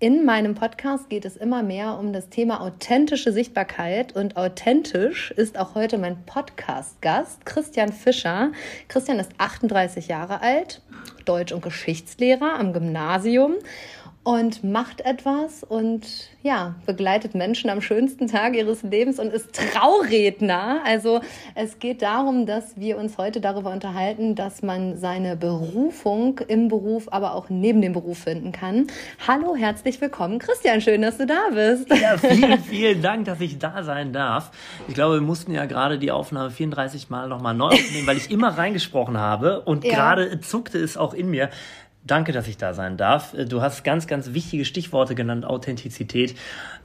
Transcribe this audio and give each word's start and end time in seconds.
in 0.00 0.24
meinem 0.24 0.54
Podcast 0.54 1.08
geht 1.08 1.24
es 1.24 1.36
immer 1.36 1.62
mehr 1.62 1.98
um 1.98 2.12
das 2.12 2.28
Thema 2.28 2.60
authentische 2.60 3.32
Sichtbarkeit 3.32 4.14
und 4.16 4.36
authentisch 4.36 5.30
ist 5.30 5.56
auch 5.56 5.74
heute 5.74 5.98
mein 5.98 6.24
Podcast-Gast 6.26 7.46
Christian 7.46 7.92
Fischer. 7.92 8.50
Christian 8.88 9.20
ist 9.20 9.30
38 9.38 10.08
Jahre 10.08 10.42
alt, 10.42 10.82
Deutsch- 11.24 11.52
und 11.52 11.62
Geschichtslehrer 11.62 12.58
am 12.58 12.72
Gymnasium 12.72 13.54
und 14.24 14.64
macht 14.64 15.00
etwas 15.02 15.62
und 15.62 16.33
ja, 16.44 16.74
begleitet 16.84 17.34
Menschen 17.34 17.70
am 17.70 17.80
schönsten 17.80 18.26
Tag 18.26 18.54
ihres 18.54 18.82
Lebens 18.82 19.18
und 19.18 19.32
ist 19.32 19.54
Trauredner. 19.54 20.82
Also 20.84 21.22
es 21.54 21.78
geht 21.78 22.02
darum, 22.02 22.44
dass 22.44 22.78
wir 22.78 22.98
uns 22.98 23.16
heute 23.16 23.40
darüber 23.40 23.72
unterhalten, 23.72 24.34
dass 24.34 24.60
man 24.60 24.98
seine 24.98 25.36
Berufung 25.36 26.40
im 26.46 26.68
Beruf, 26.68 27.08
aber 27.10 27.34
auch 27.34 27.48
neben 27.48 27.80
dem 27.80 27.94
Beruf 27.94 28.18
finden 28.18 28.52
kann. 28.52 28.88
Hallo, 29.26 29.56
herzlich 29.56 30.02
willkommen, 30.02 30.38
Christian. 30.38 30.82
Schön, 30.82 31.00
dass 31.00 31.16
du 31.16 31.24
da 31.24 31.48
bist. 31.50 31.88
Ja, 31.88 32.18
vielen, 32.18 32.58
vielen 32.58 33.00
Dank, 33.00 33.24
dass 33.24 33.40
ich 33.40 33.58
da 33.58 33.82
sein 33.82 34.12
darf. 34.12 34.50
Ich 34.86 34.92
glaube, 34.92 35.14
wir 35.14 35.22
mussten 35.22 35.50
ja 35.50 35.64
gerade 35.64 35.98
die 35.98 36.10
Aufnahme 36.10 36.50
34 36.50 37.08
Mal 37.08 37.26
nochmal 37.26 37.54
neu 37.54 37.68
aufnehmen, 37.68 38.06
weil 38.06 38.18
ich 38.18 38.30
immer 38.30 38.48
reingesprochen 38.48 39.16
habe 39.16 39.62
und 39.62 39.82
ja. 39.82 39.94
gerade 39.94 40.38
zuckte 40.42 40.76
es 40.76 40.98
auch 40.98 41.14
in 41.14 41.30
mir. 41.30 41.48
Danke, 42.06 42.32
dass 42.32 42.48
ich 42.48 42.58
da 42.58 42.74
sein 42.74 42.98
darf. 42.98 43.34
Du 43.48 43.62
hast 43.62 43.82
ganz, 43.82 44.06
ganz 44.06 44.34
wichtige 44.34 44.66
Stichworte 44.66 45.14
genannt, 45.14 45.46
Authentizität. 45.46 46.34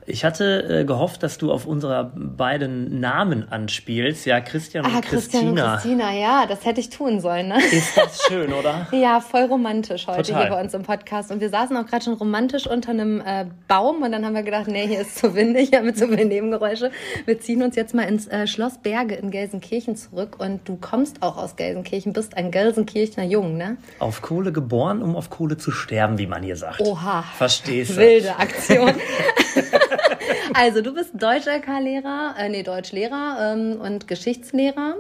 Ich 0.06 0.26
hatte 0.26 0.80
äh, 0.82 0.86
gehofft, 0.86 1.22
dass 1.24 1.38
du 1.38 1.52
auf 1.52 1.66
unsere 1.68 2.12
beiden 2.16 3.00
Namen 3.00 3.52
anspielst, 3.52 4.26
ja, 4.26 4.40
Christian 4.40 4.86
und 4.86 4.96
ah, 4.96 5.02
Christian 5.02 5.44
Christina. 5.44 5.74
und 5.74 5.82
Christina, 5.82 6.14
ja, 6.14 6.46
das 6.48 6.66
hätte 6.66 6.80
ich 6.80 6.90
tun 6.90 7.20
sollen. 7.20 7.50
Ne? 7.50 7.58
Ist 7.72 7.96
das 7.96 8.24
schön, 8.28 8.52
oder? 8.52 8.88
ja, 8.92 9.20
voll 9.20 9.44
romantisch 9.44 10.08
heute 10.08 10.24
Total. 10.24 10.42
hier 10.42 10.52
bei 10.52 10.62
uns 10.62 10.74
im 10.74 10.84
Podcast. 10.84 11.32
Und 11.32 11.42
wir 11.42 11.50
saßen 11.50 11.78
auch 11.78 11.86
gerade 11.86 12.06
schon 12.06 12.14
romantisch 12.14 12.66
unter 12.66 12.92
einem 12.92 13.22
äh, 13.22 13.46
Baum 13.68 14.02
und 14.02 14.12
dann 14.12 14.26
haben 14.26 14.34
wir 14.34 14.44
gedacht, 14.44 14.68
nee, 14.68 14.88
hier 14.88 15.02
ist 15.02 15.18
zu 15.18 15.36
windig, 15.36 15.72
ja, 15.72 15.82
mit 15.82 15.98
so 15.98 16.08
vielen 16.08 16.30
Nebengeräusche. 16.30 16.92
Wir 17.26 17.40
ziehen 17.40 17.62
uns 17.62 17.76
jetzt 17.76 17.94
mal 17.94 18.04
ins 18.04 18.28
äh, 18.28 18.48
Schloss 18.48 18.80
Berge 18.80 19.16
in 19.16 19.30
Gelsenkirchen 19.30 19.96
zurück 19.96 20.38
und 20.40 20.68
du 20.68 20.78
kommst 20.78 21.22
auch 21.22 21.38
aus 21.38 21.56
Gelsenkirchen, 21.56 22.14
bist 22.14 22.36
ein 22.36 22.52
Gelsenkirchener 22.52 23.26
Jung, 23.26 23.58
ne? 23.58 23.78
Auf 24.00 24.22
Kohle 24.24 24.52
geboren, 24.52 25.02
um 25.10 25.16
auf 25.16 25.30
Kohle 25.30 25.58
zu 25.58 25.72
sterben, 25.72 26.18
wie 26.18 26.28
man 26.28 26.44
hier 26.44 26.56
sagt. 26.56 26.82
Oha. 26.82 27.24
Verstehst 27.38 27.92
du? 27.92 27.98
Wilde 27.98 28.36
Aktion. 28.40 28.94
also 30.54 30.82
du 30.82 30.94
bist 30.94 31.12
Deutsch-LK-Lehrer, 31.14 32.36
äh, 32.38 32.50
nee, 32.50 32.64
Deutschlehrer 32.64 33.54
ähm, 33.54 33.82
und 33.82 34.08
Geschichtslehrer 34.08 34.96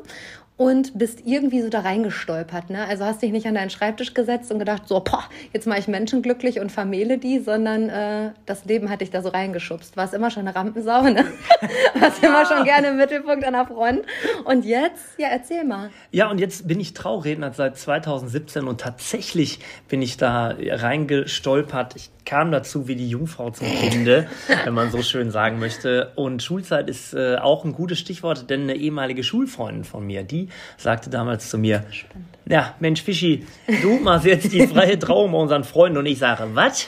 und 0.59 0.97
bist 0.97 1.21
irgendwie 1.25 1.61
so 1.61 1.69
da 1.69 1.79
reingestolpert. 1.79 2.69
Ne? 2.69 2.85
Also 2.85 3.05
hast 3.05 3.21
dich 3.21 3.31
nicht 3.31 3.47
an 3.47 3.55
deinen 3.55 3.69
Schreibtisch 3.69 4.13
gesetzt 4.13 4.51
und 4.51 4.59
gedacht, 4.59 4.89
so, 4.89 4.99
boah, 4.99 5.23
jetzt 5.53 5.65
mache 5.67 5.79
ich 5.79 5.87
Menschen 5.87 6.21
glücklich 6.21 6.59
und 6.59 6.69
vermähle 6.69 7.17
die, 7.17 7.39
sondern 7.39 7.87
äh, 7.87 8.31
das 8.45 8.65
Leben 8.65 8.89
hat 8.89 8.99
dich 8.99 9.09
da 9.09 9.21
so 9.21 9.29
reingeschubst. 9.29 9.95
Warst 9.95 10.13
immer 10.13 10.29
schon 10.29 10.45
eine 10.45 10.53
Rampensau, 10.53 11.03
ne? 11.03 11.23
Warst 11.99 12.21
immer 12.21 12.45
schon 12.45 12.65
gerne 12.65 12.89
im 12.89 12.97
Mittelpunkt 12.97 13.45
an 13.45 13.53
der 13.53 13.67
Front. 13.67 14.01
Und 14.43 14.65
jetzt, 14.65 15.17
ja, 15.17 15.29
erzähl 15.29 15.63
mal. 15.63 15.91
Ja, 16.11 16.29
und 16.29 16.41
jetzt 16.41 16.67
bin 16.67 16.81
ich 16.81 16.93
Trauredner 16.93 17.53
seit 17.53 17.77
2017 17.77 18.67
und 18.67 18.81
tatsächlich 18.81 19.59
bin 19.87 20.01
ich 20.01 20.17
da 20.17 20.55
reingestolpert. 20.59 21.95
Ich 21.95 22.09
kam 22.25 22.51
dazu 22.51 22.87
wie 22.87 22.95
die 22.95 23.09
Jungfrau 23.09 23.49
zum 23.49 23.67
Kinde, 23.67 24.27
wenn 24.65 24.73
man 24.73 24.91
so 24.91 25.01
schön 25.01 25.31
sagen 25.31 25.57
möchte. 25.57 26.11
Und 26.15 26.43
Schulzeit 26.43 26.89
ist 26.89 27.13
äh, 27.13 27.37
auch 27.37 27.63
ein 27.63 27.71
gutes 27.71 27.97
Stichwort, 27.97 28.49
denn 28.49 28.63
eine 28.63 28.75
ehemalige 28.75 29.23
Schulfreundin 29.23 29.85
von 29.85 30.05
mir, 30.05 30.23
die 30.23 30.48
sagte 30.77 31.09
damals 31.09 31.49
zu 31.49 31.57
mir, 31.57 31.83
Spannend. 31.91 32.27
ja, 32.47 32.75
Mensch 32.79 33.01
Fischi, 33.03 33.45
du 33.81 33.99
machst 33.99 34.25
jetzt 34.25 34.51
die 34.53 34.67
freie 34.67 34.97
Trauung 34.99 35.31
bei 35.31 35.37
unseren 35.37 35.63
Freunden. 35.63 35.97
Und 35.97 36.05
ich 36.05 36.19
sage, 36.19 36.47
was? 36.53 36.87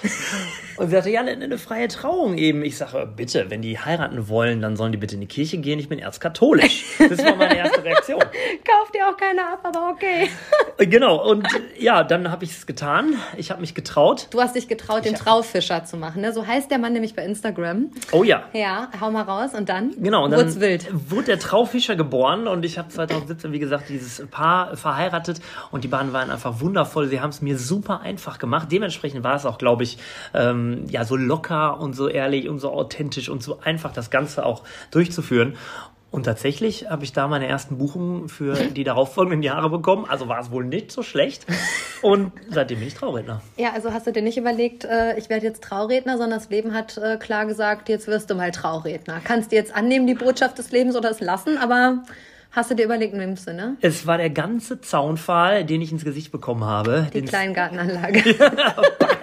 Und 0.81 0.87
sie 0.87 0.95
sagte, 0.95 1.11
ja, 1.11 1.19
eine, 1.19 1.33
eine 1.33 1.59
freie 1.59 1.87
Trauung 1.87 2.39
eben. 2.39 2.63
Ich 2.63 2.75
sage, 2.75 3.07
bitte, 3.15 3.51
wenn 3.51 3.61
die 3.61 3.77
heiraten 3.77 4.27
wollen, 4.29 4.61
dann 4.61 4.75
sollen 4.75 4.91
die 4.91 4.97
bitte 4.97 5.13
in 5.13 5.21
die 5.21 5.27
Kirche 5.27 5.59
gehen. 5.59 5.77
Ich 5.77 5.89
bin 5.89 5.99
erzkatholisch. 5.99 6.85
Das 6.97 7.23
war 7.23 7.35
meine 7.35 7.55
erste 7.55 7.83
Reaktion. 7.83 8.19
Kauft 8.67 8.95
dir 8.95 9.07
auch 9.07 9.15
keiner 9.15 9.53
ab, 9.53 9.59
aber 9.61 9.91
okay. 9.91 10.27
genau, 10.77 11.23
und 11.29 11.47
ja, 11.77 12.03
dann 12.03 12.31
habe 12.31 12.45
ich 12.45 12.51
es 12.53 12.65
getan. 12.65 13.13
Ich 13.37 13.51
habe 13.51 13.61
mich 13.61 13.75
getraut. 13.75 14.25
Du 14.31 14.41
hast 14.41 14.55
dich 14.55 14.67
getraut, 14.67 15.05
den 15.05 15.13
Traufischer 15.13 15.85
zu 15.85 15.97
machen. 15.97 16.23
Ne? 16.23 16.33
So 16.33 16.47
heißt 16.47 16.71
der 16.71 16.79
Mann 16.79 16.93
nämlich 16.93 17.13
bei 17.13 17.25
Instagram. 17.25 17.91
Oh 18.11 18.23
ja. 18.23 18.45
Ja, 18.53 18.89
hau 18.99 19.11
mal 19.11 19.21
raus 19.21 19.53
und 19.53 19.69
dann 19.69 19.91
genau, 20.01 20.25
und 20.25 20.31
dann 20.31 20.59
wild. 20.59 20.87
wurde 21.11 21.25
der 21.25 21.39
Traufischer 21.39 21.95
geboren 21.95 22.47
und 22.47 22.65
ich 22.65 22.79
habe 22.79 22.89
2017, 22.89 23.51
wie 23.51 23.59
gesagt, 23.59 23.89
dieses 23.89 24.25
Paar 24.31 24.75
verheiratet 24.75 25.41
und 25.69 25.83
die 25.83 25.87
beiden 25.87 26.11
waren 26.11 26.31
einfach 26.31 26.59
wundervoll. 26.59 27.07
Sie 27.07 27.21
haben 27.21 27.29
es 27.29 27.43
mir 27.43 27.59
super 27.59 28.01
einfach 28.01 28.39
gemacht. 28.39 28.71
Dementsprechend 28.71 29.23
war 29.23 29.35
es 29.35 29.45
auch, 29.45 29.59
glaube 29.59 29.83
ich, 29.83 29.99
ähm, 30.33 30.70
ja 30.89 31.05
so 31.05 31.15
locker 31.15 31.79
und 31.79 31.95
so 31.95 32.07
ehrlich 32.07 32.49
und 32.49 32.59
so 32.59 32.71
authentisch 32.71 33.29
und 33.29 33.43
so 33.43 33.59
einfach 33.61 33.93
das 33.93 34.09
Ganze 34.09 34.45
auch 34.45 34.63
durchzuführen. 34.91 35.55
Und 36.11 36.23
tatsächlich 36.23 36.89
habe 36.89 37.05
ich 37.05 37.13
da 37.13 37.29
meine 37.29 37.47
ersten 37.47 37.77
Buchungen 37.77 38.27
für 38.27 38.53
die 38.75 38.83
darauffolgenden 38.83 39.43
Jahre 39.43 39.69
bekommen. 39.69 40.05
Also 40.07 40.27
war 40.27 40.39
es 40.39 40.51
wohl 40.51 40.65
nicht 40.65 40.91
so 40.91 41.03
schlecht. 41.03 41.45
Und 42.01 42.33
seitdem 42.49 42.79
bin 42.79 42.89
ich 42.89 42.95
Trauredner. 42.95 43.41
Ja, 43.57 43.71
also 43.73 43.93
hast 43.93 44.07
du 44.07 44.11
dir 44.11 44.21
nicht 44.21 44.37
überlegt, 44.37 44.83
äh, 44.83 45.17
ich 45.17 45.29
werde 45.29 45.45
jetzt 45.45 45.63
Trauredner, 45.63 46.17
sondern 46.17 46.39
das 46.39 46.49
Leben 46.49 46.73
hat 46.73 46.97
äh, 46.97 47.17
klar 47.17 47.45
gesagt, 47.45 47.87
jetzt 47.87 48.07
wirst 48.07 48.29
du 48.29 48.35
mal 48.35 48.51
Trauredner. 48.51 49.21
Kannst 49.23 49.51
du 49.51 49.55
jetzt 49.55 49.73
annehmen, 49.73 50.05
die 50.05 50.15
Botschaft 50.15 50.57
des 50.57 50.71
Lebens 50.71 50.95
oder 50.95 51.09
es 51.11 51.21
lassen, 51.21 51.57
aber 51.57 52.03
Hast 52.53 52.69
du 52.69 52.75
dir 52.75 52.83
überlegt, 52.83 53.13
in 53.13 53.19
welchem 53.19 53.37
Sinne? 53.37 53.77
Es 53.79 54.05
war 54.05 54.17
der 54.17 54.29
ganze 54.29 54.81
Zaunpfahl, 54.81 55.63
den 55.63 55.81
ich 55.81 55.93
ins 55.93 56.03
Gesicht 56.03 56.33
bekommen 56.33 56.65
habe. 56.65 57.07
Die 57.13 57.21
Kleingartenanlage. 57.21 58.21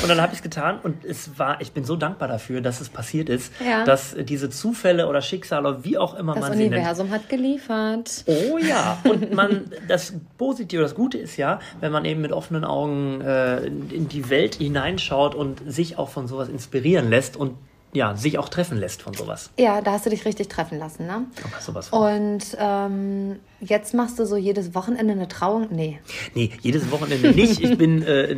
Und 0.00 0.08
dann 0.08 0.20
habe 0.20 0.32
ich 0.32 0.38
es 0.38 0.42
getan 0.42 0.78
und 0.82 1.04
es 1.04 1.38
war, 1.38 1.60
ich 1.60 1.72
bin 1.72 1.84
so 1.84 1.96
dankbar 1.96 2.28
dafür, 2.28 2.60
dass 2.60 2.80
es 2.80 2.88
passiert 2.88 3.28
ist, 3.28 3.52
ja. 3.64 3.84
dass 3.84 4.14
diese 4.18 4.48
Zufälle 4.48 5.08
oder 5.08 5.20
Schicksale, 5.20 5.84
wie 5.84 5.98
auch 5.98 6.14
immer 6.14 6.34
das 6.34 6.42
man 6.42 6.52
sie 6.52 6.58
nennt. 6.58 6.72
Das 6.72 6.78
Universum 6.78 7.10
hat 7.10 7.28
geliefert. 7.28 8.24
Oh 8.26 8.58
ja, 8.58 8.98
und 9.04 9.34
man, 9.34 9.72
das 9.88 10.14
Positive, 10.36 10.82
das 10.82 10.94
Gute 10.94 11.18
ist 11.18 11.36
ja, 11.36 11.58
wenn 11.80 11.90
man 11.90 12.04
eben 12.04 12.20
mit 12.20 12.32
offenen 12.32 12.64
Augen 12.64 13.20
äh, 13.20 13.66
in 13.66 14.08
die 14.08 14.30
Welt 14.30 14.56
hineinschaut 14.56 15.34
und 15.34 15.60
sich 15.70 15.98
auch 15.98 16.08
von 16.08 16.28
sowas 16.28 16.48
inspirieren 16.48 17.10
lässt 17.10 17.36
und 17.36 17.56
ja, 17.92 18.14
sich 18.16 18.38
auch 18.38 18.50
treffen 18.50 18.76
lässt 18.76 19.02
von 19.02 19.14
sowas. 19.14 19.50
Ja, 19.58 19.80
da 19.80 19.92
hast 19.92 20.04
du 20.04 20.10
dich 20.10 20.26
richtig 20.26 20.48
treffen 20.48 20.78
lassen, 20.78 21.06
ne? 21.06 21.24
Aber 21.42 21.60
sowas 21.60 21.88
von. 21.88 21.98
Und 21.98 22.56
ähm, 22.58 23.36
jetzt 23.60 23.94
machst 23.94 24.18
du 24.18 24.26
so 24.26 24.36
jedes 24.36 24.74
Wochenende 24.74 25.14
eine 25.14 25.26
Trauung? 25.26 25.68
Nee. 25.70 25.98
Nee, 26.34 26.50
jedes 26.60 26.90
Wochenende 26.90 27.32
nicht. 27.32 27.62
Ich 27.62 27.78
bin 27.78 28.02
äh, 28.02 28.36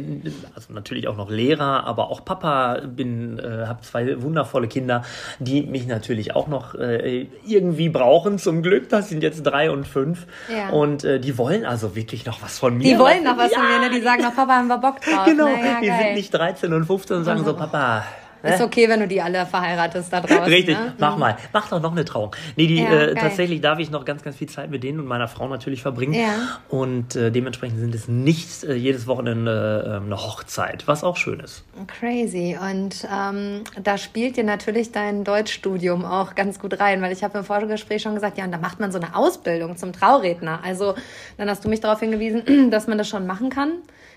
also 0.54 0.72
natürlich 0.72 1.08
auch 1.08 1.16
noch 1.16 1.30
Lehrer, 1.30 1.84
aber 1.84 2.10
auch 2.10 2.24
Papa, 2.24 2.80
bin, 2.86 3.40
äh, 3.40 3.66
habe 3.66 3.80
zwei 3.82 4.22
wundervolle 4.22 4.68
Kinder, 4.68 5.02
die 5.40 5.62
mich 5.62 5.86
natürlich 5.88 6.36
auch 6.36 6.46
noch 6.46 6.76
äh, 6.76 7.26
irgendwie 7.44 7.88
brauchen, 7.88 8.38
zum 8.38 8.62
Glück. 8.62 8.88
Das 8.88 9.08
sind 9.08 9.22
jetzt 9.22 9.42
drei 9.42 9.72
und 9.72 9.84
fünf. 9.84 10.26
Ja. 10.48 10.70
Und 10.70 11.02
äh, 11.02 11.18
die 11.18 11.36
wollen 11.38 11.64
also 11.64 11.96
wirklich 11.96 12.24
noch 12.24 12.40
was 12.40 12.60
von 12.60 12.78
mir. 12.78 12.84
Die 12.84 12.98
wollen 12.98 13.24
noch 13.24 13.36
was 13.36 13.50
ja. 13.50 13.58
von 13.58 13.68
mir, 13.68 13.80
ne? 13.80 13.90
Die 13.90 14.02
sagen 14.02 14.22
noch, 14.22 14.34
Papa, 14.34 14.54
haben 14.54 14.68
wir 14.68 14.78
Bock 14.78 15.00
drauf. 15.00 15.24
Genau, 15.24 15.46
naja, 15.46 15.80
die 15.82 15.88
geil. 15.88 15.98
sind 16.04 16.14
nicht 16.14 16.32
13 16.32 16.72
und 16.72 16.84
15 16.84 17.16
und 17.16 17.24
sagen 17.24 17.44
so, 17.44 17.54
Papa, 17.54 18.04
ist 18.42 18.60
okay, 18.60 18.88
wenn 18.88 19.00
du 19.00 19.08
die 19.08 19.20
alle 19.20 19.46
verheiratest 19.46 20.12
da 20.12 20.20
draußen. 20.20 20.42
Richtig, 20.44 20.76
ne? 20.76 20.94
mach 20.98 21.14
mhm. 21.14 21.20
mal. 21.20 21.36
Mach 21.52 21.68
doch 21.68 21.80
noch 21.80 21.92
eine 21.92 22.04
Trauung. 22.04 22.34
Nee, 22.56 22.66
die, 22.66 22.82
ja, 22.82 22.90
äh, 22.90 23.14
tatsächlich 23.14 23.60
darf 23.60 23.78
ich 23.78 23.90
noch 23.90 24.04
ganz, 24.04 24.22
ganz 24.22 24.36
viel 24.36 24.48
Zeit 24.48 24.70
mit 24.70 24.82
denen 24.82 25.00
und 25.00 25.06
meiner 25.06 25.28
Frau 25.28 25.48
natürlich 25.48 25.82
verbringen. 25.82 26.14
Ja. 26.14 26.60
Und 26.68 27.16
äh, 27.16 27.30
dementsprechend 27.30 27.78
sind 27.80 27.94
es 27.94 28.08
nicht 28.08 28.64
äh, 28.64 28.74
jedes 28.74 29.06
Wochenende 29.06 30.00
äh, 30.00 30.04
eine 30.04 30.16
Hochzeit, 30.16 30.86
was 30.86 31.04
auch 31.04 31.16
schön 31.16 31.40
ist. 31.40 31.64
Crazy. 31.86 32.56
Und 32.60 33.06
ähm, 33.12 33.64
da 33.82 33.98
spielt 33.98 34.36
dir 34.36 34.44
natürlich 34.44 34.92
dein 34.92 35.24
Deutschstudium 35.24 36.04
auch 36.04 36.34
ganz 36.34 36.58
gut 36.58 36.80
rein, 36.80 37.02
weil 37.02 37.12
ich 37.12 37.22
habe 37.22 37.38
im 37.38 37.44
Vorgespräch 37.44 38.02
schon 38.02 38.14
gesagt, 38.14 38.38
ja, 38.38 38.44
und 38.44 38.52
da 38.52 38.58
macht 38.58 38.80
man 38.80 38.92
so 38.92 38.98
eine 38.98 39.14
Ausbildung 39.14 39.76
zum 39.76 39.92
Trauredner. 39.92 40.60
Also 40.64 40.94
dann 41.36 41.48
hast 41.48 41.64
du 41.64 41.68
mich 41.68 41.80
darauf 41.80 42.00
hingewiesen, 42.00 42.70
dass 42.70 42.86
man 42.86 42.98
das 42.98 43.08
schon 43.08 43.26
machen 43.26 43.50
kann 43.50 43.72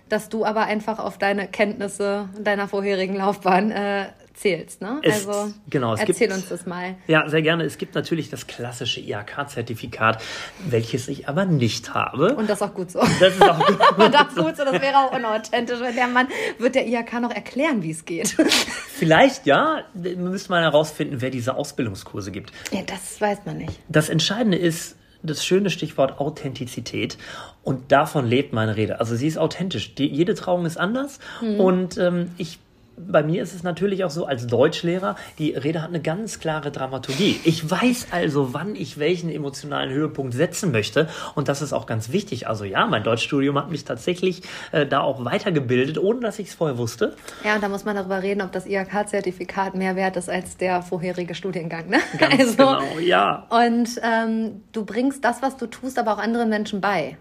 dass 0.09 0.29
du 0.29 0.45
aber 0.45 0.63
einfach 0.63 0.99
auf 0.99 1.17
deine 1.17 1.47
Kenntnisse 1.47 2.29
deiner 2.39 2.67
vorherigen 2.67 3.15
Laufbahn 3.15 3.71
äh, 3.71 4.07
zählst. 4.33 4.81
Ne? 4.81 4.99
Es, 5.03 5.27
also 5.27 5.53
genau, 5.69 5.95
erzähl 5.95 6.27
gibt, 6.27 6.33
uns 6.33 6.49
das 6.49 6.65
mal. 6.65 6.95
Ja, 7.07 7.27
sehr 7.29 7.41
gerne. 7.41 7.63
Es 7.63 7.77
gibt 7.77 7.95
natürlich 7.95 8.29
das 8.29 8.47
klassische 8.47 8.99
IHK-Zertifikat, 8.99 10.21
welches 10.67 11.07
ich 11.07 11.27
aber 11.27 11.45
nicht 11.45 11.93
habe. 11.93 12.35
Und 12.35 12.49
das 12.49 12.61
ist 12.61 12.67
auch 12.67 12.73
gut 12.73 12.91
so. 12.91 12.99
Das 12.99 13.35
ist 13.35 13.41
auch 13.41 13.65
gut, 13.65 13.79
Und 13.97 14.13
das 14.13 14.35
gut 14.35 14.57
so. 14.57 14.65
Das 14.65 14.81
wäre 14.81 14.97
auch 14.97 15.13
unauthentisch, 15.13 15.79
wenn 15.79 15.95
der 15.95 16.07
Mann 16.07 16.27
wird 16.57 16.75
der 16.75 16.87
IHK 16.87 17.21
noch 17.21 17.31
erklären, 17.31 17.83
wie 17.83 17.91
es 17.91 18.05
geht. 18.05 18.29
Vielleicht 18.89 19.45
ja. 19.45 19.83
Müsste 19.93 20.49
man 20.49 20.63
herausfinden, 20.63 21.21
wer 21.21 21.29
diese 21.29 21.55
Ausbildungskurse 21.55 22.31
gibt. 22.31 22.51
Ja, 22.71 22.81
das 22.85 23.21
weiß 23.21 23.39
man 23.45 23.57
nicht. 23.57 23.79
Das 23.87 24.09
Entscheidende 24.09 24.57
ist, 24.57 24.97
das 25.23 25.45
schöne 25.45 25.69
Stichwort 25.69 26.19
Authentizität 26.19 27.17
und 27.63 27.91
davon 27.91 28.27
lebt 28.27 28.53
meine 28.53 28.75
Rede. 28.75 28.99
Also 28.99 29.15
sie 29.15 29.27
ist 29.27 29.37
authentisch. 29.37 29.95
Die, 29.95 30.07
jede 30.07 30.35
Trauung 30.35 30.65
ist 30.65 30.77
anders 30.77 31.19
mhm. 31.41 31.59
und 31.59 31.97
ähm, 31.97 32.31
ich 32.37 32.59
bei 32.95 33.23
mir 33.23 33.41
ist 33.41 33.53
es 33.53 33.63
natürlich 33.63 34.03
auch 34.03 34.09
so, 34.09 34.25
als 34.25 34.47
Deutschlehrer, 34.47 35.15
die 35.39 35.51
Rede 35.51 35.81
hat 35.81 35.89
eine 35.89 36.01
ganz 36.01 36.39
klare 36.39 36.71
Dramaturgie. 36.71 37.39
Ich 37.43 37.69
weiß 37.69 38.07
also, 38.11 38.53
wann 38.53 38.75
ich 38.75 38.99
welchen 38.99 39.29
emotionalen 39.29 39.91
Höhepunkt 39.91 40.33
setzen 40.33 40.71
möchte. 40.71 41.07
Und 41.35 41.47
das 41.47 41.61
ist 41.61 41.73
auch 41.73 41.85
ganz 41.85 42.11
wichtig. 42.11 42.47
Also 42.47 42.65
ja, 42.65 42.85
mein 42.85 43.03
Deutschstudium 43.03 43.57
hat 43.57 43.71
mich 43.71 43.83
tatsächlich 43.83 44.43
äh, 44.71 44.85
da 44.85 45.01
auch 45.01 45.25
weitergebildet, 45.25 45.97
ohne 45.97 46.19
dass 46.19 46.39
ich 46.39 46.49
es 46.49 46.53
vorher 46.53 46.77
wusste. 46.77 47.15
Ja, 47.43 47.55
und 47.55 47.63
da 47.63 47.69
muss 47.69 47.83
man 47.83 47.95
darüber 47.95 48.21
reden, 48.21 48.41
ob 48.41 48.51
das 48.51 48.65
IHK-Zertifikat 48.67 49.75
mehr 49.75 49.95
wert 49.95 50.15
ist 50.17 50.29
als 50.29 50.57
der 50.57 50.81
vorherige 50.81 51.35
Studiengang. 51.35 51.89
Ne? 51.89 51.99
Ganz 52.19 52.33
also, 52.39 52.57
genau, 52.57 52.99
ja. 52.99 53.47
Und 53.49 53.89
ähm, 54.03 54.61
du 54.71 54.85
bringst 54.85 55.23
das, 55.25 55.41
was 55.41 55.57
du 55.57 55.65
tust, 55.67 55.97
aber 55.97 56.13
auch 56.13 56.19
anderen 56.19 56.49
Menschen 56.49 56.79
bei. 56.79 57.17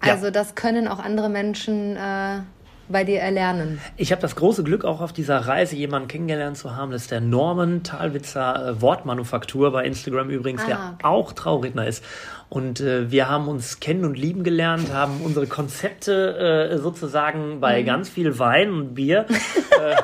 Also 0.00 0.26
ja. 0.26 0.30
das 0.30 0.54
können 0.54 0.88
auch 0.88 0.98
andere 0.98 1.28
Menschen... 1.28 1.96
Äh, 1.96 2.40
bei 2.88 3.04
dir 3.04 3.20
erlernen? 3.20 3.80
Ich 3.96 4.12
habe 4.12 4.22
das 4.22 4.36
große 4.36 4.64
Glück, 4.64 4.84
auch 4.84 5.00
auf 5.00 5.12
dieser 5.12 5.38
Reise 5.38 5.76
jemanden 5.76 6.08
kennengelernt 6.08 6.56
zu 6.56 6.76
haben. 6.76 6.90
Das 6.90 7.02
ist 7.02 7.10
der 7.10 7.20
Norman 7.20 7.82
Talwitzer 7.82 8.68
äh, 8.68 8.80
Wortmanufaktur 8.80 9.72
bei 9.72 9.84
Instagram 9.84 10.30
übrigens, 10.30 10.62
ah, 10.62 10.66
der 10.66 10.76
okay. 10.76 11.04
auch 11.04 11.32
Trauredner 11.32 11.86
ist. 11.86 12.04
Und 12.48 12.80
äh, 12.80 13.10
wir 13.10 13.28
haben 13.28 13.48
uns 13.48 13.80
kennen 13.80 14.04
und 14.04 14.16
lieben 14.16 14.44
gelernt, 14.44 14.92
haben 14.92 15.20
unsere 15.22 15.46
Konzepte 15.46 16.70
äh, 16.72 16.78
sozusagen 16.78 17.60
bei 17.60 17.82
mhm. 17.82 17.86
ganz 17.86 18.08
viel 18.08 18.38
Wein 18.38 18.72
und 18.72 18.94
Bier, 18.94 19.26
äh, 19.28 19.96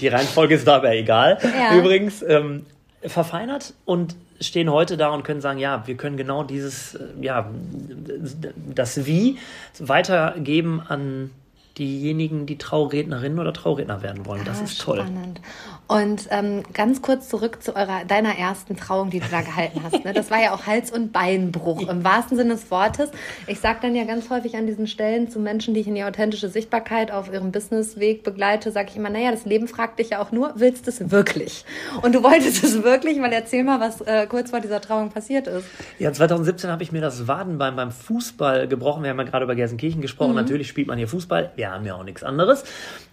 die 0.00 0.08
Reihenfolge 0.08 0.54
ist 0.54 0.66
dabei 0.66 0.98
egal, 0.98 1.38
ja. 1.42 1.76
übrigens, 1.76 2.22
ähm, 2.22 2.66
verfeinert 3.02 3.74
und 3.84 4.16
stehen 4.40 4.70
heute 4.70 4.96
da 4.96 5.08
und 5.08 5.24
können 5.24 5.40
sagen, 5.40 5.58
ja, 5.58 5.86
wir 5.86 5.96
können 5.96 6.16
genau 6.16 6.44
dieses, 6.44 6.94
äh, 6.94 7.04
ja, 7.20 7.50
das 8.74 9.06
Wie 9.06 9.38
weitergeben 9.78 10.80
an 10.86 11.30
diejenigen, 11.78 12.46
die 12.46 12.58
Traurednerinnen 12.58 13.38
oder 13.38 13.52
Trauredner 13.52 14.02
werden 14.02 14.26
wollen. 14.26 14.44
Das 14.44 14.60
ah, 14.60 14.64
ist 14.64 14.80
toll. 14.80 14.98
Spannend. 14.98 15.40
Und 15.88 16.28
ähm, 16.30 16.64
ganz 16.74 17.00
kurz 17.00 17.30
zurück 17.30 17.62
zu 17.62 17.74
eurer, 17.74 18.04
deiner 18.06 18.36
ersten 18.36 18.76
Trauung, 18.76 19.08
die 19.08 19.20
du 19.20 19.26
da 19.30 19.40
gehalten 19.40 19.82
hast. 19.82 20.04
Ne? 20.04 20.12
Das 20.12 20.30
war 20.30 20.38
ja 20.38 20.52
auch 20.52 20.66
Hals- 20.66 20.90
und 20.90 21.14
Beinbruch 21.14 21.88
im 21.88 22.04
wahrsten 22.04 22.36
Sinne 22.36 22.50
des 22.50 22.70
Wortes. 22.70 23.10
Ich 23.46 23.58
sage 23.60 23.78
dann 23.80 23.94
ja 23.94 24.04
ganz 24.04 24.28
häufig 24.28 24.54
an 24.54 24.66
diesen 24.66 24.86
Stellen 24.86 25.30
zu 25.30 25.40
Menschen, 25.40 25.72
die 25.72 25.80
ich 25.80 25.88
in 25.88 25.94
die 25.94 26.04
authentische 26.04 26.50
Sichtbarkeit 26.50 27.10
auf 27.10 27.32
ihrem 27.32 27.52
Businessweg 27.52 28.22
begleite, 28.22 28.70
sage 28.70 28.88
ich 28.90 28.96
immer, 28.96 29.08
naja, 29.08 29.30
das 29.30 29.46
Leben 29.46 29.66
fragt 29.66 29.98
dich 29.98 30.10
ja 30.10 30.20
auch 30.20 30.30
nur, 30.30 30.52
willst 30.56 30.86
du 30.86 30.90
es 30.90 31.10
wirklich? 31.10 31.64
Und 32.02 32.14
du 32.14 32.22
wolltest 32.22 32.62
es 32.62 32.82
wirklich, 32.82 33.18
weil 33.22 33.32
erzähl 33.32 33.64
mal, 33.64 33.80
was 33.80 34.02
äh, 34.02 34.26
kurz 34.26 34.50
vor 34.50 34.60
dieser 34.60 34.82
Trauung 34.82 35.08
passiert 35.08 35.46
ist. 35.46 35.64
Ja, 35.98 36.12
2017 36.12 36.68
habe 36.70 36.82
ich 36.82 36.92
mir 36.92 37.00
das 37.00 37.26
Wadenbein 37.26 37.76
beim 37.76 37.92
Fußball 37.92 38.68
gebrochen. 38.68 39.04
Wir 39.04 39.10
haben 39.10 39.18
ja 39.18 39.24
gerade 39.24 39.44
über 39.44 39.54
Gelsenkirchen 39.54 40.02
gesprochen. 40.02 40.32
Mhm. 40.32 40.36
Natürlich 40.36 40.68
spielt 40.68 40.88
man 40.88 40.98
hier 40.98 41.08
Fußball. 41.08 41.52
Wir 41.56 41.70
haben 41.70 41.86
ja 41.86 41.94
auch 41.94 42.04
nichts 42.04 42.22
anderes. 42.22 42.64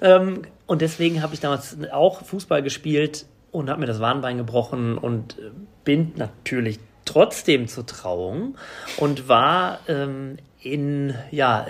Ähm, 0.01 0.41
und 0.67 0.81
deswegen 0.81 1.21
habe 1.21 1.33
ich 1.33 1.39
damals 1.39 1.77
auch 1.91 2.23
Fußball 2.23 2.63
gespielt 2.63 3.25
und 3.51 3.69
habe 3.69 3.79
mir 3.79 3.85
das 3.85 3.99
Warnbein 3.99 4.37
gebrochen 4.37 4.97
und 4.97 5.37
äh, 5.39 5.51
bin 5.83 6.13
natürlich 6.15 6.79
trotzdem 7.05 7.67
zur 7.67 7.85
Trauung 7.85 8.57
und 8.97 9.29
war 9.29 9.79
ähm, 9.87 10.37
in, 10.65 11.13
ja, 11.29 11.67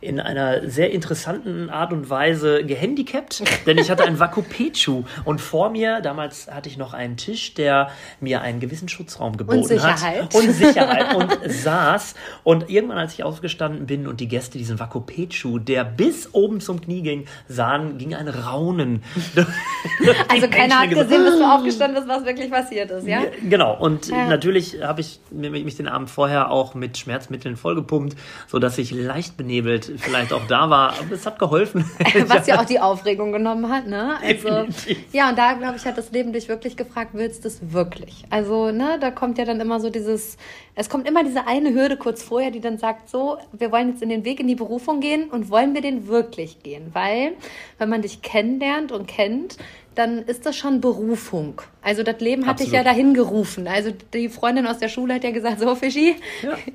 in 0.00 0.20
einer 0.20 0.68
sehr 0.68 0.92
interessanten 0.92 1.70
Art 1.70 1.92
und 1.92 2.08
Weise 2.08 2.64
gehandicapt, 2.64 3.42
denn 3.66 3.78
ich 3.78 3.90
hatte 3.90 4.04
einen 4.04 4.20
Vakupechu 4.20 5.04
und 5.24 5.40
vor 5.40 5.70
mir, 5.70 6.00
damals 6.00 6.48
hatte 6.48 6.68
ich 6.68 6.76
noch 6.76 6.94
einen 6.94 7.16
Tisch, 7.16 7.54
der 7.54 7.90
mir 8.20 8.42
einen 8.42 8.60
gewissen 8.60 8.88
Schutzraum 8.88 9.36
geboten 9.36 9.60
und 9.60 9.66
Sicherheit. 9.66 10.22
hat. 10.22 10.34
Und 10.34 10.52
Sicherheit. 10.52 11.16
Und 11.16 11.38
saß. 11.50 12.14
Und 12.44 12.70
irgendwann, 12.70 12.98
als 12.98 13.14
ich 13.14 13.24
aufgestanden 13.24 13.86
bin 13.86 14.06
und 14.06 14.20
die 14.20 14.28
Gäste 14.28 14.58
diesen 14.58 14.78
Vakupechu, 14.78 15.58
der 15.58 15.84
bis 15.84 16.32
oben 16.32 16.60
zum 16.60 16.80
Knie 16.80 17.02
ging, 17.02 17.24
sahen, 17.48 17.98
ging 17.98 18.14
ein 18.14 18.28
Raunen. 18.28 19.02
also 20.28 20.48
keiner 20.48 20.80
hat 20.80 20.90
gesehen, 20.90 21.24
dass 21.24 21.38
du 21.38 21.44
aufgestanden 21.44 21.96
bist, 21.96 22.08
was 22.08 22.24
wirklich 22.24 22.50
passiert 22.50 22.90
ist, 22.90 23.06
ja? 23.06 23.22
Genau. 23.42 23.76
Und 23.76 24.08
ja. 24.08 24.28
natürlich 24.28 24.82
habe 24.82 25.00
ich 25.00 25.18
mich 25.30 25.76
den 25.76 25.88
Abend 25.88 26.10
vorher 26.10 26.50
auch 26.50 26.74
mit 26.74 26.98
Schmerzmitteln 26.98 27.56
vollgepumpt, 27.56 28.16
sodass 28.46 28.78
ich 28.78 28.90
leicht 28.90 29.36
benebelt 29.36 29.92
vielleicht 29.96 30.32
auch 30.32 30.46
da 30.46 30.70
war, 30.70 30.94
aber 30.98 31.12
es 31.12 31.26
hat 31.26 31.38
geholfen. 31.38 31.84
Was 32.26 32.46
ja 32.46 32.60
auch 32.60 32.64
die 32.64 32.80
Aufregung 32.80 33.32
genommen 33.32 33.68
hat, 33.68 33.86
ne? 33.86 34.16
Also, 34.22 34.66
ja, 35.12 35.30
und 35.30 35.38
da, 35.38 35.54
glaube 35.54 35.76
ich, 35.76 35.84
hat 35.84 35.98
das 35.98 36.10
Leben 36.12 36.32
dich 36.32 36.48
wirklich 36.48 36.76
gefragt, 36.76 37.10
willst 37.12 37.44
du 37.44 37.48
es 37.48 37.72
wirklich? 37.72 38.24
Also, 38.30 38.70
ne, 38.70 38.98
da 39.00 39.10
kommt 39.10 39.38
ja 39.38 39.44
dann 39.44 39.60
immer 39.60 39.80
so 39.80 39.90
dieses, 39.90 40.36
es 40.74 40.88
kommt 40.88 41.08
immer 41.08 41.24
diese 41.24 41.46
eine 41.46 41.74
Hürde 41.74 41.96
kurz 41.96 42.22
vorher, 42.22 42.50
die 42.50 42.60
dann 42.60 42.78
sagt, 42.78 43.08
so, 43.08 43.38
wir 43.52 43.72
wollen 43.72 43.90
jetzt 43.90 44.02
in 44.02 44.08
den 44.08 44.24
Weg 44.24 44.40
in 44.40 44.46
die 44.46 44.54
Berufung 44.54 45.00
gehen 45.00 45.30
und 45.30 45.50
wollen 45.50 45.74
wir 45.74 45.80
den 45.80 46.08
wirklich 46.08 46.62
gehen? 46.62 46.90
Weil, 46.92 47.32
wenn 47.78 47.88
man 47.88 48.02
dich 48.02 48.22
kennenlernt 48.22 48.92
und 48.92 49.06
kennt, 49.06 49.56
dann 49.98 50.22
ist 50.22 50.46
das 50.46 50.56
schon 50.56 50.80
Berufung. 50.80 51.60
Also 51.82 52.04
das 52.04 52.20
Leben 52.20 52.42
hat 52.42 52.52
Absolut. 52.52 52.72
dich 52.72 52.76
ja 52.76 52.84
dahin 52.84 53.14
gerufen. 53.14 53.66
Also 53.66 53.90
die 54.14 54.28
Freundin 54.28 54.66
aus 54.66 54.78
der 54.78 54.88
Schule 54.88 55.14
hat 55.14 55.24
ja 55.24 55.32
gesagt, 55.32 55.58
so 55.58 55.74
Fischi, 55.74 56.14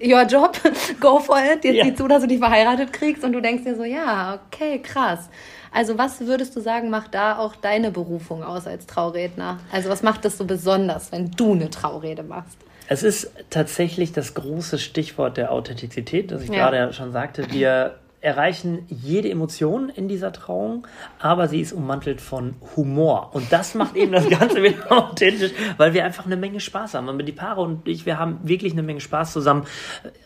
ja. 0.02 0.20
your 0.20 0.28
job, 0.28 0.60
go 1.00 1.20
for 1.20 1.38
it. 1.38 1.64
Jetzt 1.64 1.76
ja. 1.76 1.86
sieh 1.86 1.96
zu, 1.96 2.08
dass 2.10 2.22
du 2.22 2.28
dich 2.28 2.40
verheiratet 2.40 2.92
kriegst 2.92 3.24
und 3.24 3.32
du 3.32 3.40
denkst 3.40 3.64
dir 3.64 3.78
so, 3.78 3.86
ja, 3.86 4.42
okay, 4.48 4.80
krass. 4.80 5.30
Also 5.72 5.98
was 5.98 6.20
würdest 6.20 6.54
du 6.58 6.60
sagen, 6.60 6.90
macht 6.90 7.16
da 7.16 7.38
auch 7.38 7.56
deine 7.56 7.92
Berufung 7.92 8.44
aus 8.44 8.68
als 8.68 8.88
Trauredner? 8.88 9.60
Also 9.72 9.90
was 9.90 10.04
macht 10.04 10.26
das 10.26 10.38
so 10.38 10.44
besonders, 10.44 11.14
wenn 11.14 11.32
du 11.32 11.54
eine 11.54 11.70
Traurede 11.70 12.24
machst? 12.24 12.58
Es 12.90 13.04
ist 13.04 13.32
tatsächlich 13.50 14.12
das 14.12 14.34
große 14.34 14.78
Stichwort 14.80 15.38
der 15.38 15.54
Authentizität, 15.54 16.32
das 16.32 16.44
ich 16.44 16.50
ja. 16.50 16.70
gerade 16.70 16.92
schon 16.92 17.14
sagte. 17.14 17.50
Wir 17.52 17.96
erreichen 18.24 18.86
jede 18.88 19.30
Emotion 19.30 19.90
in 19.90 20.08
dieser 20.08 20.32
Trauung, 20.32 20.88
aber 21.20 21.50
sie 21.50 21.60
ist 21.60 21.74
ummantelt 21.74 22.22
von 22.22 22.56
Humor. 22.76 23.32
Und 23.34 23.52
das 23.52 23.76
macht 23.76 23.98
eben 23.98 24.14
das 24.14 24.30
Ganze 24.30 24.64
wieder 24.64 24.90
authentisch, 24.90 25.52
weil 25.76 25.94
wir 25.94 26.06
einfach 26.06 26.26
eine 26.26 26.38
Menge 26.38 26.62
Spaß 26.62 26.94
haben. 26.94 27.10
Und 27.10 27.26
die 27.26 27.34
Paare 27.34 27.62
und 27.62 27.86
ich, 27.86 28.06
wir 28.06 28.18
haben 28.18 28.40
wirklich 28.44 28.72
eine 28.72 28.82
Menge 28.82 29.02
Spaß 29.02 29.34
zusammen. 29.34 29.66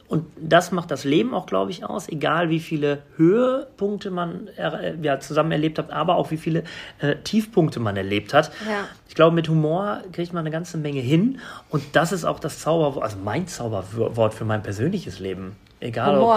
Und 0.08 0.26
das 0.40 0.72
macht 0.72 0.92
das 0.92 1.06
Leben 1.06 1.34
auch, 1.34 1.48
glaube 1.48 1.72
ich, 1.72 1.84
aus, 1.84 2.08
egal 2.08 2.52
wie 2.52 2.60
viele 2.60 3.00
Höhepunkte 3.16 4.12
man 4.12 4.48
äh, 4.58 4.94
ja, 5.02 5.20
zusammen 5.20 5.52
erlebt 5.52 5.80
hat, 5.80 5.90
aber 5.90 6.18
auch 6.18 6.30
wie 6.30 6.38
viele 6.38 6.64
äh, 7.00 7.16
Tiefpunkte 7.24 7.80
man 7.80 7.98
erlebt 7.98 8.32
hat. 8.32 8.52
Ja. 8.70 8.88
Ich 9.10 9.16
glaube, 9.16 9.36
mit 9.36 9.50
Humor 9.50 10.04
kriegt 10.14 10.34
man 10.34 10.42
eine 10.42 10.52
ganze 10.52 10.78
Menge 10.78 11.02
hin. 11.02 11.40
Und 11.70 11.84
das 11.94 12.12
ist 12.12 12.26
auch 12.26 12.40
das 12.40 12.60
Zauberwort, 12.60 13.04
also 13.04 13.18
mein 13.18 13.48
Zauberwort 13.48 14.36
für 14.36 14.46
mein 14.46 14.62
persönliches 14.62 15.20
Leben. 15.20 15.56
Egal 15.80 16.18
ob 16.18 16.34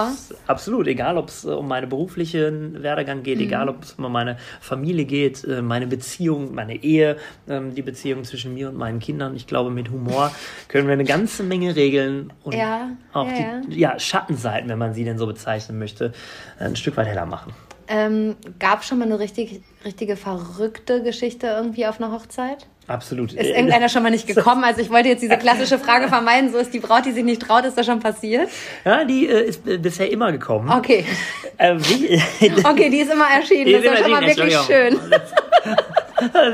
absolut, 0.46 0.86
egal 0.86 1.16
ob 1.16 1.28
es 1.28 1.46
äh, 1.46 1.48
um 1.48 1.66
meinen 1.66 1.88
beruflichen 1.88 2.82
Werdegang 2.82 3.22
geht, 3.22 3.38
mhm. 3.38 3.44
egal 3.44 3.68
ob 3.70 3.82
es 3.82 3.92
um 3.92 4.12
meine 4.12 4.36
Familie 4.60 5.06
geht, 5.06 5.44
äh, 5.44 5.62
meine 5.62 5.86
Beziehung, 5.86 6.54
meine 6.54 6.76
Ehe, 6.76 7.16
ähm, 7.48 7.74
die 7.74 7.80
Beziehung 7.80 8.24
zwischen 8.24 8.52
mir 8.52 8.68
und 8.68 8.76
meinen 8.76 9.00
Kindern. 9.00 9.34
Ich 9.34 9.46
glaube, 9.46 9.70
mit 9.70 9.90
Humor 9.90 10.30
können 10.68 10.86
wir 10.88 10.92
eine 10.92 11.04
ganze 11.04 11.42
Menge 11.42 11.74
regeln 11.74 12.34
und 12.44 12.54
ja, 12.54 12.90
auch 13.14 13.28
ja, 13.28 13.62
die 13.66 13.80
ja. 13.80 13.98
Schattenseiten, 13.98 14.68
wenn 14.68 14.78
man 14.78 14.92
sie 14.92 15.04
denn 15.04 15.16
so 15.16 15.26
bezeichnen 15.26 15.78
möchte, 15.78 16.12
ein 16.58 16.76
Stück 16.76 16.98
weit 16.98 17.06
heller 17.06 17.24
machen. 17.24 17.54
Ähm, 17.92 18.36
Gab 18.60 18.82
es 18.82 18.86
schon 18.86 18.98
mal 19.00 19.04
eine 19.04 19.18
richtig, 19.18 19.62
richtige 19.84 20.14
verrückte 20.14 21.02
Geschichte 21.02 21.48
irgendwie 21.48 21.86
auf 21.86 22.00
einer 22.00 22.12
Hochzeit? 22.12 22.68
Absolut. 22.86 23.32
Ist 23.32 23.50
irgendeiner 23.50 23.88
schon 23.88 24.04
mal 24.04 24.10
nicht 24.10 24.26
gekommen? 24.34 24.62
Also 24.62 24.80
ich 24.80 24.90
wollte 24.90 25.08
jetzt 25.08 25.22
diese 25.22 25.36
klassische 25.36 25.76
Frage 25.76 26.06
vermeiden, 26.06 26.52
so 26.52 26.58
ist 26.58 26.72
die 26.72 26.78
Braut, 26.78 27.04
die 27.04 27.10
sich 27.10 27.24
nicht 27.24 27.42
traut, 27.42 27.64
ist 27.64 27.76
das 27.76 27.86
schon 27.86 27.98
passiert? 27.98 28.48
Ja, 28.84 29.04
die 29.04 29.26
äh, 29.26 29.42
ist 29.42 29.64
bisher 29.82 30.08
immer 30.10 30.30
gekommen. 30.32 30.70
Okay. 30.70 31.04
Äh, 31.58 31.74
okay, 32.64 32.88
die 32.88 33.00
ist 33.00 33.12
immer 33.12 33.26
erschienen, 33.28 33.66
die 33.66 33.72
das 33.72 33.82
ist, 33.84 33.92
ist 33.92 33.98
schon 33.98 34.10
mal 34.10 34.26
wirklich 34.26 34.56
schön. 34.60 34.98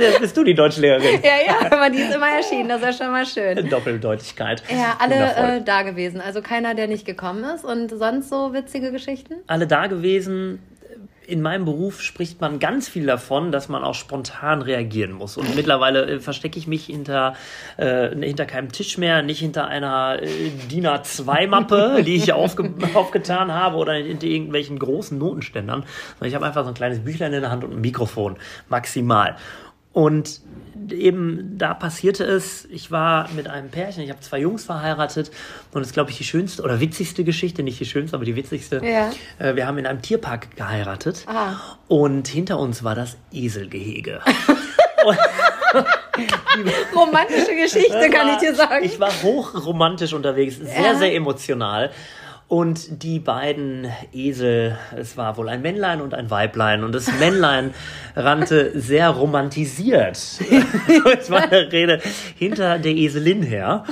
Jetzt 0.00 0.20
bist 0.20 0.36
du 0.36 0.42
die 0.42 0.54
Deutschlehrerin. 0.54 1.20
Ja, 1.22 1.30
ja, 1.46 1.70
aber 1.70 1.90
die 1.90 1.98
ist 1.98 2.12
immer 2.12 2.28
erschienen, 2.28 2.68
das 2.68 2.82
ist 2.82 2.98
schon 2.98 3.12
mal 3.12 3.24
schön. 3.24 3.70
Doppeldeutigkeit. 3.70 4.64
Ja, 4.68 4.96
alle 4.98 5.58
äh, 5.58 5.62
da 5.62 5.82
gewesen. 5.82 6.20
Also 6.20 6.42
keiner, 6.42 6.74
der 6.74 6.88
nicht 6.88 7.06
gekommen 7.06 7.44
ist. 7.44 7.64
Und 7.64 7.90
sonst 7.90 8.30
so 8.30 8.52
witzige 8.52 8.90
Geschichten? 8.90 9.34
Alle 9.46 9.68
da 9.68 9.86
gewesen 9.86 10.58
in 11.26 11.42
meinem 11.42 11.64
Beruf 11.64 12.02
spricht 12.02 12.40
man 12.40 12.58
ganz 12.58 12.88
viel 12.88 13.06
davon, 13.06 13.50
dass 13.50 13.68
man 13.68 13.82
auch 13.82 13.94
spontan 13.94 14.62
reagieren 14.62 15.12
muss. 15.12 15.36
Und 15.36 15.56
mittlerweile 15.56 16.06
äh, 16.06 16.20
verstecke 16.20 16.58
ich 16.58 16.66
mich 16.66 16.86
hinter, 16.86 17.34
äh, 17.76 18.10
hinter 18.10 18.46
keinem 18.46 18.70
Tisch 18.70 18.96
mehr, 18.96 19.22
nicht 19.22 19.40
hinter 19.40 19.66
einer 19.66 20.22
äh, 20.22 20.50
DIN 20.70 20.86
A2-Mappe, 20.86 22.02
die 22.06 22.16
ich 22.16 22.32
aufge 22.32 22.72
aufgetan 22.94 23.52
habe, 23.52 23.76
oder 23.76 23.94
hinter 23.94 24.26
irgendwelchen 24.26 24.78
großen 24.78 25.18
Notenständern. 25.18 25.84
Ich 26.22 26.34
habe 26.34 26.46
einfach 26.46 26.62
so 26.62 26.68
ein 26.68 26.74
kleines 26.74 27.00
Büchlein 27.00 27.32
in 27.32 27.40
der 27.40 27.50
Hand 27.50 27.64
und 27.64 27.72
ein 27.72 27.80
Mikrofon, 27.80 28.36
maximal. 28.68 29.36
Und 29.96 30.42
eben 30.90 31.56
da 31.56 31.72
passierte 31.72 32.22
es, 32.22 32.66
ich 32.66 32.90
war 32.90 33.30
mit 33.30 33.48
einem 33.48 33.70
Pärchen, 33.70 34.02
ich 34.02 34.10
habe 34.10 34.20
zwei 34.20 34.40
Jungs 34.40 34.66
verheiratet 34.66 35.30
und 35.72 35.80
das 35.80 35.88
ist, 35.88 35.94
glaube 35.94 36.10
ich, 36.10 36.18
die 36.18 36.24
schönste 36.24 36.62
oder 36.62 36.80
witzigste 36.80 37.24
Geschichte, 37.24 37.62
nicht 37.62 37.80
die 37.80 37.86
schönste, 37.86 38.14
aber 38.14 38.26
die 38.26 38.36
witzigste. 38.36 38.82
Ja. 38.84 39.10
Äh, 39.38 39.56
wir 39.56 39.66
haben 39.66 39.78
in 39.78 39.86
einem 39.86 40.02
Tierpark 40.02 40.54
geheiratet 40.54 41.24
ah. 41.28 41.54
und 41.88 42.28
hinter 42.28 42.58
uns 42.58 42.84
war 42.84 42.94
das 42.94 43.16
Eselgehege. 43.32 44.20
Romantische 46.94 47.56
Geschichte, 47.56 48.10
kann 48.10 48.34
ich 48.34 48.36
dir 48.36 48.54
sagen. 48.54 48.84
Ich 48.84 49.00
war 49.00 49.10
hochromantisch 49.22 50.12
unterwegs, 50.12 50.56
sehr, 50.56 50.82
Ja. 50.82 50.94
sehr 50.94 51.14
emotional. 51.14 51.90
Und 52.48 53.02
die 53.02 53.18
beiden 53.18 53.88
Esel, 54.12 54.78
es 54.96 55.16
war 55.16 55.36
wohl 55.36 55.48
ein 55.48 55.62
Männlein 55.62 56.00
und 56.00 56.14
ein 56.14 56.30
Weiblein. 56.30 56.84
Und 56.84 56.94
das 56.94 57.10
Männlein 57.18 57.74
rannte 58.16 58.78
sehr 58.78 59.10
romantisiert, 59.10 60.18
mit 61.04 61.28
meiner 61.28 61.72
Rede, 61.72 62.00
hinter 62.36 62.78
der 62.78 62.92
Eselin 62.92 63.42
her. 63.42 63.84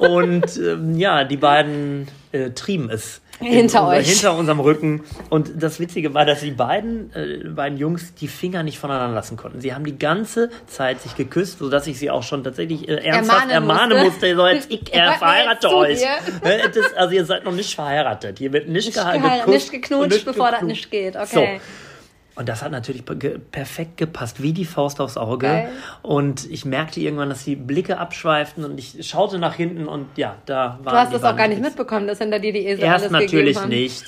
Und 0.00 0.56
ähm, 0.58 0.98
ja, 0.98 1.22
die 1.22 1.36
beiden 1.36 2.08
äh, 2.32 2.50
trieben 2.50 2.90
es. 2.90 3.20
In 3.40 3.46
Hinter 3.46 3.82
unser, 3.84 3.88
euch. 3.98 4.08
Hinter 4.08 4.36
unserem 4.36 4.60
Rücken. 4.60 5.02
Und 5.30 5.50
das 5.62 5.80
Witzige 5.80 6.12
war, 6.14 6.24
dass 6.24 6.40
die 6.40 6.50
beiden, 6.50 7.10
äh, 7.14 7.48
beiden 7.48 7.78
Jungs 7.78 8.14
die 8.14 8.28
Finger 8.28 8.62
nicht 8.62 8.78
voneinander 8.78 9.14
lassen 9.14 9.36
konnten. 9.36 9.60
Sie 9.60 9.74
haben 9.74 9.84
die 9.84 9.98
ganze 9.98 10.50
Zeit 10.66 11.00
sich 11.00 11.16
geküsst, 11.16 11.58
sodass 11.58 11.86
ich 11.86 11.98
sie 11.98 12.10
auch 12.10 12.22
schon 12.22 12.44
tatsächlich 12.44 12.88
äh, 12.88 12.94
ernsthaft 12.96 13.50
Ermahnen 13.50 13.88
ermahnen 13.94 14.04
musste. 14.06 14.36
So, 14.36 14.46
jetzt, 14.46 14.70
ich 14.70 14.92
äh, 14.94 15.06
mir 15.10 15.12
verheirate 15.14 15.74
euch. 15.74 16.00
Ne, 16.44 16.60
Das, 16.74 16.94
also 16.94 17.14
ihr 17.14 17.24
seid 17.24 17.44
noch 17.44 17.52
nicht 17.52 17.74
verheiratet. 17.74 18.38
Hier 18.38 18.52
wird 18.52 18.68
nicht, 18.68 18.90
geha- 18.96 19.14
geheiratet, 19.14 19.46
geküsst 19.46 19.72
nicht 19.72 19.82
geknutscht, 19.82 20.10
nicht 20.12 20.24
bevor 20.24 20.50
das 20.50 20.60
geknutscht. 20.60 20.82
nicht 20.82 20.90
geht. 20.90 21.16
Okay. 21.16 21.60
So. 21.60 21.89
Und 22.40 22.48
das 22.48 22.62
hat 22.62 22.72
natürlich 22.72 23.04
perfekt 23.04 23.98
gepasst, 23.98 24.42
wie 24.42 24.54
die 24.54 24.64
Faust 24.64 24.98
aufs 24.98 25.18
Auge. 25.18 25.46
Geil. 25.46 25.68
Und 26.00 26.50
ich 26.50 26.64
merkte 26.64 26.98
irgendwann, 26.98 27.28
dass 27.28 27.44
die 27.44 27.54
Blicke 27.54 27.98
abschweiften 27.98 28.64
und 28.64 28.78
ich 28.78 29.06
schaute 29.06 29.38
nach 29.38 29.54
hinten 29.56 29.86
und 29.86 30.06
ja, 30.16 30.36
da 30.46 30.78
waren 30.82 30.94
Du 30.94 30.98
hast 31.00 31.12
die 31.12 31.16
es 31.16 31.22
auch 31.24 31.36
gar 31.36 31.48
nicht 31.48 31.60
mitbekommen, 31.60 32.06
dass 32.06 32.16
hinter 32.16 32.38
dir 32.38 32.54
die 32.54 32.64
Esel 32.66 32.82
Erst 32.82 33.00
alles 33.04 33.10
natürlich 33.12 33.56
gegeben 33.58 33.60
haben. 33.60 33.68
nicht. 33.68 34.04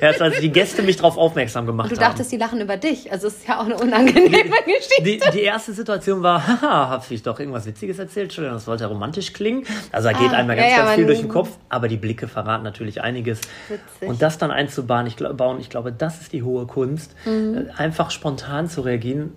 Erst 0.00 0.22
als 0.22 0.40
die 0.40 0.50
Gäste 0.50 0.82
mich 0.82 0.96
darauf 0.96 1.18
aufmerksam 1.18 1.66
gemacht 1.66 1.90
Du 1.90 1.96
haben. 1.96 2.00
dachtest, 2.04 2.32
die 2.32 2.38
lachen 2.38 2.62
über 2.62 2.78
dich. 2.78 3.12
Also 3.12 3.26
es 3.26 3.34
ist 3.36 3.46
ja 3.46 3.60
auch 3.60 3.66
eine 3.66 3.76
unangenehme 3.76 4.32
Geschichte. 4.64 5.02
Die, 5.02 5.20
die 5.34 5.42
erste 5.42 5.74
Situation 5.74 6.22
war, 6.22 6.46
haha, 6.62 6.88
hab 6.88 7.10
ich 7.10 7.22
doch 7.22 7.38
irgendwas 7.38 7.66
Witziges 7.66 7.98
erzählt? 7.98 8.24
Entschuldigung, 8.28 8.56
das 8.56 8.64
sollte 8.64 8.86
romantisch 8.86 9.34
klingen. 9.34 9.64
Also 9.92 10.08
da 10.08 10.18
geht 10.18 10.30
Ah, 10.32 10.38
ja, 10.40 10.44
ganz, 10.54 10.60
ja, 10.70 10.76
ganz 10.78 10.94
viel 10.94 11.04
durch 11.04 11.20
den 11.20 11.28
Kopf, 11.28 11.50
aber 11.68 11.88
die 11.88 11.98
Blicke 11.98 12.26
verraten 12.26 12.64
natürlich 12.64 13.02
einiges. 13.02 13.42
Witzig. 13.68 14.08
Und 14.08 14.22
das 14.22 14.38
dann 14.38 14.50
einzubauen, 14.50 15.06
ich, 15.06 15.16
glaub, 15.16 15.36
bauen, 15.36 15.60
ich 15.60 15.68
glaube, 15.68 15.92
das 15.92 16.22
ist 16.22 16.32
die 16.32 16.42
hohe 16.42 16.66
Kunst, 16.66 17.14
Mhm. 17.26 17.65
Einfach 17.76 18.10
spontan 18.10 18.68
zu 18.68 18.82
reagieren 18.82 19.32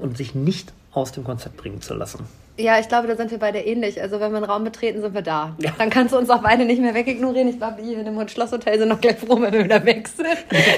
und 0.00 0.16
sich 0.16 0.34
nicht 0.34 0.72
aus 0.92 1.12
dem 1.12 1.24
Konzept 1.24 1.56
bringen 1.56 1.80
zu 1.80 1.94
lassen. 1.94 2.26
Ja, 2.58 2.78
ich 2.78 2.86
glaube, 2.86 3.08
da 3.08 3.16
sind 3.16 3.30
wir 3.30 3.38
beide 3.38 3.60
ähnlich. 3.60 4.02
Also 4.02 4.20
wenn 4.20 4.30
wir 4.30 4.36
einen 4.36 4.44
Raum 4.44 4.62
betreten, 4.62 5.00
sind 5.00 5.14
wir 5.14 5.22
da. 5.22 5.56
Dann 5.78 5.88
kannst 5.88 6.12
du 6.12 6.18
uns 6.18 6.28
auch 6.28 6.42
beide 6.42 6.66
nicht 6.66 6.82
mehr 6.82 6.94
wegignorieren. 6.94 7.48
Ich 7.48 7.56
glaube, 7.56 7.80
die 7.80 7.88
hier 7.88 7.98
in 7.98 8.04
dem 8.04 8.28
Schlosshotel 8.28 8.78
sind 8.78 8.88
noch 8.88 9.00
gleich 9.00 9.16
froh, 9.16 9.40
wenn 9.40 9.54
wir 9.54 9.64
wieder 9.64 9.82
weg 9.86 10.06
sind. 10.06 10.28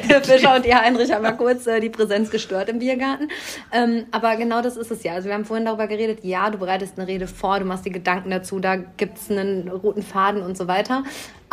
Der 0.08 0.22
Fischer 0.22 0.54
und 0.54 0.64
ihr 0.66 0.80
Heinrich 0.80 1.12
haben 1.12 1.24
ja 1.24 1.32
kurz 1.32 1.66
äh, 1.66 1.80
die 1.80 1.90
Präsenz 1.90 2.30
gestört 2.30 2.68
im 2.68 2.78
Biergarten. 2.78 3.28
Ähm, 3.72 4.06
aber 4.12 4.36
genau 4.36 4.62
das 4.62 4.76
ist 4.76 4.92
es 4.92 5.02
ja. 5.02 5.14
Also 5.14 5.26
wir 5.26 5.34
haben 5.34 5.44
vorhin 5.44 5.66
darüber 5.66 5.88
geredet, 5.88 6.20
ja, 6.22 6.48
du 6.48 6.58
bereitest 6.58 6.96
eine 6.96 7.08
Rede 7.08 7.26
vor, 7.26 7.58
du 7.58 7.64
machst 7.64 7.84
die 7.84 7.90
Gedanken 7.90 8.30
dazu, 8.30 8.60
da 8.60 8.76
gibt's 8.76 9.28
einen 9.28 9.68
roten 9.68 10.02
Faden 10.02 10.42
und 10.42 10.56
so 10.56 10.68
weiter. 10.68 11.02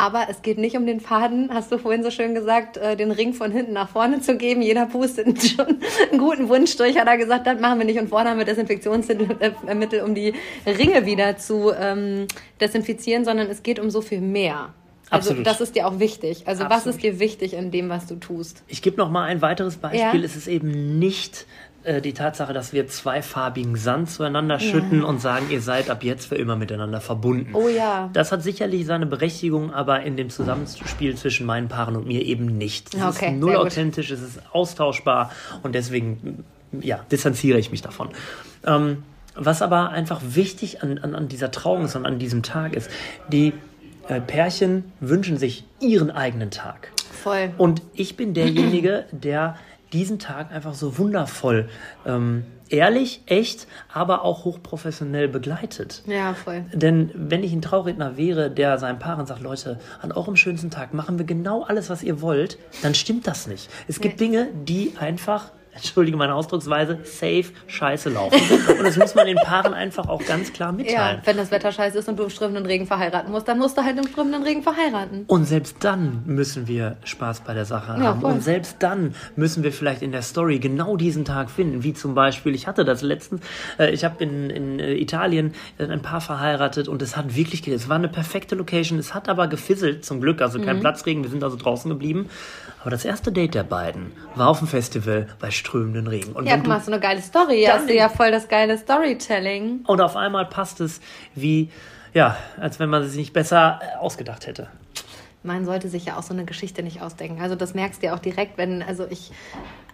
Aber 0.02 0.26
es 0.32 0.42
geht 0.42 0.58
nicht 0.58 0.76
um 0.76 0.88
den 0.88 1.00
Faden, 1.00 1.54
hast 1.54 1.72
du 1.72 1.78
vorhin 1.78 2.02
so 2.02 2.10
schön 2.10 2.34
gesagt, 2.34 2.76
äh, 2.78 2.96
den 2.96 3.12
Ring 3.12 3.34
von 3.34 3.52
hinten 3.52 3.74
nach 3.74 3.88
vorne 3.88 4.20
zu 4.20 4.36
geben. 4.36 4.64
Jeder 4.64 4.88
pustet 4.88 5.44
schon 5.48 5.78
einen 6.10 6.20
guten 6.20 6.50
Wunsch 6.50 6.76
durch, 6.76 6.98
hat 6.98 7.08
er 7.08 7.18
gesagt, 7.18 7.46
das 7.46 7.60
machen 7.60 7.78
wir 7.78 7.86
nicht. 7.86 8.00
Und 8.00 8.10
vorne 8.10 8.32
haben 8.32 8.40
wir 8.40 8.46
Desinfektionsmittel, 8.46 10.02
um 10.02 10.16
die 10.16 10.34
Ringe 10.66 11.06
wieder 11.06 11.38
zu 11.38 11.72
ähm, 11.80 12.26
desinfizieren, 12.60 13.26
sondern 13.26 13.48
es 13.52 13.62
geht 13.62 13.80
um 13.80 13.92
so 13.92 14.02
viel 14.02 14.22
mehr. 14.22 14.74
Also 15.12 15.30
Absolut. 15.30 15.46
das 15.46 15.62
ist 15.62 15.76
dir 15.76 15.88
auch 15.88 16.00
wichtig. 16.00 16.48
Also 16.48 16.64
was 16.64 16.72
Absolut. 16.72 16.96
ist 16.96 17.04
dir 17.04 17.20
wichtig 17.20 17.54
in 17.54 17.70
dem, 17.70 17.90
was 17.90 18.08
du 18.08 18.16
tust? 18.16 18.64
Ich 18.68 18.82
gebe 18.82 18.98
noch 18.98 19.12
mal 19.12 19.26
ein 19.26 19.44
weiteres 19.44 19.76
Beispiel. 19.78 20.22
Ja. 20.22 20.26
Es 20.26 20.36
ist 20.36 20.48
eben 20.48 20.98
nicht 20.98 21.46
äh, 21.84 22.02
die 22.02 22.14
Tatsache, 22.14 22.54
dass 22.54 22.74
wir 22.74 22.88
zweifarbigen 22.88 23.76
Sand 23.76 24.10
zueinander 24.10 24.60
schütten 24.60 25.04
und 25.04 25.20
sagen, 25.20 25.48
ihr 25.50 25.62
seid 25.62 25.90
ab 25.90 26.04
jetzt 26.04 26.28
für 26.28 26.36
immer 26.36 26.56
miteinander 26.56 27.02
verbunden. 27.02 27.54
Oh 27.54 27.68
ja. 27.68 28.10
Das 28.14 28.32
hat 28.32 28.44
sicherlich 28.44 28.86
seine 28.86 29.06
Berechtigung, 29.06 29.74
aber 29.74 30.04
in 30.04 30.18
dem 30.18 30.30
Zusammenspiel 30.30 31.16
zwischen 31.16 31.46
meinen 31.46 31.68
Paaren 31.68 31.96
und 31.96 32.08
mir 32.08 32.24
eben 32.24 32.46
nicht. 32.46 32.94
Es 32.94 33.02
Okay, 33.18 33.32
ist 33.34 33.40
null 33.40 33.50
sehr 33.52 33.58
gut. 33.60 33.68
authentisch, 33.68 34.12
es 34.12 34.22
ist 34.22 34.40
austauschbar 34.54 35.32
und 35.64 35.74
deswegen 35.76 36.44
ja, 36.80 37.00
distanziere 37.12 37.58
ich 37.60 37.72
mich 37.72 37.82
davon. 37.82 38.10
Ähm, 38.66 39.04
was 39.36 39.62
aber 39.62 39.90
einfach 39.90 40.22
wichtig 40.24 40.84
an, 40.84 40.98
an, 41.00 41.16
an 41.16 41.28
dieser 41.28 41.52
Trauung 41.52 41.86
ist 41.86 41.96
und 41.96 42.06
an 42.06 42.20
diesem 42.20 42.44
Tag 42.44 42.74
ist, 42.76 42.90
die 43.32 43.54
äh, 44.08 44.20
Pärchen 44.22 44.92
wünschen 45.00 45.38
sich 45.38 45.64
ihren 45.80 46.12
eigenen 46.12 46.52
Tag. 46.52 46.92
Voll. 47.24 47.52
Und 47.58 47.82
ich 47.94 48.18
bin 48.18 48.34
derjenige, 48.34 49.06
der 49.12 49.56
diesen 49.94 50.20
Tag 50.20 50.52
einfach 50.52 50.74
so 50.74 50.98
wundervoll, 50.98 51.70
ähm, 52.06 52.46
ehrlich, 52.70 53.24
echt, 53.26 53.68
aber 53.94 54.24
auch 54.24 54.46
hochprofessionell 54.46 55.28
begleitet. 55.28 56.04
Ja, 56.08 56.34
voll. 56.34 56.64
Denn 56.74 57.12
wenn 57.14 57.44
ich 57.44 57.52
ein 57.52 57.62
Trauredner 57.62 58.18
wäre, 58.18 58.50
der 58.50 58.78
seinen 58.78 59.00
Paaren 59.00 59.26
sagt, 59.26 59.42
Leute, 59.42 59.80
an 60.02 60.12
eurem 60.12 60.36
schönsten 60.36 60.70
Tag 60.70 60.94
machen 60.94 61.18
wir 61.18 61.26
genau 61.26 61.64
alles, 61.64 61.90
was 61.90 62.04
ihr 62.04 62.22
wollt, 62.22 62.58
dann 62.82 62.96
stimmt 62.96 63.28
das 63.28 63.48
nicht. 63.48 63.70
Es 63.88 64.00
gibt 64.00 64.20
Nee. 64.20 64.28
Dinge, 64.28 64.48
die 64.54 64.94
einfach, 65.00 65.52
entschuldige 65.74 66.18
meine 66.18 66.36
Ausdrucksweise, 66.36 67.00
safe 67.04 67.46
scheiße 67.68 68.10
laufen. 68.10 68.40
Und 68.78 68.84
das 68.84 68.98
muss 68.98 69.16
man 69.16 69.26
den 69.28 69.38
Paaren 69.38 69.74
einfach 69.74 70.08
auch 70.10 70.24
ganz 70.26 70.52
klar 70.54 70.70
Ja, 70.72 70.76
mitteilen. 70.76 71.22
wenn 71.26 71.38
das 71.38 71.52
Wetter 71.52 71.72
scheiße 71.72 71.98
ist 72.00 72.10
und 72.10 72.18
du 72.20 72.24
im 72.24 72.30
strömenden 72.30 72.66
Regen 72.66 72.88
verheiraten 72.88 73.32
musst, 73.32 73.48
dann 73.48 73.58
musst 73.58 73.78
du 73.78 73.84
halt 73.84 73.98
im 73.98 74.08
strömenden 74.08 74.44
Regen 74.44 74.64
verheiraten. 74.64 75.24
Und 75.28 75.46
selbst 75.46 75.78
dann 75.82 76.24
müssen 76.26 76.68
wir 76.68 76.98
Spaß 77.04 77.42
bei 77.42 77.54
der 77.54 77.66
Sache 77.66 77.94
Ja, 78.00 78.06
haben. 78.10 78.22
voll. 78.22 78.32
Und 78.34 78.44
selbst 78.44 78.78
dann 78.80 79.16
müssen 79.36 79.64
wir 79.64 79.72
vielleicht 79.72 80.02
in 80.02 80.12
der 80.12 80.22
Story 80.22 80.60
genau 80.60 80.98
diesen 80.98 81.26
Tag 81.26 81.50
finden. 81.50 81.84
Wie 81.84 81.94
zum 81.94 82.16
Beispiel, 82.16 82.54
ich 82.56 82.68
hatte 82.68 82.84
das 82.86 83.02
letztens, 83.02 83.42
äh, 83.80 83.92
ich 83.92 84.04
habe 84.04 84.24
in, 84.24 84.50
in 84.50 84.80
äh, 84.80 84.94
Italien 84.96 85.54
ein 85.80 86.02
Paar 86.02 86.22
verheiratet 86.22 86.88
und 86.88 87.02
es 87.02 87.16
hat 87.18 87.36
wirklich, 87.36 87.68
es 87.68 87.90
war 87.90 87.96
eine 87.96 88.08
perfekte 88.10 88.56
Location, 88.56 89.00
es 89.00 89.14
hat 89.14 89.30
aber 89.30 89.48
gefisselt 89.48 90.06
zum 90.06 90.22
Glück, 90.22 90.42
also 90.42 90.60
Mhm. 90.60 90.66
kein 90.66 90.80
Platzregen, 90.80 91.24
wir 91.24 91.30
sind 91.30 91.44
also 91.44 91.58
draußen 91.58 91.90
geblieben. 91.90 92.30
Aber 92.82 92.90
das 92.90 93.06
erste 93.06 93.32
Date 93.32 93.54
der 93.54 93.64
beiden 93.64 94.12
war 94.36 94.48
auf 94.48 94.60
dem 94.60 94.68
Festival 94.68 95.28
bei 95.40 95.52
strömenden 95.52 96.08
Regen. 96.08 96.34
Und 96.34 96.48
Ja, 96.48 96.56
guck 96.56 96.64
du 96.64 96.70
mal, 96.70 96.80
du 96.80 96.88
eine 96.88 97.00
geile 97.00 97.22
Story. 97.22 97.62
Ja, 97.64 97.74
hast 97.74 97.88
du 97.88 97.96
ja 97.96 98.10
voll 98.10 98.32
das 98.32 98.48
geile 98.48 98.78
Storytelling. 98.78 99.82
und 99.86 100.02
auf 100.02 100.16
einmal 100.16 100.46
passt 100.46 100.82
es 100.82 101.00
wie, 101.36 101.70
ja, 102.14 102.38
als 102.60 102.80
wenn 102.80 102.90
man 102.90 103.04
es 103.04 103.10
sich 103.10 103.18
nicht 103.20 103.34
besser 103.34 103.80
ausgedacht 104.00 104.48
hätte. 104.48 104.68
Man 105.44 105.66
sollte 105.66 105.90
sich 105.90 106.06
ja 106.06 106.18
auch 106.18 106.24
so 106.24 106.34
eine 106.34 106.46
Geschichte 106.46 106.84
nicht 106.84 107.02
ausdenken. 107.02 107.42
Also 107.42 107.56
das 107.56 107.74
merkst 107.74 108.02
du 108.02 108.08
ja 108.08 108.16
auch 108.16 108.20
direkt, 108.20 108.58
wenn, 108.58 108.84
also 108.84 109.08
ich, 109.10 109.32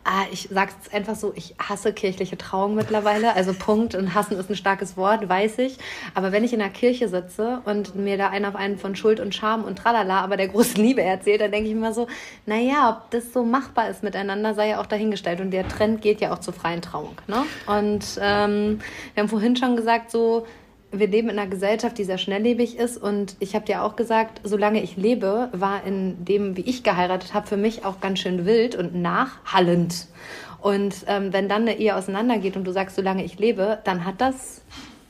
ah, 0.03 0.25
ich 0.31 0.49
sag's 0.51 0.75
einfach 0.91 1.15
so, 1.15 1.33
ich 1.35 1.55
hasse 1.57 1.93
kirchliche 1.93 2.37
Trauung 2.37 2.75
mittlerweile. 2.75 3.33
Also 3.33 3.53
Punkt. 3.53 3.95
Und 3.95 4.13
hassen 4.13 4.37
ist 4.37 4.49
ein 4.49 4.55
starkes 4.55 4.97
Wort, 4.97 5.27
weiß 5.29 5.59
ich. 5.59 5.77
Aber 6.13 6.31
wenn 6.31 6.43
ich 6.43 6.53
in 6.53 6.59
der 6.59 6.69
Kirche 6.69 7.07
sitze 7.07 7.61
und 7.65 7.95
mir 7.95 8.17
da 8.17 8.29
einer 8.29 8.49
auf 8.49 8.55
einen 8.55 8.77
von 8.77 8.95
Schuld 8.95 9.19
und 9.19 9.35
Scham 9.35 9.63
und 9.63 9.77
Tralala, 9.77 10.21
aber 10.21 10.37
der 10.37 10.49
großen 10.49 10.75
Liebe 10.83 11.01
erzählt, 11.01 11.41
dann 11.41 11.51
denke 11.51 11.69
ich 11.69 11.75
mir 11.75 11.93
so, 11.93 12.07
naja, 12.45 12.89
ob 12.89 13.11
das 13.11 13.31
so 13.31 13.43
machbar 13.43 13.89
ist 13.89 14.03
miteinander, 14.03 14.53
sei 14.53 14.69
ja 14.69 14.81
auch 14.81 14.85
dahingestellt. 14.85 15.39
Und 15.39 15.51
der 15.51 15.67
Trend 15.67 16.01
geht 16.01 16.21
ja 16.21 16.33
auch 16.33 16.39
zur 16.39 16.53
freien 16.53 16.81
Trauung. 16.81 17.15
Ne? 17.27 17.43
Und 17.67 18.19
ähm, 18.21 18.79
wir 19.13 19.23
haben 19.23 19.29
vorhin 19.29 19.55
schon 19.55 19.75
gesagt, 19.75 20.11
so, 20.11 20.45
wir 20.91 21.07
leben 21.07 21.29
in 21.29 21.37
einer 21.37 21.49
Gesellschaft, 21.49 21.97
die 21.97 22.03
sehr 22.03 22.17
schnelllebig 22.17 22.77
ist. 22.77 22.97
Und 22.97 23.35
ich 23.39 23.55
habe 23.55 23.65
dir 23.65 23.83
auch 23.83 23.95
gesagt, 23.95 24.41
solange 24.43 24.81
ich 24.81 24.97
lebe, 24.97 25.49
war 25.51 25.83
in 25.85 26.23
dem, 26.23 26.55
wie 26.55 26.61
ich 26.61 26.83
geheiratet 26.83 27.33
habe, 27.33 27.47
für 27.47 27.57
mich 27.57 27.85
auch 27.85 27.99
ganz 27.99 28.19
schön 28.19 28.45
wild 28.45 28.75
und 28.75 28.95
nachhallend. 28.95 30.07
Und 30.61 30.95
ähm, 31.07 31.33
wenn 31.33 31.49
dann 31.49 31.63
eine 31.63 31.77
Ehe 31.77 31.95
auseinandergeht 31.95 32.55
und 32.57 32.63
du 32.63 32.71
sagst, 32.71 32.95
solange 32.95 33.23
ich 33.23 33.37
lebe, 33.37 33.79
dann 33.83 34.05
hat 34.05 34.21
das 34.21 34.61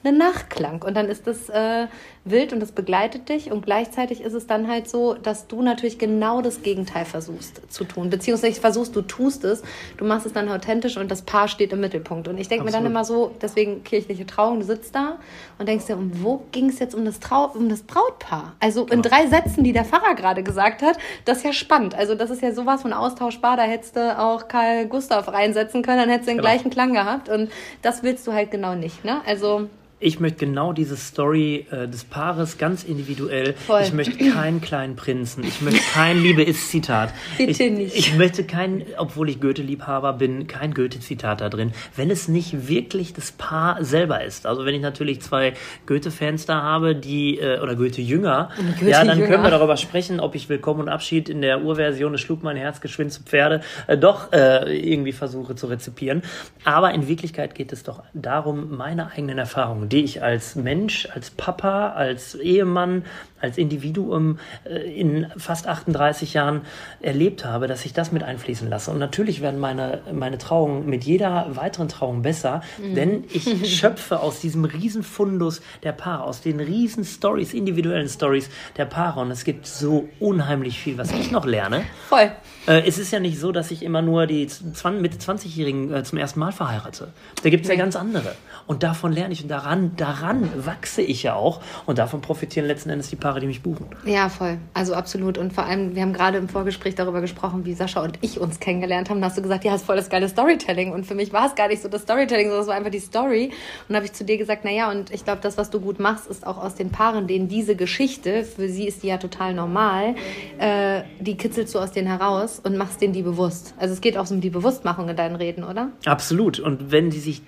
einen 0.04 0.18
Nachklang. 0.18 0.82
Und 0.84 0.96
dann 0.96 1.08
ist 1.08 1.28
das 1.28 1.50
äh, 1.50 1.88
wild 2.24 2.54
und 2.54 2.60
das 2.60 2.72
begleitet 2.72 3.30
dich. 3.30 3.52
Und 3.52 3.66
gleichzeitig 3.66 4.22
ist 4.22 4.34
es 4.34 4.48
dann 4.48 4.68
halt 4.68 4.90
so, 4.90 5.14
dass 5.16 5.48
du 5.48 5.62
natürlich 5.62 5.98
genau 5.98 6.42
das 6.42 6.62
Gegenteil 6.62 7.06
versuchst 7.06 7.62
zu 7.72 7.84
tun. 7.84 8.10
Beziehungsweise 8.10 8.60
versuchst, 8.60 8.96
du 8.96 9.02
tust 9.02 9.44
es, 9.44 9.64
du 9.98 10.06
machst 10.06 10.26
es 10.26 10.34
dann 10.34 10.50
authentisch 10.50 10.98
und 10.98 11.10
das 11.10 11.22
Paar 11.24 11.48
steht 11.48 11.74
im 11.74 11.80
Mittelpunkt. 11.82 12.28
Und 12.28 12.38
ich 12.38 12.48
denke 12.48 12.66
mir 12.66 12.72
dann 12.72 12.86
immer 12.86 13.04
so, 13.04 13.32
deswegen 13.42 13.84
kirchliche 13.84 14.26
Trauung, 14.26 14.60
du 14.60 14.66
sitzt 14.66 14.96
da 14.96 15.18
und 15.58 15.68
denkst 15.68 15.86
dir, 15.88 15.98
um 15.98 16.12
wo 16.24 16.44
ging 16.52 16.70
es 16.70 16.80
jetzt 16.80 16.96
um 16.96 17.04
das, 17.04 17.20
Trau 17.20 17.52
um 17.54 17.68
das 17.70 17.82
Brautpaar? 17.84 18.54
Also 18.60 18.86
in 18.86 19.02
drei 19.02 19.28
Sätzen, 19.28 19.64
die 19.64 19.74
der 19.74 19.86
Pfarrer 19.86 20.16
gerade 20.16 20.44
gesagt 20.44 20.82
hat, 20.82 20.98
das 21.26 21.40
ist 21.40 21.44
ja 21.44 21.54
spannend. 21.54 21.96
Also 21.96 22.16
das 22.16 22.30
ist 22.30 22.42
ja 22.42 22.54
sowas 22.54 22.82
von 22.84 22.94
austauschbar, 22.94 23.58
da 23.58 23.64
hättest 23.64 23.96
du 23.96 24.18
auch 24.20 24.48
Karl 24.48 24.86
Gustav 24.88 25.28
reinsetzen 25.28 25.82
können, 25.82 26.00
dann 26.00 26.10
hättest 26.10 26.28
du 26.28 26.32
den 26.32 26.38
Genau. 26.38 26.50
gleichen 26.50 26.70
Klang 26.70 26.94
gehabt. 26.94 27.30
Und 27.30 27.50
das 27.82 28.04
willst 28.04 28.26
du 28.28 28.34
halt 28.34 28.52
genau 28.52 28.76
nicht. 28.76 29.04
Ne? 29.04 29.22
Also 29.26 29.68
Ich 30.00 30.20
möchte 30.20 30.46
genau 30.46 30.74
diese 30.74 30.96
Story 30.96 31.66
äh, 31.72 31.88
des 31.88 32.04
Paares 32.04 32.60
ganz 32.60 32.84
individuell. 32.84 33.54
Voll. 33.54 33.82
Ich 33.82 33.94
möchte 33.94 34.16
keinen 34.32 34.62
kleinen 34.62 34.96
Prinzen. 34.96 35.44
Ich 35.44 35.60
möchte 35.62 35.82
kein 35.92 36.22
Liebe 36.22 36.44
ist 36.44 36.70
Zitat. 36.70 37.12
Bitte 37.40 37.64
ich, 37.64 37.72
nicht. 37.72 37.96
Ich 37.96 38.16
möchte 38.16 38.44
kein, 38.44 38.86
obwohl 38.98 39.28
ich 39.28 39.42
Goethe-Liebhaber 39.42 40.14
bin, 40.14 40.46
kein 40.46 40.76
Goethe-Zitat 40.76 41.42
da 41.42 41.50
drin. 41.50 41.72
Wenn 41.96 42.12
es 42.12 42.28
nicht 42.28 42.68
wirklich 42.68 43.14
das 43.14 43.32
Paar 43.32 43.84
selber 43.84 44.24
ist. 44.24 44.46
Also 44.46 44.66
wenn 44.66 44.76
ich 44.76 44.84
natürlich 44.84 45.24
zwei 45.24 45.54
Goethe-Fans 45.88 46.46
da 46.46 46.62
habe, 46.62 46.96
die, 46.96 47.40
äh, 47.40 47.60
oder 47.60 47.76
Goethe-Jünger, 47.76 48.52
ja, 48.86 49.04
dann 49.04 49.20
können 49.26 49.42
wir 49.42 49.50
darüber 49.50 49.78
sprechen, 49.78 50.20
ob 50.20 50.36
ich 50.36 50.48
Willkommen 50.48 50.82
und 50.82 50.90
Abschied 50.90 51.28
in 51.28 51.42
der 51.42 51.64
Urversion, 51.64 52.14
es 52.14 52.22
schlug 52.22 52.44
mein 52.44 52.56
Herz 52.56 52.82
geschwind 52.82 53.14
zu 53.14 53.24
Pferde, 53.24 53.62
äh, 53.88 53.98
doch 53.98 54.32
äh, 54.32 54.78
irgendwie 54.78 55.12
versuche 55.12 55.56
zu 55.56 55.66
rezipieren. 55.66 56.22
Aber 56.66 56.94
in 56.94 57.08
Wirklichkeit 57.08 57.56
geht 57.56 57.74
es 57.74 57.82
doch 57.82 58.04
darum, 58.14 58.78
meine 58.78 59.12
eigenen 59.12 59.40
Erfahrungen 59.40 59.87
die 59.88 60.04
ich 60.04 60.24
als 60.24 60.56
Mensch, 60.56 61.08
als 61.14 61.32
Papa, 61.32 61.90
als 61.90 62.36
Ehemann, 62.36 63.06
als 63.42 63.58
Individuum 63.58 64.40
äh, 64.66 65.00
in 65.00 65.28
fast 65.38 65.68
38 65.68 66.34
Jahren 66.34 66.62
erlebt 67.02 67.46
habe, 67.46 67.68
dass 67.68 67.86
ich 67.86 67.94
das 67.94 68.12
mit 68.12 68.24
einfließen 68.24 68.70
lasse. 68.70 68.92
Und 68.92 69.00
natürlich 69.00 69.42
werden 69.42 69.60
meine, 69.60 70.02
meine 70.12 70.38
Trauungen 70.38 70.88
mit 70.88 71.04
jeder 71.04 71.56
weiteren 71.56 71.88
Trauung 71.88 72.22
besser, 72.22 72.62
mhm. 72.78 72.96
denn 72.96 73.24
ich 73.32 73.78
schöpfe 73.80 74.20
aus 74.20 74.40
diesem 74.40 74.66
Riesenfundus 74.66 75.62
der 75.84 75.92
Paare, 75.92 76.24
aus 76.24 76.42
den 76.42 76.60
riesen 76.60 77.04
Stories, 77.04 77.54
individuellen 77.54 78.10
Stories 78.10 78.50
der 78.78 78.86
Paare. 78.86 79.20
Und 79.22 79.32
es 79.32 79.44
gibt 79.44 79.68
so 79.68 80.10
unheimlich 80.20 80.80
viel, 80.80 80.98
was 80.98 81.12
ich 81.12 81.32
noch 81.32 81.46
lerne. 81.46 81.84
Voll. 82.10 82.32
Äh, 82.68 82.84
es 82.86 82.98
ist 82.98 83.12
ja 83.12 83.20
nicht 83.20 83.40
so, 83.40 83.52
dass 83.52 83.72
ich 83.72 83.84
immer 83.84 84.02
nur 84.02 84.28
die 84.28 84.48
20, 84.48 85.02
Mitte 85.02 85.18
20-Jährigen 85.18 85.94
äh, 85.94 86.04
zum 86.04 86.18
ersten 86.18 86.40
Mal 86.40 86.52
verheirate. 86.52 87.14
Da 87.44 87.50
gibt 87.50 87.64
es 87.64 87.70
ja 87.70 87.76
ganz 87.76 87.96
andere. 87.96 88.36
Und 88.68 88.84
davon 88.84 89.14
lerne 89.14 89.34
ich 89.34 89.44
und 89.44 89.50
daran, 89.50 89.96
daran 89.96 90.50
wachse 90.66 91.02
ich 91.02 91.24
ja 91.24 91.36
auch. 91.36 91.62
Und 91.86 91.98
davon 91.98 92.22
profitieren 92.22 92.68
letzten 92.68 92.90
Endes 92.90 93.10
die 93.10 93.16
Paare, 93.16 93.27
die 93.36 93.48
mich 93.48 93.62
buchen. 93.62 93.86
Ja, 94.06 94.30
voll. 94.30 94.58
Also 94.74 94.94
absolut. 94.94 95.38
Und 95.38 95.54
vor 95.54 95.66
allem, 95.66 95.96
wir 95.96 96.02
haben 96.02 96.14
gerade 96.14 96.38
im 96.38 96.50
Vorgespräch 96.50 96.96
darüber 96.96 97.22
gesprochen, 97.22 97.66
wie 97.66 97.74
Sascha 97.74 98.02
und 98.02 98.20
ich 98.22 98.40
uns 98.40 98.60
kennengelernt 98.60 99.10
haben. 99.10 99.22
Da 99.22 99.28
hast 99.28 99.38
du 99.38 99.42
gesagt, 99.42 99.64
ja, 99.64 99.72
das 99.72 99.82
ist 99.82 99.86
voll 99.86 99.96
das 99.96 100.10
geile 100.10 100.28
Storytelling. 100.30 100.92
Und 100.92 101.06
für 101.06 101.16
mich 101.16 101.34
war 101.34 101.48
es 101.48 101.56
gar 101.56 101.68
nicht 101.68 101.82
so 101.82 101.90
das 101.90 102.04
Storytelling, 102.04 102.48
sondern 102.48 102.62
es 102.62 102.68
war 102.68 102.76
einfach 102.76 102.92
die 102.92 103.00
Story. 103.00 103.46
Und 103.48 103.54
dann 103.90 103.98
habe 103.98 104.06
ich 104.06 104.14
zu 104.14 104.26
dir 104.26 104.38
gesagt, 104.38 104.66
naja, 104.66 104.90
und 104.92 105.12
ich 105.12 105.24
glaube, 105.24 105.40
das, 105.42 105.58
was 105.58 105.70
du 105.70 105.80
gut 105.80 106.00
machst, 106.00 106.28
ist 106.28 106.46
auch 106.46 106.58
aus 106.58 106.76
den 106.76 106.90
Paaren, 106.90 107.28
denen 107.28 107.48
diese 107.48 107.76
Geschichte, 107.76 108.44
für 108.44 108.70
sie 108.70 108.88
ist 108.88 109.04
die 109.04 109.08
ja 109.08 109.18
total 109.18 109.54
normal, 109.54 110.16
äh, 110.58 111.04
die 111.20 111.38
kitzelst 111.38 111.76
du 111.76 111.80
aus 111.80 111.92
denen 111.92 112.08
heraus 112.08 112.60
und 112.64 112.78
machst 112.78 113.02
denen 113.02 113.14
die 113.14 113.24
bewusst. 113.24 113.74
Also 113.78 113.94
es 113.94 114.02
geht 114.02 114.18
auch 114.18 114.26
so 114.26 114.36
um 114.36 114.42
die 114.42 114.50
Bewusstmachung 114.50 115.10
in 115.10 115.16
deinen 115.16 115.36
Reden, 115.36 115.64
oder? 115.64 115.90
Absolut. 116.06 116.60
Und 116.60 116.92
wenn 116.92 117.10
die 117.10 117.20
sich 117.20 117.42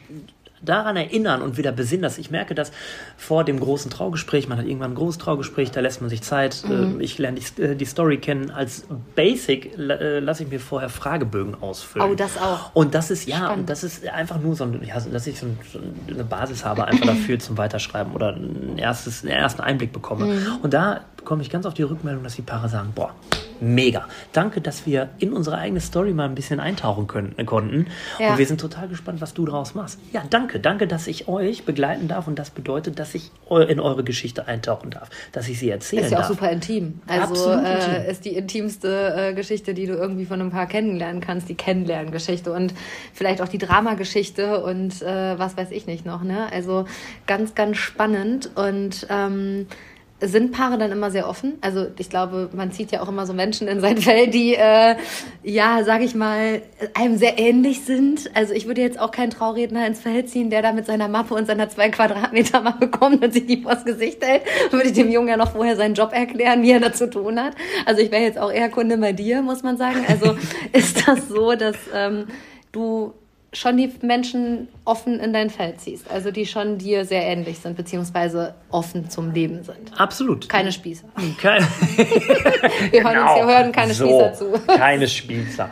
daran 0.61 0.97
erinnern 0.97 1.41
und 1.41 1.57
wieder 1.57 1.71
besinnen, 1.71 2.03
dass 2.03 2.17
ich 2.17 2.31
merke, 2.31 2.55
dass 2.55 2.71
vor 3.17 3.43
dem 3.43 3.59
großen 3.59 3.89
Traugespräch, 3.91 4.47
man 4.47 4.57
hat 4.57 4.65
irgendwann 4.65 4.91
ein 4.91 4.95
großes 4.95 5.19
Traugespräch, 5.19 5.71
da 5.71 5.81
lässt 5.81 6.01
man 6.01 6.09
sich 6.09 6.21
Zeit, 6.21 6.63
mhm. 6.67 6.99
Äh, 6.99 7.03
ich 7.03 7.17
lerne 7.17 7.39
die, 7.39 7.61
äh, 7.61 7.75
die, 7.75 7.85
Story 7.85 8.17
kennen. 8.17 8.51
Als 8.51 8.85
Basic 9.15 9.77
äh, 9.77 10.19
lasse 10.19 10.43
ich 10.43 10.49
mir 10.49 10.59
vorher 10.59 10.89
Fragebögen 10.89 11.55
ausfüllen. 11.61 12.11
Oh, 12.11 12.15
das 12.15 12.37
auch. 12.37 12.71
Und 12.73 12.93
das 12.95 13.11
ist, 13.11 13.27
ja, 13.27 13.51
und 13.51 13.69
das 13.69 13.83
ist 13.83 14.07
einfach 14.07 14.39
nur 14.39 14.55
so, 14.55 14.65
ein, 14.65 14.81
ja, 14.83 14.99
dass 14.99 15.27
ich 15.27 15.39
so, 15.39 15.47
ein, 15.47 15.57
so 15.71 15.79
eine 16.13 16.23
Basis 16.23 16.65
habe, 16.65 16.85
einfach 16.85 17.05
dafür 17.07 17.39
zum 17.39 17.57
Weiterschreiben 17.57 18.13
oder 18.13 18.35
ein 18.35 18.77
erstes, 18.77 19.23
einen 19.23 19.31
ersten 19.31 19.61
Einblick 19.61 19.93
bekomme. 19.93 20.25
Mhm. 20.25 20.47
Und 20.61 20.73
da 20.73 21.01
bekomme 21.17 21.41
ich 21.41 21.49
ganz 21.49 21.65
oft 21.65 21.77
die 21.77 21.83
Rückmeldung, 21.83 22.23
dass 22.23 22.35
die 22.35 22.41
Paare 22.41 22.69
sagen, 22.69 22.91
boah, 22.95 23.13
mega. 23.61 24.07
Danke, 24.33 24.61
dass 24.61 24.85
wir 24.85 25.09
in 25.19 25.33
unsere 25.33 25.57
eigene 25.57 25.79
Story 25.79 26.13
mal 26.13 26.25
ein 26.25 26.35
bisschen 26.35 26.59
eintauchen 26.59 27.07
können, 27.07 27.33
äh, 27.37 27.43
konnten. 27.43 27.87
Ja. 28.19 28.31
Und 28.31 28.37
wir 28.37 28.45
sind 28.45 28.61
total 28.61 28.87
gespannt, 28.87 29.21
was 29.21 29.33
du 29.33 29.45
daraus 29.45 29.75
machst. 29.75 29.99
Ja, 30.13 30.23
danke. 30.29 30.59
Danke, 30.59 30.87
dass 30.87 31.07
ich 31.07 31.27
euch 31.27 31.63
begleiten 31.63 32.07
darf. 32.07 32.27
Und 32.27 32.37
das 32.37 32.49
bedeutet, 32.49 32.99
dass 32.99 33.15
ich 33.15 33.31
in 33.49 33.79
eure 33.79 34.03
Geschichte 34.03 34.47
eintauchen 34.47 34.91
darf. 34.91 35.09
Dass 35.31 35.47
ich 35.47 35.59
sie 35.59 35.69
erzählen 35.69 36.03
darf. 36.03 36.11
Ist 36.11 36.17
ja 36.17 36.23
auch 36.23 36.29
super 36.29 36.51
intim. 36.51 37.01
Also 37.07 37.51
äh, 37.51 37.55
intim. 37.55 38.11
ist 38.11 38.25
die 38.25 38.35
intimste 38.35 39.13
äh, 39.15 39.33
Geschichte, 39.33 39.73
die 39.73 39.85
du 39.85 39.93
irgendwie 39.93 40.25
von 40.25 40.39
einem 40.39 40.51
Paar 40.51 40.67
kennenlernen 40.67 41.21
kannst. 41.21 41.49
Die 41.49 41.55
Kennenlerngeschichte. 41.55 42.51
Und 42.51 42.73
vielleicht 43.13 43.41
auch 43.41 43.47
die 43.47 43.57
Dramageschichte 43.57 44.63
und 44.63 45.01
äh, 45.01 45.37
was 45.37 45.57
weiß 45.57 45.71
ich 45.71 45.87
nicht 45.87 46.05
noch. 46.05 46.23
Ne? 46.23 46.51
Also 46.51 46.85
ganz, 47.27 47.55
ganz 47.55 47.77
spannend. 47.77 48.51
Und 48.55 49.07
ähm, 49.09 49.67
sind 50.21 50.51
Paare 50.51 50.77
dann 50.77 50.91
immer 50.91 51.11
sehr 51.11 51.27
offen? 51.27 51.57
Also 51.61 51.87
ich 51.97 52.09
glaube, 52.09 52.49
man 52.53 52.71
zieht 52.71 52.91
ja 52.91 53.01
auch 53.01 53.07
immer 53.07 53.25
so 53.25 53.33
Menschen 53.33 53.67
in 53.67 53.79
sein 53.79 53.97
Feld, 54.01 54.33
die, 54.33 54.55
äh, 54.55 54.95
ja, 55.43 55.83
sag 55.83 56.01
ich 56.01 56.15
mal, 56.15 56.61
einem 56.93 57.17
sehr 57.17 57.39
ähnlich 57.39 57.85
sind. 57.85 58.29
Also 58.33 58.53
ich 58.53 58.67
würde 58.67 58.81
jetzt 58.81 58.99
auch 58.99 59.11
keinen 59.11 59.29
Trauredner 59.29 59.87
ins 59.87 59.99
Feld 59.99 60.29
ziehen, 60.29 60.49
der 60.49 60.61
da 60.61 60.71
mit 60.71 60.85
seiner 60.85 61.07
Mappe 61.07 61.33
und 61.33 61.47
seiner 61.47 61.69
zwei 61.69 61.89
Quadratmeter 61.89 62.61
Mappe 62.61 62.89
kommt 62.89 63.23
und 63.23 63.33
sich 63.33 63.45
die 63.45 63.61
vors 63.61 63.85
Gesicht 63.85 64.25
hält. 64.25 64.43
Würde 64.71 64.87
ich 64.87 64.93
dem 64.93 65.09
Jungen 65.09 65.29
ja 65.29 65.37
noch 65.37 65.51
vorher 65.51 65.75
seinen 65.75 65.95
Job 65.95 66.11
erklären, 66.13 66.63
wie 66.63 66.71
er 66.71 66.79
da 66.79 66.93
zu 66.93 67.09
tun 67.09 67.39
hat. 67.39 67.53
Also 67.85 68.01
ich 68.01 68.11
wäre 68.11 68.23
jetzt 68.23 68.37
auch 68.37 68.51
eher 68.51 68.69
Kunde 68.69 68.97
bei 68.97 69.13
dir, 69.13 69.41
muss 69.41 69.63
man 69.63 69.77
sagen. 69.77 70.05
Also 70.07 70.35
ist 70.73 71.07
das 71.07 71.29
so, 71.29 71.55
dass 71.55 71.77
ähm, 71.93 72.27
du 72.71 73.13
schon 73.51 73.77
die 73.77 73.91
Menschen 74.01 74.67
offen 74.85 75.19
in 75.19 75.33
dein 75.33 75.49
Feld 75.49 75.81
ziehst, 75.81 76.09
also 76.09 76.31
die 76.31 76.45
schon 76.45 76.77
dir 76.77 77.05
sehr 77.05 77.23
ähnlich 77.23 77.59
sind, 77.59 77.75
beziehungsweise 77.75 78.53
offen 78.69 79.09
zum 79.09 79.31
Leben 79.31 79.63
sind. 79.63 79.91
Absolut. 79.97 80.47
Keine 80.47 80.71
Spießer. 80.71 81.07
Keine. 81.39 81.65
wir 82.91 83.03
hören 83.03 83.13
genau. 83.13 83.33
uns, 83.33 83.47
wir 83.47 83.57
hören 83.57 83.71
keine 83.71 83.93
so, 83.93 84.05
Spießer 84.05 84.33
zu. 84.33 84.75
keine 84.77 85.07
Spießer 85.07 85.69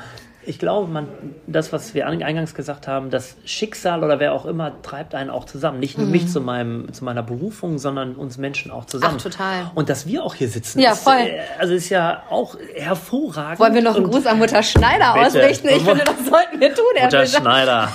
ich 0.47 0.59
glaube, 0.59 0.89
man, 0.89 1.07
das, 1.45 1.73
was 1.73 1.93
wir 1.93 2.07
eingangs 2.07 2.55
gesagt 2.55 2.87
haben, 2.87 3.09
das 3.09 3.35
Schicksal 3.43 4.01
oder 4.03 4.19
wer 4.19 4.33
auch 4.33 4.45
immer 4.45 4.81
treibt 4.81 5.13
einen 5.13 5.29
auch 5.29 5.43
zusammen. 5.43 5.79
Nicht 5.79 5.97
nur 5.97 6.07
mhm. 6.07 6.13
mich 6.13 6.29
zu, 6.29 6.39
meinem, 6.39 6.91
zu 6.93 7.03
meiner 7.03 7.21
Berufung, 7.21 7.77
sondern 7.79 8.15
uns 8.15 8.37
Menschen 8.37 8.71
auch 8.71 8.85
zusammen. 8.85 9.15
Ach, 9.17 9.23
total. 9.23 9.71
Und 9.75 9.89
dass 9.89 10.07
wir 10.07 10.23
auch 10.23 10.35
hier 10.35 10.47
sitzen, 10.47 10.79
ja, 10.79 10.93
ist, 10.93 11.03
voll. 11.03 11.17
Äh, 11.17 11.41
also 11.59 11.73
ist 11.73 11.89
ja 11.89 12.23
auch 12.29 12.55
hervorragend. 12.75 13.59
Wollen 13.59 13.75
wir 13.75 13.81
noch 13.81 13.97
einen 13.97 14.05
Gruß 14.05 14.25
an 14.25 14.39
Mutter 14.39 14.63
Schneider 14.63 15.13
bitte. 15.13 15.27
ausrichten? 15.27 15.67
Ich 15.67 15.83
finde, 15.83 16.05
das 16.05 16.25
sollten 16.25 16.59
wir 16.61 16.73
tun. 16.73 16.85
Mutter 17.03 17.25
Schneider. 17.25 17.91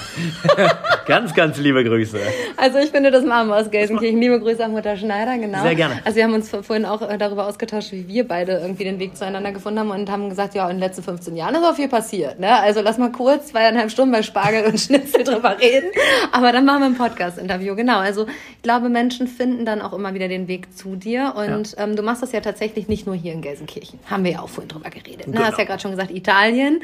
ganz, 1.06 1.34
ganz 1.34 1.56
liebe 1.56 1.82
Grüße. 1.82 2.18
Also 2.58 2.78
ich 2.78 2.90
finde, 2.90 3.10
das 3.10 3.24
machen 3.24 3.48
wir 3.48 3.56
aus 3.56 3.70
Gelsenkirchen. 3.70 4.20
Liebe 4.20 4.38
Grüße 4.40 4.62
an 4.62 4.72
Mutter 4.72 4.96
Schneider, 4.98 5.38
genau. 5.38 5.62
Sehr 5.62 5.74
gerne. 5.74 6.00
Also 6.04 6.16
wir 6.16 6.24
haben 6.24 6.34
uns 6.34 6.50
vorhin 6.50 6.84
auch 6.84 7.00
äh, 7.00 7.16
darüber 7.16 7.46
ausgetauscht, 7.46 7.92
wie 7.92 8.06
wir 8.06 8.28
beide 8.28 8.58
irgendwie 8.58 8.84
den 8.84 8.98
Weg 8.98 9.16
zueinander 9.16 9.52
gefunden 9.52 9.80
haben 9.80 9.90
und 9.90 10.10
haben 10.10 10.28
gesagt, 10.28 10.54
ja, 10.54 10.68
in 10.68 10.76
den 10.76 10.80
letzten 10.80 11.02
15 11.02 11.34
Jahren 11.34 11.54
ist 11.54 11.64
auch 11.64 11.74
viel 11.74 11.88
passiert. 11.88 12.41
Ne? 12.42 12.58
Also 12.58 12.80
lass 12.80 12.98
mal 12.98 13.12
kurz 13.12 13.46
zweieinhalb 13.46 13.92
Stunden 13.92 14.10
bei 14.10 14.24
Spargel 14.24 14.64
und 14.64 14.80
Schnitzel 14.80 15.22
drüber 15.22 15.60
reden. 15.60 15.88
Aber 16.32 16.50
dann 16.50 16.64
machen 16.64 16.80
wir 16.80 16.86
ein 16.86 16.96
Podcast-Interview. 16.96 17.76
Genau. 17.76 18.00
Also 18.00 18.26
ich 18.26 18.62
glaube, 18.62 18.88
Menschen 18.88 19.28
finden 19.28 19.64
dann 19.64 19.80
auch 19.80 19.92
immer 19.92 20.12
wieder 20.12 20.26
den 20.26 20.48
Weg 20.48 20.76
zu 20.76 20.96
dir. 20.96 21.34
Und 21.36 21.76
ja. 21.76 21.84
ähm, 21.84 21.94
du 21.94 22.02
machst 22.02 22.20
das 22.20 22.32
ja 22.32 22.40
tatsächlich 22.40 22.88
nicht 22.88 23.06
nur 23.06 23.14
hier 23.14 23.32
in 23.32 23.42
Gelsenkirchen. 23.42 24.00
Haben 24.10 24.24
wir 24.24 24.32
ja 24.32 24.40
auch 24.40 24.48
vorhin 24.48 24.70
drüber 24.70 24.90
geredet. 24.90 25.28
Ne? 25.28 25.34
Genau. 25.34 25.44
Hast 25.44 25.56
ja 25.56 25.62
gerade 25.62 25.80
schon 25.80 25.92
gesagt, 25.92 26.10
Italien. 26.10 26.82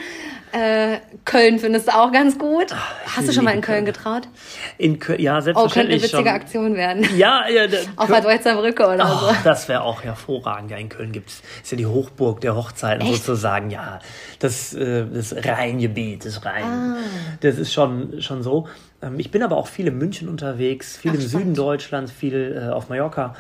Äh, 0.53 0.99
Köln 1.25 1.59
findest 1.59 1.89
du 1.89 1.95
auch 1.97 2.13
ganz 2.13 2.39
gut. 2.39 2.67
Ach, 2.71 3.17
Hast 3.17 3.27
du 3.27 3.33
schon 3.33 3.45
mal 3.45 3.51
in 3.51 3.61
Köln, 3.61 3.85
Köln 3.85 3.87
getraut? 3.87 4.29
In 4.79 5.01
Köln, 5.01 5.21
ja, 5.21 5.41
selbstverständlich. 5.41 6.05
Oh, 6.05 6.17
könnte 6.17 6.19
eine 6.19 6.37
witzige 6.37 6.57
schon. 6.57 6.69
Aktion 6.69 6.77
werden. 6.77 7.17
Ja, 7.17 7.49
ja. 7.49 7.65
Auf 7.97 8.07
der 8.07 8.21
Deutzer 8.21 8.55
Brücke 8.55 8.87
oder 8.87 9.11
oh, 9.13 9.27
so. 9.27 9.35
Das 9.43 9.69
wäre 9.69 9.83
auch 9.83 10.05
hervorragend. 10.05 10.71
Ja, 10.71 10.77
in 10.77 10.89
Köln 10.89 11.11
gibt 11.11 11.31
es, 11.31 11.43
ist 11.65 11.73
ja 11.73 11.77
die 11.77 11.87
Hochburg 11.87 12.41
der 12.43 12.55
Hochzeiten 12.55 13.05
Echt? 13.05 13.25
sozusagen. 13.25 13.71
Ja, 13.71 13.99
das, 14.39 14.73
äh, 14.73 15.05
das 15.13 15.33
Rheingebiet, 15.55 16.25
das 16.25 16.45
Rhein. 16.45 16.65
Ah. 16.65 16.97
Das 17.41 17.59
ist 17.59 17.73
schon, 17.73 18.21
schon 18.21 18.43
so. 18.43 18.69
Ähm, 19.03 19.19
ich 19.19 19.31
bin 19.31 19.43
aber 19.43 19.57
auch 19.57 19.69
viel 19.69 19.87
in 19.87 19.99
München 19.99 20.29
unterwegs, 20.29 20.97
viel 20.97 21.13
Ach, 21.13 21.15
im 21.15 21.21
spannend. 21.21 21.47
Süden 21.47 21.55
Deutschlands, 21.55 22.13
viel 22.13 22.61
äh, 22.61 22.73
auf 22.73 22.89
Mallorca. 22.89 23.35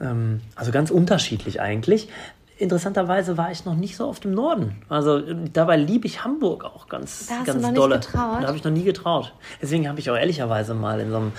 Ähm, 0.00 0.40
also 0.54 0.72
ganz 0.72 0.90
unterschiedlich 0.90 1.60
eigentlich. 1.60 2.08
Interessanterweise 2.56 3.36
war 3.36 3.50
ich 3.50 3.64
noch 3.64 3.74
nicht 3.74 3.96
so 3.96 4.06
oft 4.06 4.24
im 4.24 4.32
Norden. 4.32 4.76
Also 4.88 5.20
dabei 5.52 5.76
liebe 5.76 6.06
ich 6.06 6.22
Hamburg 6.22 6.64
auch 6.64 6.86
ganz, 6.86 7.26
da 7.26 7.38
hast 7.38 7.46
ganz 7.46 7.60
du 7.60 7.68
noch 7.68 7.74
dolle. 7.74 7.96
Nicht 7.96 8.12
getraut. 8.12 8.42
Da 8.42 8.46
habe 8.46 8.56
ich 8.56 8.62
noch 8.62 8.70
nie 8.70 8.84
getraut. 8.84 9.32
Deswegen 9.60 9.88
habe 9.88 9.98
ich 9.98 10.08
auch 10.08 10.16
ehrlicherweise 10.16 10.72
mal 10.74 11.00
in 11.00 11.10
so 11.10 11.16
einem 11.16 11.32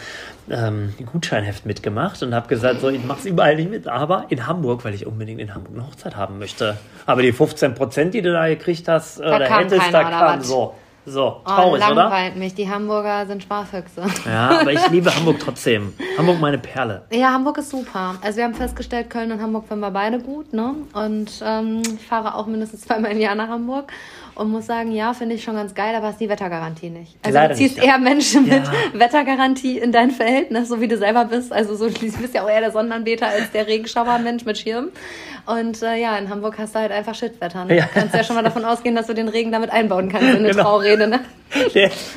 ähm, 0.50 0.94
Gutscheinheft 1.06 1.66
mitgemacht 1.66 2.22
und 2.22 2.36
habe 2.36 2.50
gesagt, 2.50 2.82
so, 2.82 2.90
ich 2.90 3.04
mache 3.06 3.20
es 3.20 3.26
überall 3.26 3.56
nicht 3.56 3.70
mit, 3.70 3.88
aber 3.88 4.26
in 4.28 4.46
Hamburg, 4.46 4.84
weil 4.84 4.94
ich 4.94 5.06
unbedingt 5.06 5.40
in 5.40 5.56
Hamburg 5.56 5.74
eine 5.74 5.88
Hochzeit 5.88 6.18
haben 6.18 6.38
möchte. 6.38 6.78
Aber 7.06 7.22
die 7.22 7.32
15 7.32 7.76
Prozent, 7.76 8.14
die 8.14 8.22
du 8.22 8.34
da 8.34 8.48
gekriegt 8.50 8.90
hast, 8.90 9.20
da 9.20 9.38
oder 9.38 9.58
hättest, 9.58 9.94
da 9.94 10.04
kam 10.04 10.42
so. 10.42 10.76
So, 11.06 11.42
oh, 11.46 11.48
traurig, 11.48 11.84
oh, 11.86 11.94
langweilt 11.94 12.32
oder? 12.32 12.40
mich. 12.40 12.56
Die 12.56 12.70
Hamburger 12.70 13.26
sind 13.28 13.44
Sparfüchse. 13.44 14.06
Ja, 14.26 14.62
aber 14.62 14.74
ich 14.74 14.88
liebe 14.92 15.16
Hamburg 15.16 15.40
trotzdem. 15.40 15.94
Hamburg 16.18 16.40
meine 16.40 16.58
Perle. 16.58 17.04
Ja, 17.12 17.32
Hamburg 17.32 17.60
ist 17.60 17.70
super. 17.70 18.16
Also 18.22 18.38
wir 18.38 18.46
haben 18.46 18.56
festgestellt, 18.56 19.10
Köln 19.10 19.32
und 19.32 19.42
Hamburg 19.42 19.68
finden 19.68 19.82
wir 19.82 19.92
beide 19.92 20.20
gut. 20.20 20.54
Ne? 20.54 20.74
Und 20.94 21.44
ähm, 21.44 21.82
ich 21.84 22.08
fahre 22.08 22.36
auch 22.36 22.48
mindestens 22.48 22.82
zweimal 22.82 23.12
im 23.12 23.20
Jahr 23.20 23.36
nach 23.36 23.50
Hamburg 23.50 23.92
und 24.36 24.52
muss 24.52 24.66
sagen, 24.66 24.92
ja, 24.92 25.14
finde 25.14 25.36
ich 25.36 25.44
schon 25.44 25.56
ganz 25.56 25.74
geil, 25.74 25.96
aber 25.96 26.08
hast 26.08 26.20
die 26.20 26.30
Wettergarantie 26.30 26.90
nicht. 26.90 27.16
Also 27.24 27.36
Leider 27.36 27.54
du 27.54 27.60
ziehst 27.60 27.78
nicht, 27.78 27.88
eher 27.88 27.98
Menschen 27.98 28.44
mit 28.44 28.64
ja. 28.64 28.72
Wettergarantie 28.94 29.80
in 29.80 29.92
dein 29.92 30.12
Verhältnis, 30.12 30.68
so 30.68 30.82
wie 30.82 30.88
du 30.88 30.98
selber 30.98 31.26
bist. 31.26 31.54
Also 31.54 31.76
so, 31.76 31.88
du 31.90 32.00
bist 32.00 32.34
ja 32.34 32.44
auch 32.44 32.50
eher 32.50 32.60
der 32.60 32.72
Sonnenanbeter 32.72 33.28
als 33.28 33.52
der 33.52 33.68
Regenschauermensch 33.68 34.46
mit 34.46 34.58
Schirm. 34.58 34.90
Und 35.46 35.82
äh, 35.84 35.96
ja, 35.96 36.18
in 36.18 36.30
Hamburg 36.30 36.58
hast 36.58 36.76
du 36.76 36.80
halt 36.80 36.92
einfach 36.92 37.16
Shitwetter. 37.16 37.66
Ne? 37.66 37.78
Ja. 37.78 37.84
Du 37.86 38.00
kannst 38.00 38.16
ja 38.16 38.24
schon 38.24 38.36
mal 38.36 38.44
davon 38.44 38.66
ausgehen, 38.66 38.96
dass 38.96 39.08
du 39.08 39.14
den 39.14 39.30
Regen 39.30 39.52
damit 39.52 39.70
einbauen 39.70 40.10
kannst 40.10 40.28
in 40.28 40.38
eine 40.38 40.50
genau. 40.50 40.64
Traurede. 40.64 41.08
Ne? 41.08 41.22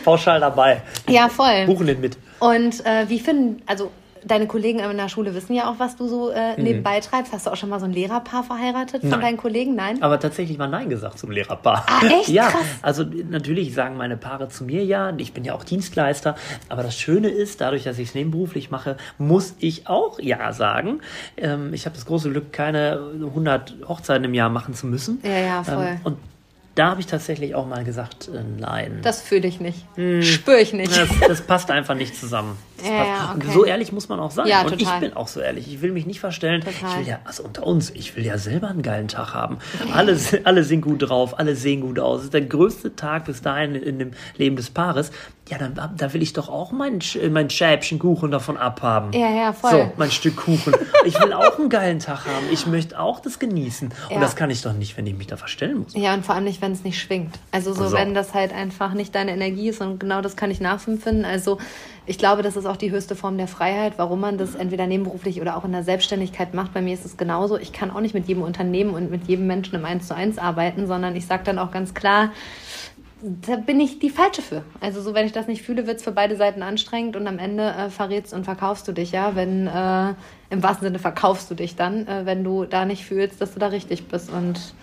Pauschal 0.04 0.40
dabei. 0.40 0.82
Ja, 1.08 1.28
voll. 1.28 1.66
Buchen 1.66 1.86
den 1.86 2.00
mit. 2.00 2.16
Und 2.40 2.84
äh, 2.86 3.08
wie 3.08 3.20
finden, 3.20 3.62
also 3.66 3.90
deine 4.24 4.46
Kollegen 4.46 4.78
in 4.78 4.96
der 4.96 5.08
Schule 5.08 5.34
wissen 5.34 5.54
ja 5.54 5.70
auch, 5.70 5.78
was 5.78 5.96
du 5.96 6.08
so 6.08 6.30
äh, 6.30 6.56
mhm. 6.56 6.62
nebenbei 6.64 7.00
treibst. 7.00 7.32
Hast 7.32 7.46
du 7.46 7.50
auch 7.50 7.56
schon 7.56 7.68
mal 7.68 7.80
so 7.80 7.86
ein 7.86 7.92
Lehrerpaar 7.92 8.44
verheiratet 8.44 9.02
von 9.02 9.10
nein. 9.10 9.20
deinen 9.20 9.36
Kollegen? 9.36 9.74
Nein. 9.74 10.02
Aber 10.02 10.18
tatsächlich 10.20 10.58
mal 10.58 10.68
Nein 10.68 10.88
gesagt 10.88 11.18
zum 11.18 11.30
Lehrerpaar. 11.30 11.84
Ah, 11.86 12.06
echt? 12.06 12.28
ja, 12.28 12.48
Krass. 12.48 12.62
also 12.82 13.04
natürlich 13.30 13.74
sagen 13.74 13.96
meine 13.96 14.16
Paare 14.16 14.48
zu 14.48 14.64
mir 14.64 14.84
ja. 14.84 15.12
Ich 15.16 15.32
bin 15.32 15.44
ja 15.44 15.54
auch 15.54 15.64
Dienstleister. 15.64 16.36
Aber 16.68 16.82
das 16.82 16.96
Schöne 16.96 17.28
ist, 17.28 17.60
dadurch, 17.60 17.84
dass 17.84 17.98
ich 17.98 18.08
es 18.08 18.14
nebenberuflich 18.14 18.70
mache, 18.70 18.96
muss 19.18 19.54
ich 19.58 19.88
auch 19.88 20.18
Ja 20.20 20.52
sagen. 20.52 21.00
Ähm, 21.36 21.72
ich 21.72 21.86
habe 21.86 21.94
das 21.94 22.06
große 22.06 22.30
Glück, 22.30 22.52
keine 22.52 23.00
100 23.20 23.76
Hochzeiten 23.88 24.24
im 24.24 24.34
Jahr 24.34 24.48
machen 24.48 24.74
zu 24.74 24.86
müssen. 24.86 25.20
Ja, 25.22 25.38
ja, 25.38 25.64
voll. 25.64 25.86
Ähm, 25.86 26.00
und 26.04 26.16
da 26.78 26.90
habe 26.90 27.00
ich 27.00 27.08
tatsächlich 27.08 27.56
auch 27.56 27.66
mal 27.66 27.82
gesagt, 27.82 28.28
äh, 28.28 28.40
nein. 28.58 29.00
Das 29.02 29.20
fühle 29.20 29.48
ich 29.48 29.58
nicht. 29.58 29.84
Hm, 29.96 30.22
Spüre 30.22 30.60
ich 30.60 30.72
nicht. 30.72 30.96
Das, 30.96 31.08
das, 31.26 31.40
passt 31.40 31.72
einfach 31.72 31.96
nicht 31.96 32.14
zusammen. 32.14 32.56
Ja, 32.84 33.34
okay. 33.34 33.48
So 33.52 33.64
ehrlich 33.64 33.90
muss 33.90 34.08
man 34.08 34.20
auch 34.20 34.30
sein. 34.30 34.46
Ja, 34.46 34.62
und 34.62 34.80
ich 34.80 34.88
bin 35.00 35.12
auch 35.14 35.26
so 35.26 35.40
ehrlich. 35.40 35.66
Ich 35.66 35.82
will 35.82 35.90
mich 35.90 36.06
nicht 36.06 36.20
verstellen. 36.20 36.60
Total. 36.60 36.90
Ich 36.90 36.98
will 36.98 37.08
ja, 37.08 37.18
also 37.24 37.42
unter 37.42 37.66
uns, 37.66 37.90
ich 37.90 38.14
will 38.14 38.24
ja 38.24 38.38
selber 38.38 38.68
einen 38.68 38.82
geilen 38.82 39.08
Tag 39.08 39.34
haben. 39.34 39.58
Alle, 39.92 40.16
alle 40.44 40.62
sind 40.62 40.82
gut 40.82 41.08
drauf, 41.08 41.36
alle 41.38 41.56
sehen 41.56 41.80
gut 41.80 41.98
aus. 41.98 42.20
Es 42.20 42.24
ist 42.26 42.34
der 42.34 42.42
größte 42.42 42.94
Tag 42.94 43.24
bis 43.24 43.42
dahin 43.42 43.74
in 43.74 43.98
dem 43.98 44.12
Leben 44.36 44.54
des 44.54 44.70
Paares. 44.70 45.10
Ja, 45.48 45.56
dann 45.56 45.74
da 45.96 46.12
will 46.12 46.22
ich 46.22 46.34
doch 46.34 46.48
auch 46.48 46.72
mein, 46.72 46.98
mein 47.30 47.48
Schäbchen 47.48 47.98
Kuchen 47.98 48.30
davon 48.30 48.56
abhaben. 48.58 49.12
Ja, 49.12 49.30
ja, 49.30 49.52
voll. 49.52 49.70
So, 49.70 49.92
mein 49.96 50.10
Stück 50.10 50.36
Kuchen. 50.36 50.74
Ich 51.06 51.18
will 51.20 51.32
auch 51.32 51.58
einen 51.58 51.70
geilen 51.70 52.00
Tag 52.00 52.26
haben. 52.26 52.46
Ich 52.52 52.66
möchte 52.66 52.98
auch 53.00 53.20
das 53.20 53.38
genießen. 53.38 53.88
Und 53.88 54.14
Ja. 54.14 54.20
das 54.20 54.36
kann 54.36 54.50
ich 54.50 54.60
doch 54.62 54.74
nicht, 54.74 54.96
wenn 54.98 55.06
ich 55.06 55.16
mich 55.16 55.26
da 55.26 55.36
verstellen 55.38 55.78
muss. 55.78 55.94
Ja, 55.94 56.12
und 56.12 56.24
vor 56.26 56.34
allem 56.34 56.44
nicht, 56.44 56.60
wenn 56.60 56.72
es 56.72 56.84
nicht 56.84 57.00
schwingt. 57.00 57.38
Also 57.50 57.72
so, 57.72 57.88
So. 57.88 57.96
wenn 57.96 58.12
das 58.14 58.34
halt 58.34 58.52
einfach 58.52 58.92
nicht 58.92 59.14
deine 59.14 59.32
Energie 59.32 59.68
ist 59.68 59.80
und 59.80 59.98
genau 60.00 60.20
das 60.20 60.36
kann 60.36 60.50
ich 60.50 60.60
nachempfinden. 60.60 61.24
Also 61.24 61.58
ich 62.04 62.18
glaube, 62.18 62.42
das 62.42 62.56
ist 62.56 62.66
auch 62.66 62.76
die 62.76 62.90
höchste 62.90 63.16
Form 63.16 63.38
der 63.38 63.48
Freiheit, 63.48 63.94
warum 63.96 64.20
man 64.20 64.36
das 64.38 64.54
entweder 64.54 64.86
nebenberuflich 64.86 65.40
oder 65.40 65.56
auch 65.56 65.64
in 65.64 65.72
der 65.72 65.82
Selbstständigkeit 65.82 66.52
macht. 66.54 66.74
Bei 66.74 66.82
mir 66.82 66.92
ist 66.94 67.04
es 67.06 67.16
genauso. 67.16 67.56
Ich 67.58 67.72
kann 67.72 67.90
auch 67.90 68.00
nicht 68.00 68.14
mit 68.14 68.28
jedem 68.28 68.42
Unternehmen 68.42 68.92
und 68.94 69.10
mit 69.10 69.28
jedem 69.28 69.46
Menschen 69.46 69.74
im 69.76 69.84
Eins 69.86 70.08
zu 70.08 70.14
eins 70.14 70.36
arbeiten, 70.38 70.86
sondern 70.86 71.16
ich 71.16 71.26
sage 71.26 71.42
dann 71.44 71.58
auch 71.58 71.70
ganz 71.70 71.94
klar, 71.94 72.32
da 73.20 73.56
bin 73.56 73.80
ich 73.80 73.98
die 73.98 74.10
Falsche 74.10 74.42
für. 74.42 74.64
Also 74.80 75.00
so, 75.02 75.14
wenn 75.14 75.26
ich 75.26 75.32
das 75.32 75.48
nicht 75.48 75.62
fühle, 75.62 75.86
wird 75.86 75.98
es 75.98 76.04
für 76.04 76.12
beide 76.12 76.36
Seiten 76.36 76.62
anstrengend 76.62 77.16
und 77.16 77.26
am 77.26 77.38
Ende 77.38 77.64
äh, 77.64 77.90
verrätst 77.90 78.32
und 78.32 78.44
verkaufst 78.44 78.86
du 78.86 78.92
dich, 78.92 79.12
ja. 79.12 79.34
Wenn 79.34 79.66
äh, 79.66 80.14
im 80.50 80.62
wahrsten 80.62 80.86
Sinne 80.86 80.98
verkaufst 80.98 81.50
du 81.50 81.54
dich 81.54 81.74
dann, 81.74 82.06
äh, 82.06 82.26
wenn 82.26 82.44
du 82.44 82.64
da 82.64 82.84
nicht 82.84 83.04
fühlst, 83.04 83.40
dass 83.40 83.54
du 83.54 83.58
da 83.58 83.68
richtig 83.68 84.08
bist. 84.08 84.30
Und 84.30 84.74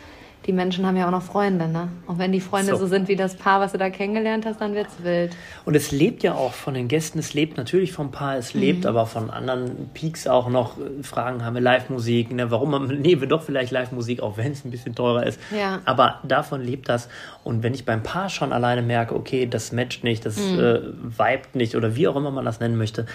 die 0.46 0.54
Menschen 0.54 0.86
haben 0.86 0.96
ja 0.96 1.08
auch 1.08 1.12
noch 1.12 1.24
Freunde, 1.24 1.68
ne? 1.68 1.88
Und 2.06 2.20
wenn 2.20 2.32
die 2.32 2.40
Freunde 2.40 2.72
so, 2.74 2.78
So. 2.78 2.88
sind 2.88 3.08
wie 3.08 3.16
das 3.16 3.36
Paar, 3.36 3.60
was 3.60 3.72
du 3.72 3.78
da 3.80 3.90
kennengelernt 3.90 4.46
hast, 4.46 4.62
dann 4.62 4.76
wird's 4.76 4.94
wild. 5.04 5.36
Und 5.66 5.76
es 5.76 5.92
lebt 5.92 6.22
ja 6.24 6.36
auch 6.36 6.54
von 6.54 6.74
den 6.76 6.88
Gästen, 6.88 7.18
es 7.20 7.34
lebt 7.34 7.58
natürlich 7.58 7.92
vom 7.94 8.12
Paar, 8.12 8.38
es 8.38 8.54
lebt 8.54 8.82
Mhm. 8.82 8.90
aber 8.90 9.06
von 9.08 9.30
anderen 9.32 9.90
Peaks 9.94 10.28
auch 10.28 10.48
noch. 10.50 10.78
Fragen, 11.02 11.44
haben 11.44 11.56
wir 11.56 11.62
Live-Musik? 11.62 12.32
Ne? 12.32 12.52
Warum 12.52 12.74
haben- 12.76 12.88
nehmen 13.02 13.22
wir 13.22 13.28
doch 13.28 13.42
vielleicht 13.42 13.72
Live-Musik, 13.72 14.22
auch 14.22 14.38
wenn 14.38 14.52
es 14.52 14.64
ein 14.64 14.72
bisschen 14.72 14.94
teurer 14.94 15.26
ist. 15.26 15.40
Ja. 15.58 15.80
Aber 15.86 16.20
davon 16.24 16.62
lebt 16.62 16.90
das. 16.90 17.10
Und 17.44 17.64
wenn 17.64 17.74
ich 17.74 17.86
beim 17.86 18.04
Paar 18.04 18.30
schon 18.30 18.54
alleine 18.54 18.82
merke, 18.82 19.16
okay, 19.16 19.48
das 19.48 19.72
matcht 19.72 20.04
nicht, 20.04 20.26
das 20.26 20.38
Mhm. 20.38 20.60
äh, 20.60 20.80
vibet 21.18 21.56
nicht 21.56 21.76
oder 21.76 21.96
wie 21.96 22.08
auch 22.08 22.16
immer 22.16 22.32
man 22.32 22.46
das 22.46 22.60
nennen 22.60 22.78
möchte, 22.78 23.06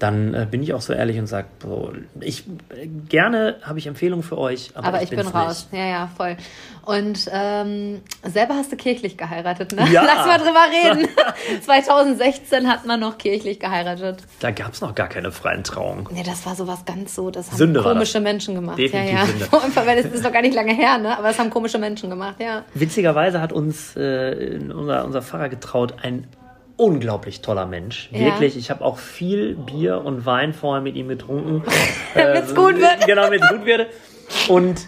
dann 0.00 0.32
äh, 0.32 0.46
bin 0.50 0.62
ich 0.62 0.72
auch 0.72 0.80
so 0.80 0.94
ehrlich 0.94 1.18
und 1.18 1.26
sage, 1.26 1.48
so, 1.62 1.92
ich 2.20 2.44
gerne 3.08 3.56
habe 3.62 3.78
ich 3.78 3.86
Empfehlungen 3.86 4.22
für 4.22 4.38
euch, 4.38 4.70
aber, 4.74 4.88
Aber 4.88 5.02
ich, 5.02 5.10
bin 5.10 5.18
bin's 5.18 5.34
raus. 5.34 5.68
Nicht. 5.70 5.78
Ja, 5.78 5.86
ja, 5.86 6.10
voll. 6.16 6.38
Und 6.86 7.28
ähm, 7.30 8.00
selber 8.24 8.54
hast 8.54 8.72
du 8.72 8.76
kirchlich 8.76 9.18
geheiratet, 9.18 9.72
ne? 9.72 9.86
Ja. 9.92 10.02
Lass 10.02 10.26
mal 10.26 10.38
drüber 10.38 10.64
reden. 10.72 11.08
2016 11.62 12.66
hat 12.66 12.86
man 12.86 12.98
noch 12.98 13.18
kirchlich 13.18 13.60
geheiratet. 13.60 14.24
Da 14.40 14.50
gab 14.50 14.72
es 14.72 14.80
noch 14.80 14.94
gar 14.94 15.08
keine 15.08 15.32
freien 15.32 15.64
Trauungen. 15.64 16.08
Nee, 16.10 16.22
das 16.24 16.46
war 16.46 16.54
sowas 16.54 16.86
ganz 16.86 17.14
so, 17.14 17.30
das 17.30 17.50
haben 17.50 17.58
Sünde 17.58 17.82
komische. 17.82 18.20
Menschen 18.20 18.54
gemacht. 18.54 18.78
Definitiv 18.78 19.12
ja, 19.12 19.20
ja. 19.20 19.26
Sünde. 19.26 19.44
Vor 19.50 19.62
allem, 19.62 19.76
weil 19.76 20.02
das 20.02 20.12
ist 20.12 20.24
doch 20.24 20.32
gar 20.32 20.42
nicht 20.42 20.54
lange 20.54 20.72
her, 20.72 20.96
ne? 20.96 21.16
Aber 21.18 21.28
das 21.28 21.38
haben 21.38 21.50
komische 21.50 21.78
Menschen 21.78 22.08
gemacht, 22.08 22.36
ja. 22.38 22.64
Witzigerweise 22.72 23.42
hat 23.42 23.52
uns 23.52 23.94
äh, 23.96 24.58
unser, 24.74 25.04
unser 25.04 25.20
Pfarrer 25.20 25.50
getraut, 25.50 25.96
ein 26.02 26.26
unglaublich 26.80 27.40
toller 27.42 27.66
Mensch. 27.66 28.08
Ja. 28.12 28.20
Wirklich, 28.26 28.56
ich 28.56 28.70
habe 28.70 28.84
auch 28.84 28.98
viel 28.98 29.54
Bier 29.54 30.02
und 30.04 30.24
Wein 30.26 30.52
vorher 30.54 30.82
mit 30.82 30.96
ihm 30.96 31.08
getrunken. 31.08 31.62
Damit's 32.14 32.54
gut 32.54 32.76
wird. 32.78 33.06
Genau, 33.06 33.22
damit 33.22 33.42
es 33.42 33.48
gut 33.50 33.64
werde. 33.66 33.86
Und 34.48 34.80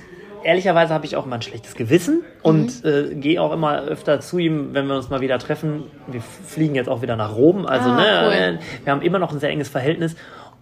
ehrlicherweise 0.44 0.94
habe 0.94 1.04
ich 1.06 1.16
auch 1.16 1.26
immer 1.26 1.36
ein 1.36 1.42
schlechtes 1.42 1.74
Gewissen 1.74 2.22
und 2.42 2.82
Mhm. 2.84 2.90
äh, 2.90 3.14
gehe 3.16 3.40
auch 3.42 3.52
immer 3.52 3.82
öfter 3.82 4.20
zu 4.20 4.38
ihm, 4.38 4.70
wenn 4.72 4.86
wir 4.86 4.96
uns 4.96 5.10
mal 5.10 5.20
wieder 5.20 5.38
treffen. 5.38 5.84
Wir 6.06 6.20
fliegen 6.22 6.74
jetzt 6.74 6.88
auch 6.88 7.02
wieder 7.02 7.16
nach 7.16 7.36
Rom. 7.36 7.66
Also, 7.66 7.90
Ah, 7.90 7.96
ne, 7.96 8.22
cool. 8.54 8.58
wir 8.84 8.92
haben 8.92 9.02
immer 9.02 9.18
noch 9.18 9.32
ein 9.32 9.38
sehr 9.38 9.50
enges 9.50 9.68
Verhältnis. 9.68 10.16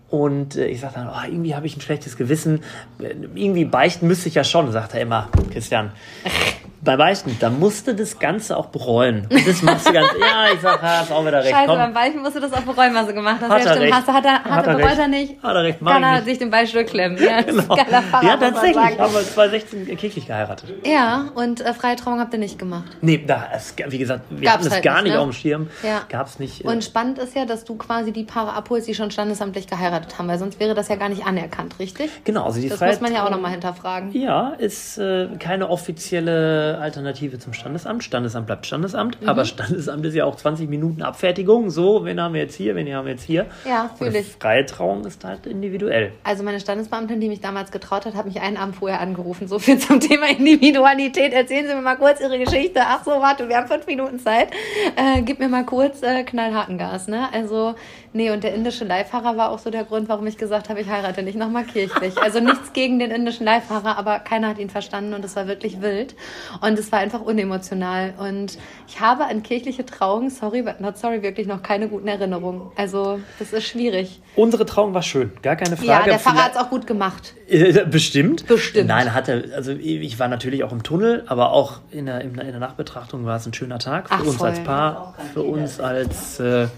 Und 0.08 0.56
äh, 0.56 0.66
ich 0.66 0.80
sage 0.80 0.94
dann, 0.96 1.08
oh, 1.08 1.24
irgendwie 1.24 1.54
habe 1.54 1.66
ich 1.66 1.76
ein 1.76 1.80
schlechtes 1.80 2.16
Gewissen. 2.16 2.64
Äh, 2.98 3.14
Irgendwie 3.36 3.64
beichten 3.64 4.08
müsste 4.08 4.28
ich 4.28 4.34
ja 4.34 4.42
schon, 4.42 4.72
sagt 4.72 4.92
er 4.94 5.00
immer, 5.02 5.28
Christian. 5.52 5.92
Bei 6.82 6.96
Beichten, 6.96 7.36
da 7.40 7.50
musste 7.50 7.94
das 7.94 8.18
Ganze 8.18 8.56
auch 8.56 8.66
bereuen. 8.66 9.26
Und 9.30 9.46
das 9.46 9.60
machst 9.62 9.86
du 9.88 9.92
ganz, 9.92 10.08
ja, 10.18 10.54
ich 10.54 10.60
sag, 10.60 10.80
hast 10.80 11.12
auch 11.12 11.20
wieder 11.26 11.38
recht. 11.44 11.50
Scheiße, 11.50 11.66
komm. 11.66 11.76
beim 11.76 11.94
Weichen 11.94 12.22
musst 12.22 12.36
du 12.36 12.40
das 12.40 12.52
auf 12.54 12.64
bereuen, 12.64 12.94
was 12.94 13.06
du 13.06 13.12
gemacht 13.14 13.36
hast. 13.42 13.50
Hat 13.50 13.58
ja, 13.60 13.64
er 13.66 13.70
stimmt. 13.72 13.82
recht. 13.84 13.94
Hast, 13.94 14.08
du- 14.08 14.12
hat 14.14 14.24
er, 14.24 14.32
hat 14.44 14.50
Hat 14.50 14.66
er 14.66 14.72
er 14.72 14.78
bereut 14.78 14.98
er 14.98 15.08
nicht? 15.08 15.42
Hat 15.42 15.54
er 15.56 15.62
recht, 15.62 15.78
Kann 15.84 16.02
er 16.02 16.12
nicht. 16.14 16.24
sich 16.24 16.38
den 16.38 16.50
Beistuhl 16.50 16.84
klemmen. 16.84 17.18
Ja, 17.22 17.42
Genau. 17.42 17.76
ja, 17.76 18.36
tatsächlich, 18.38 18.76
haben 18.98 19.12
wir 19.12 19.22
2016 19.22 19.96
kirchlich 19.98 20.26
geheiratet. 20.26 20.72
Ja, 20.86 21.26
und 21.34 21.60
äh, 21.60 21.74
freie 21.74 21.96
Trauung 21.96 22.18
habt 22.20 22.32
ihr 22.32 22.38
nicht 22.38 22.58
gemacht. 22.58 22.96
Nee, 23.02 23.22
da, 23.26 23.48
es, 23.54 23.74
wie 23.88 23.98
gesagt, 23.98 24.22
wir 24.30 24.40
Gab's 24.40 24.54
hatten 24.54 24.66
es 24.68 24.72
halt 24.74 24.82
gar 24.84 25.02
nicht, 25.02 25.12
ne? 25.12 25.18
auf 25.20 25.26
dem 25.28 25.32
Schirm. 25.32 25.68
Ja. 25.82 26.02
Gab's 26.08 26.38
nicht. 26.38 26.64
äh, 26.64 26.68
Und 26.68 26.82
spannend 26.84 27.18
ist 27.18 27.36
ja, 27.36 27.44
dass 27.44 27.64
du 27.64 27.76
quasi 27.76 28.12
die 28.12 28.24
Paare 28.24 28.52
abholst, 28.54 28.88
die 28.88 28.94
schon 28.94 29.10
standesamtlich 29.10 29.66
geheiratet 29.66 30.18
haben, 30.18 30.28
weil 30.28 30.38
sonst 30.38 30.58
wäre 30.60 30.74
das 30.74 30.88
ja 30.88 30.96
gar 30.96 31.08
nicht 31.10 31.26
anerkannt, 31.26 31.74
richtig? 31.78 32.10
genau, 32.24 32.44
also 32.44 32.60
die 32.60 32.68
Das 32.70 32.78
freie 32.78 32.90
muss 32.92 33.00
man 33.00 33.12
ja 33.14 33.26
auch 33.26 33.30
nochmal 33.30 33.50
hinterfragen. 33.50 34.12
Ja, 34.12 34.50
ist 34.56 34.96
äh, 34.98 35.28
keine 35.38 35.68
offizielle 35.68 36.69
Alternative 36.78 37.38
zum 37.38 37.52
Standesamt. 37.52 38.04
Standesamt 38.04 38.46
bleibt 38.46 38.66
Standesamt, 38.66 39.20
Mhm. 39.22 39.28
aber 39.28 39.44
Standesamt 39.44 40.04
ist 40.06 40.14
ja 40.14 40.24
auch 40.24 40.36
20 40.36 40.68
Minuten 40.68 41.02
Abfertigung. 41.02 41.70
So, 41.70 42.04
wen 42.04 42.20
haben 42.20 42.34
wir 42.34 42.42
jetzt 42.42 42.54
hier, 42.54 42.74
wen 42.76 42.92
haben 42.94 43.06
wir 43.06 43.12
jetzt 43.12 43.24
hier? 43.24 43.46
Ja, 43.66 43.90
fühle 43.96 44.10
eine 44.10 44.18
ich. 44.20 44.36
freie 44.38 44.64
Trauung 44.66 45.04
ist 45.04 45.24
halt 45.24 45.46
individuell. 45.46 46.12
Also 46.24 46.42
meine 46.44 46.60
Standesbeamtin, 46.60 47.20
die 47.20 47.28
mich 47.28 47.40
damals 47.40 47.70
getraut 47.70 48.06
hat, 48.06 48.14
hat 48.14 48.26
mich 48.26 48.40
einen 48.40 48.56
Abend 48.56 48.76
vorher 48.76 49.00
angerufen. 49.00 49.48
So 49.48 49.58
viel 49.58 49.78
zum 49.78 50.00
Thema 50.00 50.28
Individualität. 50.30 51.32
Erzählen 51.32 51.66
Sie 51.66 51.74
mir 51.74 51.82
mal 51.82 51.96
kurz 51.96 52.20
Ihre 52.20 52.38
Geschichte. 52.38 52.80
Ach 52.84 53.04
so, 53.04 53.10
warte, 53.12 53.48
wir 53.48 53.56
haben 53.56 53.66
fünf 53.68 53.86
Minuten 53.86 54.18
Zeit. 54.18 54.48
Äh, 54.96 55.22
gib 55.22 55.38
mir 55.38 55.48
mal 55.48 55.64
kurz 55.64 56.02
äh, 56.02 56.22
Knallhakengas. 56.24 57.08
Ne? 57.08 57.28
Also, 57.32 57.74
nee, 58.12 58.30
und 58.30 58.44
der 58.44 58.54
indische 58.54 58.84
Leihfahrer 58.84 59.36
war 59.36 59.50
auch 59.50 59.58
so 59.58 59.70
der 59.70 59.84
Grund, 59.84 60.08
warum 60.08 60.26
ich 60.26 60.36
gesagt 60.36 60.68
habe, 60.68 60.80
ich 60.80 60.88
heirate 60.88 61.22
nicht 61.22 61.38
nochmal 61.38 61.64
kirchlich. 61.64 62.16
Also 62.18 62.40
nichts 62.40 62.72
gegen 62.72 62.98
den 62.98 63.10
indischen 63.10 63.46
Leihfahrer, 63.46 63.96
aber 63.96 64.18
keiner 64.18 64.48
hat 64.48 64.58
ihn 64.58 64.70
verstanden 64.70 65.14
und 65.14 65.24
es 65.24 65.36
war 65.36 65.46
wirklich 65.46 65.80
wild. 65.80 66.14
Und 66.60 66.78
es 66.78 66.90
war 66.92 66.98
einfach 66.98 67.20
unemotional. 67.20 68.14
Und 68.18 68.58
ich 68.88 69.00
habe 69.00 69.24
an 69.26 69.42
kirchliche 69.42 69.84
Trauungen, 69.84 70.30
sorry, 70.30 70.62
but 70.62 70.80
not 70.80 70.98
sorry, 70.98 71.22
wirklich 71.22 71.46
noch 71.46 71.62
keine 71.62 71.88
guten 71.88 72.08
Erinnerungen. 72.08 72.70
Also, 72.76 73.20
das 73.38 73.52
ist 73.52 73.66
schwierig. 73.66 74.20
Unsere 74.36 74.66
Trauung 74.66 74.94
war 74.94 75.02
schön, 75.02 75.32
gar 75.42 75.56
keine 75.56 75.76
Frage. 75.76 75.88
Ja, 75.88 76.02
der 76.04 76.18
Pfarrer 76.18 76.44
hat 76.44 76.52
es 76.52 76.58
auch 76.58 76.70
gut 76.70 76.86
gemacht. 76.86 77.34
Äh, 77.48 77.84
Bestimmt. 77.84 78.46
Bestimmt. 78.46 78.88
Nein, 78.88 79.14
hatte, 79.14 79.50
also 79.54 79.72
ich 79.72 80.18
war 80.18 80.28
natürlich 80.28 80.64
auch 80.64 80.72
im 80.72 80.82
Tunnel, 80.82 81.24
aber 81.26 81.52
auch 81.52 81.80
in 81.90 82.06
der, 82.06 82.20
in 82.20 82.34
der, 82.34 82.44
in 82.44 82.50
der 82.50 82.60
Nachbetrachtung 82.60 83.24
war 83.24 83.36
es 83.36 83.46
ein 83.46 83.54
schöner 83.54 83.78
Tag 83.78 84.08
für 84.08 84.14
Ach, 84.14 84.24
uns 84.24 84.36
voll. 84.36 84.48
als 84.48 84.60
Paar, 84.60 85.14
für 85.32 85.42
uns 85.42 85.80
als 85.80 86.40
äh, 86.40 86.68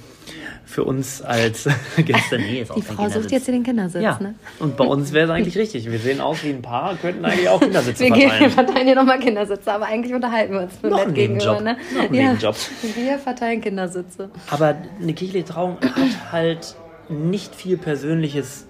für 0.64 0.84
uns 0.84 1.22
als 1.22 1.68
Gäste. 1.96 2.38
Nee, 2.38 2.62
ist 2.62 2.70
auch 2.70 2.76
Die 2.76 2.82
Frau 2.82 3.08
sucht 3.08 3.30
jetzt 3.30 3.44
hier 3.44 3.54
den 3.54 3.62
Kindersitz, 3.62 4.02
ja, 4.02 4.18
ne? 4.20 4.34
und 4.58 4.76
bei 4.76 4.84
uns 4.84 5.12
wäre 5.12 5.26
es 5.26 5.30
eigentlich 5.30 5.56
richtig. 5.58 5.90
Wir 5.90 5.98
sehen 5.98 6.20
aus 6.20 6.42
wie 6.44 6.50
ein 6.50 6.62
Paar, 6.62 6.96
könnten 6.96 7.24
eigentlich 7.24 7.48
auch 7.48 7.60
Kindersitze 7.60 8.04
Wir, 8.04 8.10
gehen, 8.10 8.20
wir 8.22 8.28
verteilen. 8.30 8.50
verteilen 8.50 8.86
hier 8.86 8.96
nochmal 8.96 9.18
Kindersitze, 9.18 9.72
aber 9.72 9.86
eigentlich 9.86 10.14
unterhalten 10.14 10.52
wir 10.54 10.60
uns 10.62 10.72
mit 10.82 10.90
Noch 10.90 10.98
nett 10.98 11.08
ein 11.08 11.14
gegenüber. 11.14 11.60
Ne? 11.60 11.76
Noch 11.94 12.02
ein 12.04 12.14
ja, 12.14 12.22
Nebenjob. 12.32 12.56
Wir 12.94 13.18
verteilen 13.18 13.60
Kindersitze. 13.60 14.30
Aber 14.50 14.76
eine 15.00 15.14
kirchliche 15.14 15.44
Trauung 15.44 15.78
hat 15.80 16.32
halt 16.32 16.76
nicht 17.08 17.54
viel 17.54 17.76
Persönliches 17.76 18.66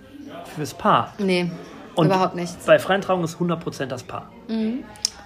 fürs 0.56 0.74
Paar. 0.74 1.14
Nee, 1.18 1.50
Und 1.94 2.06
überhaupt 2.06 2.34
nichts. 2.34 2.64
Bei 2.66 2.78
freien 2.78 3.00
Trauungen 3.00 3.24
ist 3.24 3.36
100% 3.36 3.86
das 3.86 4.02
Paar. 4.02 4.30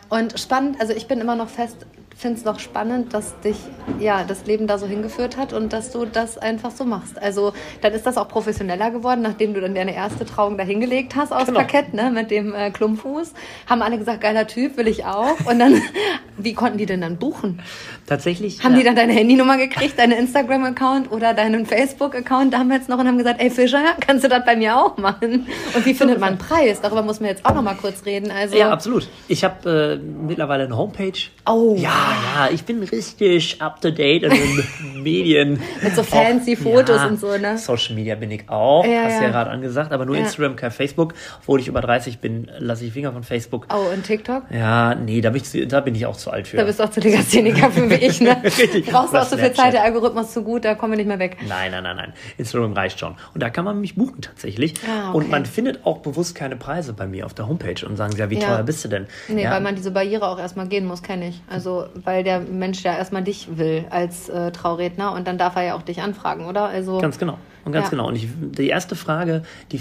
Und 0.08 0.38
spannend, 0.38 0.80
also 0.80 0.92
ich 0.92 1.08
bin 1.08 1.20
immer 1.20 1.36
noch 1.36 1.48
fest, 1.48 1.86
finde 2.16 2.38
es 2.38 2.44
noch 2.44 2.58
spannend, 2.60 3.12
dass 3.12 3.38
dich 3.40 3.58
ja 4.00 4.24
das 4.24 4.46
Leben 4.46 4.66
da 4.66 4.78
so 4.78 4.86
hingeführt 4.86 5.36
hat 5.36 5.52
und 5.52 5.72
dass 5.72 5.90
du 5.92 6.06
das 6.06 6.38
einfach 6.38 6.70
so 6.70 6.84
machst. 6.84 7.20
Also 7.20 7.52
dann 7.82 7.92
ist 7.92 8.06
das 8.06 8.16
auch 8.16 8.28
professioneller 8.28 8.90
geworden, 8.90 9.20
nachdem 9.20 9.52
du 9.52 9.60
dann 9.60 9.74
deine 9.74 9.94
erste 9.94 10.24
Trauung 10.24 10.56
da 10.56 10.64
hingelegt 10.64 11.14
hast 11.14 11.30
aus 11.32 11.46
Genau. 11.46 11.58
Parkett, 11.58 11.92
ne, 11.92 12.10
mit 12.10 12.30
dem 12.30 12.54
äh, 12.54 12.70
Klumpfuß. 12.70 13.34
Haben 13.66 13.82
alle 13.82 13.98
gesagt, 13.98 14.22
geiler 14.22 14.46
Typ, 14.46 14.78
will 14.78 14.88
ich 14.88 15.04
auch. 15.04 15.38
Und 15.44 15.58
dann, 15.58 15.80
wie 16.38 16.54
konnten 16.54 16.78
die 16.78 16.86
denn 16.86 17.02
dann 17.02 17.18
buchen? 17.18 17.60
Tatsächlich. 18.06 18.62
Haben 18.62 18.72
ja. 18.74 18.78
die 18.78 18.84
dann 18.84 18.96
deine 18.96 19.12
Handynummer 19.12 19.56
gekriegt, 19.56 19.98
deinen 19.98 20.12
Instagram-Account 20.12 21.10
oder 21.10 21.34
deinen 21.34 21.66
Facebook-Account 21.66 22.54
damals 22.54 22.86
noch 22.88 22.98
und 22.98 23.06
haben 23.08 23.18
gesagt, 23.18 23.40
ey 23.40 23.50
Fischer, 23.50 23.82
kannst 24.00 24.24
du 24.24 24.28
das 24.28 24.44
bei 24.44 24.54
mir 24.56 24.76
auch 24.76 24.96
machen? 24.96 25.46
Und 25.74 25.84
wie 25.84 25.92
findet 25.94 26.20
man 26.20 26.30
einen 26.30 26.38
Preis? 26.38 26.80
Darüber 26.80 27.02
muss 27.02 27.20
man 27.20 27.30
jetzt 27.30 27.44
auch 27.44 27.54
noch 27.54 27.62
mal 27.62 27.74
kurz 27.74 28.04
reden. 28.06 28.30
Also, 28.30 28.56
Ja, 28.56 28.70
absolut. 28.70 29.08
Ich 29.28 29.42
habe 29.44 30.00
äh, 30.00 30.06
mittlerweile 30.26 30.64
eine 30.64 30.76
Homepage. 30.76 31.18
Oh. 31.48 31.74
Ja, 31.78 31.90
ja, 32.36 32.48
ich 32.52 32.64
bin 32.64 32.82
richtig 32.82 33.60
up 33.60 33.80
to 33.80 33.90
date 33.90 34.22
in 34.22 34.30
den 34.30 34.62
Medien. 35.02 35.60
Mit 35.82 35.96
so 35.96 36.02
fancy 36.02 36.56
Fotos 36.56 37.02
und 37.04 37.18
so, 37.20 37.36
ne? 37.36 37.58
Social 37.58 37.94
Media 37.94 38.14
bin 38.14 38.30
ich 38.30 38.48
auch, 38.48 38.84
Ja, 38.86 39.02
hast 39.04 39.16
du 39.16 39.20
ja 39.20 39.22
ja. 39.24 39.30
gerade 39.30 39.50
angesagt, 39.50 39.92
aber 39.92 40.04
nur 40.06 40.16
Ja. 40.16 40.22
Instagram, 40.22 40.54
kein 40.56 40.70
Facebook. 40.70 41.14
Obwohl 41.40 41.60
ich 41.60 41.68
über 41.68 41.80
30 41.80 42.18
bin, 42.18 42.50
lasse 42.58 42.84
ich 42.84 42.92
Finger 42.92 43.12
von 43.12 43.22
Facebook. 43.24 43.66
oh, 43.72 43.92
und 43.92 44.04
TikTok? 44.04 44.44
Ja, 44.50 44.94
nee, 44.94 45.20
da 45.20 45.30
bin, 45.30 45.42
ich, 45.42 45.68
da 45.68 45.80
bin 45.80 45.94
ich 45.94 46.06
auch 46.06 46.16
zu 46.16 46.30
alt 46.30 46.46
für. 46.48 46.56
Da 46.56 46.64
bist 46.64 46.78
du 46.78 46.84
auch 46.84 46.90
zu 46.90 47.00
Legastheniker 47.00 47.70
für 47.70 47.90
wie 47.90 47.95
ich, 48.00 48.20
ne? 48.20 48.36
Richtig. 48.44 48.86
Brauchst 48.86 49.12
du 49.14 49.18
auch 49.18 49.24
so 49.24 49.36
viel. 49.36 49.52
Zeit, 49.52 49.72
der 49.72 49.82
Algorithmus 49.84 50.32
zu 50.32 50.42
gut, 50.42 50.64
da 50.64 50.74
kommen 50.74 50.92
wir 50.92 50.96
nicht 50.98 51.06
mehr 51.06 51.18
weg. 51.18 51.36
Nein, 51.48 51.70
nein, 51.70 51.82
nein, 51.82 51.96
nein. 51.96 52.12
Instagram 52.38 52.72
reicht 52.72 52.98
schon. 53.00 53.14
Und 53.34 53.42
da 53.42 53.50
kann 53.50 53.64
man 53.64 53.80
mich 53.80 53.94
buchen 53.96 54.20
tatsächlich. 54.20 54.74
Ah, 54.86 55.08
okay. 55.10 55.16
Und 55.18 55.30
man 55.30 55.46
findet 55.46 55.86
auch 55.86 55.98
bewusst 55.98 56.34
keine 56.34 56.56
Preise 56.56 56.92
bei 56.92 57.06
mir 57.06 57.26
auf 57.26 57.34
der 57.34 57.48
Homepage 57.48 57.86
und 57.86 57.96
sagen, 57.96 58.14
ja, 58.16 58.30
wie 58.30 58.38
Ja. 58.38 58.48
teuer 58.48 58.62
bist 58.62 58.84
du 58.84 58.88
denn? 58.88 59.06
Nee, 59.28 59.44
ja, 59.44 59.50
weil 59.50 59.60
man 59.60 59.74
diese 59.74 59.90
Barriere 59.90 60.26
auch 60.28 60.38
erstmal 60.38 60.66
gehen 60.68 60.86
muss, 60.86 61.02
kenne 61.02 61.28
ich. 61.28 61.40
Also 61.48 61.86
weil 62.04 62.22
der 62.24 62.40
Mensch 62.40 62.82
ja 62.82 62.96
erstmal 62.96 63.22
dich 63.22 63.56
will 63.56 63.84
als 63.90 64.28
äh, 64.28 64.50
Trauredner 64.52 65.12
und 65.12 65.26
dann 65.26 65.38
darf 65.38 65.56
er 65.56 65.62
ja 65.64 65.74
auch 65.76 65.82
dich 65.82 66.00
anfragen, 66.02 66.46
oder? 66.46 66.64
Also, 66.66 66.98
ganz 67.00 67.18
genau. 67.18 67.38
Und 67.64 67.72
ganz 67.72 67.86
Ja. 67.86 67.90
genau. 67.90 68.08
Und 68.08 68.16
ich, 68.16 68.28
die 68.40 68.68
erste 68.68 68.94
Frage, 68.96 69.42
die 69.72 69.80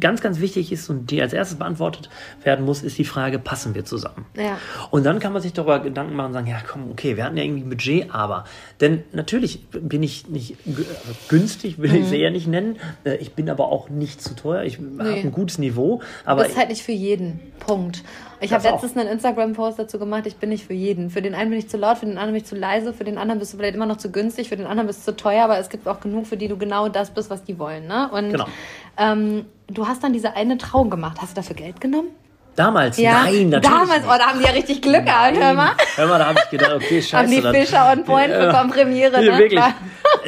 ganz, 0.00 0.20
ganz 0.20 0.40
wichtig 0.40 0.72
ist 0.72 0.88
und 0.90 1.10
die 1.10 1.20
als 1.22 1.32
erstes 1.32 1.58
beantwortet 1.58 2.08
werden 2.44 2.64
muss, 2.64 2.82
ist 2.82 2.98
die 2.98 3.04
Frage, 3.04 3.38
passen 3.38 3.74
wir 3.74 3.84
zusammen? 3.84 4.26
Ja. 4.36 4.58
Und 4.90 5.04
dann 5.04 5.18
kann 5.20 5.32
man 5.32 5.42
sich 5.42 5.52
darüber 5.52 5.78
Gedanken 5.80 6.14
machen 6.14 6.26
und 6.28 6.32
sagen, 6.34 6.46
ja 6.46 6.58
komm, 6.66 6.90
okay, 6.90 7.16
wir 7.16 7.24
hatten 7.24 7.36
ja 7.36 7.44
irgendwie 7.44 7.62
ein 7.64 7.68
Budget, 7.70 8.14
aber. 8.14 8.44
Denn 8.80 9.04
natürlich 9.12 9.66
bin 9.70 10.02
ich 10.02 10.28
nicht 10.28 10.56
also 10.66 11.14
günstig, 11.28 11.78
will 11.78 11.90
Mhm. 11.90 11.96
ich 11.96 12.08
sie 12.08 12.16
ja 12.16 12.30
nicht 12.30 12.46
nennen. 12.46 12.76
Äh, 13.04 13.16
Ich 13.16 13.32
bin 13.34 13.48
aber 13.50 13.68
auch 13.70 13.88
nicht 13.88 14.20
zu 14.22 14.34
teuer. 14.34 14.62
Ich 14.64 14.78
habe 14.78 15.02
ein 15.02 15.32
gutes 15.32 15.58
Niveau. 15.58 16.00
Aber 16.24 16.42
das 16.42 16.52
ist 16.52 16.58
halt 16.58 16.68
nicht 16.70 16.82
für 16.82 16.92
jeden. 16.92 17.40
Punkt. 17.60 18.02
Ich 18.40 18.52
habe 18.52 18.66
auch. 18.68 18.72
letztens 18.82 18.96
einen 18.96 19.08
Instagram-Post 19.08 19.78
dazu 19.78 20.00
gemacht, 20.00 20.26
ich 20.26 20.34
bin 20.36 20.48
nicht 20.48 20.64
für 20.66 20.72
jeden. 20.74 21.10
Für 21.10 21.22
den 21.22 21.36
einen 21.36 21.50
bin 21.50 21.58
ich 21.60 21.68
zu 21.68 21.76
laut, 21.76 21.98
für 21.98 22.06
den 22.06 22.18
anderen 22.18 22.32
bin 22.32 22.42
ich 22.42 22.46
zu 22.48 22.56
leise, 22.56 22.92
für 22.92 23.04
den 23.04 23.16
anderen 23.16 23.38
bist 23.38 23.52
du 23.52 23.56
vielleicht 23.56 23.76
immer 23.76 23.86
noch 23.86 23.98
zu 23.98 24.10
günstig, 24.10 24.48
für 24.48 24.56
den 24.56 24.66
anderen 24.66 24.88
bist 24.88 25.06
du 25.06 25.12
zu 25.12 25.16
teuer, 25.16 25.44
aber 25.44 25.58
es 25.58 25.68
gibt 25.68 25.86
auch 25.86 26.00
genug, 26.00 26.26
für 26.26 26.36
die 26.36 26.48
du 26.48 26.56
genau 26.56 26.88
das 26.88 27.10
bist, 27.12 27.30
was 27.30 27.44
die 27.44 27.56
wollen. 27.60 27.86
Ne? 27.86 28.10
Und 28.12 28.30
Genau. 28.32 28.46
Ähm, 28.96 29.46
du 29.68 29.86
hast 29.86 30.02
dann 30.04 30.12
diese 30.12 30.34
eine 30.34 30.58
Trauung 30.58 30.90
gemacht. 30.90 31.18
Hast 31.20 31.32
du 31.32 31.36
dafür 31.36 31.56
Geld 31.56 31.80
genommen? 31.80 32.08
Damals, 32.56 32.98
Ja, 32.98 33.24
nein, 33.24 33.48
natürlich. 33.50 33.78
damals, 33.78 34.02
nicht. 34.02 34.08
oh, 34.14 34.18
da 34.18 34.26
haben 34.26 34.38
die 34.38 34.44
ja 34.44 34.50
richtig 34.52 34.82
Glück 34.82 35.04
gehabt, 35.06 35.36
hör 35.38 35.54
mal. 35.54 35.72
Hör 35.96 36.06
mal, 36.06 36.18
da 36.18 36.26
habe 36.26 36.40
ich 36.44 36.50
gedacht, 36.50 36.72
okay, 36.74 37.02
scheiße. 37.02 37.16
Haben 37.16 37.30
die 37.30 37.60
Fischer 37.60 37.92
on 37.92 38.04
point 38.04 38.32
bekommen, 38.32 38.70
Premiere, 38.70 39.22
ne? 39.22 39.38
Wirklich. 39.38 39.60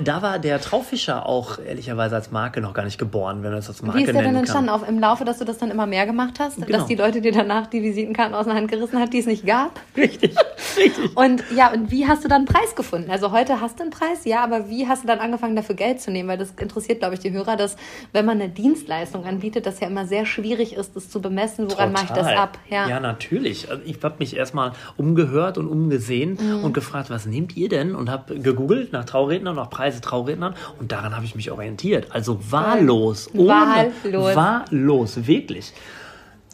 Da 0.03 0.23
war 0.23 0.39
der 0.39 0.61
Traufischer 0.61 1.27
auch 1.27 1.59
ehrlicherweise 1.59 2.17
als 2.17 2.33
Marke 2.33 2.61
noch 2.61 2.73
gar 2.75 2.85
nicht 2.85 2.99
geboren, 2.99 3.43
wenn 3.43 3.51
man 3.51 3.61
das 3.61 3.69
als 3.69 3.83
Marke 3.83 3.99
Wie 3.99 4.03
ist 4.03 4.07
der 4.09 4.15
denn 4.15 4.25
nennen 4.25 4.39
entstanden? 4.39 4.71
kann. 4.71 4.81
Auf, 4.83 4.89
Im 4.89 4.99
Laufe, 4.99 5.25
dass 5.25 5.39
du 5.39 5.45
das 5.45 5.59
dann 5.59 5.71
immer 5.71 5.87
mehr 5.87 6.07
gemacht 6.07 6.35
hast? 6.41 6.57
Genau. 6.57 6.79
Dass 6.79 6.87
die 6.87 6.97
Leute 6.97 7.21
dir 7.21 7.33
danach 7.33 7.67
die 7.69 7.83
Visitenkarten 7.83 8.35
aus 8.35 8.47
der 8.47 8.55
Hand 8.55 8.71
gerissen 8.71 8.99
hat, 8.99 9.13
die 9.13 9.19
es 9.19 9.27
nicht 9.27 9.47
gab? 9.47 9.79
Richtig, 9.97 10.35
richtig. 10.77 11.17
Und 11.17 11.45
ja, 11.55 11.71
und 11.73 11.91
wie 11.93 12.09
hast 12.09 12.25
du 12.25 12.29
dann 12.29 12.39
einen 12.39 12.47
Preis 12.47 12.75
gefunden? 12.75 13.11
Also 13.11 13.31
heute 13.31 13.61
hast 13.61 13.79
du 13.79 13.83
einen 13.83 13.91
Preis, 13.93 14.25
ja, 14.25 14.43
aber 14.43 14.69
wie 14.69 14.89
hast 14.89 15.05
du 15.05 15.07
dann 15.07 15.21
angefangen, 15.21 15.55
dafür 15.55 15.77
Geld 15.77 16.01
zu 16.01 16.11
nehmen? 16.11 16.29
Weil 16.29 16.39
das 16.39 16.51
interessiert, 16.59 16.99
glaube 17.01 17.15
ich, 17.15 17.21
die 17.21 17.31
Hörer, 17.31 17.57
dass 17.57 17.77
wenn 18.13 18.25
man 18.25 18.41
eine 18.41 18.49
Dienstleistung 18.49 19.25
anbietet, 19.27 19.67
das 19.67 19.79
ja 19.81 19.87
immer 19.87 20.07
sehr 20.07 20.27
schwierig 20.27 20.75
ist, 20.75 20.97
das 20.97 21.09
zu 21.11 21.21
bemessen, 21.21 21.71
woran 21.71 21.93
mache 21.93 22.07
ich 22.07 22.11
das 22.16 22.27
ab? 22.29 22.59
Ja, 22.70 23.00
natürlich. 23.00 23.70
Also 23.70 23.83
ich 23.85 24.03
habe 24.03 24.16
mich 24.18 24.37
erstmal 24.37 24.72
umgehört 24.96 25.59
und 25.59 25.66
umgesehen 25.66 26.38
Mhm. 26.40 26.64
und 26.64 26.72
gefragt, 26.72 27.11
was 27.11 27.27
nehmt 27.27 27.57
ihr 27.57 27.68
denn? 27.68 27.94
Und 27.94 28.11
habe 28.11 28.38
gegoogelt 28.38 28.92
nach 28.92 29.05
Traurednern, 29.05 29.57
nach 29.57 29.70
Preise 29.70 30.00
Traurednern 30.00 30.55
und 30.79 30.92
daran 30.92 31.14
habe 31.14 31.24
ich 31.24 31.35
mich 31.35 31.50
orientiert. 31.50 32.09
Also 32.11 32.38
wahllos. 32.50 33.31
Ohne, 33.35 33.48
Wahllos. 33.48 34.37
Wahllos, 34.37 35.27
wirklich. 35.27 35.72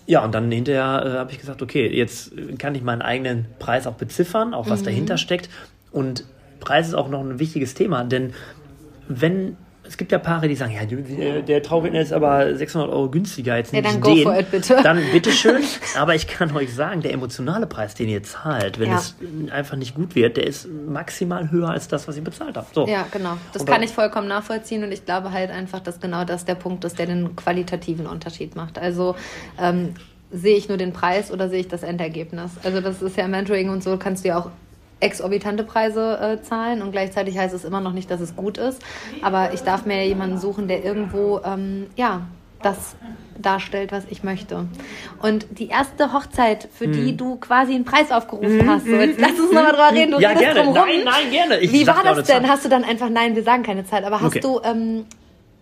Ja, 0.06 0.24
und 0.24 0.34
dann 0.34 0.50
hinterher 0.50 1.04
äh, 1.06 1.18
habe 1.18 1.30
ich 1.32 1.38
gesagt, 1.38 1.62
okay, 1.62 1.86
jetzt 1.88 2.32
kann 2.58 2.74
ich 2.74 2.82
meinen 2.82 3.02
eigenen 3.02 3.46
Preis 3.60 3.86
auch 3.86 3.94
beziffern, 3.94 4.54
auch 4.54 4.66
Mhm. 4.66 4.70
was 4.70 4.82
dahinter 4.82 5.18
steckt. 5.18 5.48
Und 5.92 6.24
Preis 6.58 6.88
ist 6.88 6.94
auch 6.94 7.08
noch 7.08 7.20
ein 7.20 7.38
wichtiges 7.38 7.74
Thema, 7.74 8.04
denn 8.04 8.32
wenn 9.08 9.56
es 9.90 9.96
gibt 9.96 10.12
ja 10.12 10.18
Paare, 10.18 10.46
die 10.46 10.54
sagen, 10.54 10.72
ja, 10.72 10.84
der, 10.84 11.42
der 11.42 11.62
Trauredner 11.64 12.00
ist 12.00 12.12
aber 12.12 12.54
600 12.54 12.88
Euro 12.90 13.10
günstiger, 13.10 13.56
jetzt 13.56 13.74
Ja, 13.74 13.82
dann 13.82 14.00
go 14.00 14.14
den. 14.14 14.22
for 14.22 14.38
it, 14.38 14.48
bitte. 14.48 14.78
Dann 14.84 15.02
bitteschön. 15.12 15.62
Aber 15.98 16.14
ich 16.14 16.28
kann 16.28 16.54
euch 16.56 16.72
sagen, 16.72 17.02
der 17.02 17.12
emotionale 17.12 17.66
Preis, 17.66 17.96
den 17.96 18.08
ihr 18.08 18.22
zahlt, 18.22 18.78
wenn 18.78 18.90
Ja. 18.90 18.98
es 18.98 19.16
einfach 19.50 19.76
nicht 19.76 19.96
gut 19.96 20.14
wird, 20.14 20.36
der 20.36 20.46
ist 20.46 20.68
maximal 20.86 21.50
höher 21.50 21.70
als 21.70 21.88
das, 21.88 22.06
was 22.06 22.16
ihr 22.16 22.22
bezahlt 22.22 22.56
habt. 22.56 22.72
So. 22.72 22.86
Ja, 22.86 23.04
genau. 23.10 23.36
Das 23.52 23.62
Und 23.62 23.68
kann 23.68 23.82
ich 23.82 23.90
vollkommen 23.90 24.28
nachvollziehen 24.28 24.84
und 24.84 24.92
ich 24.92 25.04
glaube 25.04 25.32
halt 25.32 25.50
einfach, 25.50 25.80
dass 25.80 25.98
genau 25.98 26.24
das 26.24 26.44
der 26.44 26.54
Punkt 26.54 26.84
ist, 26.84 26.96
der 27.00 27.06
den 27.06 27.34
qualitativen 27.34 28.06
Unterschied 28.06 28.54
macht. 28.54 28.78
Also 28.78 29.16
ähm, 29.60 29.94
sehe 30.30 30.56
ich 30.56 30.68
nur 30.68 30.78
den 30.78 30.92
Preis 30.92 31.32
oder 31.32 31.48
sehe 31.48 31.58
ich 31.58 31.68
das 31.68 31.82
Endergebnis? 31.82 32.52
Also 32.62 32.80
das 32.80 33.02
ist 33.02 33.16
ja 33.16 33.26
Mentoring 33.26 33.70
und 33.70 33.82
so, 33.82 33.96
kannst 33.96 34.24
du 34.24 34.28
ja 34.28 34.38
auch 34.38 34.50
exorbitante 35.00 35.64
Preise 35.64 36.18
äh, 36.40 36.42
zahlen 36.42 36.82
und 36.82 36.92
gleichzeitig 36.92 37.36
heißt 37.38 37.54
es 37.54 37.64
immer 37.64 37.80
noch 37.80 37.92
nicht, 37.92 38.10
dass 38.10 38.20
es 38.20 38.36
gut 38.36 38.58
ist. 38.58 38.82
Aber 39.22 39.52
ich 39.54 39.62
darf 39.62 39.86
mir 39.86 40.06
jemanden 40.06 40.38
suchen, 40.38 40.68
der 40.68 40.84
irgendwo, 40.84 41.40
ähm, 41.44 41.86
ja, 41.96 42.22
das 42.62 42.96
darstellt, 43.38 43.90
was 43.90 44.04
ich 44.10 44.22
möchte. 44.22 44.66
Und 45.22 45.46
die 45.58 45.68
erste 45.68 46.12
Hochzeit, 46.12 46.68
für 46.74 46.84
Hm. 46.84 46.92
die 46.92 47.16
du 47.16 47.36
quasi 47.36 47.74
einen 47.74 47.86
Preis 47.86 48.10
aufgerufen 48.12 48.68
hast, 48.68 48.84
so, 48.84 48.96
jetzt 48.96 49.18
lass 49.18 49.30
uns 49.40 49.50
nochmal 49.50 49.72
drüber 49.72 49.90
reden, 49.92 50.10
du 50.12 50.20
Ja, 50.20 50.34
gerne. 50.34 50.60
drum 50.60 50.66
rum. 50.68 50.74
Nein, 50.74 51.02
nein, 51.04 51.30
gerne. 51.30 51.58
Ich 51.60 51.72
Wie 51.72 51.86
war 51.86 52.02
das 52.04 52.24
denn? 52.26 52.46
Hast 52.48 52.66
du 52.66 52.68
dann 52.68 52.84
einfach, 52.84 53.08
nein, 53.08 53.34
wir 53.34 53.42
sagen 53.42 53.62
keine 53.62 53.84
Zahl, 53.86 54.04
aber 54.04 54.20
hast 54.20 54.36
Okay. 54.36 54.40
du, 54.40 54.60
ähm, 54.62 55.06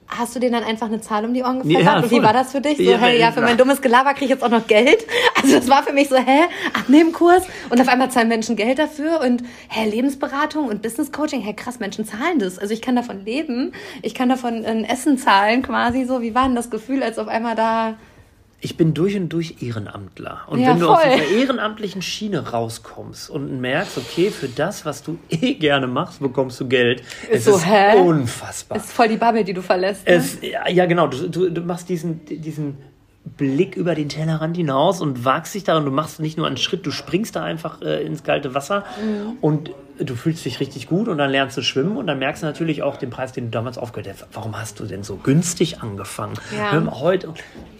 hast 0.08 0.34
du 0.34 0.40
denen 0.40 0.54
dann 0.54 0.64
einfach 0.64 0.86
eine 0.86 1.00
Zahl 1.00 1.24
um 1.24 1.34
die 1.34 1.42
Ohren 1.42 1.58
Ja, 1.68 1.78
gepfeffert? 1.78 2.04
Und 2.04 2.10
wie 2.10 2.22
war 2.22 2.32
das 2.32 2.50
für 2.50 2.60
dich? 2.60 2.78
So, 2.78 2.82
Ja, 2.82 2.96
hey, 2.98 3.14
ja, 3.20 3.26
ja, 3.26 3.32
für 3.32 3.42
mein 3.42 3.56
dummes 3.58 3.80
Gelaber 3.80 4.10
kriege 4.14 4.24
ich 4.24 4.30
jetzt 4.30 4.42
auch 4.42 4.48
noch 4.48 4.66
Geld. 4.66 5.06
Also 5.42 5.56
das 5.56 5.68
war 5.68 5.82
für 5.82 5.92
mich 5.92 6.08
so, 6.08 6.16
hä, 6.16 6.40
Abnehmkurs 6.74 7.44
und 7.70 7.80
auf 7.80 7.88
einmal 7.88 8.10
zahlen 8.10 8.28
Menschen 8.28 8.56
Geld 8.56 8.78
dafür 8.78 9.20
und 9.20 9.42
hä, 9.68 9.88
Lebensberatung 9.88 10.66
und 10.68 10.82
Business 10.82 11.12
Coaching, 11.12 11.40
hä, 11.42 11.52
krass, 11.54 11.78
Menschen 11.80 12.04
zahlen 12.04 12.38
das. 12.38 12.58
Also 12.58 12.74
ich 12.74 12.82
kann 12.82 12.96
davon 12.96 13.24
leben, 13.24 13.72
ich 14.02 14.14
kann 14.14 14.28
davon 14.28 14.64
ein 14.64 14.84
Essen 14.84 15.18
zahlen 15.18 15.62
quasi 15.62 16.04
so. 16.04 16.22
Wie 16.22 16.34
war 16.34 16.44
denn 16.44 16.56
das 16.56 16.70
Gefühl, 16.70 17.02
als 17.02 17.18
auf 17.18 17.28
einmal 17.28 17.54
da 17.54 17.94
Ich 18.60 18.76
bin 18.76 18.92
durch 18.92 19.14
und 19.16 19.28
durch 19.28 19.62
Ehrenamtler. 19.62 20.40
Und 20.48 20.58
Ja, 20.58 20.70
wenn 20.70 20.80
du 20.80 20.88
aus 20.90 21.00
voll. 21.00 21.12
dieser 21.16 21.30
ehrenamtlichen 21.42 22.02
Schiene 22.02 22.50
rauskommst 22.50 23.30
und 23.30 23.60
merkst, 23.60 23.96
okay, 23.98 24.30
für 24.30 24.48
das, 24.48 24.84
was 24.84 25.04
du 25.04 25.18
eh 25.30 25.54
gerne 25.54 25.86
machst, 25.86 26.18
bekommst 26.20 26.58
du 26.60 26.66
Geld. 26.66 27.02
es 27.30 27.44
so, 27.44 27.54
ist 27.54 27.66
hä? 27.66 27.96
unfassbar. 28.00 28.78
ist 28.78 28.90
voll 28.92 29.06
die 29.08 29.16
Bubble, 29.16 29.44
die 29.44 29.54
du 29.54 29.62
verlässt. 29.62 30.04
Ne? 30.08 30.14
Es, 30.14 30.38
ja, 30.42 30.68
ja, 30.68 30.86
genau. 30.86 31.06
Du, 31.06 31.28
du, 31.28 31.50
du 31.50 31.60
machst 31.60 31.88
diesen, 31.88 32.24
diesen 32.24 32.78
Blick 33.24 33.76
über 33.76 33.94
den 33.94 34.08
Tellerrand 34.08 34.56
hinaus 34.56 35.00
und 35.00 35.24
wagst 35.24 35.54
dich 35.54 35.64
da 35.64 35.76
und 35.76 35.84
du 35.84 35.90
machst 35.90 36.18
nicht 36.20 36.38
nur 36.38 36.46
einen 36.46 36.56
Schritt, 36.56 36.86
du 36.86 36.90
springst 36.90 37.36
da 37.36 37.44
einfach 37.44 37.82
äh, 37.82 38.02
ins 38.04 38.22
kalte 38.22 38.54
Wasser 38.54 38.84
Mhm. 39.02 39.36
und 39.40 39.70
du 39.98 40.14
fühlst 40.14 40.44
dich 40.44 40.60
richtig 40.60 40.88
gut 40.88 41.08
und 41.08 41.18
dann 41.18 41.30
lernst 41.30 41.56
du 41.56 41.62
schwimmen 41.62 41.96
und 41.96 42.06
dann 42.06 42.18
merkst 42.18 42.42
du 42.42 42.46
natürlich 42.46 42.82
auch 42.82 42.96
den 42.96 43.10
Preis, 43.10 43.32
den 43.32 43.46
du 43.46 43.50
damals 43.50 43.78
aufgehört 43.78 44.08
hast. 44.12 44.26
Warum 44.32 44.58
hast 44.58 44.80
du 44.80 44.84
denn 44.84 45.02
so 45.02 45.16
günstig 45.16 45.82
angefangen? 45.82 46.34
Ja. 46.56 46.78
Mal, 46.78 47.00
heute. 47.00 47.34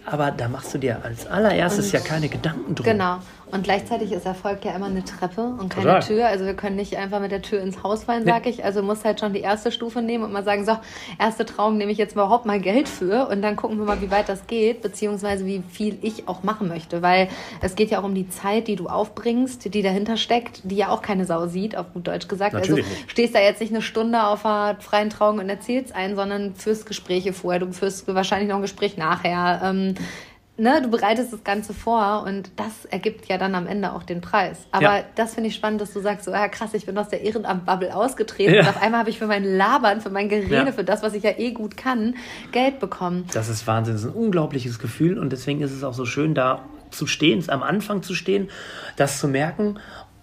Aber 0.07 0.31
da 0.31 0.49
machst 0.49 0.73
du 0.73 0.79
dir 0.79 1.05
als 1.05 1.27
allererstes 1.27 1.93
ja 1.93 2.01
keine 2.01 2.29
Gedanken 2.29 2.75
drum. 2.75 2.85
Genau. 2.85 3.19
Und 3.51 3.65
gleichzeitig 3.65 4.13
ist 4.13 4.27
Erfolg 4.27 4.65
ja 4.65 4.73
immer 4.77 4.87
eine 4.87 5.05
Treppe 5.05 5.41
und 5.41 5.71
keine 5.71 5.87
Total. 5.87 6.03
Tür. 6.03 6.29
Also 6.29 6.45
wir 6.45 6.55
können 6.55 6.77
nicht 6.77 6.97
einfach 6.97 7.21
mit 7.21 7.31
der 7.31 7.41
Tür 7.41 7.63
ins 7.63 7.83
Haus 7.83 8.05
fallen, 8.05 8.25
sag 8.27 8.47
ich. 8.47 8.65
Also 8.65 8.83
muss 8.83 9.05
halt 9.05 9.21
schon 9.21 9.33
die 9.33 9.41
erste 9.41 9.73
Stufe 9.73 10.03
nehmen 10.03 10.25
und 10.25 10.33
mal 10.33 10.45
sagen, 10.45 10.67
so, 10.67 10.77
erste 11.19 11.47
Trauung 11.47 11.79
nehme 11.79 11.91
ich 11.91 11.99
jetzt 11.99 12.13
überhaupt 12.13 12.45
mal 12.45 12.61
Geld 12.61 12.89
für 12.89 13.29
und 13.29 13.41
dann 13.41 13.57
gucken 13.57 13.79
wir 13.79 13.87
mal, 13.87 14.03
wie 14.03 14.11
weit 14.11 14.29
das 14.29 14.47
geht, 14.47 14.83
beziehungsweise 14.83 15.47
wie 15.47 15.63
viel 15.71 15.97
ich 16.03 16.29
auch 16.29 16.43
machen 16.43 16.69
möchte. 16.69 17.01
Weil 17.01 17.29
es 17.63 17.75
geht 17.75 17.91
ja 17.91 18.01
auch 18.01 18.05
um 18.05 18.15
die 18.15 18.29
Zeit, 18.29 18.69
die 18.69 18.77
du 18.77 18.89
aufbringst, 18.89 19.73
die 19.73 19.83
dahinter 19.83 20.19
steckt, 20.19 20.61
die 20.65 20.77
ja 20.77 20.89
auch 20.89 21.01
keine 21.01 21.25
Sau 21.25 21.47
sieht, 21.47 21.77
auf 21.77 21.93
gut 21.95 22.07
Deutsch 22.09 22.29
gesagt. 22.29 22.55
Natürlich 22.55 22.85
also 22.85 22.97
nicht. 22.97 23.11
stehst 23.11 23.35
da 23.35 23.41
jetzt 23.41 23.61
nicht 23.61 23.73
eine 23.73 23.83
Stunde 23.83 24.23
auf 24.23 24.45
einer 24.47 24.77
freien 24.81 25.11
Trauung 25.11 25.39
und 25.39 25.49
erzählst 25.49 25.95
ein, 25.95 26.17
sondern 26.17 26.55
führst 26.55 26.87
Gespräche 26.87 27.33
vorher, 27.33 27.61
du 27.61 27.73
führst 27.73 28.07
wahrscheinlich 28.13 28.49
noch 28.49 28.57
ein 28.57 28.63
Gespräch 28.63 28.97
nachher. 28.97 29.61
Ähm, 29.65 29.95
ne, 30.57 30.83
du 30.83 30.89
bereitest 30.89 31.33
das 31.33 31.45
Ganze 31.45 31.73
vor 31.73 32.25
und 32.27 32.51
das 32.57 32.85
ergibt 32.87 33.27
ja 33.29 33.39
dann 33.39 33.55
am 33.55 33.67
Ende 33.67 33.93
auch 33.93 34.03
den 34.03 34.21
Preis. 34.21 34.67
Aber 34.73 34.99
Ja. 34.99 35.05
das 35.15 35.35
finde 35.35 35.49
ich 35.51 35.55
spannend, 35.55 35.81
dass 35.81 35.93
du 35.93 36.01
sagst, 36.01 36.25
so, 36.25 36.33
ja 36.33 36.49
krass, 36.49 36.75
ich 36.75 36.85
bin 36.87 36.99
aus 36.99 37.09
der 37.09 37.21
Ehrenamt-Bubble 37.23 37.95
ausgetreten 37.95 38.55
Ja. 38.55 38.63
und 38.63 38.69
auf 38.69 38.83
einmal 38.83 39.01
habe 39.01 39.11
ich 39.11 39.19
für 39.19 39.27
mein 39.29 39.45
Labern, 39.45 40.01
für 40.01 40.11
mein 40.11 40.29
Gerede, 40.29 40.55
Ja. 40.55 40.73
für 40.73 40.83
das, 40.85 41.03
was 41.03 41.15
ich 41.15 41.23
ja 41.23 41.33
eh 41.39 41.53
gut 41.53 41.77
kann, 41.77 42.17
Geld 42.53 42.81
bekommen. 42.81 43.27
Das 43.33 43.49
ist 43.49 43.67
Wahnsinn, 43.69 43.95
das 43.95 44.03
ist 44.05 44.11
ein 44.11 44.15
unglaubliches 44.17 44.79
Gefühl 44.81 45.19
und 45.19 45.31
deswegen 45.33 45.61
ist 45.61 45.73
es 45.73 45.85
auch 45.85 45.95
so 45.95 46.05
schön, 46.07 46.35
da 46.35 46.63
zu 46.91 47.07
stehen, 47.07 47.45
am 47.51 47.63
Anfang 47.63 48.03
zu 48.03 48.15
stehen, 48.15 48.49
das 48.97 49.21
zu 49.21 49.29
merken 49.29 49.79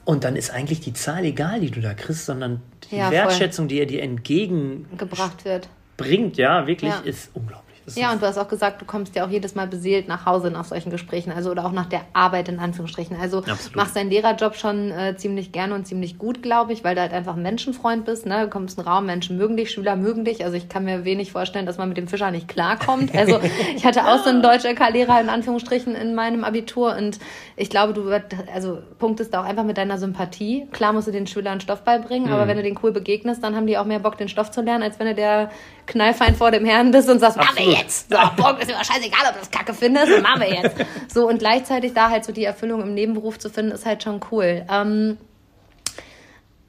und 0.05 0.23
dann 0.23 0.35
ist 0.35 0.51
eigentlich 0.51 0.79
die 0.79 0.93
Zahl 0.93 1.25
egal, 1.25 1.59
die 1.59 1.71
du 1.71 1.81
da 1.81 1.93
kriegst, 1.93 2.25
sondern 2.25 2.61
die 2.91 2.97
Ja, 2.97 3.05
voll. 3.05 3.13
Wertschätzung, 3.13 3.67
die 3.67 3.79
er 3.79 3.85
dir 3.87 4.03
entgegenbringt, 4.03 6.37
ja, 6.37 6.67
wirklich, 6.67 6.91
Ja. 6.91 6.99
ist 6.99 7.31
unglaublich. 7.33 7.64
Das 7.85 7.95
Ja, 7.95 8.11
und 8.11 8.21
du 8.21 8.25
hast 8.25 8.37
auch 8.37 8.47
gesagt, 8.47 8.81
du 8.81 8.85
kommst 8.85 9.15
ja 9.15 9.25
auch 9.25 9.29
jedes 9.29 9.53
Mal 9.55 9.67
beseelt 9.67 10.07
nach 10.07 10.25
Hause 10.25 10.49
nach 10.49 10.65
solchen 10.65 10.89
Gesprächen, 10.89 11.31
also 11.31 11.51
oder 11.51 11.65
auch 11.65 11.71
nach 11.71 11.85
der 11.85 12.01
Arbeit 12.13 12.49
in 12.49 12.59
Anführungsstrichen. 12.59 13.15
Also 13.19 13.39
Absolut. 13.39 13.75
machst 13.75 13.95
deinen 13.95 14.09
Lehrerjob 14.09 14.55
schon 14.55 14.91
äh, 14.91 15.15
ziemlich 15.17 15.51
gerne 15.51 15.75
und 15.75 15.85
ziemlich 15.85 16.17
gut, 16.17 16.41
glaube 16.41 16.73
ich, 16.73 16.83
weil 16.83 16.95
du 16.95 17.01
halt 17.01 17.13
einfach 17.13 17.35
ein 17.35 17.43
Menschenfreund 17.43 18.05
bist. 18.05 18.25
Ne? 18.25 18.41
Du 18.45 18.49
kommst 18.49 18.77
in 18.79 18.85
einen 18.85 18.93
Raum, 18.93 19.05
Menschen 19.05 19.37
mögen 19.37 19.55
dich, 19.55 19.71
Schüler 19.71 19.95
mögen 19.95 20.25
dich. 20.25 20.43
Also 20.43 20.57
ich 20.57 20.67
kann 20.67 20.83
mir 20.85 21.05
wenig 21.05 21.31
vorstellen, 21.31 21.65
dass 21.65 21.77
man 21.77 21.87
mit 21.89 21.97
dem 21.97 22.07
Fischer 22.07 22.31
nicht 22.31 22.47
klarkommt. 22.47 23.11
Also 23.25 23.39
ich 23.75 23.85
hatte 23.85 24.05
auch 24.05 24.23
so 24.23 24.29
einen 24.29 24.41
Deutsch-LK-Lehrer 24.43 25.19
in 25.21 25.29
Anführungsstrichen 25.29 25.95
in 25.95 26.15
meinem 26.15 26.43
Abitur 26.43 26.95
und 26.97 27.19
ich 27.55 27.69
glaube, 27.69 27.93
du 27.93 28.05
wird, 28.05 28.35
also 28.53 28.79
punktest 28.99 29.33
da 29.33 29.41
auch 29.41 29.45
einfach 29.45 29.63
mit 29.63 29.77
deiner 29.77 29.97
Sympathie. 29.97 30.67
Klar 30.71 30.91
musst 30.93 31.07
du 31.07 31.11
den 31.11 31.27
Schülern 31.27 31.59
Stoff 31.61 31.81
beibringen, 31.83 32.27
Mhm. 32.27 32.33
aber 32.33 32.47
wenn 32.47 32.57
du 32.57 32.63
den 32.63 32.77
cool 32.83 32.91
begegnest, 32.91 33.43
dann 33.43 33.55
haben 33.55 33.67
die 33.67 33.77
auch 33.77 33.85
mehr 33.85 33.99
Bock, 33.99 34.17
den 34.17 34.27
Stoff 34.27 34.51
zu 34.51 34.61
lernen, 34.61 34.83
als 34.83 34.99
wenn 34.99 35.07
du 35.07 35.15
der 35.15 35.49
Knallfeind 35.87 36.37
vor 36.37 36.51
dem 36.51 36.65
Herrn 36.65 36.91
bist 36.91 37.09
und 37.09 37.19
sagst, 37.19 37.37
machen 37.37 37.55
wir 37.55 37.63
Absolut. 37.63 37.79
jetzt. 37.79 38.09
So, 38.09 38.17
Punkt, 38.41 38.61
ist 38.61 38.67
mir 38.67 38.83
scheißegal, 38.83 39.21
ob 39.27 39.33
du 39.33 39.39
das 39.39 39.51
Kacke 39.51 39.73
findest, 39.73 40.21
machen 40.21 40.41
wir 40.41 40.53
jetzt. 40.53 40.75
So, 41.13 41.29
und 41.29 41.39
gleichzeitig 41.39 41.93
da 41.93 42.09
halt 42.09 42.25
so 42.25 42.33
die 42.33 42.43
Erfüllung 42.43 42.81
im 42.81 42.93
Nebenberuf 42.93 43.39
zu 43.39 43.49
finden, 43.49 43.71
ist 43.71 43.85
halt 43.85 44.03
schon 44.03 44.19
cool. 44.31 44.65
Ähm, 44.69 45.17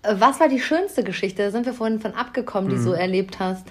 was 0.09 0.39
war 0.39 0.49
die 0.49 0.61
schönste 0.61 1.03
Geschichte? 1.03 1.43
Da 1.43 1.51
sind 1.51 1.67
wir 1.67 1.75
vorhin 1.75 2.01
von 2.01 2.15
abgekommen, 2.15 2.71
die 2.71 2.77
du 2.77 2.83
so 2.83 2.93
erlebt 2.93 3.41
hast. 3.41 3.67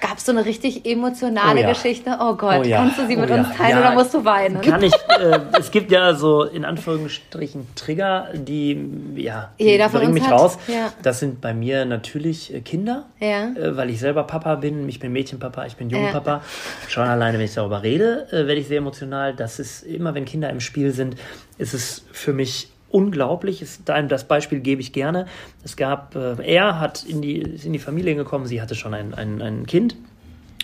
Gab 0.00 0.10
habe 0.10 0.20
so 0.20 0.32
eine 0.32 0.44
richtig 0.44 0.86
emotionale 0.86 1.60
Oh 1.60 1.62
ja. 1.62 1.68
Geschichte. 1.68 2.16
Oh 2.20 2.34
Gott, 2.34 2.60
Oh 2.60 2.62
ja, 2.62 2.78
kannst 2.78 2.98
du 2.98 3.06
sie 3.06 3.16
oh 3.16 3.20
mit 3.20 3.30
ja. 3.30 3.36
uns 3.36 3.48
teilen 3.56 3.70
Ja, 3.70 3.80
oder 3.80 3.92
musst 3.92 4.14
du 4.14 4.24
weinen? 4.24 4.60
Kann 4.60 4.82
ich. 4.82 4.92
Äh, 5.20 5.38
es 5.58 5.70
gibt 5.70 5.90
ja 5.92 6.14
so 6.14 6.44
in 6.44 6.64
Anführungsstrichen 6.64 7.66
Trigger, 7.74 8.28
die 8.32 8.88
ja 9.16 9.50
die 9.58 9.64
Jeder 9.64 9.90
bringen 9.90 10.14
mich 10.14 10.24
hat, 10.24 10.32
raus. 10.32 10.56
ja. 10.66 10.90
Das 11.02 11.20
sind 11.20 11.42
bei 11.42 11.52
mir 11.52 11.84
natürlich 11.84 12.54
äh, 12.54 12.60
Kinder, 12.62 13.04
Ja. 13.18 13.48
äh, 13.50 13.76
weil 13.76 13.90
ich 13.90 14.00
selber 14.00 14.22
Papa 14.24 14.54
bin. 14.54 14.88
Ich 14.88 14.98
bin 14.98 15.12
Mädchenpapa, 15.12 15.66
ich 15.66 15.76
bin 15.76 15.90
Ja. 15.90 15.98
Jungenpapa. 15.98 16.42
Schon 16.88 17.06
alleine, 17.06 17.36
wenn 17.38 17.44
ich 17.44 17.52
darüber 17.52 17.82
rede, 17.82 18.26
äh, 18.30 18.46
werde 18.46 18.54
ich 18.54 18.68
sehr 18.68 18.78
emotional. 18.78 19.34
Das 19.34 19.58
ist 19.58 19.82
immer, 19.82 20.14
wenn 20.14 20.24
Kinder 20.24 20.48
im 20.48 20.60
Spiel 20.60 20.92
sind, 20.92 21.16
ist 21.58 21.74
es 21.74 22.02
für 22.12 22.32
mich 22.32 22.68
unglaublich. 22.90 23.64
Das 23.84 24.24
Beispiel 24.24 24.60
gebe 24.60 24.80
ich 24.80 24.92
gerne. 24.92 25.26
Es 25.64 25.76
gab, 25.76 26.14
äh, 26.16 26.42
er 26.42 26.80
hat 26.80 27.04
in 27.04 27.22
die, 27.22 27.38
ist 27.38 27.64
in 27.64 27.72
die 27.72 27.78
Familie 27.78 28.14
gekommen, 28.14 28.46
sie 28.46 28.60
hatte 28.60 28.74
schon 28.74 28.94
ein, 28.94 29.14
ein, 29.14 29.40
ein 29.40 29.66
Kind. 29.66 29.96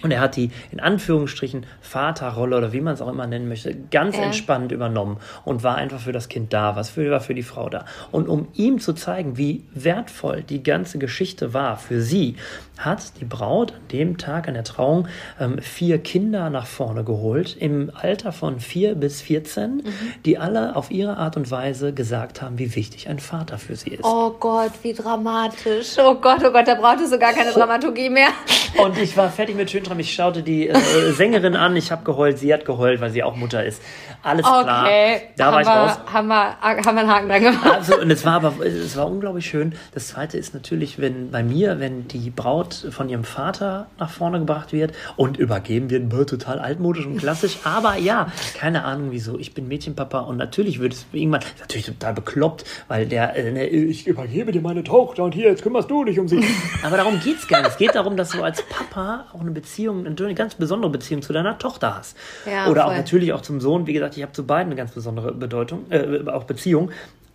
Und 0.03 0.11
er 0.11 0.21
hat 0.21 0.37
die 0.37 0.51
in 0.73 0.79
Anführungsstrichen 0.79 1.65
Vaterrolle 1.81 2.59
oder 2.59 2.73
wie 2.73 2.81
man 2.83 2.93
es 2.95 3.01
auch 3.01 3.09
immer 3.09 3.27
nennen 3.27 3.49
möchte, 3.49 3.75
ganz 3.91 4.17
Ja. 4.17 4.25
entspannt 4.25 4.71
übernommen 4.71 5.17
und 5.45 5.63
war 5.63 5.77
einfach 5.77 6.01
für 6.01 6.13
das 6.13 6.29
Kind 6.29 6.53
da, 6.53 6.77
was 6.77 6.91
für, 6.91 7.11
war 7.11 7.21
für 7.21 7.35
die 7.35 7.43
Frau 7.43 7.71
da. 7.71 7.87
Und 8.13 8.29
um 8.29 8.49
ihm 8.55 8.79
zu 8.79 8.93
zeigen, 8.93 9.39
wie 9.39 9.65
wertvoll 9.73 10.43
die 10.43 10.63
ganze 10.63 10.99
Geschichte 10.99 11.55
war 11.55 11.77
für 11.79 12.03
sie, 12.03 12.37
hat 12.79 13.19
die 13.21 13.25
Braut 13.25 13.73
an 13.73 13.81
dem 13.91 14.19
Tag 14.19 14.49
an 14.49 14.55
der 14.55 14.65
Trauung 14.65 15.09
ähm, 15.41 15.59
vier 15.63 15.99
Kinder 15.99 16.51
nach 16.51 16.67
vorne 16.67 17.03
geholt, 17.05 17.57
im 17.59 17.91
Alter 17.95 18.33
von 18.33 18.61
vier 18.61 18.95
bis 18.97 19.23
14, 19.23 19.83
die 20.27 20.37
alle 20.37 20.77
auf 20.77 20.91
ihre 20.91 21.17
Art 21.17 21.39
und 21.39 21.51
Weise 21.51 21.95
gesagt 21.95 22.43
haben, 22.43 22.59
wie 22.59 22.75
wichtig 22.77 23.09
ein 23.09 23.19
Vater 23.19 23.57
für 23.57 23.77
sie 23.77 23.91
ist. 23.91 24.05
Oh 24.05 24.31
Gott, 24.39 24.73
wie 24.83 24.93
dramatisch. 24.93 25.97
Oh 25.99 26.17
Gott, 26.17 26.43
oh 26.45 26.51
Gott, 26.53 26.69
da 26.69 26.75
brauchtest 26.75 27.15
du 27.15 27.19
gar 27.19 27.33
keine 27.33 27.51
Dramaturgie 27.53 28.11
mehr. 28.11 28.29
Und 28.77 28.99
ich 28.99 29.17
war 29.17 29.31
fertig 29.31 29.57
mit 29.57 29.71
Schöntram. 29.87 29.99
Ich 30.01 30.13
schaute 30.15 30.43
die 30.43 30.69
äh, 30.69 31.13
Sängerin 31.13 31.57
an. 31.57 31.77
Ich 31.77 31.93
habe 31.93 32.05
geheult. 32.05 32.39
Sie 32.39 32.53
hat 32.53 32.65
geheult, 32.65 33.01
weil 33.01 33.11
sie 33.11 33.23
auch 33.23 33.37
Mutter 33.37 33.65
ist. 33.65 33.81
Alles 34.23 34.45
klar. 34.45 34.85
Okay, 34.85 35.23
Da 35.37 35.47
haben, 35.47 35.55
war 35.55 35.61
ich 35.61 35.67
wir, 35.67 35.73
raus. 35.73 35.99
haben, 36.13 36.29
wir, 36.29 36.61
haben 36.61 36.85
wir 36.85 36.89
einen 36.89 37.09
Haken 37.11 37.29
dran 37.29 37.43
gemacht. 37.43 37.71
Also, 37.73 38.01
und 38.01 38.11
es 38.11 38.25
war 38.25 38.35
aber 38.35 38.65
es 38.65 38.97
war 38.97 39.07
unglaublich 39.09 39.47
schön. 39.47 39.75
Das 39.95 40.09
zweite 40.09 40.39
ist 40.39 40.55
natürlich, 40.55 40.99
wenn 40.99 41.31
bei 41.31 41.43
mir, 41.43 41.79
wenn 41.81 42.09
die 42.09 42.31
Braut 42.31 42.75
von 42.91 43.09
ihrem 43.09 43.25
Vater 43.25 43.87
nach 43.99 44.11
vorne 44.11 44.39
gebracht 44.41 44.73
wird 44.73 44.93
und 45.17 45.37
übergeben 45.37 45.91
wird, 45.91 46.29
total 46.29 46.59
altmodisch 46.59 47.07
und 47.07 47.19
klassisch. 47.19 47.59
Aber 47.65 47.97
ja, 47.97 48.33
keine 48.59 48.85
Ahnung 48.85 49.09
wieso. 49.11 49.39
Ich 49.39 49.55
bin 49.55 49.69
Mädchenpapa 49.69 50.21
und 50.21 50.37
natürlich 50.37 50.81
wird 50.81 50.95
es 50.95 51.07
irgendwann 51.13 51.43
natürlich 51.61 51.87
total 51.87 52.15
bekloppt, 52.15 52.65
weil 52.89 53.07
der, 53.07 53.37
äh, 53.37 53.53
ne, 53.53 53.67
ich 53.67 54.07
übergebe 54.07 54.51
dir 54.53 54.61
meine 54.61 54.83
Tochter 54.83 55.25
und 55.25 55.35
hier, 55.35 55.49
jetzt 55.51 55.63
kümmerst 55.63 55.91
du 55.91 56.05
dich 56.05 56.19
um 56.19 56.27
sie. 56.29 56.43
Aber 56.83 56.97
darum 56.97 57.21
geht 57.21 57.39
es 57.39 57.47
gar 57.49 57.61
nicht. 57.61 57.71
Es 57.71 57.77
geht 57.77 57.95
darum, 57.95 58.17
dass 58.17 58.31
du 58.31 58.43
als 58.43 58.63
Papa 58.63 59.27
auch 59.33 59.41
eine 59.41 59.51
Beziehung, 59.51 59.76
eine 59.79 60.35
ganz 60.35 60.55
besondere 60.55 60.91
Beziehung 60.91 61.23
zu 61.23 61.33
deiner 61.33 61.59
Tochter 61.59 61.97
hast. 61.97 62.17
Ja, 62.45 62.69
Oder 62.69 62.85
auch 62.85 62.89
voll. 62.89 62.97
natürlich 62.99 63.33
auch 63.33 63.43
zum 63.43 63.61
Sohn. 63.61 63.87
Wie 63.87 63.93
gesagt, 63.93 64.17
ich 64.17 64.23
habe 64.23 64.33
zu 64.33 64.47
beiden 64.47 64.67
eine 64.73 64.77
ganz 64.77 64.93
besondere 64.93 65.33
Bedeutung, 65.33 65.91
äh, 65.91 66.29
auch 66.29 66.45
Beziehung. 66.45 66.91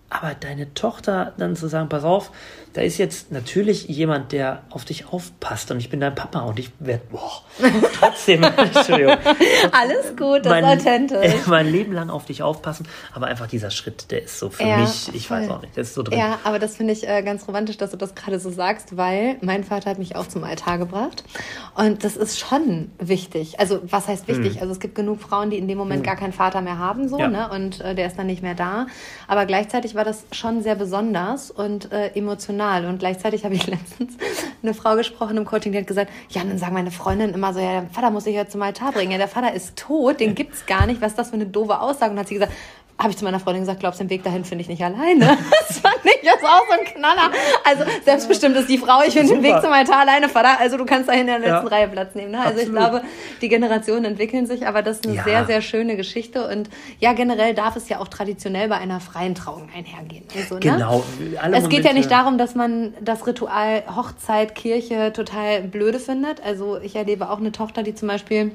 Aber 0.10 0.34
deine 0.38 0.74
Tochter 0.74 1.34
dann 1.38 1.56
zu 1.56 1.68
sagen, 1.68 1.88
pass 1.88 2.04
auf, 2.04 2.32
da 2.74 2.82
ist 2.82 2.98
jetzt 2.98 3.32
natürlich 3.32 3.88
jemand, 3.88 4.32
der 4.32 4.64
auf 4.70 4.86
dich 4.86 5.08
aufpasst 5.12 5.72
und 5.72 5.80
ich 5.80 5.90
bin 5.90 6.00
dein 6.00 6.16
Papa 6.16 6.40
und 6.42 6.58
ich 6.60 6.72
werde, 6.80 7.04
boah, 7.12 7.44
trotzdem, 8.00 8.44
Entschuldigung, 8.44 9.18
Alles 9.72 10.16
gut, 10.18 10.46
das 10.46 10.54
ist 10.58 10.62
mein, 10.62 10.64
authentisch. 10.80 11.18
äh, 11.26 11.36
mein 11.48 11.68
Leben 11.68 11.92
lang 11.94 12.10
auf 12.10 12.26
dich 12.26 12.44
aufpassen. 12.44 12.88
Aber 13.14 13.28
einfach 13.28 13.48
dieser 13.48 13.72
Schritt, 13.72 14.12
der 14.12 14.24
ist 14.24 14.40
so 14.40 14.50
für 14.50 14.64
Ja, 14.64 14.78
mich, 14.78 15.10
ich 15.14 15.30
weiß 15.30 15.48
voll. 15.48 15.56
auch 15.58 15.62
nicht, 15.62 15.76
der 15.76 15.84
ist 15.84 15.94
so 15.94 16.04
drin. 16.04 16.18
Ja, 16.18 16.40
aber 16.44 16.60
das 16.60 16.78
finde 16.78 16.94
ich 16.94 17.08
äh, 17.08 17.22
ganz 17.24 17.48
romantisch, 17.48 17.78
dass 17.78 17.92
du 17.92 17.98
das 17.98 18.16
gerade 18.16 18.40
so 18.40 18.50
sagst, 18.50 18.96
weil 18.96 19.38
mein 19.42 19.64
Vater 19.64 19.90
hat 19.90 20.00
mich 20.00 20.16
auch 20.16 20.28
zum 20.28 20.44
Altar 20.44 20.78
gebracht. 20.78 21.24
Und 21.76 22.04
das 22.04 22.16
ist 22.16 22.40
schon 22.40 22.92
wichtig. 23.00 23.60
Also, 23.60 23.80
was 23.84 24.08
heißt 24.08 24.28
wichtig? 24.28 24.62
Also, 24.62 24.72
es 24.74 24.80
gibt 24.80 24.96
genug 24.96 25.22
Frauen, 25.22 25.50
die 25.50 25.58
in 25.58 25.68
dem 25.68 25.78
Moment 25.78 26.04
gar 26.04 26.16
keinen 26.16 26.34
Vater 26.34 26.62
mehr 26.62 26.78
haben, 26.78 27.10
so, 27.10 27.20
Ja. 27.20 27.28
ne? 27.28 27.50
Und 27.50 27.82
äh, 27.82 27.96
der 27.96 28.08
ist 28.08 28.18
dann 28.18 28.28
nicht 28.28 28.42
mehr 28.42 28.56
da. 28.56 28.88
Aber 29.28 29.46
gleichzeitig 29.46 29.96
war 29.96 30.06
das 30.06 30.24
schon 30.32 30.62
sehr 30.64 30.76
besonders 30.76 31.52
und 31.52 31.92
äh, 31.92 32.08
emotional. 32.16 32.61
Und 32.62 33.00
gleichzeitig 33.00 33.44
habe 33.44 33.56
ich 33.56 33.68
letztens 33.68 34.18
eine 34.62 34.74
Frau 34.74 34.96
gesprochen 34.96 35.38
im 35.38 35.46
Coaching, 35.46 35.72
die 35.72 35.80
hat 35.80 35.88
gesagt, 35.88 36.12
ja, 36.30 36.44
dann 36.44 36.58
sagen 36.58 36.74
meine 36.74 36.92
Freundinnen 36.92 37.34
immer 37.34 37.54
so, 37.54 37.60
ja, 37.60 37.82
der 37.82 37.90
Vater 37.90 38.12
muss 38.12 38.26
sich 38.26 38.36
ja 38.36 38.48
zum 38.48 38.62
Altar 38.62 38.92
bringen. 38.92 39.12
Ja, 39.12 39.18
der 39.18 39.28
Vater 39.28 39.54
ist 39.54 39.76
tot, 39.76 40.20
den 40.20 40.36
gibt's 40.36 40.66
gar 40.66 40.86
nicht. 40.86 41.02
Was 41.02 41.12
ist 41.12 41.18
das 41.18 41.30
für 41.30 41.36
eine 41.36 41.46
doofe 41.46 41.80
Aussage? 41.80 42.12
Und 42.12 42.20
hat 42.20 42.28
sie 42.28 42.36
gesagt, 42.36 42.54
habe 43.02 43.10
ich 43.12 43.18
zu 43.18 43.24
meiner 43.26 43.40
Freundin 43.40 43.64
gesagt, 43.64 43.80
glaubst 43.80 44.00
du, 44.00 44.04
den 44.04 44.10
Weg 44.12 44.24
dahin 44.24 44.46
finde 44.46 44.62
ich 44.62 44.70
nicht 44.70 44.84
alleine. 44.84 45.38
Das 45.72 45.80
fand 45.80 46.00
ich 46.04 46.22
jetzt 46.22 46.44
auch 46.44 46.64
so 46.70 46.74
ein 46.78 46.86
Knaller. 46.86 47.32
Also 47.64 47.84
selbstbestimmt 48.04 48.56
ist 48.58 48.68
die 48.70 48.78
Frau, 48.78 49.02
ich 49.08 49.14
finde 49.14 49.34
den. 49.36 49.42
Weg 49.44 49.62
zum 49.62 49.72
Altar 49.72 50.02
alleine, 50.02 50.28
Vater. 50.30 50.60
Also 50.60 50.78
du 50.78 50.86
kannst 50.86 51.08
da 51.08 51.14
in 51.14 51.26
der 51.28 51.40
letzten 51.40 51.66
Ja. 51.68 51.76
Reihe 51.76 51.88
Platz 51.88 52.14
nehmen. 52.14 52.32
Ne? 52.32 52.40
Also 52.40 52.60
ich 52.60 52.68
Absolut. 52.68 52.78
glaube, 52.78 53.02
die 53.42 53.48
Generationen 53.50 54.04
entwickeln 54.06 54.46
sich, 54.46 54.68
aber 54.68 54.82
das 54.82 54.98
ist 54.98 55.08
eine 55.08 55.16
Ja. 55.16 55.24
sehr, 55.24 55.46
sehr 55.46 55.62
schöne 55.62 55.96
Geschichte. 55.96 56.46
Und 56.48 56.70
ja, 57.00 57.14
generell 57.14 57.54
darf 57.54 57.76
es 57.78 57.88
ja 57.90 58.00
auch 58.00 58.10
traditionell 58.10 58.68
bei 58.68 58.76
einer 58.78 59.00
freien 59.00 59.34
Trauung 59.34 59.70
einhergehen. 59.76 60.26
Also, 60.38 60.56
ne? 60.56 60.60
Genau. 60.60 61.04
Alle 61.42 61.58
Es 61.58 61.70
geht 61.70 61.86
ja 61.86 61.94
nicht 61.94 62.12
darum, 62.12 62.38
dass 62.38 62.54
man 62.54 62.94
das 63.02 63.26
Ritual 63.26 63.84
Hochzeit, 63.96 64.54
Kirche 64.54 65.14
total 65.14 65.62
blöde 65.62 66.00
findet. 66.00 66.44
Also 66.44 66.80
ich 66.82 66.96
erlebe 66.96 67.30
auch 67.30 67.40
eine 67.40 67.52
Tochter, 67.54 67.82
die 67.82 67.96
zum 67.96 68.10
Beispiel 68.10 68.52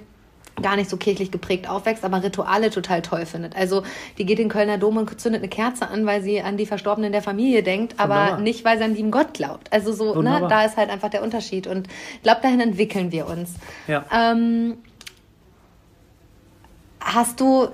gar 0.61 0.77
nicht 0.77 0.89
so 0.89 0.97
kirchlich 0.97 1.31
geprägt 1.31 1.69
aufwächst, 1.69 2.05
aber 2.05 2.23
Rituale 2.23 2.71
total 2.71 3.03
toll 3.03 3.27
findet. 3.27 3.55
Also 3.57 3.83
die 4.19 4.25
geht 4.25 4.39
in 4.39 4.47
den 4.47 4.51
Kölner 4.51 4.79
Dom 4.79 4.97
und 4.97 5.21
zündet 5.21 5.43
eine 5.43 5.49
Kerze 5.49 5.89
an, 5.89 6.07
weil 6.07 6.23
sie 6.23 6.41
an 6.41 6.57
die 6.57 6.67
Verstorbenen 6.67 7.13
der 7.13 7.23
Familie 7.23 7.63
denkt, 7.63 7.95
aber 7.99 8.15
Wunderbar. 8.15 8.41
nicht, 8.41 8.65
weil 8.65 8.79
sie 8.79 8.85
an 8.85 8.95
lieben 8.95 9.11
Gott 9.11 9.35
glaubt. 9.35 9.73
Also 9.73 9.93
so, 9.93 10.21
ne, 10.23 10.47
da 10.49 10.65
ist 10.65 10.77
halt 10.77 10.91
einfach 10.91 11.11
der 11.11 11.23
Unterschied. 11.23 11.67
Und 11.67 11.89
ich 12.15 12.23
glaube, 12.23 12.41
dahin 12.43 12.61
entwickeln 12.61 13.13
wir 13.13 13.27
uns. 13.27 13.55
Ja. 13.87 14.05
Ähm, 14.13 14.79
hast 17.01 17.41
du, 17.41 17.69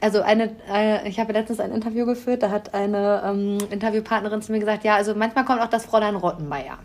also 0.00 0.22
eine, 0.22 0.56
äh, 0.70 1.08
ich 1.08 1.18
habe 1.18 1.32
letztens 1.32 1.60
ein 1.60 1.72
Interview 1.72 2.06
geführt, 2.06 2.42
da 2.42 2.50
hat 2.50 2.74
eine 2.74 3.22
ähm, 3.26 3.58
Interviewpartnerin 3.70 4.40
zu 4.42 4.52
mir 4.52 4.60
gesagt, 4.60 4.84
ja, 4.84 4.94
also 4.94 5.14
manchmal 5.14 5.44
kommt 5.44 5.60
auch 5.60 5.68
das 5.68 5.84
Fräulein 5.84 6.16
Rottenmeier. 6.16 6.78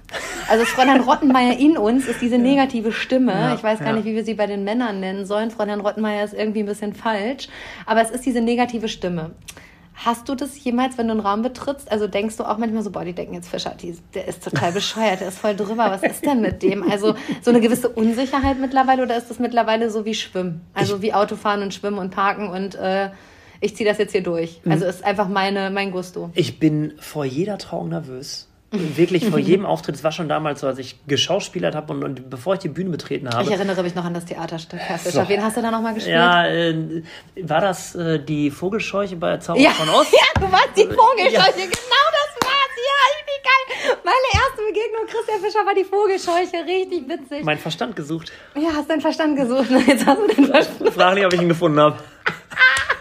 Also 0.50 0.66
Fräulein 0.66 1.02
Rottenmeier 1.02 1.58
in 1.60 1.78
uns 1.78 2.08
ist 2.08 2.22
diese 2.22 2.38
negative 2.38 2.92
Stimme. 2.92 3.34
Ja, 3.34 3.56
ich 3.56 3.64
weiß 3.64 3.80
gar 3.80 3.90
ja. 3.90 3.94
nicht, 3.94 4.06
wie 4.06 4.16
wir 4.16 4.26
sie 4.26 4.34
bei 4.34 4.48
den 4.48 4.64
Männern 4.64 5.00
nennen 5.00 5.26
sollen. 5.26 5.52
Fräulein 5.52 5.80
Rottenmeier 5.80 6.24
ist 6.26 6.34
irgendwie 6.34 6.62
ein 6.62 6.66
bisschen 6.66 6.94
falsch, 6.94 7.50
aber 7.86 8.02
es 8.02 8.10
ist 8.10 8.26
diese 8.26 8.42
negative 8.42 8.88
Stimme. 8.88 9.32
Hast 9.94 10.30
du 10.30 10.36
das 10.36 10.64
jemals, 10.64 10.98
wenn 10.98 11.08
du 11.08 11.12
einen 11.12 11.20
Raum 11.20 11.42
betrittst, 11.42 11.92
also 11.92 12.08
denkst 12.08 12.38
du 12.38 12.46
auch 12.46 12.58
manchmal 12.58 12.84
so, 12.84 12.90
boah, 12.90 13.04
die 13.04 13.12
denken 13.12 13.34
jetzt 13.34 13.50
Fischer, 13.50 13.76
die, 13.76 13.98
der 14.14 14.30
ist 14.30 14.42
total 14.42 14.72
bescheuert, 14.72 15.20
der 15.20 15.28
ist 15.28 15.40
voll 15.40 15.56
drüber, 15.58 15.92
was 15.92 16.04
ist 16.04 16.26
denn 16.26 16.40
mit 16.40 16.64
dem? 16.64 16.90
Also 16.90 17.16
so 17.42 17.52
eine 17.52 17.60
gewisse 17.60 17.90
Unsicherheit 17.90 18.60
mittlerweile 18.60 19.04
oder 19.04 19.18
ist 19.18 19.30
das 19.30 19.40
mittlerweile 19.40 19.92
so 19.92 20.06
wie 20.06 20.14
Schwimmen? 20.14 20.62
Also 20.74 21.02
wie 21.02 21.14
Autofahren 21.14 21.62
und 21.62 21.74
Schwimmen 21.74 21.98
und 21.98 22.12
Parken 22.12 22.48
und 22.48 22.76
äh, 22.76 23.10
ich 23.62 23.76
ziehe 23.76 23.88
das 23.88 23.98
jetzt 23.98 24.14
hier 24.14 24.24
durch. 24.24 24.62
Also 24.68 24.86
ist 24.86 25.04
einfach 25.04 25.28
meine, 25.28 25.70
mein 25.70 25.92
Gusto. 25.92 26.30
Ich 26.34 26.60
bin 26.60 26.94
vor 27.00 27.26
jeder 27.26 27.58
Trauung 27.58 27.90
nervös. 27.90 28.49
Wirklich 28.72 29.26
vor 29.28 29.40
jedem 29.40 29.66
Auftritt. 29.66 29.96
Es 29.96 30.04
war 30.04 30.12
schon 30.12 30.30
damals 30.30 30.60
so, 30.62 30.68
als 30.68 30.78
ich 30.78 30.96
geschauspielert 31.08 31.74
habe 31.74 31.92
und, 31.94 32.04
und 32.04 32.30
bevor 32.30 32.54
ich 32.54 32.60
die 32.60 32.68
Bühne 32.70 32.92
betreten 32.92 33.28
habe. 33.28 33.44
Ich 33.44 33.50
erinnere 33.52 33.82
mich 33.82 33.96
noch 33.96 34.06
an 34.06 34.14
das 34.14 34.26
Theaterstück. 34.26 34.80
So. 35.06 35.28
Wen 35.28 35.44
hast 35.44 35.58
du 35.58 35.62
da 35.62 35.72
nochmal 35.72 35.96
gespielt? 35.96 36.16
ja, 36.16 36.46
äh, 36.48 37.04
war 37.42 37.62
das 37.62 37.96
äh, 37.96 38.20
die 38.20 38.52
Vogelscheuche 38.52 39.16
bei 39.16 39.38
Zauber 39.38 39.60
Ja, 39.60 39.72
von 39.72 39.90
Ost? 39.90 40.12
ja, 40.14 40.42
du 40.42 40.52
warst 40.52 40.70
die 40.78 40.84
Vogelscheuche, 40.84 41.32
Ja. 41.34 41.46
genau 41.46 42.08
das 42.12 42.48
war's. 42.48 42.76
Ja, 42.86 43.00
richtig 43.18 43.44
geil. 43.44 43.98
Meine 44.04 44.44
erste 44.44 44.62
Begegnung 44.68 45.08
Christian 45.08 45.40
Fischer 45.42 45.66
war 45.66 45.74
die 45.74 45.84
Vogelscheuche, 45.84 46.64
richtig 46.66 47.10
witzig. 47.10 47.44
Mein 47.44 47.58
Verstand 47.58 47.96
gesucht. 47.96 48.32
Ja, 48.56 48.70
hast 48.76 48.88
deinen 48.90 49.02
Verstand 49.02 49.36
gesucht. 49.36 49.70
Jetzt 49.88 50.06
hast 50.06 50.20
du 50.20 50.28
den 50.28 50.46
Verstand. 50.46 50.94
Frag 50.94 51.16
nicht, 51.16 51.26
ob 51.26 51.34
ich 51.34 51.42
ihn 51.42 51.50
gefunden 51.50 51.80
habe. 51.80 51.98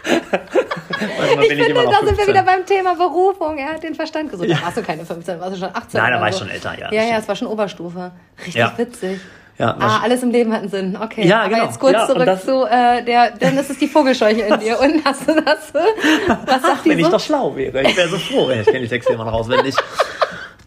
Manchmal 0.05 1.43
Ich 1.43 1.49
bin 1.49 1.59
ich 1.59 1.65
finde, 1.65 1.83
da 1.83 1.91
sind 1.99 2.17
wir 2.17 2.25
15. 2.25 2.27
wieder 2.27 2.43
beim 2.43 2.65
Thema 2.65 2.95
Berufung. 2.95 3.57
Er 3.57 3.73
hat 3.73 3.83
den 3.83 3.95
Verstand 3.95 4.31
gesucht. 4.31 4.49
Da 4.49 4.61
warst 4.61 4.77
du 4.77 4.81
keine 4.83 5.05
15, 5.05 5.35
da 5.35 5.41
warst 5.41 5.55
du 5.55 5.59
schon 5.59 5.69
18. 5.75 5.99
Nein, 6.01 6.13
da 6.13 6.21
war 6.21 6.29
ich 6.29 6.35
so. 6.35 6.39
schon 6.41 6.49
älter, 6.49 6.77
ja. 6.79 6.91
Ja, 6.91 7.03
ja, 7.03 7.17
es 7.17 7.27
war 7.27 7.35
schon 7.35 7.47
Oberstufe. 7.47 8.11
Richtig 8.39 8.55
Ja. 8.55 8.73
witzig. 8.77 9.19
Ja, 9.57 9.75
Ah, 9.77 9.99
alles 10.03 10.23
im 10.23 10.31
Leben 10.31 10.53
hat 10.53 10.61
einen 10.61 10.69
Sinn. 10.69 10.97
Okay. 11.01 11.27
Ja, 11.27 11.41
Aber 11.41 11.49
genau. 11.49 11.65
jetzt 11.65 11.79
kurz 11.81 11.91
Ja, 11.93 12.07
zurück 12.07 12.25
das- 12.25 12.45
zu 12.45 12.65
äh, 12.65 13.03
der, 13.03 13.31
dann 13.31 13.57
ist 13.57 13.69
es 13.69 13.77
die 13.77 13.89
Vogelscheuche 13.89 14.39
in 14.41 14.57
dir. 14.59 14.79
Und 14.79 15.03
hast 15.03 15.27
du 15.27 15.33
das? 15.35 15.73
Was 16.45 16.61
sagt 16.61 16.85
die 16.85 16.91
Wenn 16.91 16.99
ich 16.99 17.05
so? 17.05 17.11
doch 17.11 17.19
schlau 17.19 17.53
wäre. 17.57 17.81
Ich 17.83 17.97
wäre 17.97 18.07
so 18.07 18.17
froh. 18.17 18.49
Ich 18.51 18.65
kenne 18.65 18.79
die 18.79 18.87
Texte 18.87 19.11
immer 19.13 19.25
noch 19.25 19.33
auswendig. 19.33 19.75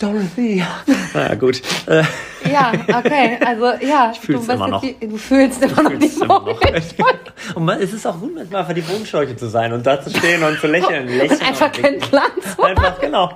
Dorothy. 0.02 0.64
Naja, 1.14 1.34
gut. 1.36 1.62
Ja, 2.50 2.72
okay. 2.88 3.38
Also 3.46 3.66
ja, 3.86 4.10
ich 4.12 4.18
fühl's 4.20 4.48
immer 4.48 4.66
noch. 4.68 4.80
Die, 4.80 4.96
du 4.98 5.16
fühlst 5.16 5.62
immer 5.62 5.82
noch 5.82 5.98
die 5.98 6.06
immer 6.06 6.26
noch. 6.26 6.60
Und 7.54 7.64
man, 7.64 7.80
es 7.80 7.92
ist 7.92 8.06
auch 8.06 8.20
wunderbar, 8.20 8.60
einfach 8.60 8.74
die 8.74 8.82
Vogelscheuche 8.82 9.36
zu 9.36 9.48
sein 9.48 9.72
und 9.72 9.86
da 9.86 10.02
zu 10.02 10.10
stehen 10.10 10.42
und 10.42 10.58
zu 10.58 10.66
lächeln. 10.66 11.06
lächeln 11.18 11.30
Und 11.40 11.46
einfach 11.48 11.70
keinen 11.70 11.84
winken. 11.94 12.08
Plan 12.10 12.30
zu 12.40 12.62
haben. 12.62 12.64
Einfach, 12.76 13.00
genau. 13.00 13.30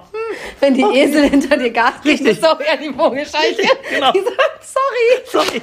Wenn 0.60 0.74
die 0.74 0.82
Esel 0.82 1.28
hinter 1.30 1.56
dir 1.56 1.70
Gas 1.70 1.92
geben, 2.02 2.16
Richtig. 2.16 2.38
ist 2.38 2.46
auch 2.46 2.58
eher 2.60 2.76
die 2.78 2.92
Vogelscheuche. 2.92 3.62
genau. 3.94 4.12
Die 4.12 4.20
sagt, 4.20 4.64
sorry. 4.64 5.44
Sorry. 5.46 5.62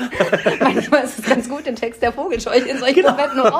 Manchmal 0.60 1.04
ist 1.04 1.18
es 1.18 1.24
ganz 1.26 1.48
gut, 1.48 1.66
den 1.66 1.76
Text 1.76 2.02
der 2.02 2.12
Vogelscheuche 2.12 2.66
in 2.68 2.78
solchen 2.78 2.94
Genau. 2.94 3.10
Momenten 3.12 3.36
nur. 3.38 3.50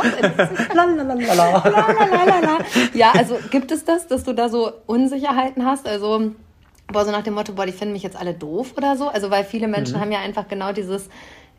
Lalalala. 0.75 2.59
Ja, 2.95 3.13
also 3.13 3.39
gibt 3.51 3.71
es 3.71 3.85
das, 3.85 4.07
dass 4.07 4.25
du 4.25 4.33
da 4.33 4.49
so 4.49 4.73
Unsicherheiten 4.87 5.65
hast? 5.67 5.87
Also 5.87 6.33
boah, 6.93 7.05
so 7.05 7.11
nach 7.11 7.23
dem 7.23 7.35
Motto, 7.35 7.53
boah, 7.53 7.67
die 7.67 7.73
finden 7.73 7.93
mich 7.93 8.03
jetzt 8.03 8.17
alle 8.17 8.35
doof 8.35 8.75
oder 8.77 8.97
so. 8.97 9.09
Also 9.09 9.31
weil 9.31 9.45
viele 9.45 9.69
Menschen 9.69 9.97
Mhm. 9.97 10.01
haben 10.01 10.13
ja 10.13 10.21
einfach 10.21 10.49
genau 10.49 10.73
dieses 10.73 11.09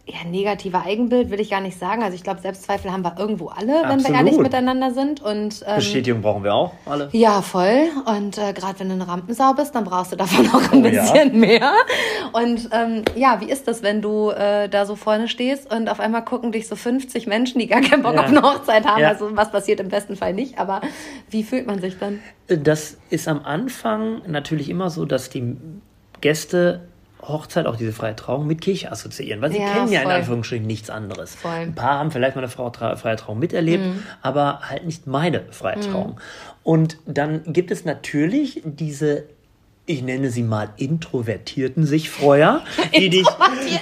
ja, 0.08 0.28
negative 0.30 0.82
Eigenbild, 0.82 1.30
will 1.30 1.39
ich 1.39 1.49
gar 1.52 1.62
nicht 1.62 1.78
sagen. 1.78 2.02
Also 2.04 2.16
ich 2.16 2.24
glaube, 2.24 2.41
Selbstzweifel 2.41 2.91
haben 2.91 3.04
wir 3.04 3.16
irgendwo 3.20 3.47
alle, 3.49 3.68
wenn 3.68 3.84
wir 3.84 3.91
Absolut. 3.91 4.18
ehrlich 4.18 4.38
miteinander 4.39 4.91
sind. 4.91 5.22
Und 5.22 5.64
ähm, 5.68 5.76
Bestätigung 5.76 6.22
brauchen 6.22 6.43
wir 6.43 6.54
auch 6.56 6.74
alle. 6.86 7.10
ja, 7.12 7.41
voll. 7.41 7.89
Und 8.06 8.38
äh, 8.38 8.52
gerade 8.54 8.80
wenn 8.80 8.89
du 8.89 8.95
eine 8.95 9.08
Rampensau 9.08 9.54
bist, 9.54 9.76
dann 9.76 9.84
brauchst 9.84 10.12
du 10.12 10.16
davon 10.16 10.47
auch 10.54 10.72
ein 10.72 10.84
Oh, 10.84 10.88
ja. 10.88 11.02
bisschen 11.04 11.39
mehr. 11.39 11.72
Und 12.34 12.70
ähm, 12.74 13.04
ja, 13.16 13.39
wie 13.41 13.49
ist 13.52 13.68
das, 13.68 13.84
wenn 13.84 14.02
du 14.02 14.32
äh, 14.32 14.68
da 14.70 14.86
so 14.86 14.95
vorne 14.95 15.28
stehst 15.28 15.72
und 15.74 15.88
auf 15.88 15.99
einmal 15.99 16.26
gucken 16.26 16.52
dich 16.52 16.68
so 16.68 16.76
50 16.76 17.28
Menschen, 17.28 17.60
die 17.60 17.68
gar 17.68 17.82
keinen 17.82 18.02
Bock 18.02 18.16
Ja. 18.16 18.22
auf 18.22 18.28
eine 18.28 18.41
Hochzeit 18.41 18.86
haben? 18.86 19.02
Ja. 19.02 19.10
Also 19.10 19.30
was 19.38 19.52
passiert 19.52 19.80
im 19.80 19.89
besten 19.89 20.16
Fall 20.16 20.34
nicht, 20.34 20.58
aber 20.58 20.82
wie 21.30 21.43
fühlt 21.43 21.68
man 21.68 21.80
sich 21.80 21.97
dann? 21.99 22.20
Das 22.47 22.97
ist 23.12 23.28
am 23.28 23.45
Anfang 23.45 24.24
natürlich 24.28 24.70
immer 24.70 24.89
so, 24.89 25.06
dass 25.06 25.30
die 25.30 25.56
Gäste 26.22 26.82
Hochzeit, 27.22 27.65
auch 27.65 27.76
diese 27.76 27.91
freie 27.93 28.15
Trauung, 28.15 28.47
mit 28.47 28.61
Kirche 28.61 28.91
assoziieren, 28.91 29.41
weil 29.41 29.51
sie 29.51 29.59
Ja, 29.59 29.74
kennen 29.74 29.91
ja 29.91 30.01
in. 30.01 30.09
Anführungsstrichen 30.09 30.65
nichts 30.65 30.89
anderes. 30.89 31.36
Voll. 31.36 31.51
Ein 31.51 31.76
paar 31.76 31.99
haben 31.99 32.11
vielleicht 32.11 32.36
mal 32.36 32.41
eine 32.41 32.49
Frau, 32.49 32.69
Tra 32.69 32.95
freie 32.95 33.15
Trauung 33.15 33.39
miterlebt, 33.39 33.84
Mhm. 33.84 34.03
aber 34.22 34.61
halt 34.69 34.86
nicht 34.86 35.07
meine 35.07 35.43
freie 35.51 35.80
Trauung. 35.80 36.19
Und 36.63 36.97
dann 37.05 37.41
gibt 37.53 37.72
es 37.72 37.86
natürlich 37.86 38.61
diese 38.65 39.26
ich 39.92 40.02
nenne 40.02 40.30
sie 40.30 40.44
mal 40.44 40.70
introvertierten 40.78 41.86
Sichfreuer, 41.86 42.62
die 42.96 43.10
dich, 43.10 43.28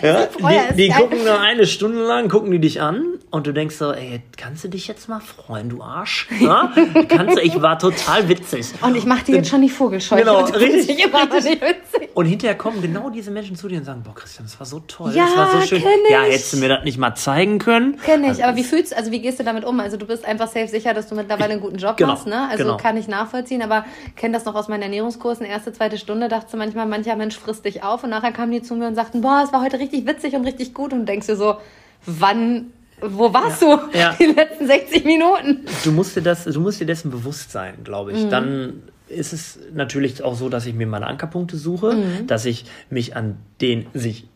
ja, 0.01 0.28
die, 0.72 0.76
die 0.76 0.89
gucken 0.89 1.24
nur 1.24 1.39
eine 1.39 1.68
Stunde 1.68 2.01
lang, 2.05 2.30
gucken 2.30 2.51
die 2.51 2.60
dich 2.60 2.82
an 2.82 3.05
und 3.32 3.47
du 3.47 3.53
denkst 3.53 3.76
so, 3.76 3.91
ey, 3.91 4.22
kannst 4.38 4.64
du 4.64 4.68
dich 4.68 4.88
jetzt 4.88 5.07
mal 5.07 5.20
freuen, 5.20 5.70
du 5.70 5.82
Arsch? 5.84 6.28
Ja? 6.39 6.74
kannst 7.07 7.38
du, 7.38 7.41
ich 7.41 7.62
war 7.62 7.78
total 7.78 8.28
witzig. 8.30 8.68
Und 8.82 8.95
ich 8.95 9.05
mache 9.05 9.26
dir 9.26 9.36
jetzt 9.38 9.49
schon 9.49 9.62
die 9.62 9.70
Vogelscheu. 9.70 10.18
Genau, 10.18 10.43
richtig, 10.45 10.97
mich 10.97 11.05
immer 11.05 11.26
nicht 11.26 11.62
witzig. 11.62 12.10
Und 12.14 12.26
hinterher 12.26 12.57
kommen 12.57 12.82
genau 12.82 13.10
diese 13.10 13.32
Menschen 13.32 13.55
zu 13.55 13.68
dir 13.68 13.78
und 13.78 13.86
sagen, 13.86 14.01
boah, 14.03 14.16
Christian, 14.16 14.45
das 14.45 14.60
war 14.60 14.66
so 14.66 14.80
toll, 14.82 15.12
Ja, 15.14 15.26
das 15.26 15.36
war 15.38 15.62
so 15.62 15.68
schön. 15.68 15.84
Ja, 16.10 16.26
ich. 16.26 16.34
hättest 16.34 16.53
du 16.53 16.57
mir 16.57 16.70
das 16.70 16.84
nicht 16.84 16.97
mal 16.97 17.16
zeigen 17.16 17.60
können? 17.60 17.97
Kenn 18.03 18.24
ich, 18.24 18.30
Also, 18.30 18.43
aber 18.43 18.57
wie 18.57 18.64
fühlst 18.64 18.95
also 18.95 19.12
wie 19.12 19.20
gehst 19.22 19.39
du 19.39 19.43
damit 19.43 19.64
um? 19.64 19.80
Also 19.80 19.97
du 19.97 20.05
bist 20.07 20.26
einfach 20.26 20.47
safe 20.47 20.68
sicher, 20.68 20.93
dass 20.93 21.07
du 21.07 21.16
mittlerweile 21.16 21.51
einen 21.53 21.62
guten 21.62 21.78
Job 21.78 21.97
Genau, 21.97 22.14
machst, 22.14 22.26
ne? 22.28 22.47
Also 22.49 22.64
genau. 22.64 22.78
kann 22.78 22.97
ich 22.97 23.07
nachvollziehen, 23.07 23.62
aber 23.62 23.86
kenne 24.16 24.34
das 24.34 24.45
noch 24.45 24.55
aus 24.55 24.68
meinen 24.68 24.82
Ernährungskursen, 24.84 25.45
erste, 25.45 25.72
zweite 25.74 25.97
Stunde, 25.99 26.27
dachte 26.29 26.57
manchmal, 26.57 26.85
mancher 26.87 27.15
Mensch 27.15 27.37
frisst 27.37 27.65
dich 27.65 27.83
auf 27.83 28.03
und 28.03 28.09
nachher 28.09 28.31
kamen 28.31 28.51
die 28.51 28.61
zu 28.61 28.75
mir 28.75 28.87
und 28.87 28.95
sagten, 28.95 29.21
boah, 29.21 29.41
es 29.45 29.53
war 29.53 29.61
heute 29.61 29.79
richtig 29.79 30.07
witzig 30.07 30.33
und 30.35 30.45
richtig 30.45 30.73
gut 30.73 30.93
und 30.93 31.05
denkst 31.05 31.27
dir 31.27 31.35
so, 31.35 31.57
wann, 32.05 32.71
wo 33.01 33.33
warst 33.33 33.61
Ja, 33.61 33.77
du 33.91 33.97
ja. 33.97 34.15
die 34.19 34.25
letzten 34.25 34.67
60 34.67 35.05
Minuten? 35.05 35.65
du 35.83 35.91
musst 35.91 36.15
dir 36.15 36.21
das, 36.21 36.45
du 36.45 36.59
musst 36.59 36.79
dir 36.79 36.85
dessen 36.87 37.11
bewusst 37.11 37.51
sein, 37.51 37.75
glaube 37.83 38.11
Mhm. 38.11 38.17
ich. 38.17 38.27
Dann 38.29 38.83
ist 39.07 39.33
es 39.33 39.59
natürlich 39.73 40.23
auch 40.23 40.35
so, 40.35 40.49
dass 40.49 40.65
ich 40.65 40.73
mir 40.75 40.85
meine 40.87 41.07
Ankerpunkte 41.07 41.57
suche, 41.57 41.97
dass 42.27 42.45
ich 42.45 42.65
mich 42.89 43.15
an 43.15 43.37
den 43.59 43.87
sich 43.93 44.27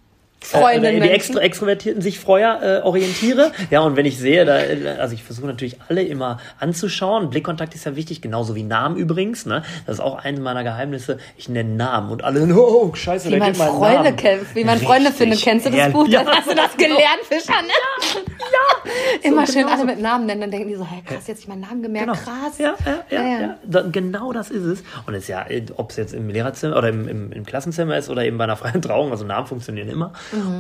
Freuenden 0.44 0.84
äh, 0.84 0.94
die 0.94 1.00
Menschen. 1.00 1.16
extra 1.16 1.39
extrovertierten 1.41 2.02
sich 2.02 2.20
Freuer 2.20 2.60
äh, 2.62 2.86
orientiere. 2.86 3.52
Ja, 3.70 3.82
und 3.82 3.96
wenn 3.96 4.06
ich 4.06 4.18
sehe, 4.18 4.46
da, 4.46 4.60
äh, 4.60 4.96
also 5.00 5.14
ich 5.16 5.24
versuche 5.24 5.48
natürlich 5.48 5.78
alle 5.88 6.04
immer 6.04 6.39
anzuschauen. 6.60 7.30
Blickkontakt 7.30 7.74
ist 7.76 7.86
ja 7.86 7.96
wichtig, 7.96 8.22
genauso 8.22 8.56
wie 8.56 8.64
Namen 8.64 8.98
übrigens. 8.98 9.46
Ne? 9.46 9.64
Das 9.86 9.96
ist 9.96 10.02
auch 10.02 10.24
eines 10.24 10.41
meiner 10.41 10.64
Geheimnisse. 10.64 11.18
Ich 11.38 11.50
nenne 11.50 11.70
Namen 11.76 12.12
und 12.12 12.24
alle, 12.24 12.44
oh, 12.56 12.94
scheiße, 12.94 13.28
Wie 13.28 13.32
der 13.32 13.39
man 13.39 13.56
Freunde 13.56 14.04
Namen. 14.04 14.16
kennt, 14.18 14.56
wie 14.56 14.64
man 14.64 14.80
Freunde 14.80 15.10
Richtig, 15.10 15.18
findet. 15.18 15.41
Kennst 15.41 15.66
du 15.66 15.70
das. 15.72 15.91
Buch? 15.91 16.08
Ja. 16.08 16.26
Hast 16.26 16.50
du 16.50 16.56
das 16.56 16.76
gelernt, 16.76 17.22
Fischer, 17.28 17.62
ne? 17.62 18.24
Ja, 18.39 18.83
Immer 19.22 19.46
schön 19.48 19.56
genau 19.64 19.70
alle 19.70 19.80
so. 19.82 19.86
mit 19.86 20.02
Namen 20.02 20.26
nennen, 20.26 20.42
dann 20.42 20.52
denken 20.52 20.68
die 20.70 20.76
so, 20.76 20.86
hey, 20.86 21.02
krass, 21.06 21.28
jetzt 21.28 21.40
ich 21.42 21.48
meinen 21.48 21.62
Namen 21.62 21.82
gemerkt, 21.82 22.08
Genau. 22.08 22.20
krass. 22.20 22.58
Ja, 22.58 22.74
ja, 22.86 23.04
ja. 23.10 23.24
Ja, 23.24 23.42
ja. 23.42 23.58
Da, 23.66 23.82
genau 23.92 24.32
das 24.34 24.50
ist 24.52 24.64
es. 24.64 24.84
Und 25.06 25.14
es 25.14 25.24
ist 25.24 25.28
ja, 25.30 25.46
ob 25.78 25.92
es 25.92 25.98
jetzt 25.98 26.14
im 26.14 26.30
Lehrerzimmer 26.30 26.78
oder 26.78 26.90
im, 26.90 27.08
im, 27.08 27.32
im 27.32 27.46
Klassenzimmer 27.46 27.98
ist 27.98 28.10
oder 28.10 28.24
eben 28.26 28.38
bei 28.38 28.44
einer 28.46 28.56
freien 28.56 28.82
Trauung, 28.82 29.12
also 29.12 29.26
Namen 29.26 29.48
funktionieren 29.48 29.90
immer. 29.90 30.14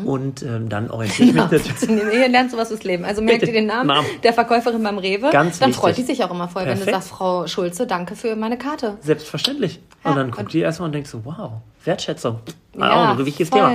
Und 0.05 0.43
ähm, 0.43 0.69
dann 0.69 0.89
orientiere 0.91 1.27
ich 1.29 1.33
mich 1.33 1.43
Ja, 1.43 1.49
natürlich. 1.51 2.29
lernst 2.31 2.53
du 2.53 2.57
was 2.57 2.69
fürs 2.69 2.83
Leben. 2.83 3.05
Also 3.05 3.21
merkt 3.21 3.43
ihr 3.43 3.53
den 3.53 3.65
Namen, 3.65 3.87
Namen. 3.87 4.07
der 4.23 4.33
Verkäuferin 4.33 4.81
beim 4.83 4.97
Rewe. 4.97 5.29
Ganz 5.31 5.59
dann 5.59 5.69
wichtig. 5.69 5.81
freut 5.81 5.97
die 5.97 6.03
sich 6.03 6.23
auch 6.23 6.31
immer 6.31 6.47
voll, 6.47 6.63
wenn 6.63 6.71
du 6.79 6.85
Perfekt. 6.85 6.95
sagst, 6.95 7.09
Frau 7.09 7.47
Schulze, 7.47 7.87
danke 7.87 8.15
für 8.15 8.35
meine 8.35 8.57
Karte. 8.57 8.97
Selbstverständlich. 9.01 9.81
Und 10.03 10.15
dann 10.15 10.25
und- 10.27 10.35
guckt 10.35 10.53
die 10.53 10.59
erstmal 10.59 10.87
und 10.87 10.93
denkt 10.93 11.07
so, 11.07 11.23
wow, 11.25 11.51
Wertschätzung. 11.85 12.39
Ja, 12.77 13.11
auch 13.13 13.17
ein 13.19 13.25
wichtiges. 13.25 13.49
Thema. 13.49 13.71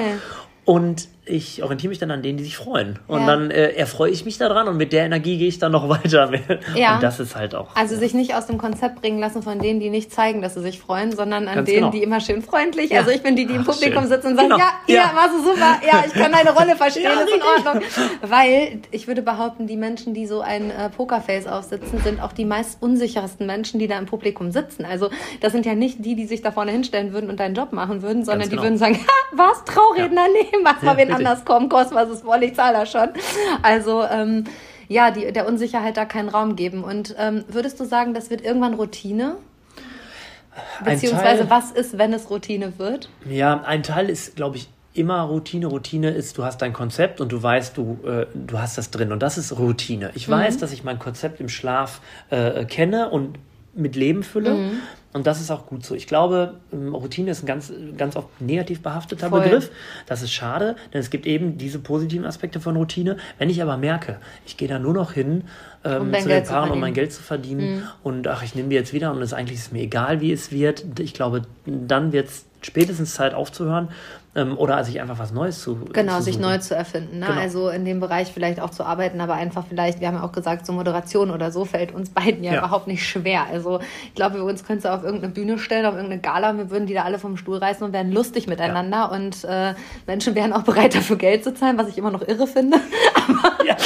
Und 0.65 1.09
ich 1.29 1.63
orientiere 1.63 1.91
mich 1.91 1.99
dann 1.99 2.11
an 2.11 2.23
denen, 2.23 2.39
die 2.39 2.45
sich 2.45 2.57
freuen. 2.57 2.99
Und 3.07 3.21
Ja. 3.21 3.27
dann 3.27 3.51
äh, 3.51 3.71
erfreue 3.73 4.11
ich 4.11 4.25
mich 4.25 4.39
daran 4.39 4.67
und 4.69 4.77
mit 4.77 4.93
der 4.93 5.05
Energie 5.05 5.39
gehe 5.39 5.49
ich 5.49 5.59
dann 5.59 5.73
noch 5.73 5.89
weiter. 5.89 6.31
Ja. 6.75 6.95
Und 6.95 7.03
das 7.03 7.21
ist 7.21 7.37
halt 7.37 7.55
auch. 7.55 7.75
Also 7.77 7.97
sich 7.97 8.15
nicht 8.15 8.35
aus 8.35 8.47
dem 8.47 8.59
Konzept 8.59 9.01
bringen 9.01 9.19
lassen 9.19 9.43
von 9.43 9.59
denen, 9.59 9.81
die 9.81 9.91
nicht 9.91 10.13
zeigen, 10.13 10.43
dass 10.43 10.55
sie 10.55 10.63
sich 10.63 10.79
freuen, 10.81 11.13
sondern 11.15 11.47
an 11.49 11.57
Ganz 11.57 11.67
denen, 11.69 11.79
genau. 11.81 11.91
die 11.91 12.03
immer 12.03 12.21
schön 12.21 12.43
freundlich. 12.43 12.91
Ja. 12.91 13.01
Also 13.01 13.11
ich 13.11 13.23
bin 13.23 13.37
die, 13.37 13.47
die 13.47 13.55
im 13.55 13.63
Ach, 13.63 13.67
Publikum 13.75 14.03
schön. 14.03 14.09
sitzen 14.09 14.27
und 14.29 14.37
sagen, 14.37 14.49
Genau. 14.49 14.59
ja, 14.59 14.71
ja, 14.87 14.95
Ja. 14.95 15.13
machst 15.15 15.35
du 15.39 15.43
super, 15.45 15.81
ja, 15.87 16.05
ich 16.07 16.13
kann 16.15 16.33
deine 16.33 16.53
Rolle 16.53 16.77
verstehen, 16.77 17.05
Ja, 17.05 17.21
ist 17.21 17.35
in. 17.35 17.43
Ordnung. 17.43 17.83
Weil 18.23 18.81
ich 18.91 19.07
würde 19.07 19.23
behaupten, 19.23 19.67
die 19.67 19.77
Menschen, 19.77 20.15
die 20.15 20.27
so 20.27 20.41
ein 20.41 20.71
äh, 20.71 20.89
Pokerface 20.91 21.47
aufsitzen, 21.47 22.01
sind 22.01 22.23
auch 22.23 22.33
die 22.33 22.45
meist 22.45 22.83
unsichersten 22.83 23.47
Menschen, 23.47 23.79
die 23.81 23.87
da 23.89 23.99
im 23.99 24.07
Publikum 24.07 24.51
sitzen. 24.51 24.85
Also 24.85 25.11
das 25.41 25.53
sind 25.53 25.67
ja 25.67 25.75
nicht 25.75 26.05
die, 26.05 26.15
die 26.15 26.27
sich 26.27 26.43
da 26.43 26.51
vorne 26.53 26.71
hinstellen 26.73 27.13
würden 27.13 27.31
und 27.31 27.41
deinen 27.41 27.55
Job 27.55 27.73
machen 27.73 28.03
würden, 28.03 28.25
sondern 28.25 28.41
Ganz 28.41 28.51
die 28.51 28.57
genau. 28.57 28.63
würden 28.65 28.79
sagen, 28.79 28.95
ha, 29.07 29.13
was, 29.37 29.65
Trauredner, 29.65 30.27
nee, 30.33 30.47
mach 30.63 30.81
mal 30.83 30.93
Ja, 30.93 30.97
wen. 30.99 31.18
Anders 31.19 31.45
kommen, 31.45 31.69
kost 31.69 31.95
was 31.95 32.09
es 32.09 32.25
wolle, 32.25 32.47
ich 32.47 32.55
zahle 32.55 32.79
das 32.79 32.91
schon. 32.91 33.09
Also 33.63 34.05
ähm, 34.05 34.45
ja, 34.89 35.11
die, 35.11 35.33
der 35.33 35.47
Unsicherheit 35.47 35.97
da 35.97 36.05
keinen 36.05 36.29
Raum 36.29 36.57
geben. 36.57 36.83
Und 36.85 37.15
ähm, 37.19 37.45
würdest 37.49 37.79
du 37.81 37.85
sagen, 37.85 38.15
das 38.15 38.31
wird 38.31 38.41
irgendwann 38.41 38.75
Routine? 38.75 39.37
Beziehungsweise 40.85 41.47
Teil- 41.47 41.51
was 41.51 41.71
ist, 41.71 41.99
wenn 41.99 42.13
es 42.13 42.31
Routine 42.31 42.79
wird? 42.79 43.09
Ja, 43.29 43.63
ein 43.65 43.83
Teil 43.83 44.09
ist, 44.11 44.37
glaube 44.37 44.57
ich, 44.57 44.69
immer 44.95 45.23
Routine. 45.23 45.67
Routine 45.67 46.11
ist, 46.11 46.37
du 46.39 46.45
hast 46.45 46.63
dein 46.63 46.73
Konzept 46.73 47.21
und 47.21 47.31
du 47.31 47.41
weißt, 47.41 47.77
du, 47.77 47.99
äh, 48.05 48.27
du 48.35 48.59
hast 48.59 48.77
das 48.79 48.91
drin. 48.91 49.13
Und 49.13 49.23
das 49.23 49.39
ist 49.39 49.57
Routine. 49.59 50.11
Ich 50.15 50.29
weiß, 50.29 50.59
dass 50.59 50.73
ich 50.73 50.83
mein 50.83 50.99
Konzept 50.99 51.41
im 51.41 51.49
Schlaf 51.49 52.01
äh, 52.31 52.65
kenne 52.65 53.11
und 53.11 53.39
mit 53.75 53.95
Leben 53.95 54.25
fülle. 54.25 54.71
Und 55.15 55.27
das 55.27 55.41
ist 55.41 55.51
auch 55.51 55.67
gut 55.67 55.87
so. 55.87 55.95
Ich 55.95 56.07
glaube, 56.07 56.55
ähm, 56.73 56.95
Routine 56.95 57.31
ist 57.31 57.43
ein 57.43 57.47
ganz, 57.47 57.73
ganz 57.97 58.15
oft 58.15 58.29
negativ 58.41 58.83
behafteter 58.83 59.31
Voll. 59.31 59.43
Begriff. 59.43 59.71
Das 60.07 60.23
ist 60.23 60.33
schade, 60.33 60.77
denn 60.93 61.01
es 61.01 61.09
gibt 61.09 61.27
eben 61.27 61.57
diese 61.57 61.79
positiven 61.79 62.27
Aspekte 62.27 62.61
von 62.61 62.77
Routine. 62.77 63.17
Wenn 63.39 63.49
ich 63.49 63.63
aber 63.63 63.79
merke, 63.79 64.19
ich 64.47 64.57
gehe 64.57 64.69
da 64.69 64.79
nur 64.79 64.93
noch 64.93 65.13
hin 65.13 65.45
ähm, 65.85 66.03
Um 66.03 66.15
zu 66.15 66.29
Geld 66.29 66.47
den 66.47 66.51
Paaren, 66.51 66.71
um 66.71 66.81
mein 66.81 66.93
Geld 66.93 67.13
zu 67.13 67.23
verdienen 67.23 67.85
und 68.03 68.27
ach, 68.29 68.43
ich 68.43 68.55
nehme 68.55 68.69
die 68.69 68.75
jetzt 68.75 68.93
wieder 68.93 69.13
und 69.13 69.23
es 69.23 69.33
eigentlich 69.33 69.59
ist 69.59 69.73
mir 69.73 69.83
egal, 69.83 70.21
wie 70.21 70.33
es 70.33 70.53
wird. 70.53 70.85
Ich 70.99 71.15
glaube, 71.15 71.43
dann 71.65 72.13
wird 72.13 72.29
es 72.29 72.45
spätestens 72.63 73.15
Zeit 73.15 73.35
aufzuhören 73.35 73.89
oder 74.57 74.85
sich 74.85 75.01
einfach 75.01 75.19
was 75.19 75.33
Neues 75.33 75.61
zu 75.61 75.77
Genau, 75.93 76.19
zu 76.19 76.23
sich 76.23 76.39
neu 76.39 76.59
zu 76.59 76.77
erfinden. 76.77 77.19
Ne? 77.19 77.27
Genau. 77.27 77.41
Also 77.41 77.69
in 77.71 77.85
dem 77.85 77.99
Bereich 77.99 78.31
vielleicht 78.33 78.61
auch 78.61 78.71
zu 78.71 78.85
arbeiten, 78.85 79.21
aber 79.21 79.35
einfach 79.35 79.65
vielleicht, 79.69 80.01
wir 80.01 80.07
haben 80.09 80.15
ja 80.17 80.23
auch 80.23 80.31
gesagt, 80.33 80.65
so 80.65 80.73
Moderation 80.73 81.31
oder 81.31 81.51
so 81.51 81.65
fällt 81.65 81.93
uns 81.93 82.11
beiden 82.11 82.45
ja, 82.45 82.53
Ja. 82.53 82.59
überhaupt 82.59 82.87
nicht 82.87 83.05
schwer. 83.07 83.47
Also 83.51 83.81
ich 84.05 84.15
glaube, 84.15 84.37
wir 84.37 84.45
uns 84.45 84.65
könntest 84.65 84.85
du 84.87 84.93
auf 84.93 85.03
irgendeine 85.03 85.33
Bühne 85.33 85.59
stellen, 85.59 85.87
auf 85.87 85.95
irgendeine 85.95 86.21
Gala, 86.21 86.51
und 86.51 86.59
wir 86.59 86.71
würden 86.71 86.87
die 86.87 86.95
da 86.95 87.03
alle 87.03 87.19
vom 87.19 87.37
Stuhl 87.37 87.57
reißen 87.57 87.85
und 87.85 87.93
wären 87.93 88.13
lustig 88.13 88.47
miteinander 88.47 89.11
und 89.11 89.45
äh, 89.45 89.75
Menschen 90.07 90.35
wären 90.37 90.53
auch 90.53 90.63
bereit 90.63 90.95
dafür 90.95 91.17
Geld 91.17 91.43
zu 91.43 91.53
zahlen, 91.55 91.77
was 91.79 91.89
ich 91.89 91.99
immer 91.99 92.11
noch 92.13 92.23
irre 92.27 92.47
finde. 92.47 92.79
Aber, 93.15 93.65
Ja. 93.65 93.77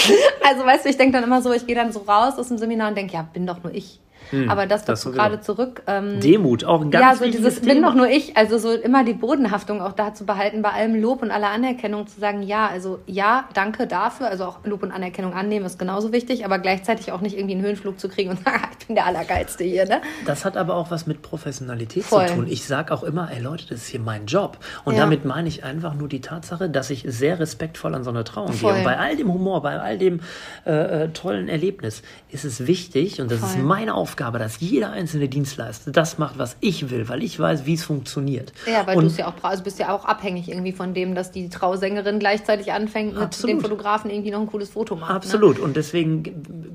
Also 0.47 0.67
weißt 0.67 0.85
du, 0.85 0.91
ich 0.91 0.97
denke 0.99 1.13
dann 1.15 1.25
immer 1.25 1.41
so, 1.41 1.53
ich 1.53 1.67
gehe 1.67 1.77
dann 1.77 1.93
so 1.93 2.01
raus 2.01 2.35
aus 2.39 2.49
dem 2.49 2.59
Seminar 2.59 2.89
und 2.89 2.97
denke, 2.97 3.15
ja, 3.15 3.23
bin 3.23 3.47
doch 3.47 3.63
nur 3.63 3.73
ich. 3.75 4.01
Aber 4.49 4.67
das 4.67 4.83
Hm, 4.83 4.87
das 4.87 5.01
dazu 5.01 5.09
so 5.11 5.15
gerade 5.15 5.41
zurück. 5.41 5.83
Ähm, 5.87 6.21
Demut, 6.21 6.65
auch 6.65 6.81
ein 6.83 6.91
ganz 6.91 7.05
ja, 7.05 7.15
so 7.15 7.21
wichtiges 7.25 7.45
dieses 7.55 7.61
bin 7.61 7.75
Thema. 7.77 7.89
doch 7.89 7.95
nur 7.95 8.09
ich, 8.09 8.37
also 8.37 8.59
so 8.59 8.73
immer 8.73 9.05
die 9.05 9.13
Bodenhaftung 9.15 9.81
auch 9.83 9.93
da 9.93 10.15
zu 10.15 10.25
behalten, 10.27 10.63
bei 10.63 10.71
allem 10.71 10.95
Lob 11.01 11.23
und 11.23 11.31
aller 11.31 11.51
Anerkennung 11.51 12.07
zu 12.07 12.19
sagen, 12.21 12.43
ja, 12.43 12.67
also 12.69 13.01
ja, 13.07 13.49
danke 13.55 13.87
dafür, 13.87 14.29
also 14.29 14.45
auch 14.45 14.59
Lob 14.65 14.83
und 14.83 14.93
Anerkennung 14.93 15.35
annehmen 15.35 15.67
ist 15.67 15.79
genauso 15.79 16.13
wichtig, 16.13 16.45
aber 16.45 16.59
gleichzeitig 16.59 17.13
auch 17.13 17.21
nicht 17.21 17.37
irgendwie 17.37 17.55
einen 17.55 17.65
Höhenflug 17.65 17.99
zu 18.01 18.09
kriegen 18.09 18.31
und 18.31 18.39
sagen, 18.45 18.63
ich 18.79 18.87
bin 18.87 18.97
der 18.97 19.07
Allergeilste 19.07 19.65
hier, 19.65 19.87
ne? 19.87 20.01
Das 20.25 20.45
hat 20.45 20.57
aber 20.57 20.75
auch 20.77 20.91
was 20.91 21.07
mit 21.07 21.23
Professionalität 21.23 22.05
Voll. 22.05 22.27
zu 22.29 22.35
tun. 22.35 22.47
Ich 22.49 22.65
sage 22.67 22.93
auch 22.95 23.03
immer, 23.03 23.31
ey 23.33 23.41
Leute, 23.43 23.67
das 23.69 23.79
ist 23.81 23.87
hier 23.89 24.01
mein 24.01 24.27
Job. 24.27 24.59
Und 24.85 24.95
Ja. 24.95 25.01
damit 25.01 25.25
meine 25.25 25.49
ich 25.49 25.65
einfach 25.65 25.95
nur 25.95 26.09
die 26.09 26.21
Tatsache, 26.21 26.69
dass 26.71 26.91
ich 26.91 27.05
sehr 27.09 27.39
respektvoll 27.41 27.95
an 27.95 28.05
so 28.05 28.11
eine 28.11 28.25
Trauung 28.25 28.53
Voll. 28.53 28.71
gehe. 28.73 28.79
Und 28.79 28.85
bei 28.85 28.99
all 28.99 29.17
dem 29.17 29.33
Humor, 29.33 29.63
bei 29.63 29.79
all 29.81 29.99
dem 29.99 30.21
äh, 30.67 31.05
äh, 31.05 31.09
tollen 31.11 31.49
Erlebnis 31.49 32.03
ist 32.31 32.45
es 32.45 32.67
wichtig, 32.67 33.21
und 33.21 33.31
das 33.31 33.43
ist 33.43 33.55
Voll. 33.55 33.63
meine 33.63 33.95
Aufgabe, 33.95 34.22
dass 34.31 34.61
jeder 34.61 34.91
einzelne 34.91 35.29
Dienstleister 35.29 35.91
das 35.91 36.19
macht, 36.19 36.39
was 36.39 36.57
ich 36.61 36.91
will, 36.91 37.09
weil 37.09 37.23
ich 37.23 37.39
weiß, 37.39 37.67
wie 37.67 37.75
es 37.75 37.85
funktioniert. 37.85 38.53
Ja, 38.67 38.87
weil 38.87 38.97
du 38.97 39.07
ja 39.09 39.29
auch 39.29 39.35
also 39.43 39.65
bist 39.65 39.79
ja 39.79 39.95
auch 39.95 40.05
abhängig 40.05 40.49
irgendwie 40.49 40.73
von 40.73 40.95
dem, 40.95 41.15
dass 41.15 41.31
die 41.31 41.49
Trausängerin 41.49 42.19
gleichzeitig 42.19 42.73
anfängt, 42.73 43.15
mit 43.15 43.23
Absolut. 43.23 43.57
dem 43.57 43.61
Fotografen 43.61 44.11
irgendwie 44.11 44.31
noch 44.31 44.41
ein 44.41 44.47
cooles 44.47 44.71
Foto 44.71 44.97
macht. 44.97 45.11
Ne? 45.11 45.17
Absolut. 45.17 45.59
Und 45.59 45.77
deswegen 45.77 46.25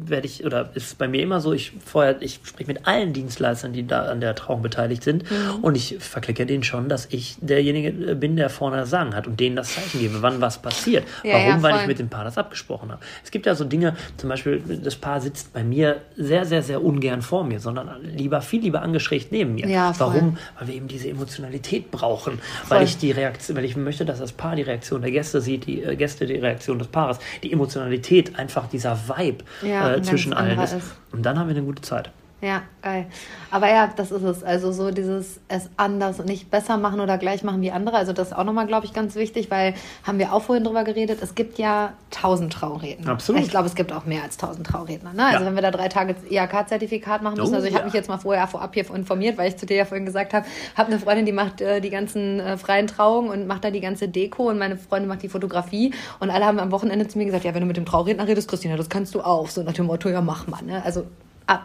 werde 0.09 0.27
ich, 0.27 0.45
oder 0.45 0.69
ist 0.73 0.87
es 0.87 0.95
bei 0.95 1.07
mir 1.07 1.21
immer 1.21 1.39
so, 1.39 1.53
ich 1.53 1.73
vorher, 1.85 2.21
ich 2.21 2.39
spreche 2.43 2.67
mit 2.67 2.87
allen 2.87 3.13
Dienstleistern, 3.13 3.73
die 3.73 3.85
da 3.85 4.03
an 4.03 4.21
der 4.21 4.35
Trauung 4.35 4.61
beteiligt 4.61 5.03
sind. 5.03 5.29
Mhm. 5.29 5.63
Und 5.63 5.75
ich 5.75 5.97
verklicke 5.99 6.45
denen 6.45 6.63
schon, 6.63 6.89
dass 6.89 7.07
ich 7.09 7.37
derjenige 7.41 8.15
bin, 8.15 8.35
der 8.35 8.49
vorne 8.49 8.77
das 8.77 8.89
Sagen 8.89 9.15
hat 9.15 9.27
und 9.27 9.39
denen 9.39 9.55
das 9.55 9.73
Zeichen 9.73 9.99
gebe, 9.99 10.21
wann 10.21 10.41
was 10.41 10.61
passiert. 10.61 11.05
Ja, 11.23 11.33
Warum? 11.33 11.47
ja, 11.47 11.63
Weil 11.63 11.81
ich 11.81 11.87
mit 11.87 11.99
dem 11.99 12.09
Paar 12.09 12.23
das 12.23 12.37
abgesprochen 12.37 12.91
habe. 12.91 13.01
Es 13.23 13.31
gibt 13.31 13.45
ja 13.45 13.55
so 13.55 13.65
Dinge, 13.65 13.95
zum 14.17 14.29
Beispiel, 14.29 14.61
das 14.83 14.95
Paar 14.95 15.21
sitzt 15.21 15.53
bei 15.53 15.63
mir 15.63 16.01
sehr, 16.15 16.45
sehr, 16.45 16.63
sehr 16.63 16.83
ungern 16.83 17.21
vor 17.21 17.36
vor 17.37 17.43
mir, 17.43 17.59
sondern 17.59 18.01
lieber 18.03 18.41
viel 18.41 18.61
lieber 18.61 18.81
angeschrägt 18.81 19.31
neben 19.31 19.53
mir. 19.53 19.67
Ja. 19.67 19.93
Warum? 19.99 20.37
Weil 20.57 20.69
wir 20.69 20.73
eben 20.75 20.87
diese 20.87 21.07
Emotionalität 21.09 21.91
brauchen. 21.91 22.39
Voll. 22.65 22.77
Weil 22.77 22.83
ich 22.85 22.97
die 22.97 23.11
Reaktion, 23.11 23.55
weil 23.55 23.65
ich 23.65 23.77
möchte, 23.77 24.05
dass 24.05 24.17
das 24.17 24.31
Paar 24.31 24.55
die 24.55 24.63
Reaktion 24.63 25.03
der 25.03 25.11
Gäste 25.11 25.39
sieht, 25.39 25.67
die 25.67 25.83
äh, 25.83 25.95
Gäste 25.95 26.25
die 26.25 26.37
Reaktion 26.37 26.79
des 26.79 26.87
Paares, 26.87 27.19
die 27.43 27.53
Emotionalität, 27.53 28.39
einfach 28.39 28.67
dieser 28.67 28.97
Vibe 29.07 29.43
Ja, 29.61 29.93
äh, 29.93 30.01
zwischen 30.01 30.33
allen 30.33 30.59
ist. 30.59 30.73
ist. 30.73 30.95
Und 31.11 31.27
dann 31.27 31.37
haben 31.37 31.47
wir 31.47 31.55
eine 31.55 31.63
gute 31.63 31.83
Zeit. 31.83 32.09
Ja, 32.39 32.61
geil. 32.83 33.07
Aber 33.49 33.67
ja, 33.67 33.89
das 33.95 34.11
ist 34.11 34.21
es. 34.21 34.43
Also 34.43 34.71
so 34.71 34.91
dieses 34.91 35.39
es 35.47 35.71
anders 35.75 36.19
und 36.19 36.27
nicht 36.27 36.51
besser 36.51 36.77
machen 36.77 36.99
oder 36.99 37.17
gleich 37.17 37.41
machen 37.43 37.61
wie 37.61 37.71
andere. 37.71 37.97
Also 37.97 38.13
das 38.13 38.27
ist 38.27 38.33
auch 38.33 38.43
nochmal, 38.43 38.67
glaube 38.67 38.85
ich, 38.85 38.93
ganz 38.93 39.15
wichtig, 39.15 39.49
weil 39.49 39.73
haben 40.03 40.19
wir 40.19 40.31
auch 40.33 40.43
vorhin 40.43 40.63
drüber 40.63 40.83
geredet, 40.83 41.17
es 41.23 41.33
gibt 41.33 41.57
ja 41.57 41.93
tausend 42.11 42.53
Trauredner. 42.53 43.11
Absolut. 43.13 43.41
Ich 43.41 43.49
glaube, 43.49 43.65
es 43.65 43.73
gibt 43.73 43.91
auch 43.91 44.05
mehr 44.05 44.21
als 44.21 44.37
tausend 44.37 44.67
Trauredner. 44.67 45.13
Ne? 45.13 45.25
Also 45.25 45.39
Ja. 45.39 45.45
wenn 45.47 45.55
wir 45.55 45.63
da 45.63 45.71
drei 45.71 45.87
Tage 45.87 46.15
IHK-Zertifikat 46.29 47.23
machen 47.23 47.37
müssen, 47.37 47.53
Oh, 47.53 47.55
also 47.55 47.67
ich 47.67 47.73
habe 47.73 47.81
ja. 47.81 47.85
mich 47.85 47.95
jetzt 47.95 48.07
mal 48.07 48.19
vorher 48.19 48.45
vorab 48.47 48.73
hier 48.75 48.87
informiert, 48.93 49.37
weil 49.39 49.47
ich 49.49 49.57
zu 49.57 49.65
dir 49.65 49.77
ja 49.77 49.85
vorhin 49.85 50.05
gesagt 50.05 50.35
habe, 50.35 50.45
habe 50.75 50.91
eine 50.91 50.99
Freundin, 50.99 51.25
die 51.25 51.31
macht 51.31 51.61
äh, 51.61 51.81
die 51.81 51.89
ganzen 51.89 52.39
äh, 52.39 52.57
freien 52.57 52.85
Trauungen 52.85 53.31
und 53.31 53.47
macht 53.47 53.63
da 53.63 53.71
die 53.71 53.81
ganze 53.81 54.07
Deko 54.09 54.49
und 54.49 54.59
meine 54.59 54.77
Freundin 54.77 55.09
macht 55.09 55.23
die 55.23 55.29
Fotografie 55.29 55.91
und 56.19 56.29
alle 56.29 56.45
haben 56.45 56.59
am 56.59 56.71
Wochenende 56.71 57.07
zu 57.07 57.17
mir 57.17 57.25
gesagt, 57.25 57.45
ja, 57.45 57.55
wenn 57.55 57.61
du 57.61 57.67
mit 57.67 57.77
dem 57.77 57.85
Trauredner 57.85 58.27
redest, 58.27 58.47
Christina, 58.47 58.75
das 58.77 58.89
kannst 58.89 59.15
du 59.15 59.21
auch. 59.21 59.47
So 59.47 59.63
nach 59.63 59.73
dem 59.73 59.87
Motto, 59.87 60.07
ja, 60.09 60.21
mach 60.21 60.45
mal. 60.45 60.61
Ne? 60.61 60.83
Also 60.85 61.05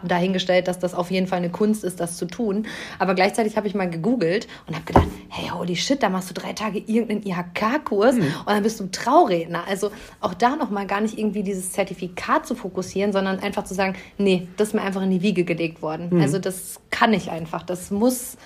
dahingestellt, 0.03 0.67
dass 0.67 0.79
das 0.79 0.93
auf 0.93 1.11
jeden 1.11 1.27
Fall 1.27 1.39
eine 1.39 1.49
Kunst 1.49 1.83
ist, 1.83 1.99
das 1.99 2.17
zu 2.17 2.25
tun. 2.25 2.65
Aber 2.99 3.15
gleichzeitig 3.15 3.57
habe 3.57 3.67
ich 3.67 3.75
mal 3.75 3.89
gegoogelt 3.89 4.47
und 4.67 4.75
habe 4.75 4.85
gedacht, 4.85 5.07
hey, 5.29 5.49
holy 5.49 5.75
shit, 5.75 6.01
da 6.01 6.09
machst 6.09 6.29
du 6.29 6.33
drei 6.33 6.53
Tage 6.53 6.79
irgendeinen 6.79 7.23
IHK-Kurs 7.23 8.15
und 8.15 8.47
dann 8.47 8.63
bist 8.63 8.79
du 8.79 8.85
ein 8.85 8.91
Trauredner. 8.91 9.63
Also 9.67 9.91
auch 10.21 10.33
da 10.33 10.55
nochmal 10.55 10.87
gar 10.87 11.01
nicht 11.01 11.17
irgendwie 11.17 11.43
dieses 11.43 11.71
Zertifikat 11.71 12.45
zu 12.45 12.55
fokussieren, 12.55 13.11
sondern 13.11 13.39
einfach 13.39 13.63
zu 13.65 13.73
sagen, 13.73 13.95
nee, 14.17 14.47
das 14.57 14.69
ist 14.69 14.73
mir 14.73 14.81
einfach 14.81 15.01
in 15.01 15.11
die 15.11 15.21
Wiege 15.21 15.43
gelegt 15.43 15.81
worden. 15.81 16.21
Also 16.21 16.39
das 16.39 16.79
kann 16.89 17.13
ich 17.13 17.29
einfach. 17.29 17.63
Das 17.63 17.91
muss 17.91 18.37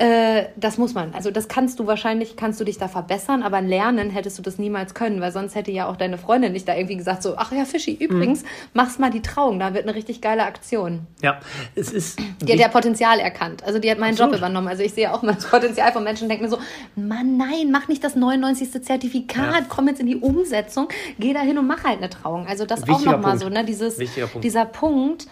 äh, 0.00 0.46
das 0.56 0.78
muss 0.78 0.94
man. 0.94 1.12
Also 1.12 1.30
das 1.30 1.46
kannst 1.48 1.78
du 1.78 1.86
wahrscheinlich, 1.86 2.34
kannst 2.36 2.58
du 2.58 2.64
dich 2.64 2.78
da 2.78 2.88
verbessern, 2.88 3.42
aber 3.42 3.60
lernen 3.60 4.08
hättest 4.08 4.38
du 4.38 4.42
das 4.42 4.56
niemals 4.58 4.94
können, 4.94 5.20
weil 5.20 5.30
sonst 5.30 5.54
hätte 5.54 5.70
ja 5.70 5.88
auch 5.88 5.96
deine 5.96 6.16
Freundin 6.16 6.52
nicht 6.52 6.66
da 6.66 6.74
irgendwie 6.74 6.96
gesagt 6.96 7.22
so, 7.22 7.34
ach 7.36 7.52
ja, 7.52 7.66
Fischi, 7.66 7.94
übrigens, 7.94 8.42
mach's 8.72 8.98
mal 8.98 9.10
die 9.10 9.20
Trauung, 9.20 9.58
da 9.58 9.74
wird 9.74 9.84
eine 9.86 9.94
richtig 9.94 10.22
geile 10.22 10.44
Aktion. 10.44 11.06
Ja, 11.20 11.38
es 11.74 11.92
ist. 11.92 12.18
Die 12.40 12.50
hat 12.50 12.58
ja 12.58 12.68
Potenzial 12.68 13.20
erkannt. 13.20 13.62
Also 13.62 13.78
die 13.78 13.90
hat 13.90 13.98
meinen 13.98 14.12
Absolut. 14.12 14.32
Job 14.32 14.38
übernommen. 14.38 14.68
Also 14.68 14.82
ich 14.82 14.94
sehe 14.94 15.12
auch 15.12 15.22
immer 15.22 15.34
das 15.34 15.46
Potenzial 15.46 15.92
von 15.92 16.02
Menschen 16.02 16.24
und 16.24 16.28
denke 16.30 16.44
mir 16.44 16.50
so, 16.50 16.58
Mann, 16.96 17.36
nein, 17.36 17.70
mach 17.70 17.86
nicht 17.88 18.02
das 18.02 18.16
99. 18.16 18.82
Zertifikat, 18.82 19.60
Ja. 19.60 19.66
komm 19.68 19.86
jetzt 19.88 20.00
in 20.00 20.06
die 20.06 20.16
Umsetzung, 20.16 20.88
geh 21.18 21.34
da 21.34 21.40
hin 21.40 21.58
und 21.58 21.66
mach 21.66 21.84
halt 21.84 21.98
eine 21.98 22.08
Trauung. 22.08 22.46
Also 22.46 22.64
das 22.64 22.84
auch 22.84 22.88
Wichtiger 22.88 23.12
nochmal 23.12 23.32
Punkt. 23.38 23.42
so, 23.44 23.48
ne? 23.50 23.64
Dieses, 23.66 23.98
Punkt. 23.98 24.44
dieser 24.44 24.64
Punkt, 24.64 25.26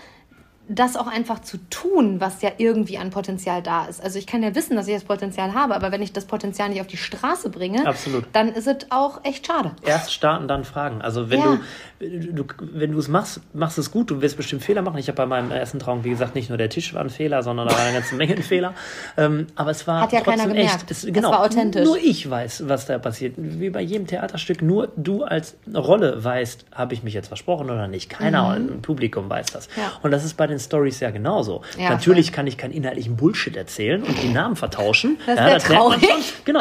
das 0.69 0.97
auch 0.97 1.07
einfach 1.07 1.41
zu 1.41 1.57
tun, 1.71 2.21
was 2.21 2.43
ja 2.43 2.51
irgendwie 2.59 2.99
an 2.99 3.11
Potenzial 3.11 3.63
da 3.63 3.87
ist. 3.87 4.03
Also 4.03 4.19
ich 4.19 4.27
kann 4.27 4.43
ja 4.43 4.55
wissen, 4.55 4.77
dass 4.77 4.87
ich 4.89 4.95
das 4.95 5.05
Potenzial 5.05 5.55
habe, 5.55 5.75
aber 5.75 5.93
wenn 5.93 6.03
ich 6.03 6.13
das 6.13 6.27
Potenzial 6.27 6.69
nicht 6.69 6.81
auf 6.81 6.87
die 6.87 6.97
Straße 6.97 7.49
bringe, 7.51 7.87
Absolut. 7.87 8.25
dann 8.33 8.49
ist 8.49 8.67
es 8.67 8.77
auch 8.91 9.25
echt 9.25 9.47
schade. 9.47 9.73
Erst 9.85 10.13
starten, 10.13 10.47
dann 10.49 10.65
fragen. 10.65 11.01
Also 11.01 11.31
wenn 11.31 11.41
Ja. 11.41 11.61
du, 12.01 12.33
du, 12.33 12.45
wenn 12.61 12.93
du 12.93 12.99
es 12.99 13.09
machst, 13.09 13.41
machst 13.55 13.79
es 13.79 13.91
gut. 13.91 14.11
Du 14.11 14.21
wirst 14.21 14.37
bestimmt 14.37 14.63
Fehler 14.63 14.83
machen. 14.83 14.99
Ich 14.99 15.09
habe 15.09 15.17
bei 15.17 15.27
meinem 15.27 15.51
ersten 15.51 15.79
Traum, 15.79 16.05
wie 16.05 16.11
gesagt, 16.11 16.35
nicht 16.35 16.49
nur 16.51 16.59
der 16.59 16.69
Tisch 16.69 16.93
war 16.95 17.01
ein 17.01 17.11
Fehler, 17.11 17.43
sondern 17.43 17.67
da 17.69 17.75
war 17.75 17.81
eine 17.85 17.95
ganze 17.95 18.15
Menge 18.15 18.37
Fehler. 18.43 18.75
Ähm, 19.17 19.47
aber 19.57 19.71
es 19.71 19.87
war 19.87 20.03
Hat 20.03 20.13
ja 20.13 20.21
trotzdem 20.21 20.39
keiner 20.41 20.55
gemerkt. 20.55 20.83
echt. 20.83 20.91
Es, 20.91 21.05
Es 21.05 21.13
genau, 21.13 21.31
war 21.31 21.41
authentisch. 21.41 21.85
Nur 21.85 21.97
ich 21.99 22.29
weiß, 22.29 22.65
was 22.69 22.87
da 22.87 22.99
passiert. 22.99 23.35
Wie 23.37 23.71
bei 23.71 23.81
jedem 23.81 24.07
Theaterstück. 24.07 24.61
Nur 24.63 24.93
du 24.97 25.25
als 25.25 25.57
Rolle 25.75 26.23
weißt, 26.23 26.67
habe 26.75 26.95
ich 26.95 27.03
mich 27.03 27.15
jetzt 27.15 27.29
versprochen 27.29 27.71
oder 27.71 27.89
nicht. 27.89 28.11
Keiner 28.11 28.57
im 28.57 28.83
Publikum 28.83 29.31
weiß 29.31 29.47
das. 29.47 29.69
Mhm. 29.69 29.83
Ja. 29.83 29.93
Und 30.03 30.11
das 30.11 30.25
ist 30.25 30.35
bei 30.37 30.47
den 30.47 30.58
Stories 30.61 31.01
ja 31.01 31.11
genauso. 31.11 31.63
Ja, 31.79 31.91
Natürlich 31.91 32.33
kann 32.33 32.47
ich 32.47 32.57
keinen 32.57 32.73
inhaltlichen 32.73 33.17
Bullshit 33.17 33.57
erzählen 33.57 34.03
und 34.03 34.23
die 34.23 34.29
Namen 34.29 34.57
vertauschen. 34.57 35.19
Das 35.27 35.37
ja, 35.39 35.45
wär 35.45 35.51
merkt 35.53 35.69
man 35.69 35.79
traurig. 35.79 36.01
schon. 36.03 36.19
Genau. 36.45 36.61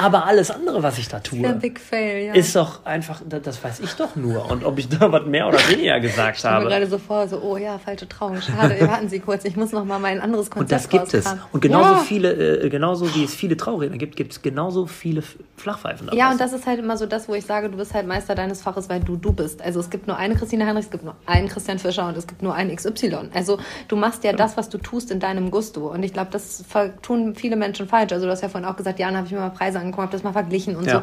Aber 0.00 0.26
alles 0.26 0.50
andere, 0.50 0.82
was 0.82 0.98
ich 0.98 1.08
da 1.08 1.20
tue, 1.20 1.52
Big 1.54 1.80
Fail, 1.80 2.26
ja. 2.26 2.34
ist 2.34 2.54
doch 2.56 2.84
einfach, 2.84 3.20
da- 3.28 3.38
das 3.38 3.62
weiß 3.62 3.80
ich 3.80 3.92
doch 3.94 4.16
nur. 4.16 4.50
Und 4.50 4.64
ob 4.64 4.78
ich 4.78 4.88
da 4.88 5.10
was 5.12 5.24
mehr 5.26 5.46
oder 5.48 5.58
weniger 5.68 6.00
gesagt 6.00 6.38
Ich 6.38 6.44
habe. 6.44 6.66
gerade 6.66 6.86
so 6.86 6.98
vor, 6.98 7.28
so, 7.28 7.40
oh 7.42 7.56
ja, 7.56 7.78
falsche 7.78 8.08
Trauung, 8.08 8.40
schade, 8.40 8.76
warten 8.88 9.08
Sie 9.08 9.20
kurz, 9.20 9.44
ich 9.44 9.56
muss 9.56 9.72
noch 9.72 9.84
mal 9.84 9.98
mein 9.98 10.20
anderes 10.20 10.50
Konzept 10.50 10.60
Und 10.60 10.72
das 10.72 10.88
gibt 10.88 11.14
es. 11.14 11.26
Und 11.52 11.60
genauso 11.60 11.92
ja. 11.94 11.98
viele, 11.98 12.32
äh, 12.62 12.68
genauso 12.68 13.14
wie 13.14 13.24
es 13.24 13.34
viele 13.34 13.56
Trauredner 13.56 13.98
gibt, 13.98 14.16
gibt 14.16 14.32
es 14.32 14.42
genauso 14.42 14.86
viele 14.86 15.22
Flachpfeifen. 15.56 16.06
da 16.08 16.14
Ja, 16.14 16.30
und 16.30 16.40
das 16.40 16.52
ist 16.52 16.66
halt 16.66 16.78
immer 16.78 16.96
so 16.96 17.06
das, 17.06 17.28
wo 17.28 17.34
ich 17.34 17.44
sage, 17.46 17.68
du 17.70 17.76
bist 17.76 17.94
halt 17.94 18.06
Meister 18.06 18.34
deines 18.34 18.62
Faches, 18.62 18.88
weil 18.88 19.00
du 19.00 19.16
du 19.16 19.32
bist. 19.32 19.62
Also 19.62 19.80
es 19.80 19.90
gibt 19.90 20.06
nur 20.06 20.16
eine 20.16 20.34
Christine 20.34 20.66
Heinrich, 20.66 20.84
es 20.86 20.90
gibt 20.90 21.04
nur 21.04 21.14
einen 21.26 21.48
Christian 21.48 21.78
Fischer 21.78 22.08
und 22.08 22.16
es 22.16 22.26
gibt 22.26 22.42
nur 22.42 22.54
einen 22.54 22.74
XY. 22.74 23.28
Also 23.36 23.58
du 23.88 23.96
machst 23.96 24.24
ja 24.24 24.32
das, 24.32 24.56
was 24.56 24.68
du 24.68 24.78
tust, 24.78 25.10
in 25.10 25.20
deinem 25.20 25.50
Gusto. 25.50 25.88
Und 25.92 26.02
ich 26.02 26.12
glaube, 26.12 26.30
das 26.30 26.64
tun 27.02 27.34
viele 27.34 27.56
Menschen 27.56 27.86
falsch. 27.88 28.12
Also 28.12 28.26
du 28.26 28.32
hast 28.32 28.42
ja 28.42 28.48
vorhin 28.48 28.68
auch 28.68 28.76
gesagt, 28.76 28.98
Jana, 28.98 29.18
habe 29.18 29.26
ich 29.26 29.32
mir 29.32 29.40
mal 29.40 29.50
Preise 29.50 29.78
angeguckt, 29.78 30.02
habe 30.02 30.12
das 30.12 30.22
mal 30.22 30.32
verglichen 30.32 30.76
und 30.76 30.86
Ja. 30.86 31.02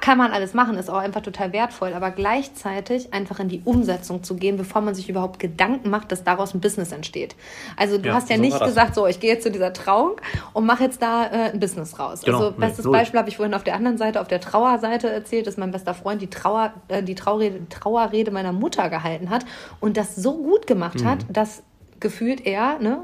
Kann 0.00 0.18
man 0.18 0.32
alles 0.32 0.52
machen, 0.54 0.76
ist 0.76 0.90
auch 0.90 0.98
einfach 0.98 1.22
total 1.22 1.52
wertvoll, 1.52 1.94
aber 1.94 2.10
gleichzeitig 2.10 3.12
einfach 3.14 3.38
in 3.40 3.48
die 3.48 3.62
Umsetzung 3.64 4.22
zu 4.22 4.34
gehen, 4.34 4.56
bevor 4.56 4.80
man 4.82 4.94
sich 4.94 5.08
überhaupt 5.08 5.38
Gedanken 5.38 5.88
macht, 5.90 6.12
dass 6.12 6.24
daraus 6.24 6.54
ein 6.54 6.60
Business 6.60 6.92
entsteht. 6.92 7.34
Also 7.76 7.96
du 7.98 8.08
Ja, 8.08 8.14
hast 8.14 8.28
ja 8.28 8.36
so 8.36 8.42
nicht 8.42 8.62
gesagt, 8.62 8.94
so, 8.94 9.06
ich 9.06 9.20
gehe 9.20 9.32
jetzt 9.32 9.42
zu 9.44 9.50
dieser 9.50 9.72
Trauung 9.72 10.12
und 10.52 10.66
mache 10.66 10.84
jetzt 10.84 11.00
da 11.02 11.24
äh, 11.26 11.50
ein 11.52 11.60
Business 11.60 11.98
raus. 11.98 12.22
Genau, 12.22 12.38
also 12.38 12.50
nee, 12.50 12.66
bestes 12.66 12.84
null. 12.84 12.92
Beispiel 12.92 13.18
habe 13.18 13.28
ich 13.28 13.36
vorhin 13.36 13.54
auf 13.54 13.64
der 13.64 13.74
anderen 13.76 13.96
Seite, 13.98 14.20
auf 14.20 14.28
der 14.28 14.40
Trauerseite 14.40 15.10
erzählt, 15.10 15.46
dass 15.46 15.56
mein 15.56 15.70
bester 15.70 15.94
Freund 15.94 16.20
die 16.20 16.28
Trauer, 16.30 16.72
äh, 16.88 17.02
die 17.02 17.14
Traurede, 17.14 17.66
Trauerrede 17.68 18.30
meiner 18.30 18.52
Mutter 18.52 18.90
gehalten 18.90 19.30
hat 19.30 19.44
und 19.80 19.96
das 19.96 20.16
so 20.16 20.34
gut 20.34 20.66
gemacht 20.66 21.00
Mhm. 21.02 21.08
hat, 21.08 21.26
dass 21.30 21.62
gefühlt 22.00 22.44
er, 22.46 22.78
ne, 22.78 22.98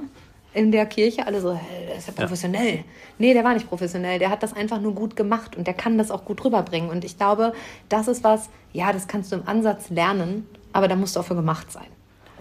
in 0.53 0.73
der 0.73 0.87
Kirche 0.87 1.27
alle 1.27 1.41
so, 1.41 1.55
"Hä, 1.55 1.87
der 1.89 1.97
ist 1.97 2.09
ja 2.09 2.13
professionell. 2.15 2.85
Nee, 3.19 3.35
der 3.35 3.45
war 3.45 3.55
nicht 3.55 3.69
professionell. 3.69 4.19
Der 4.19 4.31
hat 4.31 4.43
das 4.43 4.53
einfach 4.53 4.81
nur 4.81 4.95
gut 4.95 5.17
gemacht 5.17 5.57
und 5.57 5.67
der 5.67 5.75
kann 5.75 5.99
das 5.99 6.11
auch 6.11 6.25
gut 6.25 6.45
rüberbringen. 6.45 6.91
Und 6.91 7.05
ich 7.05 7.17
glaube, 7.17 7.53
das 7.89 8.09
ist 8.09 8.25
was, 8.25 8.49
ja, 8.73 8.93
das 8.93 9.07
kannst 9.09 9.31
du 9.33 9.37
im 9.37 9.47
Ansatz 9.47 9.91
lernen, 9.91 10.47
aber 10.73 10.89
da 10.89 10.97
musst 10.97 11.17
du 11.17 11.21
auch 11.21 11.25
für 11.25 11.37
gemacht 11.37 11.71
sein. 11.71 11.87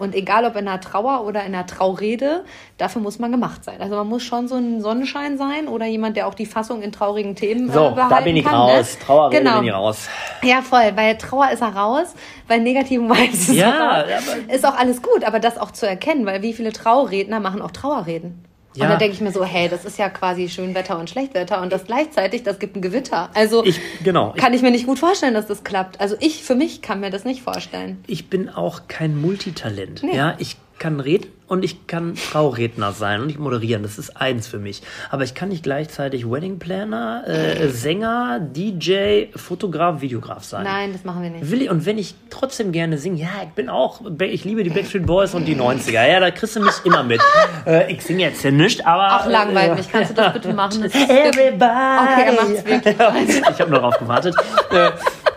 Und 0.00 0.14
egal 0.14 0.44
ob 0.44 0.56
in 0.56 0.66
einer 0.66 0.80
Trauer 0.80 1.24
oder 1.26 1.44
in 1.44 1.54
einer 1.54 1.66
Traurede, 1.66 2.44
dafür 2.78 3.02
muss 3.02 3.18
man 3.18 3.30
gemacht 3.30 3.64
sein. 3.64 3.80
Also 3.80 3.94
man 3.96 4.08
muss 4.08 4.22
schon 4.22 4.48
so 4.48 4.56
ein 4.56 4.80
Sonnenschein 4.80 5.36
sein 5.38 5.68
oder 5.68 5.86
jemand, 5.86 6.16
der 6.16 6.26
auch 6.26 6.34
die 6.34 6.46
Fassung 6.46 6.82
in 6.82 6.90
traurigen 6.90 7.36
Themen 7.36 7.68
äh, 7.68 7.72
So, 7.72 7.90
behalten 7.90 8.08
da 8.08 8.20
bin 8.20 8.36
ich 8.36 8.44
kann, 8.44 8.54
raus. 8.54 8.98
Ne? 8.98 9.06
Trauerrede 9.06 9.38
genau. 9.38 9.58
bin 9.58 9.68
ich 9.68 9.74
raus. 9.74 10.08
Ja, 10.42 10.62
voll. 10.62 10.92
Bei 10.92 11.14
Trauer 11.14 11.50
ist 11.50 11.60
er 11.60 11.76
raus, 11.76 12.14
bei 12.48 12.58
negativen 12.58 13.08
Vibes 13.10 13.50
ist 13.50 13.54
Ja, 13.54 14.00
er 14.00 14.16
raus. 14.16 14.36
Ist 14.48 14.66
auch 14.66 14.76
alles 14.76 15.02
gut, 15.02 15.24
aber 15.24 15.38
das 15.38 15.58
auch 15.58 15.70
zu 15.70 15.86
erkennen, 15.86 16.24
weil 16.26 16.42
wie 16.42 16.54
viele 16.54 16.72
Trauredner 16.72 17.38
machen 17.38 17.62
auch 17.62 17.70
Trauerreden? 17.70 18.49
Ja. 18.74 18.84
Und 18.84 18.90
da 18.92 18.96
denke 18.96 19.14
ich 19.14 19.20
mir 19.20 19.32
so, 19.32 19.44
hey, 19.44 19.68
das 19.68 19.84
ist 19.84 19.98
ja 19.98 20.08
quasi 20.08 20.48
Schönwetter 20.48 20.98
und 20.98 21.10
Schlechtwetter 21.10 21.60
und 21.60 21.72
das 21.72 21.84
gleichzeitig, 21.84 22.44
das 22.44 22.58
gibt 22.58 22.76
ein 22.76 22.82
Gewitter. 22.82 23.28
Also 23.34 23.64
Ich, 23.64 23.80
genau. 24.04 24.32
Ich, 24.36 24.40
kann 24.40 24.54
ich 24.54 24.62
mir 24.62 24.70
nicht 24.70 24.86
gut 24.86 24.98
vorstellen, 24.98 25.34
dass 25.34 25.46
das 25.46 25.64
klappt. 25.64 26.00
Also 26.00 26.16
ich, 26.20 26.44
für 26.44 26.54
mich 26.54 26.80
kann 26.80 27.00
mir 27.00 27.10
das 27.10 27.24
nicht 27.24 27.42
vorstellen. 27.42 28.02
ich 28.06 28.28
bin 28.28 28.48
auch 28.48 28.82
kein 28.86 29.20
Multitalent. 29.20 30.02
Nee. 30.02 30.16
Ja, 30.16 30.34
ich 30.38 30.56
kann 30.78 31.00
reden 31.00 31.26
und 31.50 31.64
ich 31.64 31.88
kann 31.88 32.14
Trauredner 32.14 32.92
sein 32.92 33.22
und 33.22 33.28
ich 33.28 33.36
moderieren. 33.36 33.82
Das 33.82 33.98
ist 33.98 34.16
eins 34.16 34.46
für 34.46 34.60
mich. 34.60 34.82
Aber 35.10 35.24
ich 35.24 35.34
kann 35.34 35.48
nicht 35.48 35.64
gleichzeitig 35.64 36.30
Wedding 36.30 36.60
Planner, 36.60 37.24
äh, 37.26 37.68
Sänger, 37.70 38.38
DJ, 38.38 39.24
Fotograf, 39.34 40.00
Videograf 40.00 40.44
sein. 40.44 40.62
Nein, 40.62 40.92
das 40.92 41.02
machen 41.02 41.24
wir 41.24 41.30
nicht. 41.30 41.50
Will 41.50 41.62
ich, 41.62 41.68
und 41.68 41.86
wenn 41.86 41.98
ich 41.98 42.14
trotzdem 42.30 42.70
gerne 42.70 42.98
singe, 42.98 43.22
ja, 43.22 43.30
ich 43.42 43.48
bin 43.48 43.68
auch, 43.68 44.00
ich 44.20 44.44
liebe 44.44 44.62
die 44.62 44.70
Backstreet 44.70 45.04
Boys 45.04 45.34
und 45.34 45.44
die 45.44 45.56
90er. 45.56 46.06
Ja, 46.06 46.20
da 46.20 46.30
kriegst 46.30 46.54
du 46.54 46.60
mich 46.60 46.74
immer 46.84 47.02
mit. 47.02 47.20
Äh, 47.66 47.92
ich 47.92 48.02
singe 48.02 48.22
jetzt 48.22 48.42
ja 48.42 48.50
nicht, 48.50 48.86
aber. 48.86 49.08
Ach, 49.10 49.26
langweilt 49.26 49.72
äh, 49.72 49.74
mich. 49.74 49.92
Kannst 49.92 50.12
du 50.12 50.14
das 50.14 50.32
bitte 50.32 50.54
machen? 50.54 50.82
Das 50.82 50.94
Everybody. 50.94 51.62
Okay, 51.62 52.24
er 52.24 52.32
macht's 52.32 52.64
wirklich. 52.64 52.96
ich 53.50 53.60
habe 53.60 53.70
noch 53.70 53.80
drauf 53.80 53.98
gewartet. 53.98 54.34
Äh, 54.70 54.90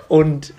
und 0.08 0.54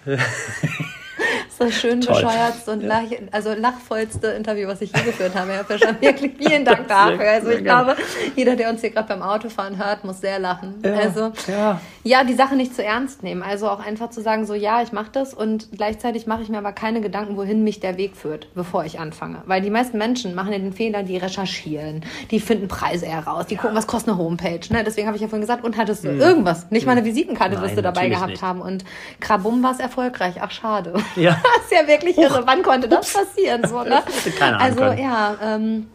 so 1.59 1.71
schön 1.71 2.01
Toll. 2.01 2.15
bescheuert 2.23 2.55
und 2.67 2.83
lach, 2.83 3.03
also 3.31 3.55
lachvollste 3.55 4.29
Interview, 4.29 4.67
was 4.69 4.81
ich 4.81 4.91
je 4.95 5.03
geführt 5.03 5.35
habe. 5.35 5.53
Herr 5.53 5.65
Fischer, 5.65 5.95
wirklich 6.01 6.33
vielen 6.39 6.65
Dank 6.67 6.89
dafür. 6.89 7.29
Also 7.29 7.51
ich 7.51 7.63
glaube, 7.65 7.97
jeder, 8.37 8.57
der 8.57 8.71
uns 8.71 8.81
hier 8.81 8.91
gerade 8.91 9.09
beim 9.09 9.23
Autofahren 9.23 9.77
hört, 9.79 10.05
muss 10.05 10.21
sehr 10.21 10.39
lachen. 10.39 10.75
Ja, 10.85 10.93
Also 10.95 11.33
ja. 11.47 11.81
ja, 12.03 12.25
die 12.25 12.35
Sache 12.35 12.57
nicht 12.57 12.75
zu 12.75 12.83
ernst 12.85 13.23
nehmen. 13.23 13.43
Also 13.43 13.69
auch 13.69 13.81
einfach 13.85 14.11
zu 14.11 14.21
sagen, 14.21 14.47
so 14.47 14.55
ja, 14.55 14.83
ich 14.83 14.93
mache 14.93 15.11
das 15.13 15.35
und 15.35 15.69
gleichzeitig 15.77 16.27
mache 16.27 16.43
ich 16.43 16.49
mir 16.49 16.59
aber 16.59 16.73
keine 16.73 17.01
Gedanken, 17.01 17.37
wohin 17.37 17.63
mich 17.65 17.81
der 17.81 17.97
Weg 17.97 18.17
führt, 18.17 18.49
bevor 18.55 18.85
ich 18.85 18.99
anfange. 18.99 19.43
Weil 19.47 19.61
die 19.63 19.71
meisten 19.71 19.99
Menschen 19.99 20.35
machen 20.35 20.53
ja 20.53 20.59
den 20.59 20.73
Fehler, 20.73 21.03
die 21.03 21.17
recherchieren, 21.17 22.05
die 22.31 22.41
finden 22.41 22.69
Preise 22.69 23.07
heraus, 23.07 23.47
die 23.47 23.57
gucken, 23.57 23.77
was 23.77 23.87
kostet 23.87 24.11
eine 24.15 24.19
Homepage. 24.19 24.61
Ne? 24.71 24.83
Deswegen 24.85 25.07
habe 25.07 25.17
ich 25.17 25.23
ja 25.23 25.29
vorhin 25.29 25.43
gesagt, 25.43 25.65
und 25.65 25.77
hattest 25.77 26.05
du 26.05 26.09
irgendwas? 26.09 26.71
Nicht 26.71 26.87
mal 26.87 26.93
eine 26.93 27.05
Visitenkarte 27.05 27.61
wirst 27.61 27.71
Hm. 27.71 27.77
Du 27.77 27.83
dabei 27.83 28.09
gehabt 28.09 28.31
nicht. 28.31 28.43
haben. 28.43 28.61
Und 28.61 28.85
Krabum 29.21 29.63
war 29.63 29.73
es 29.73 29.79
erfolgreich. 29.81 30.35
Ach, 30.41 30.51
schade. 30.51 30.95
Ja. 31.17 31.37
Das 31.45 31.65
ist 31.65 31.73
ja 31.73 31.87
wirklich 31.87 32.17
irre. 32.19 32.47
Wann 32.47 32.63
konnte 32.63 32.89
das 32.89 33.13
passieren? 33.13 33.67
So, 33.67 33.83
ne? 33.83 34.03
hätte 34.05 34.31
keiner 34.33 34.61
ahnen 34.61 34.79
Also 34.79 35.03
ja, 35.03 35.37
ähm, 35.43 35.89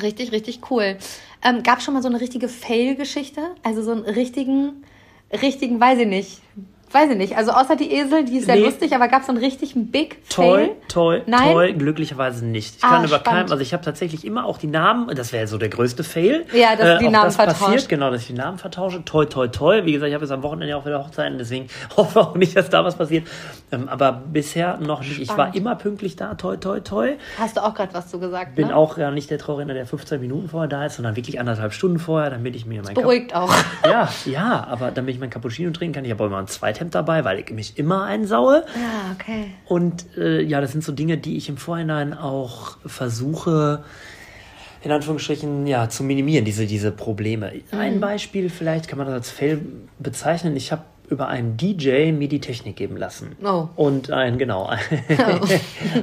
richtig, 0.00 0.32
richtig 0.32 0.60
cool. 0.70 0.96
Ähm, 1.42 1.62
Gab 1.62 1.82
schon 1.82 1.94
mal 1.94 2.02
so 2.02 2.08
eine 2.08 2.20
richtige 2.20 2.48
Fail-Geschichte? 2.48 3.42
Also 3.62 3.82
so 3.82 3.92
einen 3.92 4.04
richtigen, 4.04 4.84
richtigen, 5.32 5.80
weiß 5.80 6.00
ich 6.00 6.06
nicht, 6.06 6.40
weiß 6.96 7.10
ich 7.10 7.16
nicht. 7.16 7.36
Also 7.36 7.52
außer 7.52 7.76
die 7.76 7.92
Esel, 7.92 8.24
die 8.24 8.38
ist 8.38 8.46
sehr 8.46 8.56
Nee. 8.56 8.62
lustig, 8.64 8.94
aber 8.94 9.08
gab 9.08 9.20
es 9.20 9.26
so 9.26 9.32
einen 9.32 9.42
richtigen 9.42 9.90
Big 9.90 10.28
Toll, 10.28 10.58
Fail? 10.58 10.70
toll, 10.88 11.22
toll. 11.26 11.72
Glücklicherweise 11.74 12.44
nicht. 12.44 12.76
Ich 12.78 12.84
Ah, 12.84 12.88
kann 12.88 13.04
über 13.04 13.16
spannend. 13.18 13.24
keinem, 13.26 13.50
also 13.52 13.62
ich 13.62 13.72
habe 13.72 13.84
tatsächlich 13.84 14.24
immer 14.24 14.44
auch 14.46 14.58
die 14.58 14.66
Namen, 14.66 15.14
das 15.14 15.32
wäre 15.32 15.46
so 15.46 15.58
der 15.58 15.68
größte 15.68 16.02
Fail. 16.04 16.44
Ja, 16.52 16.74
dass 16.76 16.98
die 17.00 17.06
auch 17.06 17.10
Namen 17.10 17.24
das 17.26 17.36
vertauscht. 17.36 17.60
passiert, 17.60 17.88
genau, 17.88 18.10
dass 18.10 18.22
ich 18.22 18.26
die 18.28 18.32
Namen 18.32 18.58
vertausche. 18.58 19.04
Toi, 19.04 19.26
toi, 19.26 19.48
toi. 19.48 19.84
Wie 19.84 19.92
gesagt, 19.92 20.08
ich 20.08 20.14
habe 20.14 20.24
jetzt 20.24 20.32
am 20.32 20.42
Wochenende 20.42 20.76
auch 20.76 20.86
wieder 20.86 20.98
Hochzeiten, 21.04 21.38
deswegen 21.38 21.68
hoffe 21.96 22.20
auch 22.20 22.34
nicht, 22.34 22.56
dass 22.56 22.70
da 22.70 22.84
was 22.84 22.96
passiert. 22.96 23.26
Ähm, 23.72 23.88
aber 23.88 24.12
bisher 24.12 24.78
noch 24.78 25.00
nicht. 25.00 25.20
Ich 25.20 25.28
war 25.28 25.34
Spannend. 25.36 25.56
immer 25.56 25.74
pünktlich 25.76 26.16
da, 26.16 26.34
toi, 26.34 26.56
toi, 26.56 26.80
toi. 26.80 27.14
Hast 27.38 27.56
du 27.56 27.62
auch 27.64 27.74
gerade 27.74 27.92
was 27.94 28.08
zu 28.08 28.18
gesagt? 28.18 28.54
Bin 28.54 28.68
ne? 28.68 28.76
auch 28.76 28.96
ja 28.98 29.10
nicht 29.10 29.30
der 29.30 29.38
Trauredner, 29.38 29.74
der 29.74 29.86
15 29.86 30.20
Minuten 30.20 30.48
vorher 30.48 30.68
da 30.68 30.86
ist, 30.86 30.96
sondern 30.96 31.16
wirklich 31.16 31.38
anderthalb 31.40 31.72
Stunden 31.72 31.98
vorher, 31.98 32.30
damit 32.30 32.56
ich 32.56 32.64
mir 32.66 32.82
mein 32.82 32.94
Kap- 32.94 33.02
Beruhigt 33.02 33.34
auch. 33.34 33.52
Ja, 33.84 34.08
ja, 34.24 34.66
aber 34.70 34.90
damit 34.90 35.14
ich 35.14 35.20
mein 35.20 35.30
Cappuccino 35.30 35.70
trinken 35.72 35.94
kann, 35.96 36.04
ich 36.04 36.10
habe 36.10 36.22
auch 36.22 36.28
immer 36.28 36.38
ein 36.38 36.46
Zweithemd 36.86 36.94
dabei, 36.94 37.24
weil 37.24 37.38
ich 37.40 37.50
mich 37.50 37.78
immer 37.78 38.04
einsaue. 38.04 38.64
Ja, 38.74 39.14
okay. 39.14 39.46
Und 39.66 40.06
äh, 40.16 40.40
ja, 40.42 40.60
das 40.60 40.72
sind 40.72 40.84
so 40.84 40.92
Dinge, 40.92 41.18
die 41.18 41.36
ich 41.36 41.48
im 41.48 41.56
Vorhinein 41.56 42.14
auch 42.14 42.76
versuche, 42.86 43.84
in 44.82 44.92
Anführungsstrichen, 44.92 45.66
ja, 45.66 45.88
zu 45.88 46.04
minimieren, 46.04 46.44
diese, 46.44 46.66
diese 46.66 46.92
Probleme. 46.92 47.52
Mhm. 47.72 47.78
Ein 47.78 48.00
Beispiel, 48.00 48.50
vielleicht 48.50 48.88
kann 48.88 48.98
man 48.98 49.06
das 49.08 49.14
als 49.14 49.30
Fail 49.30 49.60
bezeichnen. 49.98 50.56
Ich 50.56 50.70
habe 50.70 50.82
über 51.08 51.28
einen 51.28 51.56
DJ 51.56 52.10
mir 52.12 52.28
die 52.28 52.40
Technik 52.40 52.76
geben 52.76 52.96
lassen. 52.96 53.36
Oh. 53.44 53.68
Und 53.76 54.10
ein, 54.10 54.38
genau, 54.38 54.66
ein, 55.08 55.40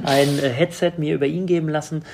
ein 0.04 0.38
äh, 0.38 0.48
Headset 0.48 0.92
mir 0.96 1.14
über 1.14 1.26
ihn 1.26 1.46
geben 1.46 1.68
lassen. 1.68 2.04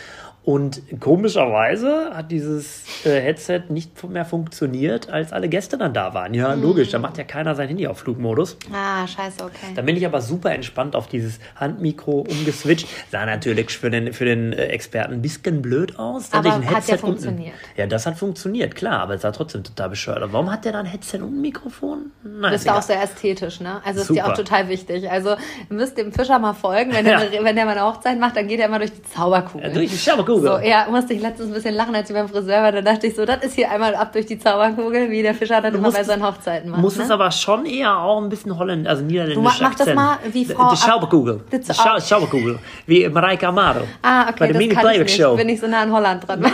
Und 0.42 0.80
komischerweise 1.00 2.10
hat 2.14 2.30
dieses 2.30 2.84
äh, 3.04 3.20
Headset 3.20 3.64
nicht 3.68 4.02
mehr 4.08 4.24
funktioniert, 4.24 5.10
als 5.10 5.32
alle 5.32 5.48
Gäste 5.50 5.76
dann 5.76 5.92
da 5.92 6.14
waren. 6.14 6.32
Ja, 6.34 6.56
Mhm. 6.56 6.62
logisch, 6.62 6.88
da 6.90 6.98
macht 6.98 7.18
ja 7.18 7.24
keiner 7.24 7.54
sein 7.54 7.68
Handy 7.68 7.86
auf 7.86 7.98
Flugmodus. 7.98 8.56
Ah, 8.72 9.06
scheiße, 9.06 9.44
okay. 9.44 9.72
Dann 9.76 9.84
bin 9.86 9.96
ich 9.96 10.06
aber 10.06 10.20
super 10.22 10.50
entspannt 10.52 10.96
auf 10.96 11.06
dieses 11.08 11.38
Handmikro 11.56 12.20
umgeswitcht. 12.28 12.88
Sah 13.12 13.26
natürlich 13.26 13.68
für 13.70 13.90
den, 13.90 14.12
für 14.14 14.24
den 14.24 14.52
äh, 14.54 14.66
Experten 14.68 15.12
ein 15.14 15.22
bisschen 15.22 15.60
blöd 15.60 15.98
aus. 15.98 16.32
Aber 16.32 16.52
hat 16.56 16.62
ja 16.64 16.70
Headset 16.70 16.92
und 16.94 16.98
funktioniert. 17.00 17.54
Ja, 17.76 17.86
das 17.86 18.06
hat 18.06 18.16
funktioniert, 18.18 18.74
klar, 18.74 19.00
aber 19.00 19.14
es 19.14 19.22
sah 19.22 19.32
trotzdem 19.32 19.62
total 19.62 19.90
bescheuert. 19.90 20.22
aus. 20.22 20.32
Warum 20.32 20.50
hat 20.50 20.64
der 20.64 20.72
da 20.72 20.80
ein 20.80 20.86
Headset 20.86 21.18
und 21.18 21.34
ein 21.36 21.40
Mikrofon? 21.42 22.12
Nein, 22.24 22.32
Du 22.42 22.48
bist 22.48 22.54
ist 22.62 22.64
ja 22.66 22.78
auch 22.78 22.82
sehr 22.82 23.02
ästhetisch, 23.02 23.60
ne? 23.60 23.82
Also 23.84 24.00
ist 24.00 24.08
dir 24.10 24.14
Super. 24.14 24.32
auch 24.32 24.36
total 24.36 24.68
wichtig. 24.70 25.08
Also 25.10 25.30
ihr 25.30 25.36
müsst 25.76 25.98
dem 25.98 26.12
Fischer 26.12 26.38
mal 26.38 26.54
folgen. 26.54 26.92
Wenn, 26.94 27.04
der, 27.04 27.10
Ja. 27.32 27.44
wenn 27.44 27.54
der 27.56 27.66
mal 27.66 27.72
eine 27.76 27.82
Hochzeit 27.86 28.18
macht, 28.18 28.36
dann 28.36 28.48
geht 28.48 28.58
er 28.58 28.66
immer 28.66 28.78
durch 28.78 28.92
die 28.92 29.02
Zauberkugel. 29.02 29.68
Ja, 29.68 29.74
durch 29.74 29.90
die 29.90 29.96
Zauberkugel. 29.96 30.29
So, 30.38 30.58
ja, 30.58 30.86
musste 30.90 31.14
ich 31.14 31.20
letztens 31.22 31.48
ein 31.48 31.54
bisschen 31.54 31.74
lachen, 31.74 31.94
als 31.94 32.08
ich 32.10 32.14
beim 32.16 32.28
Friseur 32.28 32.62
war. 32.62 32.72
Da 32.72 32.80
dachte 32.82 33.06
ich 33.06 33.16
so, 33.16 33.24
das 33.24 33.42
ist 33.42 33.54
hier 33.54 33.70
einmal 33.70 33.94
ab 33.94 34.12
durch 34.12 34.26
die 34.26 34.38
Zauberkugel, 34.38 35.10
wie 35.10 35.22
der 35.22 35.34
Fischer 35.34 35.60
das 35.60 35.74
immer 35.74 35.90
bei 35.90 36.04
seinen 36.04 36.24
Hochzeiten 36.26 36.70
macht. 36.70 36.80
Muss 36.80 36.96
ne? 36.96 37.04
es 37.04 37.10
aber 37.10 37.30
schon 37.30 37.66
eher 37.66 37.96
auch 37.98 38.20
ein 38.22 38.28
bisschen 38.28 38.56
holländisch, 38.58 38.88
also 38.88 39.02
niederländisch 39.02 39.34
Du 39.36 39.42
mach- 39.42 39.60
mach 39.60 39.74
das 39.74 39.94
mal 39.94 40.18
wie 40.32 40.44
Frau 40.44 40.70
Die 40.70 40.76
Schauberkugel. 40.76 41.40
Die 41.52 41.72
Schauberkugel. 42.04 42.58
Wie 42.86 43.08
Mareike 43.08 43.48
Amaro. 43.48 43.80
Ah, 44.02 44.24
Bei 44.24 44.30
okay, 44.30 44.38
der 44.38 44.48
das 44.48 44.56
Mini 44.58 44.74
kann 44.74 44.90
ich 44.94 44.98
nicht. 45.00 45.16
Show. 45.16 45.36
Bin 45.36 45.48
ich 45.48 45.60
so 45.60 45.66
nah 45.66 45.82
an 45.82 45.92
Holland 45.92 46.26
dran. 46.26 46.44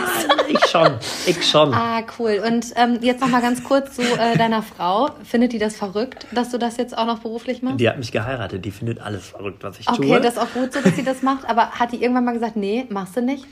ich 0.47 0.59
schon, 0.67 0.91
ich 1.25 1.45
schon. 1.49 1.73
Ah, 1.73 2.01
cool. 2.19 2.41
Und 2.45 2.65
ähm, 2.75 2.99
jetzt 3.01 3.21
noch 3.21 3.27
mal 3.29 3.41
ganz 3.41 3.63
kurz 3.63 3.95
zu 3.95 4.01
äh, 4.01 4.37
deiner 4.37 4.61
Frau. 4.61 5.09
Findet 5.23 5.53
die 5.53 5.59
das 5.59 5.75
verrückt, 5.75 6.25
dass 6.31 6.49
du 6.51 6.57
das 6.57 6.77
jetzt 6.77 6.97
auch 6.97 7.05
noch 7.05 7.19
beruflich 7.19 7.61
machst? 7.61 7.79
Die 7.79 7.89
hat 7.89 7.97
mich 7.97 8.11
geheiratet, 8.11 8.63
die 8.65 8.71
findet 8.71 9.01
alles 9.01 9.27
verrückt, 9.27 9.63
was 9.63 9.79
ich 9.79 9.87
Okay, 9.89 10.07
tue. 10.07 10.21
das 10.21 10.33
ist 10.35 10.39
auch 10.39 10.51
gut 10.53 10.73
so, 10.73 10.79
dass 10.81 10.95
sie 10.95 11.03
das 11.03 11.21
macht. 11.21 11.47
Aber 11.49 11.71
hat 11.71 11.91
die 11.91 12.01
irgendwann 12.01 12.25
mal 12.25 12.33
gesagt, 12.33 12.55
nee, 12.55 12.85
machst 12.89 13.15
du 13.17 13.21
nicht? 13.21 13.45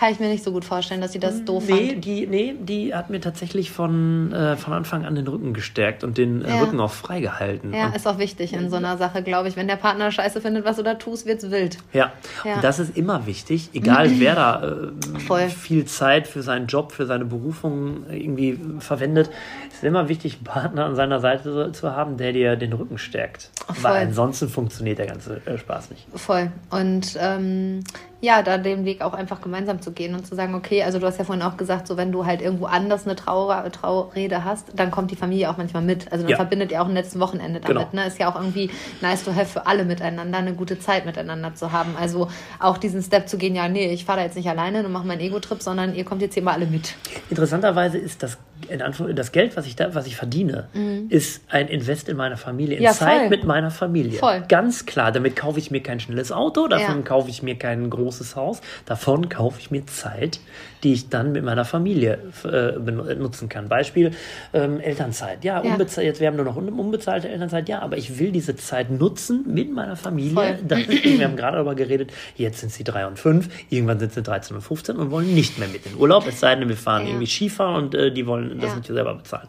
Kann 0.00 0.12
ich 0.12 0.18
mir 0.18 0.28
nicht 0.28 0.42
so 0.42 0.50
gut 0.50 0.64
vorstellen, 0.64 1.02
dass 1.02 1.12
sie 1.12 1.18
das 1.18 1.44
doof 1.44 1.64
Nee, 1.68 1.90
fand. 1.90 2.04
die, 2.06 2.26
nee, 2.26 2.54
die 2.58 2.94
hat 2.94 3.10
mir 3.10 3.20
tatsächlich 3.20 3.70
von, 3.70 4.32
äh, 4.32 4.56
von 4.56 4.72
Anfang 4.72 5.04
an 5.04 5.14
den 5.14 5.28
Rücken 5.28 5.52
gestärkt 5.52 6.04
und 6.04 6.16
den 6.16 6.42
äh, 6.42 6.48
Ja. 6.48 6.60
Rücken 6.62 6.80
auch 6.80 6.90
freigehalten. 6.90 7.74
Ja, 7.74 7.88
und, 7.88 7.96
ist 7.96 8.08
auch 8.08 8.16
wichtig 8.16 8.54
in 8.54 8.70
so 8.70 8.76
einer 8.76 8.96
Sache, 8.96 9.22
glaube 9.22 9.48
ich. 9.48 9.56
Wenn 9.56 9.68
der 9.68 9.76
Partner 9.76 10.10
scheiße 10.10 10.40
findet, 10.40 10.64
was 10.64 10.76
du 10.78 10.82
da 10.82 10.94
tust, 10.94 11.26
wird's 11.26 11.50
wild. 11.50 11.76
ja. 11.92 12.12
Ja. 12.46 12.54
und 12.54 12.64
das 12.64 12.78
ist 12.78 12.96
immer 12.96 13.26
wichtig, 13.26 13.68
egal 13.74 14.18
wer 14.18 14.34
da 14.34 14.62
äh, 14.62 15.18
Voll. 15.26 15.48
viel 15.50 15.84
Zeit 15.84 16.26
für 16.26 16.40
seinen 16.42 16.66
Job, 16.66 16.92
für 16.92 17.04
seine 17.04 17.26
Berufung 17.26 18.06
irgendwie 18.10 18.58
verwendet. 18.78 19.28
Es 19.68 19.74
ist 19.76 19.84
immer 19.84 20.08
wichtig, 20.08 20.36
einen 20.36 20.44
Partner 20.44 20.86
an 20.86 20.96
seiner 20.96 21.20
Seite 21.20 21.52
so- 21.52 21.70
zu 21.72 21.94
haben, 21.94 22.16
der 22.16 22.32
dir 22.32 22.56
den 22.56 22.72
Rücken 22.72 22.96
stärkt. 22.96 23.50
Voll. 23.66 23.76
Weil 23.90 24.06
ansonsten 24.06 24.48
funktioniert 24.48 24.98
der 24.98 25.08
ganze 25.08 25.42
äh, 25.44 25.58
Spaß 25.58 25.90
nicht. 25.90 26.06
Voll. 26.14 26.50
Und 26.70 27.18
ähm, 27.20 27.80
ja, 28.22 28.42
da 28.42 28.58
den 28.58 28.84
Weg 28.84 29.00
auch 29.00 29.14
einfach 29.14 29.40
gemeinsam 29.40 29.80
zu 29.80 29.92
gehen 29.92 30.14
und 30.14 30.26
zu 30.26 30.34
sagen, 30.34 30.54
okay, 30.54 30.82
also 30.82 30.98
du 30.98 31.06
hast 31.06 31.18
ja 31.18 31.24
vorhin 31.24 31.42
auch 31.42 31.56
gesagt, 31.56 31.86
so 31.86 31.96
wenn 31.96 32.12
du 32.12 32.26
halt 32.26 32.42
irgendwo 32.42 32.66
anders 32.66 33.06
eine 33.06 33.16
Trauer, 33.16 33.64
Traurede 33.72 34.44
hast, 34.44 34.68
dann 34.74 34.90
kommt 34.90 35.10
die 35.10 35.16
Familie 35.16 35.50
auch 35.50 35.56
manchmal 35.56 35.82
mit. 35.82 36.12
Also 36.12 36.24
dann 36.24 36.30
Ja. 36.32 36.36
verbindet 36.36 36.70
ihr 36.70 36.82
auch 36.82 36.86
ein 36.88 36.94
letztes 36.94 37.18
Wochenende 37.18 37.60
damit. 37.60 37.90
Genau. 37.90 38.02
Ne? 38.02 38.06
Ist 38.06 38.18
ja 38.18 38.30
auch 38.30 38.36
irgendwie 38.36 38.70
nice 39.00 39.24
to 39.24 39.34
have 39.34 39.46
für 39.46 39.66
alle 39.66 39.84
miteinander, 39.84 40.38
eine 40.38 40.52
gute 40.52 40.78
Zeit 40.78 41.06
miteinander 41.06 41.54
zu 41.54 41.72
haben. 41.72 41.96
Also 41.98 42.28
auch 42.58 42.76
diesen 42.76 43.02
Step 43.02 43.28
zu 43.28 43.38
gehen, 43.38 43.54
ja, 43.54 43.68
nee, 43.68 43.90
ich 43.92 44.04
fahre 44.04 44.18
da 44.18 44.24
jetzt 44.26 44.36
nicht 44.36 44.48
alleine 44.50 44.84
und 44.84 44.92
mache 44.92 45.06
meinen 45.06 45.20
Ego-Trip, 45.20 45.62
sondern 45.62 45.94
ihr 45.94 46.04
kommt 46.04 46.20
jetzt 46.20 46.34
hier 46.34 46.42
mal 46.42 46.52
alle 46.52 46.66
mit. 46.66 46.94
Interessanterweise 47.30 47.96
ist 47.98 48.22
das, 48.22 48.36
in 48.68 48.82
Anführung- 48.82 49.14
das 49.14 49.32
Geld, 49.32 49.56
was 49.56 49.66
ich, 49.66 49.76
da, 49.76 49.94
was 49.94 50.06
ich 50.06 50.16
verdiene, 50.16 50.68
ist 51.08 51.42
ein 51.48 51.68
Invest 51.68 52.08
in 52.08 52.16
meine 52.16 52.36
Familie, 52.36 52.74
in 52.76 52.80
Mhm. 52.80 52.84
Ja, 52.84 52.92
Zeit 52.92 53.20
voll. 53.20 53.28
mit 53.30 53.44
meiner 53.44 53.70
Familie. 53.70 54.18
Voll. 54.18 54.42
Ganz 54.48 54.86
klar, 54.86 55.12
damit 55.12 55.36
kaufe 55.36 55.58
ich 55.58 55.70
mir 55.70 55.82
kein 55.82 56.00
schnelles 56.00 56.32
Auto, 56.32 56.68
davon 56.68 56.96
Ja. 56.96 57.02
kaufe 57.02 57.30
ich 57.30 57.42
mir 57.42 57.56
kein 57.56 57.88
großes 57.90 58.36
Haus, 58.36 58.60
davon 58.86 59.28
kaufe 59.28 59.58
ich 59.60 59.70
mir 59.70 59.86
Zeit, 59.86 60.40
die 60.82 60.92
ich 60.94 61.08
dann 61.08 61.32
mit 61.32 61.44
meiner 61.44 61.64
Familie 61.64 62.18
äh, 62.44 62.78
benutzen 62.78 63.48
kann. 63.48 63.68
Beispiel 63.68 64.12
ähm, 64.52 64.80
Elternzeit. 64.80 65.44
Ja, 65.44 65.62
Ja. 65.64 65.76
jetzt 65.78 66.20
wir 66.20 66.26
haben 66.26 66.36
nur 66.36 66.44
noch 66.44 66.56
un- 66.56 66.68
unbezahlte 66.70 67.28
Elternzeit, 67.28 67.68
ja, 67.68 67.80
aber 67.80 67.96
ich 67.98 68.18
will 68.18 68.32
diese 68.32 68.56
Zeit 68.56 68.90
nutzen 68.90 69.44
mit 69.46 69.72
meiner 69.72 69.96
Familie. 69.96 70.58
Das 70.66 70.78
wir 70.88 71.24
haben 71.24 71.36
gerade 71.36 71.56
darüber 71.56 71.74
geredet, 71.74 72.12
jetzt 72.36 72.60
sind 72.60 72.72
sie 72.72 72.84
drei 72.84 73.06
und 73.06 73.18
fünf, 73.18 73.48
irgendwann 73.68 73.98
sind 73.98 74.12
sie 74.12 74.22
13 74.22 74.56
und 74.56 74.62
15 74.62 74.96
und 74.96 75.10
wollen 75.10 75.34
nicht 75.34 75.58
mehr 75.58 75.68
mit 75.68 75.84
in 75.86 75.92
den 75.92 76.00
Urlaub, 76.00 76.26
es 76.26 76.40
sei 76.40 76.54
denn, 76.56 76.68
wir 76.68 76.76
fahren 76.76 77.02
Ja. 77.02 77.08
irgendwie 77.10 77.26
Skifahren 77.26 77.76
und 77.84 77.94
äh, 77.94 78.10
die 78.12 78.26
wollen 78.26 78.58
das 78.60 78.70
Ja. 78.70 78.76
nicht 78.76 78.86
selber 78.86 79.14
bezahlen. 79.14 79.48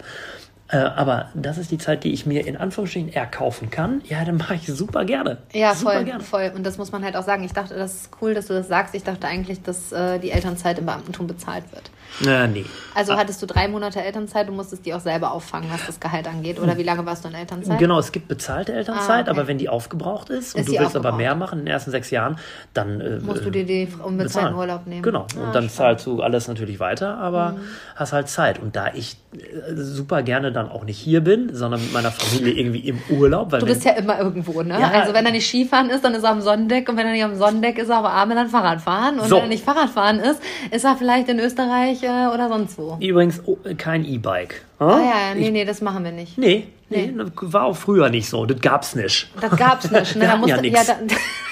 Äh, 0.72 0.78
aber 0.78 1.30
das 1.34 1.58
ist 1.58 1.70
die 1.72 1.78
Zeit, 1.78 2.04
die 2.04 2.14
ich 2.14 2.26
mir 2.26 2.48
in 2.48 2.56
Anführungsstrichen 2.56 3.14
erkaufen 3.14 3.70
kann. 3.70 4.02
Ja, 4.06 4.24
dann 4.24 4.38
mache 4.38 4.56
ich 4.56 4.68
super 4.68 5.04
gerne. 5.04 5.38
Ja, 5.52 5.76
super 5.76 5.94
voll, 5.94 6.04
gerne. 6.06 6.24
voll. 6.24 6.52
Und 6.56 6.66
das 6.66 6.78
muss 6.78 6.92
man 6.92 7.04
halt 7.04 7.18
auch 7.18 7.24
sagen. 7.24 7.44
Ich 7.44 7.52
dachte, 7.52 7.76
das 7.76 7.94
ist 7.94 8.10
cool, 8.22 8.34
dass 8.34 8.48
du 8.48 8.54
das 8.54 8.70
sagst. 8.70 8.96
Ich 8.96 9.04
dachte 9.04 9.28
eigentlich, 9.28 9.62
dass 9.62 9.92
äh, 9.92 10.20
die 10.20 10.32
Elternzeit 10.32 10.80
im 10.80 10.86
Beamtentum 10.86 11.28
bezahlt 11.28 11.70
wird. 11.74 11.92
Na, 12.20 12.46
nee. 12.46 12.66
Also 12.94 13.16
hattest 13.16 13.42
du 13.42 13.46
drei 13.46 13.68
Monate 13.70 14.02
Elternzeit 14.04 14.50
und 14.50 14.58
musstest 14.58 14.86
die 14.86 14.94
auch 14.94 15.00
selber 15.00 15.32
auffangen, 15.32 15.70
was 15.72 15.86
das 15.88 16.00
Gehalt 16.00 16.28
angeht? 16.28 16.60
Oder 16.60 16.78
wie 16.78 16.84
lange 16.84 17.06
warst 17.06 17.24
du 17.24 17.30
in 17.30 17.36
Elternzeit? 17.36 17.80
Genau, 17.80 17.98
es 18.00 18.12
gibt 18.12 18.28
bezahlte 18.28 18.74
Elternzeit, 18.74 19.10
Ah, 19.10 19.22
okay. 19.22 19.30
aber 19.40 19.48
wenn 19.48 19.58
die 19.58 19.70
aufgebraucht 19.70 20.30
ist 20.30 20.54
und 20.54 20.62
Ist 20.62 20.68
du 20.68 20.74
die 20.74 20.80
willst 20.80 20.96
aber 20.98 21.14
mehr 21.14 21.34
machen 21.36 21.60
in 21.60 21.66
den 21.66 21.72
ersten 21.74 21.92
sechs 21.92 22.10
Jahren, 22.12 22.38
dann 22.74 23.00
äh, 23.00 23.20
Musst 23.20 23.46
du 23.46 23.50
dir 23.50 23.66
die 23.66 23.88
unbezahlten. 24.04 24.56
Urlaub 24.56 24.88
nehmen? 24.88 25.04
Genau. 25.04 25.26
Ah, 25.40 25.46
und 25.48 25.56
dann. 25.56 25.64
Mhm. 25.66 25.70
zahlst 25.70 26.06
du 26.06 26.22
alles 26.22 26.48
natürlich 26.50 26.80
weiter, 26.82 27.18
aber 27.18 27.56
hast 27.96 28.12
halt 28.12 28.28
Zeit. 28.28 28.60
Und 28.60 28.76
da 28.76 28.88
ich 28.94 29.16
äh, 29.34 29.74
super 29.76 30.22
gerne 30.22 30.52
dann 30.52 30.70
auch 30.70 30.84
nicht 30.84 30.98
hier 30.98 31.22
bin, 31.22 31.56
sondern 31.56 31.82
mit 31.82 31.94
meiner 31.94 32.12
Familie 32.12 32.54
irgendwie 32.54 32.80
im 32.90 33.00
Urlaub, 33.10 33.54
weil 33.54 33.62
Du 33.62 33.66
bist 33.68 33.86
ja 33.86 33.94
immer 33.94 34.20
irgendwo, 34.20 34.62
ne? 34.64 34.78
Ja. 34.80 34.90
Also 34.92 35.14
wenn 35.14 35.26
er 35.26 35.32
nicht 35.32 35.48
Skifahren 35.48 35.90
ist, 35.90 36.04
dann 36.04 36.14
ist 36.14 36.24
er 36.24 36.32
am 36.32 36.42
Sonnendeck 36.42 36.90
und 36.90 36.98
wenn 36.98 37.08
er 37.08 37.14
nicht 37.14 37.24
am 37.24 37.36
Sonnendeck 37.38 37.78
ist, 37.78 37.88
er 37.90 38.00
auf 38.00 38.04
der 38.06 38.12
Arme 38.12 38.36
dann 38.36 38.50
Fahrradfahren. 38.50 39.20
Und 39.20 39.30
So. 39.30 39.38
wenn 39.38 39.44
er 39.44 39.48
nicht 39.50 39.64
Fahrradfahren 39.64 40.20
ist, 40.20 40.42
ist 40.72 40.84
er 40.84 40.98
vielleicht 40.98 41.30
in 41.30 41.40
Österreich 41.40 42.01
äh, 42.04 42.28
oder 42.34 42.50
sonst 42.50 42.78
wo. 42.78 42.98
übrigens 43.00 43.42
oh, 43.46 43.58
kein 43.78 44.06
E-Bike. 44.06 44.64
Ah 44.80 44.98
ja, 44.98 45.02
ja, 45.04 45.36
nee, 45.36 45.46
Ich- 45.48 45.52
nee, 45.52 45.66
das 45.66 45.82
machen 45.82 46.04
wir 46.04 46.12
nicht. 46.12 46.38
Nee, 46.38 46.68
nee, 46.90 47.14
das 47.16 47.30
war 47.42 47.64
auch 47.66 47.76
früher 47.78 48.10
nicht 48.10 48.28
so. 48.30 48.46
Das 48.46 48.60
gab's 48.62 48.96
nicht. 48.96 49.30
Das 49.40 49.56
gab's 49.56 49.90
nicht. 49.92 50.16
Ne? 50.16 50.22
Wir 50.22 50.28
Da 50.28 50.34
hatten 50.34 50.48
ja 50.48 50.56
musste- 50.56 50.62
nix. 50.62 50.88
da, 50.88 50.96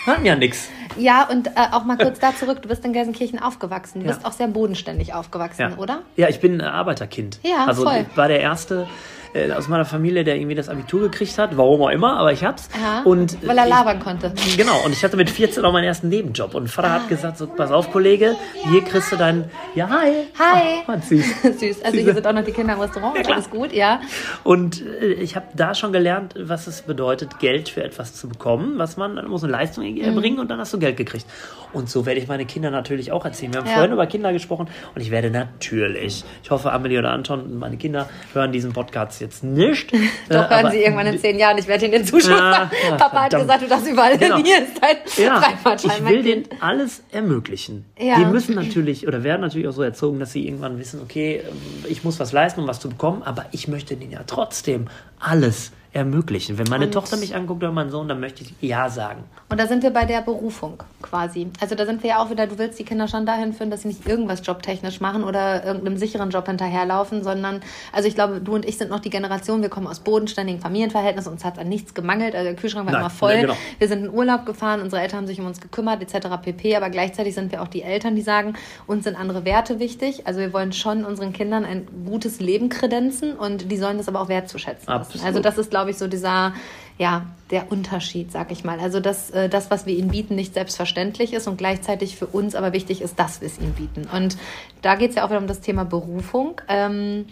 Wir 0.05 0.13
hatten 0.13 0.25
ja 0.25 0.35
nix. 0.35 0.67
ja, 0.97 1.27
und 1.31 1.47
äh, 1.47 1.51
auch 1.71 1.83
mal 1.85 1.97
kurz 1.97 2.19
da 2.19 2.35
zurück. 2.35 2.61
Du 2.61 2.69
bist 2.69 2.83
in 2.85 2.93
Gelsenkirchen 2.93 3.39
aufgewachsen. 3.39 3.99
Du 4.01 4.07
Ja. 4.07 4.13
bist 4.13 4.25
auch 4.25 4.31
sehr 4.31 4.47
bodenständig 4.47 5.13
aufgewachsen, 5.13 5.61
Ja. 5.71 5.77
oder? 5.77 6.01
Ja, 6.15 6.27
ich 6.29 6.39
bin 6.39 6.59
äh, 6.59 6.63
Arbeiterkind. 6.63 7.39
Ja, 7.43 7.65
also 7.67 7.83
voll. 7.83 8.05
war 8.15 8.27
der 8.27 8.39
erste 8.41 8.87
äh, 9.33 9.51
aus 9.51 9.67
meiner 9.67 9.85
Familie, 9.85 10.23
der 10.23 10.35
irgendwie 10.37 10.55
das 10.55 10.69
Abitur 10.69 11.01
gekriegt 11.01 11.37
hat, 11.37 11.55
warum 11.57 11.81
auch 11.81 11.89
immer, 11.89 12.17
aber 12.17 12.31
ich 12.33 12.43
hab's. 12.43 12.69
Ja, 12.81 13.03
und 13.03 13.37
weil 13.47 13.57
er 13.57 13.63
ich- 13.65 13.69
labern 13.69 13.99
konnte. 13.99 14.33
Genau, 14.57 14.83
und 14.85 14.91
ich 14.93 15.03
hatte 15.03 15.17
mit 15.17 15.29
14 15.29 15.63
auch 15.65 15.71
meinen 15.71 15.83
ersten 15.85 16.09
Nebenjob. 16.09 16.55
Und 16.55 16.67
Vater 16.69 16.91
hat 16.91 17.07
gesagt: 17.09 17.37
so, 17.37 17.47
Pass 17.47 17.71
auf, 17.71 17.91
Kollege, 17.91 18.35
hier 18.69 18.81
kriegst 18.83 19.11
du 19.11 19.15
dein. 19.17 19.45
Ja, 19.75 19.89
hi. 19.89 20.27
Hi. 20.39 20.83
Was 20.87 21.09
süß. 21.09 21.25
Süß. 21.59 21.83
Also 21.83 21.97
hier 21.97 22.13
sind 22.13 22.25
auch 22.25 22.33
noch 22.33 22.43
die 22.43 22.51
Kinder 22.51 22.73
im 22.73 22.79
Restaurant. 22.79 23.17
Ja, 23.17 23.33
alles 23.33 23.49
gut, 23.49 23.71
ja. 23.73 23.99
Und 24.43 24.81
äh, 24.85 25.13
ich 25.13 25.35
habe 25.35 25.45
da 25.55 25.73
schon 25.75 25.91
gelernt, 25.93 26.33
was 26.37 26.67
es 26.67 26.81
bedeutet, 26.81 27.39
Geld 27.39 27.69
für 27.69 27.83
etwas 27.83 28.15
zu 28.15 28.27
bekommen, 28.29 28.77
was 28.77 28.97
man, 28.97 29.15
dann 29.15 29.27
muss 29.27 29.43
eine 29.43 29.51
Leistung 29.51 29.83
Mhm. 29.85 30.01
erbringen 30.01 30.39
und 30.39 30.49
dann 30.49 30.59
hast 30.59 30.73
du 30.73 30.79
Geld 30.79 30.97
gekriegt. 30.97 31.25
Und 31.71 31.89
so 31.89 32.05
werde 32.05 32.19
ich 32.19 32.27
meine 32.27 32.45
Kinder 32.45 32.71
natürlich 32.71 33.11
auch 33.11 33.25
erzählen. 33.25 33.53
Wir 33.53 33.59
haben 33.61 33.67
Ja. 33.67 33.73
vorhin 33.73 33.91
über 33.93 34.07
Kinder 34.07 34.33
gesprochen 34.33 34.67
und 34.95 35.01
ich 35.01 35.11
werde 35.11 35.29
natürlich, 35.29 36.23
ich 36.43 36.49
hoffe, 36.51 36.71
Amelie 36.71 36.97
oder 36.99 37.11
Anton, 37.11 37.57
meine 37.59 37.77
Kinder 37.77 38.09
hören 38.33 38.51
diesen 38.51 38.73
Podcast 38.73 39.18
jetzt 39.19 39.43
nicht. 39.43 39.91
Doch, 39.93 39.99
Äh, 40.29 40.33
hören 40.35 40.51
aber- 40.51 40.71
sie 40.71 40.77
irgendwann 40.83 41.07
in 41.07 41.19
zehn 41.19 41.37
Jahren. 41.39 41.57
Ich 41.57 41.67
werde 41.67 41.85
ihnen 41.85 41.93
den 41.93 42.05
Zuschuss 42.05 42.25
sagen. 42.27 42.71
ja, 42.89 42.95
Papa 42.95 43.23
hat 43.23 43.31
gesagt, 43.31 43.61
du 43.63 43.67
darfst 43.67 43.87
überall 43.87 44.17
Genau. 44.17 44.37
hin. 44.37 44.45
Hier 44.45 44.57
ist 44.63 44.73
dein 44.81 45.23
Ja, 45.25 45.41
Freifahrtschein, 45.41 45.91
ich 46.03 46.09
will 46.09 46.23
denen 46.23 46.45
alles 46.59 47.03
ermöglichen. 47.11 47.85
Ja. 47.97 48.17
Die 48.19 48.25
müssen 48.25 48.55
natürlich 48.55 49.07
oder 49.07 49.23
werden 49.23 49.41
natürlich 49.41 49.67
auch 49.67 49.73
so 49.73 49.81
erzogen, 49.83 50.19
dass 50.19 50.31
sie 50.31 50.45
irgendwann 50.47 50.79
wissen, 50.79 51.01
okay, 51.01 51.41
ähm, 51.47 51.85
ich 51.87 52.03
muss 52.03 52.19
was 52.19 52.31
leisten, 52.31 52.61
um 52.61 52.67
was 52.67 52.79
zu 52.79 52.89
bekommen, 52.89 53.23
aber 53.23 53.45
ich 53.51 53.67
möchte 53.67 53.95
denen 53.95 54.11
ja 54.11 54.21
trotzdem 54.25 54.87
alles 55.19 55.71
ermöglichen. 55.91 56.57
Wenn 56.57 56.67
meine 56.69 56.85
und 56.85 56.91
Tochter 56.91 57.17
mich 57.17 57.35
anguckt 57.35 57.63
oder 57.63 57.71
mein 57.71 57.89
Sohn, 57.89 58.07
dann 58.07 58.19
möchte 58.19 58.43
ich 58.43 58.53
Ja 58.61 58.89
sagen. 58.89 59.23
Und 59.49 59.59
da 59.59 59.65
sind 59.65 59.81
wir 59.81 59.89
bei 59.89 60.05
der 60.05 60.21
Berufung 60.21 60.83
quasi. 61.01 61.47
Also 61.59 61.73
da 61.73 61.85
sind 61.85 62.03
wir 62.03 62.11
ja 62.11 62.19
auch 62.19 62.29
wieder, 62.29 62.45
du 62.45 62.59
willst 62.59 62.77
die 62.77 62.83
Kinder 62.83 63.07
schon 63.07 63.25
dahin 63.25 63.53
führen, 63.53 63.71
dass 63.71 63.81
sie 63.81 63.87
nicht 63.87 64.07
irgendwas 64.07 64.45
jobtechnisch 64.45 65.01
machen 65.01 65.23
oder 65.23 65.65
irgendeinem 65.65 65.97
sicheren 65.97 66.29
Job 66.29 66.45
hinterherlaufen, 66.45 67.23
sondern, 67.23 67.61
also 67.91 68.07
ich 68.07 68.13
glaube, 68.13 68.39
du 68.39 68.53
und 68.53 68.65
ich 68.65 68.77
sind 68.77 68.91
noch 68.91 68.99
die 68.99 69.09
Generation, 69.09 69.61
wir 69.63 69.69
kommen 69.69 69.87
aus 69.87 70.01
bodenständigen 70.01 70.61
Familienverhältnissen, 70.61 71.31
uns 71.31 71.43
hat 71.43 71.57
an 71.57 71.67
nichts 71.67 71.95
gemangelt, 71.95 72.35
also 72.35 72.45
der 72.45 72.55
Kühlschrank 72.55 72.85
war 72.85 72.93
Nein, 72.93 73.01
immer 73.01 73.09
voll. 73.09 73.41
Genau. 73.41 73.55
Wir 73.79 73.87
sind 73.87 74.05
in 74.05 74.09
Urlaub 74.11 74.45
gefahren, 74.45 74.81
unsere 74.81 75.01
Eltern 75.01 75.19
haben 75.21 75.27
sich 75.27 75.39
um 75.39 75.47
uns 75.47 75.59
gekümmert, 75.59 76.01
etc. 76.03 76.27
pp. 76.41 76.75
Aber 76.75 76.91
gleichzeitig 76.91 77.33
sind 77.33 77.51
wir 77.51 77.63
auch 77.63 77.67
die 77.67 77.81
Eltern, 77.81 78.15
die 78.15 78.21
sagen, 78.21 78.53
uns 78.85 79.05
sind 79.05 79.15
andere 79.19 79.45
Werte 79.45 79.79
wichtig. 79.79 80.27
Also 80.27 80.39
wir 80.39 80.53
wollen 80.53 80.73
schon 80.73 81.05
unseren 81.05 81.33
Kindern 81.33 81.65
ein 81.65 81.87
gutes 82.05 82.39
Leben 82.39 82.69
kredenzen 82.69 83.33
und 83.33 83.71
die 83.71 83.77
sollen 83.77 83.97
das 83.97 84.07
aber 84.07 84.21
auch 84.21 84.29
wertzuschätzen 84.29 84.87
wissen. 84.87 85.25
Also 85.25 85.39
das 85.39 85.57
ist, 85.57 85.69
glaube 85.69 85.78
ich, 85.87 85.97
so 85.97 86.07
dieser, 86.07 86.53
ja, 86.97 87.25
der 87.49 87.71
Unterschied, 87.71 88.31
sag 88.31 88.51
ich 88.51 88.63
mal. 88.63 88.79
Also 88.79 88.99
dass 88.99 89.31
äh, 89.31 89.49
das, 89.49 89.71
was 89.71 89.85
wir 89.85 89.95
ihnen 89.95 90.09
bieten, 90.09 90.35
nicht 90.35 90.53
selbstverständlich 90.53 91.33
ist 91.33 91.47
und 91.47 91.57
gleichzeitig 91.57 92.17
für 92.17 92.27
uns 92.27 92.55
aber 92.55 92.73
wichtig 92.73 93.01
ist, 93.01 93.17
dass 93.19 93.41
wir 93.41 93.47
es 93.47 93.57
ihnen 93.57 93.73
bieten. 93.73 94.07
Und 94.13 94.37
da 94.81 94.95
geht 94.95 95.11
es 95.11 95.15
ja 95.15 95.25
auch 95.25 95.29
wieder 95.29 95.39
um 95.39 95.47
das 95.47 95.61
Thema 95.61 95.85
Berufung. 95.85 96.61
Ähm, 96.67 97.25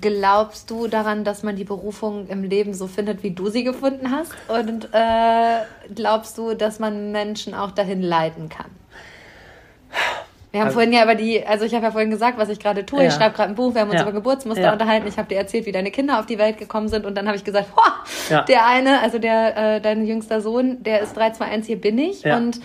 glaubst 0.00 0.70
du 0.70 0.86
daran, 0.86 1.24
dass 1.24 1.42
man 1.42 1.56
die 1.56 1.64
Berufung 1.64 2.28
im 2.28 2.44
Leben 2.44 2.74
so 2.74 2.86
findet, 2.86 3.22
wie 3.22 3.32
du 3.32 3.50
sie 3.50 3.64
gefunden 3.64 4.10
hast? 4.10 4.32
Und 4.48 4.88
äh, 4.92 5.62
glaubst 5.94 6.38
du, 6.38 6.54
dass 6.54 6.78
man 6.78 7.12
Menschen 7.12 7.54
auch 7.54 7.72
dahin 7.72 8.02
leiten 8.02 8.48
kann? 8.48 8.70
Wir 10.52 10.60
haben 10.60 10.66
also, 10.66 10.78
vorhin 10.78 10.92
ja 10.92 11.04
über 11.04 11.14
die, 11.14 11.46
also 11.46 11.64
ich 11.64 11.74
habe 11.74 11.84
ja 11.84 11.90
vorhin 11.92 12.10
gesagt, 12.10 12.38
was 12.38 12.48
ich 12.48 12.58
gerade 12.58 12.84
tue. 12.84 13.00
Ja. 13.00 13.08
Ich 13.08 13.14
schreibe 13.14 13.34
gerade 13.36 13.50
ein 13.50 13.54
Buch, 13.54 13.74
wir 13.74 13.82
haben 13.82 13.90
uns 13.90 14.00
ja. 14.00 14.02
über 14.02 14.12
Geburtsmuster 14.12 14.62
ja. 14.62 14.72
unterhalten. 14.72 15.06
Ich 15.06 15.16
habe 15.16 15.28
dir 15.28 15.36
erzählt, 15.36 15.66
wie 15.66 15.72
deine 15.72 15.90
Kinder 15.90 16.18
auf 16.18 16.26
die 16.26 16.38
Welt 16.38 16.58
gekommen 16.58 16.88
sind 16.88 17.06
und 17.06 17.16
dann 17.16 17.26
habe 17.26 17.36
ich 17.36 17.44
gesagt, 17.44 17.68
der 18.48 18.66
eine, 18.66 19.00
also 19.00 19.18
der, 19.18 19.76
äh, 19.76 19.80
dein 19.80 20.06
jüngster 20.06 20.40
Sohn, 20.40 20.82
der 20.82 21.02
ist 21.02 21.16
3, 21.16 21.30
2, 21.30 21.44
1, 21.44 21.66
hier 21.66 21.80
bin 21.80 21.98
ich. 21.98 22.24
Und 22.24 22.60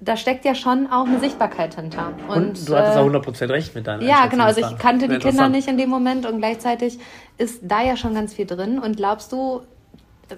da 0.00 0.16
steckt 0.16 0.44
ja 0.44 0.54
schon 0.54 0.86
auch 0.90 1.06
eine 1.06 1.20
Sichtbarkeit 1.20 1.74
hinter. 1.74 2.12
Und, 2.28 2.36
und 2.36 2.68
du 2.68 2.76
hattest 2.76 2.96
äh, 2.96 3.00
auch 3.00 3.06
100% 3.06 3.48
recht 3.50 3.74
mit 3.74 3.86
deiner 3.86 4.02
Ja, 4.02 4.26
genau. 4.26 4.44
Also 4.44 4.62
ich 4.62 4.78
kannte 4.78 5.08
die 5.08 5.18
Kinder 5.18 5.48
nicht 5.48 5.68
in 5.68 5.76
dem 5.76 5.90
Moment 5.90 6.26
und 6.26 6.38
gleichzeitig 6.38 6.98
ist 7.36 7.60
da 7.62 7.82
ja 7.82 7.96
schon 7.96 8.14
ganz 8.14 8.34
viel 8.34 8.46
drin. 8.46 8.78
Und 8.78 8.96
glaubst 8.96 9.30
du, 9.32 9.62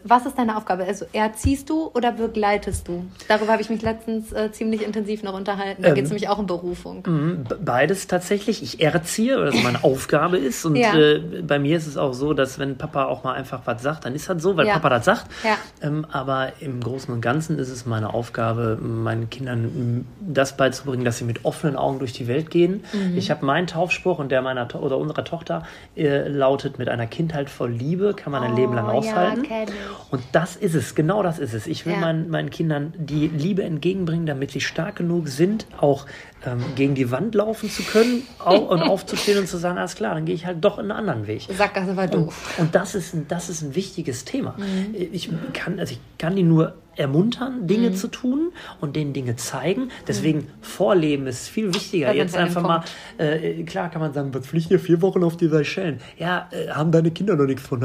was 0.04 0.26
ist 0.26 0.38
deine 0.38 0.56
Aufgabe? 0.56 0.84
Also 0.84 1.06
erziehst 1.12 1.68
du 1.70 1.90
oder 1.94 2.12
begleitest 2.12 2.88
du? 2.88 3.04
Darüber 3.28 3.52
habe 3.52 3.62
ich 3.62 3.70
mich 3.70 3.82
letztens 3.82 4.32
äh, 4.32 4.50
ziemlich 4.52 4.84
intensiv 4.84 5.22
noch 5.22 5.34
unterhalten. 5.34 5.82
Da 5.82 5.88
ähm, 5.88 5.94
geht 5.94 6.04
es 6.04 6.10
nämlich 6.10 6.28
auch 6.28 6.38
um 6.38 6.46
Berufung. 6.46 7.46
Beides 7.64 8.06
tatsächlich. 8.06 8.62
Ich 8.62 8.80
erziehe, 8.80 9.38
weil 9.38 9.50
das 9.50 9.62
meine 9.62 9.84
Aufgabe 9.84 10.38
ist. 10.38 10.64
Und 10.64 10.76
ja. 10.76 10.94
äh, 10.94 11.42
bei 11.42 11.58
mir 11.58 11.76
ist 11.76 11.86
es 11.86 11.96
auch 11.96 12.12
so, 12.12 12.32
dass 12.34 12.58
wenn 12.58 12.76
Papa 12.78 13.04
auch 13.06 13.24
mal 13.24 13.34
einfach 13.34 13.62
was 13.64 13.82
sagt, 13.82 14.04
dann 14.04 14.14
ist 14.14 14.28
das 14.28 14.42
so, 14.42 14.56
weil 14.56 14.66
ja. 14.66 14.74
Papa 14.74 14.88
das 14.90 15.04
sagt. 15.04 15.30
Ja. 15.44 15.56
Ähm, 15.80 16.06
aber 16.10 16.52
im 16.60 16.80
Großen 16.80 17.12
und 17.12 17.20
Ganzen 17.20 17.58
ist 17.58 17.68
es 17.68 17.86
meine 17.86 18.14
Aufgabe, 18.14 18.78
meinen 18.80 19.30
Kindern 19.30 20.06
das 20.20 20.56
beizubringen, 20.56 21.04
dass 21.04 21.18
sie 21.18 21.24
mit 21.24 21.44
offenen 21.44 21.76
Augen 21.76 21.98
durch 21.98 22.12
die 22.12 22.28
Welt 22.28 22.50
gehen. 22.50 22.84
Mhm. 22.92 23.16
Ich 23.16 23.30
habe 23.30 23.44
meinen 23.44 23.66
Taufspruch 23.66 24.18
und 24.18 24.30
der 24.30 24.42
meiner 24.42 24.72
oder 24.80 24.98
unserer 24.98 25.24
Tochter 25.24 25.64
äh, 25.96 26.28
lautet: 26.28 26.78
Mit 26.78 26.88
einer 26.88 27.06
Kindheit 27.06 27.50
voll 27.50 27.70
Liebe 27.70 28.14
kann 28.14 28.32
man 28.32 28.42
ein 28.42 28.52
oh, 28.52 28.56
Leben 28.56 28.74
lang 28.74 28.88
aushalten. 28.88 29.44
Ja, 29.44 29.64
und 30.10 30.22
das 30.32 30.56
ist 30.56 30.74
es, 30.74 30.94
genau 30.94 31.22
das 31.22 31.38
ist 31.38 31.54
es. 31.54 31.66
Ich 31.66 31.86
will 31.86 31.94
ja. 31.94 32.00
meinen, 32.00 32.28
meinen 32.28 32.50
Kindern 32.50 32.92
die 32.96 33.28
Liebe 33.28 33.62
entgegenbringen, 33.62 34.26
damit 34.26 34.50
sie 34.50 34.60
stark 34.60 34.96
genug 34.96 35.28
sind, 35.28 35.66
auch 35.78 36.06
ähm, 36.44 36.62
gegen 36.76 36.94
die 36.94 37.10
Wand 37.10 37.34
laufen 37.34 37.70
zu 37.70 37.82
können 37.82 38.22
auch, 38.38 38.70
und 38.70 38.82
aufzustehen 38.82 39.38
und 39.38 39.46
zu 39.46 39.56
sagen, 39.58 39.78
alles 39.78 39.94
klar, 39.94 40.14
dann 40.14 40.24
gehe 40.24 40.34
ich 40.34 40.46
halt 40.46 40.64
doch 40.64 40.78
in 40.78 40.90
einen 40.90 40.92
anderen 40.92 41.26
Weg. 41.26 41.48
Sag 41.56 41.74
das 41.74 41.96
war 41.96 42.06
doof. 42.06 42.54
Und, 42.58 42.66
und 42.66 42.74
das, 42.74 42.94
ist 42.94 43.14
ein, 43.14 43.26
das 43.28 43.48
ist 43.48 43.62
ein 43.62 43.74
wichtiges 43.74 44.24
Thema. 44.24 44.54
Mhm. 44.58 44.94
Ich, 44.94 45.30
kann, 45.52 45.78
also 45.78 45.92
ich 45.94 46.00
kann 46.18 46.36
die 46.36 46.42
nur 46.42 46.74
ermuntern, 46.96 47.66
Dinge 47.66 47.90
mhm. 47.90 47.94
zu 47.94 48.08
tun 48.08 48.52
und 48.80 48.96
denen 48.96 49.12
Dinge 49.12 49.36
zeigen. 49.36 49.90
Deswegen 50.06 50.40
mhm. 50.40 50.46
Vorleben 50.60 51.26
ist 51.26 51.48
viel 51.48 51.74
wichtiger. 51.74 52.14
Jetzt 52.14 52.36
einfach 52.36 52.62
mal, 52.62 52.84
äh, 53.18 53.62
klar 53.64 53.90
kann 53.90 54.00
man 54.00 54.12
sagen, 54.12 54.32
was 54.34 54.46
fliegt 54.46 54.68
hier 54.68 54.80
vier 54.80 55.00
Wochen 55.02 55.24
auf 55.24 55.36
die 55.36 55.48
Seychellen? 55.48 56.00
Ja, 56.18 56.48
äh, 56.50 56.70
haben 56.70 56.92
deine 56.92 57.10
Kinder 57.10 57.36
noch 57.36 57.46
nichts 57.46 57.66
von. 57.66 57.80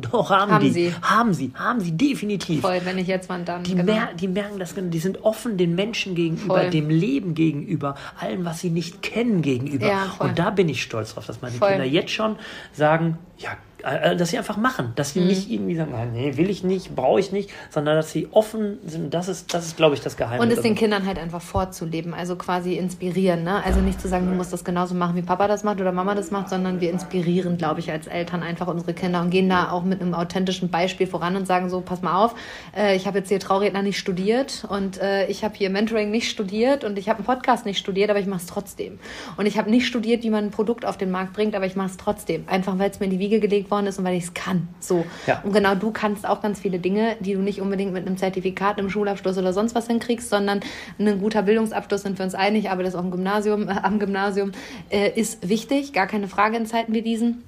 Doch, 0.00 0.30
haben, 0.30 0.52
haben 0.52 0.64
die. 0.64 0.70
Sie. 0.70 0.92
Haben 1.02 1.34
sie, 1.34 1.52
haben 1.54 1.80
sie, 1.80 1.96
definitiv. 1.96 2.62
Voll, 2.62 2.80
wenn 2.84 2.98
ich 2.98 3.06
jetzt 3.06 3.28
mal 3.28 3.42
dann. 3.44 3.62
Die, 3.62 3.74
genau. 3.74 3.92
mer 3.92 4.08
die 4.18 4.28
merken 4.28 4.58
das, 4.58 4.74
die 4.76 4.98
sind 4.98 5.22
offen 5.22 5.56
den 5.56 5.74
Menschen 5.74 6.14
gegenüber, 6.14 6.60
Voll. 6.60 6.70
dem 6.70 6.90
Leben 6.90 7.34
gegenüber, 7.34 7.96
allem, 8.18 8.44
was 8.44 8.60
sie 8.60 8.70
nicht 8.70 9.02
kennen 9.02 9.42
gegenüber. 9.42 9.86
Ja, 9.86 10.14
und 10.18 10.38
da 10.38 10.50
bin 10.50 10.68
ich 10.68 10.82
stolz 10.82 11.14
drauf, 11.14 11.26
dass 11.26 11.42
meine 11.42 11.56
voll. 11.56 11.70
Kinder 11.70 11.84
jetzt 11.84 12.10
schon 12.10 12.36
sagen, 12.72 13.18
ja, 13.38 13.50
dass 13.82 14.30
sie 14.30 14.38
einfach 14.38 14.56
machen, 14.56 14.92
dass 14.96 15.12
sie 15.12 15.20
mhm. 15.20 15.26
nicht 15.26 15.50
irgendwie 15.50 15.76
sagen, 15.76 15.92
nee, 16.12 16.36
will 16.36 16.50
ich 16.50 16.64
nicht, 16.64 16.94
brauche 16.96 17.20
ich 17.20 17.32
nicht, 17.32 17.50
sondern 17.70 17.96
dass 17.96 18.10
sie 18.10 18.28
offen 18.30 18.78
sind. 18.86 19.12
Das 19.14 19.28
ist, 19.28 19.52
das 19.54 19.66
ist, 19.66 19.76
glaube 19.76 19.94
ich, 19.94 20.00
das 20.00 20.16
Geheimnis. 20.16 20.44
Und 20.44 20.52
es 20.52 20.62
den 20.62 20.74
Kindern 20.74 21.06
halt 21.06 21.18
einfach 21.18 21.42
vorzuleben, 21.42 22.14
also 22.14 22.36
quasi 22.36 22.74
inspirieren. 22.74 23.44
Ne? 23.44 23.62
Also 23.64 23.80
nicht 23.80 24.00
zu 24.00 24.08
sagen, 24.08 24.28
du 24.28 24.34
musst 24.34 24.52
das 24.52 24.64
genauso 24.64 24.94
machen, 24.94 25.16
wie 25.16 25.22
Papa 25.22 25.48
das 25.48 25.64
macht 25.64 25.80
oder 25.80 25.92
Mama 25.92 26.14
das 26.14 26.30
macht, 26.30 26.48
sondern 26.48 26.80
wir 26.80 26.90
inspirieren, 26.90 27.56
glaube 27.56 27.80
ich, 27.80 27.90
als 27.90 28.06
Eltern 28.06 28.42
einfach 28.42 28.66
unsere 28.66 28.94
Kinder 28.94 29.20
und 29.20 29.30
gehen 29.30 29.48
da 29.48 29.70
auch 29.70 29.84
mit 29.84 30.00
einem 30.00 30.14
authentischen 30.14 30.70
Beispiel 30.70 31.06
voran 31.06 31.36
und 31.36 31.46
sagen 31.46 31.68
so, 31.68 31.80
pass 31.80 32.02
mal 32.02 32.24
auf, 32.24 32.34
äh, 32.76 32.96
ich 32.96 33.06
habe 33.06 33.18
jetzt 33.18 33.28
hier 33.28 33.40
Trauredner 33.40 33.82
nicht 33.82 33.98
studiert 33.98 34.66
und 34.68 35.00
äh, 35.00 35.26
ich 35.26 35.44
habe 35.44 35.54
hier 35.56 35.70
Mentoring 35.70 36.10
nicht 36.10 36.30
studiert 36.30 36.84
und 36.84 36.98
ich 36.98 37.08
habe 37.08 37.18
einen 37.18 37.26
Podcast 37.26 37.66
nicht 37.66 37.78
studiert, 37.78 38.10
aber 38.10 38.18
ich 38.18 38.26
mache 38.26 38.40
es 38.40 38.46
trotzdem. 38.46 38.98
Und 39.36 39.46
ich 39.46 39.58
habe 39.58 39.70
nicht 39.70 39.86
studiert, 39.86 40.22
wie 40.22 40.30
man 40.30 40.46
ein 40.46 40.50
Produkt 40.50 40.84
auf 40.84 40.96
den 40.96 41.10
Markt 41.10 41.32
bringt, 41.32 41.54
aber 41.54 41.66
ich 41.66 41.76
mache 41.76 41.90
es 41.90 41.96
trotzdem. 41.96 42.44
Einfach, 42.48 42.78
weil 42.78 42.90
es 42.90 43.00
mir 43.00 43.06
in 43.06 43.12
die 43.12 43.18
Wiege 43.18 43.40
gelegt 43.40 43.65
worden 43.70 43.86
ist 43.86 43.98
und 43.98 44.04
weil 44.04 44.16
ich 44.16 44.24
es 44.24 44.34
kann. 44.34 44.68
So. 44.80 45.04
Ja. 45.26 45.40
Und 45.42 45.52
genau 45.52 45.74
du 45.74 45.90
kannst 45.90 46.26
auch 46.26 46.40
ganz 46.40 46.60
viele 46.60 46.78
Dinge, 46.78 47.16
die 47.20 47.34
du 47.34 47.40
nicht 47.40 47.60
unbedingt 47.60 47.92
mit 47.92 48.06
einem 48.06 48.16
Zertifikat, 48.16 48.78
einem 48.78 48.90
Schulabschluss 48.90 49.38
oder 49.38 49.52
sonst 49.52 49.74
was 49.74 49.86
hinkriegst, 49.86 50.28
sondern 50.28 50.60
ein 50.98 51.20
guter 51.20 51.42
Bildungsabschluss 51.42 52.02
sind 52.02 52.18
wir 52.18 52.24
uns 52.24 52.34
einig, 52.34 52.70
aber 52.70 52.82
das 52.82 52.94
auch 52.94 53.04
im 53.04 53.10
Gymnasium, 53.10 53.68
äh, 53.68 53.76
am 53.82 53.98
Gymnasium 53.98 54.52
äh, 54.90 55.10
ist 55.18 55.48
wichtig, 55.48 55.92
gar 55.92 56.06
keine 56.06 56.28
Frage 56.28 56.56
in 56.56 56.66
Zeiten 56.66 56.92
wie 56.92 57.02
diesen 57.02 57.42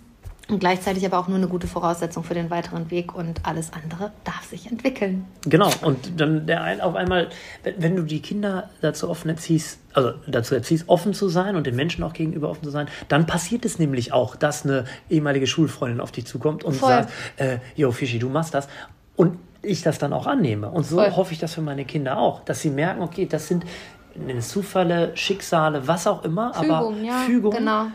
und 0.51 0.61
gleichzeitig 0.61 1.05
aber 1.05 1.19
auch 1.19 1.29
nur 1.29 1.37
eine 1.37 1.47
gute 1.47 1.67
Voraussetzung 1.67 2.25
für 2.25 2.33
den 2.33 2.49
weiteren 2.49 2.91
Weg 2.91 3.15
und 3.15 3.45
alles 3.45 3.71
andere 3.73 4.13
darf 4.25 4.45
sich 4.45 4.71
entwickeln. 4.71 5.27
Genau, 5.43 5.71
und 5.83 6.19
dann 6.19 6.47
der 6.47 6.63
ein, 6.63 6.81
auf 6.81 6.95
einmal, 6.95 7.29
wenn 7.77 7.97
du 7.97 8.03
die 8.03 8.21
Kinder 8.21 8.71
dazu 8.81 9.11
offen 9.11 9.29
erziehst, 9.29 9.79
also 9.93 10.15
dazu 10.27 10.55
erziehst, 10.55 10.89
offen 10.89 11.13
zu 11.13 11.29
sein 11.29 11.55
und 11.55 11.67
den 11.67 11.77
Menschen 11.77 12.03
auch 12.03 12.15
gegenüber 12.15 12.49
offen 12.49 12.65
zu 12.65 12.71
sein, 12.71 12.89
dann 13.09 13.27
passiert 13.27 13.67
es 13.67 13.79
nämlich 13.79 14.13
auch, 14.13 14.37
dass 14.37 14.65
eine 14.65 14.85
ehemalige 15.11 15.47
Schulfreundin 15.47 16.01
auf 16.01 16.13
dich 16.13 16.25
zukommt 16.25 16.65
und 16.65 16.75
Voll. 16.75 16.89
sagt, 16.89 17.13
äh, 17.37 17.59
yo, 17.77 17.93
Fischi, 17.93 18.19
du 18.19 18.31
machst 18.31 18.55
das. 18.55 18.69
Und 19.17 19.39
ich 19.61 19.83
das 19.83 19.99
dann 19.99 20.13
auch 20.13 20.27
annehme. 20.27 20.71
Und 20.71 20.85
so 20.85 20.97
Voll. 20.97 21.17
hoffe 21.17 21.33
ich 21.33 21.39
das 21.39 21.55
für 21.55 21.63
meine 21.63 21.85
Kinder 21.85 22.19
auch, 22.19 22.43
dass 22.45 22.63
sie 22.63 22.71
merken, 22.71 23.03
okay, 23.03 23.27
das 23.27 23.49
sind 23.49 23.65
Zufälle, 24.41 25.13
Schicksale, 25.15 25.87
was 25.87 26.07
auch 26.07 26.25
immer, 26.25 26.55
Fügung, 26.55 26.75
aber 26.75 26.97
ja, 27.03 27.19
Fügung. 27.27 27.53
Genau 27.53 27.87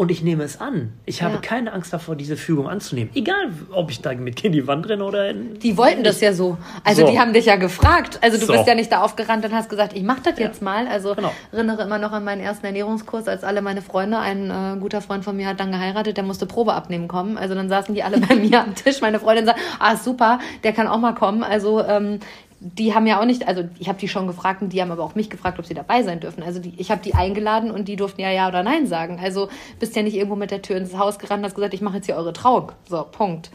und 0.00 0.10
ich 0.10 0.22
nehme 0.22 0.44
es 0.44 0.62
an. 0.62 0.94
Ich 1.04 1.22
habe 1.22 1.34
ja. 1.34 1.40
keine 1.42 1.74
Angst 1.74 1.92
davor, 1.92 2.16
diese 2.16 2.38
Fügung 2.38 2.70
anzunehmen. 2.70 3.10
Egal, 3.14 3.52
ob 3.70 3.90
ich 3.90 4.00
da 4.00 4.14
mit 4.14 4.42
in 4.42 4.52
die 4.52 4.66
Wand 4.66 4.88
renne 4.88 5.04
oder 5.04 5.28
in. 5.28 5.58
Die 5.58 5.76
wollten 5.76 6.02
das 6.04 6.22
ja 6.22 6.32
so. 6.32 6.56
Also 6.84 7.04
so. 7.04 7.12
die 7.12 7.18
haben 7.18 7.34
dich 7.34 7.44
ja 7.44 7.56
gefragt. 7.56 8.18
Also 8.22 8.38
du 8.38 8.46
so. 8.46 8.54
bist 8.54 8.66
ja 8.66 8.74
nicht 8.74 8.90
da 8.90 9.02
aufgerannt 9.02 9.44
und 9.44 9.52
hast 9.52 9.68
gesagt, 9.68 9.92
ich 9.94 10.02
mache 10.02 10.22
das 10.24 10.38
ja. 10.38 10.46
jetzt 10.46 10.62
mal. 10.62 10.86
Also 10.86 11.14
genau. 11.14 11.34
erinnere 11.52 11.82
immer 11.82 11.98
noch 11.98 12.12
an 12.12 12.24
meinen 12.24 12.40
ersten 12.40 12.64
Ernährungskurs, 12.64 13.28
als 13.28 13.44
alle 13.44 13.60
meine 13.60 13.82
Freunde, 13.82 14.18
ein 14.18 14.50
äh, 14.50 14.80
guter 14.80 15.02
Freund 15.02 15.22
von 15.22 15.36
mir 15.36 15.46
hat 15.46 15.60
dann 15.60 15.70
geheiratet, 15.70 16.16
der 16.16 16.24
musste 16.24 16.46
Probe 16.46 16.72
abnehmen 16.72 17.06
kommen. 17.06 17.36
Also 17.36 17.54
dann 17.54 17.68
saßen 17.68 17.94
die 17.94 18.02
alle 18.02 18.20
bei 18.26 18.36
mir 18.36 18.62
am 18.62 18.74
Tisch. 18.74 19.02
Meine 19.02 19.20
Freundin 19.20 19.44
sagt, 19.44 19.60
ah 19.80 19.96
super, 19.96 20.38
der 20.64 20.72
kann 20.72 20.86
auch 20.86 20.98
mal 20.98 21.12
kommen. 21.12 21.42
Also 21.42 21.84
ähm, 21.84 22.20
die 22.60 22.94
haben 22.94 23.06
ja 23.06 23.18
auch 23.18 23.24
nicht, 23.24 23.48
also 23.48 23.64
ich 23.78 23.88
habe 23.88 23.98
die 23.98 24.08
schon 24.08 24.26
gefragt 24.26 24.60
und 24.60 24.72
die 24.72 24.82
haben 24.82 24.90
aber 24.90 25.02
auch 25.02 25.14
mich 25.14 25.30
gefragt, 25.30 25.58
ob 25.58 25.64
sie 25.64 25.72
dabei 25.72 26.02
sein 26.02 26.20
dürfen. 26.20 26.42
Also 26.42 26.60
die, 26.60 26.74
ich 26.76 26.90
habe 26.90 27.00
die 27.02 27.14
eingeladen 27.14 27.70
und 27.70 27.88
die 27.88 27.96
durften 27.96 28.20
ja 28.20 28.30
ja 28.30 28.48
oder 28.48 28.62
nein 28.62 28.86
sagen. 28.86 29.18
Also 29.20 29.48
bist 29.78 29.96
ja 29.96 30.02
nicht 30.02 30.14
irgendwo 30.14 30.36
mit 30.36 30.50
der 30.50 30.60
Tür 30.60 30.76
ins 30.76 30.96
Haus 30.96 31.18
gerannt 31.18 31.40
und 31.40 31.46
hast 31.46 31.54
gesagt, 31.54 31.72
ich 31.72 31.80
mache 31.80 31.96
jetzt 31.96 32.06
hier 32.06 32.16
eure 32.16 32.34
Trauung. 32.34 32.72
So, 32.86 33.02
Punkt. 33.10 33.50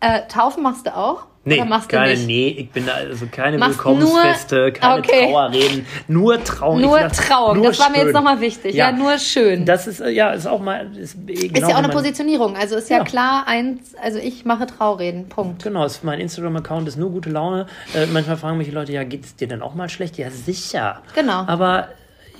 Äh, 0.00 0.22
Taufen 0.28 0.62
machst 0.62 0.86
du 0.86 0.96
auch? 0.96 1.26
Nee, 1.48 1.64
keine, 1.86 2.18
nee, 2.18 2.48
ich 2.58 2.70
bin 2.70 2.86
da 2.86 2.94
also 2.94 3.26
keine 3.30 3.56
Machst 3.56 3.78
Willkommensfeste, 3.78 4.56
nur, 4.56 4.70
keine 4.72 4.98
okay. 4.98 5.30
Trauerreden, 5.30 5.86
nur 6.08 6.42
Trauung. 6.42 6.80
Nur 6.80 6.98
Trauung, 7.08 7.62
das 7.62 7.78
war 7.78 7.90
mir 7.90 7.98
jetzt 7.98 8.14
nochmal 8.14 8.40
wichtig. 8.40 8.74
Ja. 8.74 8.90
ja. 8.90 8.96
nur 8.96 9.16
schön. 9.20 9.64
Das 9.64 9.86
ist, 9.86 10.00
ja, 10.00 10.32
ist 10.32 10.48
auch 10.48 10.60
mal. 10.60 10.90
Ist, 10.96 11.16
genau 11.24 11.40
ist 11.52 11.60
ja 11.60 11.68
auch 11.68 11.84
eine 11.84 11.90
Positionierung. 11.90 12.56
Also 12.56 12.74
ist 12.74 12.90
ja, 12.90 12.98
ja, 12.98 13.04
klar, 13.04 13.44
eins, 13.46 13.94
also 13.94 14.18
ich 14.18 14.44
mache 14.44 14.66
Traureden, 14.66 15.28
Punkt. 15.28 15.62
Genau, 15.62 15.84
ist, 15.84 16.02
mein 16.02 16.18
Instagram-Account 16.18 16.88
ist 16.88 16.96
nur 16.96 17.12
gute 17.12 17.30
Laune. 17.30 17.66
Äh, 17.94 18.06
manchmal 18.06 18.36
fragen 18.36 18.58
mich 18.58 18.66
die 18.66 18.74
Leute, 18.74 18.92
ja, 18.92 19.04
geht 19.04 19.24
es 19.24 19.36
dir 19.36 19.46
denn 19.46 19.62
auch 19.62 19.76
mal 19.76 19.88
schlecht? 19.88 20.18
Ja, 20.18 20.30
sicher. 20.30 21.02
Genau. 21.14 21.44
Aber 21.46 21.90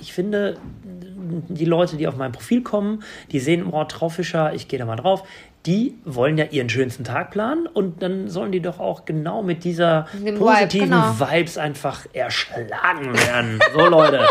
ich 0.01 0.11
finde, 0.11 0.57
die 1.47 1.65
Leute, 1.65 1.97
die 1.97 2.07
auf 2.07 2.15
mein 2.15 2.31
Profil 2.31 2.61
kommen, 2.61 3.03
die 3.31 3.39
sehen, 3.39 3.65
oh, 3.71 3.83
Traufischer, 3.83 4.53
ich 4.53 4.67
gehe 4.67 4.79
da 4.79 4.85
mal 4.85 4.95
drauf 4.95 5.23
die 5.67 5.95
wollen 6.05 6.37
ja 6.37 6.45
ihren 6.45 6.69
schönsten 6.69 7.03
Tag 7.03 7.31
planen 7.31 7.67
und 7.67 8.01
dann 8.01 8.29
sollen 8.29 8.53
die 8.53 8.61
doch 8.61 8.79
auch 8.79 9.03
genau 9.03 9.43
mit 9.43 9.65
dieser 9.65 10.07
positiven 10.37 10.39
Vibe, 10.39 10.85
genau. 10.85 11.19
Vibes 11.19 11.57
einfach 11.57 12.05
erschlagen 12.13 13.13
werden. 13.13 13.59
So, 13.73 13.85
Leute. 13.85 14.21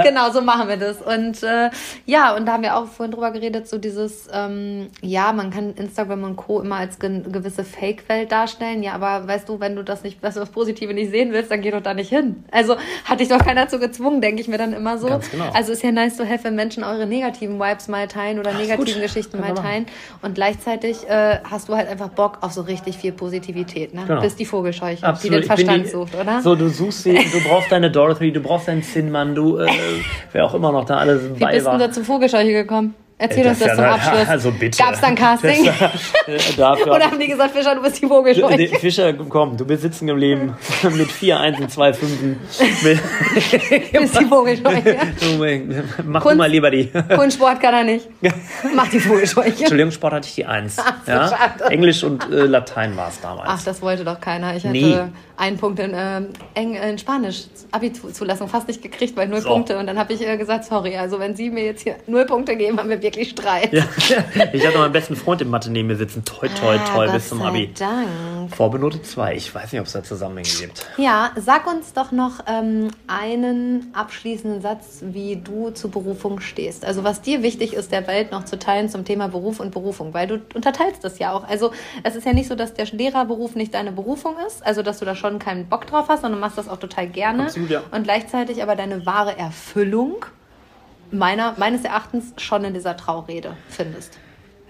genau, 0.04 0.30
so 0.30 0.40
machen 0.40 0.68
wir 0.68 0.76
das. 0.76 1.00
Und 1.00 1.42
äh, 1.42 1.70
ja, 2.06 2.34
und 2.36 2.46
da 2.46 2.52
haben 2.52 2.62
wir 2.62 2.76
auch 2.76 2.86
vorhin 2.86 3.12
drüber 3.12 3.30
geredet, 3.30 3.68
so 3.68 3.78
dieses, 3.78 4.28
ähm, 4.32 4.88
ja, 5.00 5.32
man 5.32 5.50
kann 5.50 5.74
Instagram 5.74 6.24
und 6.24 6.36
Co. 6.36 6.60
immer 6.60 6.76
als 6.76 6.98
ge 6.98 7.22
gewisse 7.30 7.64
Fake-Welt 7.64 8.32
darstellen. 8.32 8.82
Ja, 8.82 8.92
aber 8.94 9.26
weißt 9.26 9.48
du, 9.48 9.60
wenn 9.60 9.76
du 9.76 9.82
das 9.82 10.02
nicht, 10.02 10.22
was 10.22 10.34
das 10.34 10.50
Positive 10.50 10.92
nicht 10.94 11.10
sehen 11.10 11.32
willst, 11.32 11.50
dann 11.50 11.60
geh 11.60 11.70
doch 11.70 11.82
da 11.82 11.94
nicht 11.94 12.08
hin. 12.08 12.44
Also 12.50 12.76
hat 13.04 13.20
dich 13.20 13.28
doch 13.28 13.38
keiner 13.38 13.62
dazu 13.62 13.78
gezwungen, 13.78 14.20
denke 14.20 14.40
ich 14.40 14.48
mir 14.48 14.58
dann 14.58 14.72
immer 14.72 14.98
so. 14.98 15.08
Ganz 15.08 15.30
genau. 15.30 15.50
Also 15.52 15.72
ist 15.72 15.82
ja 15.82 15.92
nice 15.92 16.16
to 16.16 16.24
have, 16.24 16.44
wenn 16.44 16.54
Menschen 16.54 16.84
eure 16.84 17.06
negativen 17.06 17.58
Vibes 17.58 17.88
mal 17.88 18.08
teilen 18.08 18.38
oder 18.38 18.52
Ach, 18.54 18.58
negativen 18.58 18.94
gut. 18.94 19.02
Geschichten 19.02 19.40
mal 19.40 19.54
teilen. 19.54 19.86
Und 20.22 20.34
gleichzeitig 20.34 21.08
äh, 21.08 21.38
hast 21.48 21.68
du 21.68 21.76
halt 21.76 21.88
einfach 21.88 22.08
Bock 22.08 22.38
auf 22.40 22.52
so 22.52 22.62
richtig 22.62 22.96
viel 22.96 23.12
Positivität, 23.12 23.94
ne? 23.94 24.04
Genau. 24.06 24.20
Bist 24.20 24.38
die 24.38 24.44
Vogelscheuche, 24.44 25.06
Absolut. 25.06 25.36
die 25.36 25.40
den 25.40 25.46
Verstand 25.46 25.84
die, 25.86 25.90
sucht, 25.90 26.14
oder? 26.14 26.40
So, 26.40 26.54
du 26.54 26.68
suchst 26.68 27.04
sie, 27.04 27.14
du 27.14 27.40
brauchst 27.48 27.70
deine 27.70 27.90
Dorothy, 27.90 28.32
du 28.32 28.40
brauchst 28.40 28.68
deinen 28.68 28.82
Zinnmann, 28.82 29.34
du, 29.34 29.58
äh, 29.58 29.66
wer 30.32 30.44
auch 30.44 30.54
immer 30.54 30.72
noch 30.72 30.84
da 30.84 30.98
alles 30.98 31.22
Wie 31.34 31.40
bei 31.40 31.52
bist 31.54 31.66
war. 31.66 31.78
du 31.78 31.86
da 31.86 31.90
zum 31.92 32.04
Vogelscheuche 32.04 32.52
gekommen? 32.52 32.94
Erzähl 33.22 33.46
uns 33.46 33.60
das, 33.60 33.76
zum 33.76 33.84
Abschluss. 33.84 34.28
Also 34.32 34.50
bitte. 34.50 34.82
Gab 34.82 34.94
es 34.94 35.00
dann 35.00 35.14
Casting? 35.14 35.64
Das, 35.64 35.78
äh, 36.80 36.90
Oder 36.90 37.04
haben 37.04 37.20
die 37.20 37.28
gesagt, 37.28 37.54
Fischer, 37.54 37.74
du 37.74 37.82
bist 37.82 38.02
die 38.02 38.06
Vogelscheuche? 38.06 38.78
Fischer, 38.80 39.12
komm, 39.12 39.56
du 39.56 39.64
bist 39.64 39.82
sitzen 39.82 40.08
geblieben 40.08 40.56
mit 40.96 41.12
vier 41.12 41.38
Einsen, 41.38 41.68
zwei 41.68 41.92
Fünfen. 41.92 42.40
du 42.58 44.00
bist 44.00 44.20
die 44.20 44.24
Vogelscheuche. 44.24 44.96
Mach 46.04 46.22
Kunst, 46.22 46.34
du 46.34 46.38
mal 46.38 46.50
lieber 46.50 46.70
die. 46.70 46.90
Kunstsport 47.14 47.60
kann 47.60 47.74
er 47.74 47.84
nicht. 47.84 48.08
Mach 48.74 48.88
die 48.88 48.98
Vogelscheuche. 48.98 49.50
Entschuldigung, 49.50 49.92
Sport 49.92 50.14
hatte 50.14 50.28
ich 50.28 50.34
die 50.34 50.46
Eins. 50.46 50.76
Ach, 50.78 51.06
ja? 51.06 51.30
Englisch 51.68 52.02
und 52.02 52.28
äh, 52.30 52.46
Latein 52.46 52.96
war 52.96 53.08
es 53.08 53.20
damals. 53.20 53.46
Ach, 53.46 53.62
das 53.62 53.82
wollte 53.82 54.04
doch 54.04 54.20
keiner. 54.20 54.56
Ich 54.56 54.64
hatte 54.64 54.72
nee. 54.72 54.98
einen 55.36 55.58
Punkt 55.58 55.78
in, 55.78 55.94
äh, 55.94 56.22
in 56.54 56.98
Spanisch, 56.98 57.44
Abi-Zulassung, 57.70 58.48
fast 58.48 58.66
nicht 58.66 58.82
gekriegt, 58.82 59.16
weil 59.16 59.28
null 59.28 59.40
so. 59.40 59.50
Punkte. 59.50 59.78
Und 59.78 59.86
dann 59.86 59.98
habe 59.98 60.12
ich 60.12 60.26
äh, 60.26 60.36
gesagt, 60.36 60.64
sorry, 60.64 60.96
also 60.96 61.18
wenn 61.20 61.36
Sie 61.36 61.50
mir 61.50 61.64
jetzt 61.64 61.82
hier 61.82 61.96
null 62.06 62.26
Punkte 62.26 62.56
geben, 62.56 62.78
haben 62.78 62.88
wir 62.88 62.96
wirklich 63.12 63.30
Streit. 63.30 63.72
Ja, 63.72 63.84
ich 64.52 64.66
hatte 64.66 64.78
meinen 64.78 64.92
besten 64.92 65.16
Freund 65.16 65.40
im 65.42 65.50
Mathe 65.50 65.70
neben 65.70 65.88
mir 65.88 65.96
sitzen. 65.96 66.24
Toi, 66.24 66.48
toi, 66.48 66.76
ah, 66.76 66.94
toi, 66.94 67.08
ah, 67.08 67.12
bis 67.12 67.28
zum 67.28 67.42
Abi. 67.42 67.72
Dank. 67.78 68.54
Vorbenote 68.54 69.02
2. 69.02 69.36
Ich 69.36 69.54
weiß 69.54 69.72
nicht, 69.72 69.80
ob 69.80 69.86
es 69.86 69.92
da 69.92 70.02
Zusammenhänge 70.02 70.48
gibt. 70.48 70.86
Ja, 70.96 71.30
sag 71.36 71.66
uns 71.66 71.92
doch 71.92 72.12
noch 72.12 72.40
ähm, 72.46 72.88
einen 73.06 73.90
abschließenden 73.92 74.62
Satz, 74.62 75.00
wie 75.02 75.36
du 75.36 75.70
zur 75.70 75.90
Berufung 75.90 76.40
stehst. 76.40 76.84
Also 76.84 77.04
was 77.04 77.22
dir 77.22 77.42
wichtig 77.42 77.74
ist, 77.74 77.92
der 77.92 78.06
Welt 78.06 78.32
noch 78.32 78.44
zu 78.44 78.58
teilen 78.58 78.88
zum 78.88 79.04
Thema 79.04 79.28
Beruf 79.28 79.60
und 79.60 79.72
Berufung, 79.72 80.14
weil 80.14 80.26
du 80.26 80.40
unterteilst 80.54 81.04
das 81.04 81.18
ja 81.18 81.32
auch. 81.32 81.46
Also 81.48 81.72
es 82.02 82.16
ist 82.16 82.26
ja 82.26 82.32
nicht 82.32 82.48
so, 82.48 82.54
dass 82.54 82.74
der 82.74 82.86
Lehrerberuf 82.86 83.54
nicht 83.54 83.74
deine 83.74 83.92
Berufung 83.92 84.34
ist, 84.46 84.64
also 84.64 84.82
dass 84.82 84.98
du 84.98 85.04
da 85.04 85.14
schon 85.14 85.38
keinen 85.38 85.68
Bock 85.68 85.86
drauf 85.86 86.06
hast, 86.08 86.22
sondern 86.22 86.40
machst 86.40 86.58
das 86.58 86.68
auch 86.68 86.78
total 86.78 87.08
gerne. 87.08 87.44
Absolut, 87.44 87.70
ja. 87.70 87.82
Und 87.90 88.04
gleichzeitig 88.04 88.62
aber 88.62 88.76
deine 88.76 89.06
wahre 89.06 89.38
Erfüllung 89.38 90.26
meiner, 91.12 91.54
meines 91.58 91.84
Erachtens 91.84 92.32
schon 92.38 92.64
in 92.64 92.74
dieser 92.74 92.96
Traurede 92.96 93.56
findest. 93.68 94.18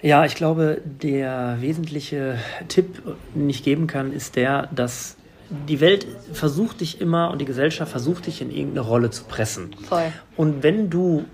Ja, 0.02 0.24
ich 0.24 0.34
glaube, 0.34 0.82
der 0.84 1.58
wesentliche 1.60 2.38
Tipp, 2.68 3.02
den 3.34 3.48
ich 3.48 3.62
geben 3.62 3.86
kann, 3.86 4.12
ist 4.12 4.34
der, 4.34 4.68
dass 4.72 5.16
die 5.68 5.80
Welt 5.80 6.06
versucht 6.32 6.80
dich 6.80 7.00
immer 7.00 7.30
und 7.30 7.38
die 7.40 7.44
Gesellschaft 7.44 7.92
versucht 7.92 8.26
dich 8.26 8.42
in 8.42 8.50
irgendeine 8.50 8.80
Rolle 8.80 9.10
zu 9.10 9.24
pressen. 9.24 9.76
Voll. 9.88 10.12
Und 10.36 10.62
wenn 10.62 10.90
du 10.90 11.24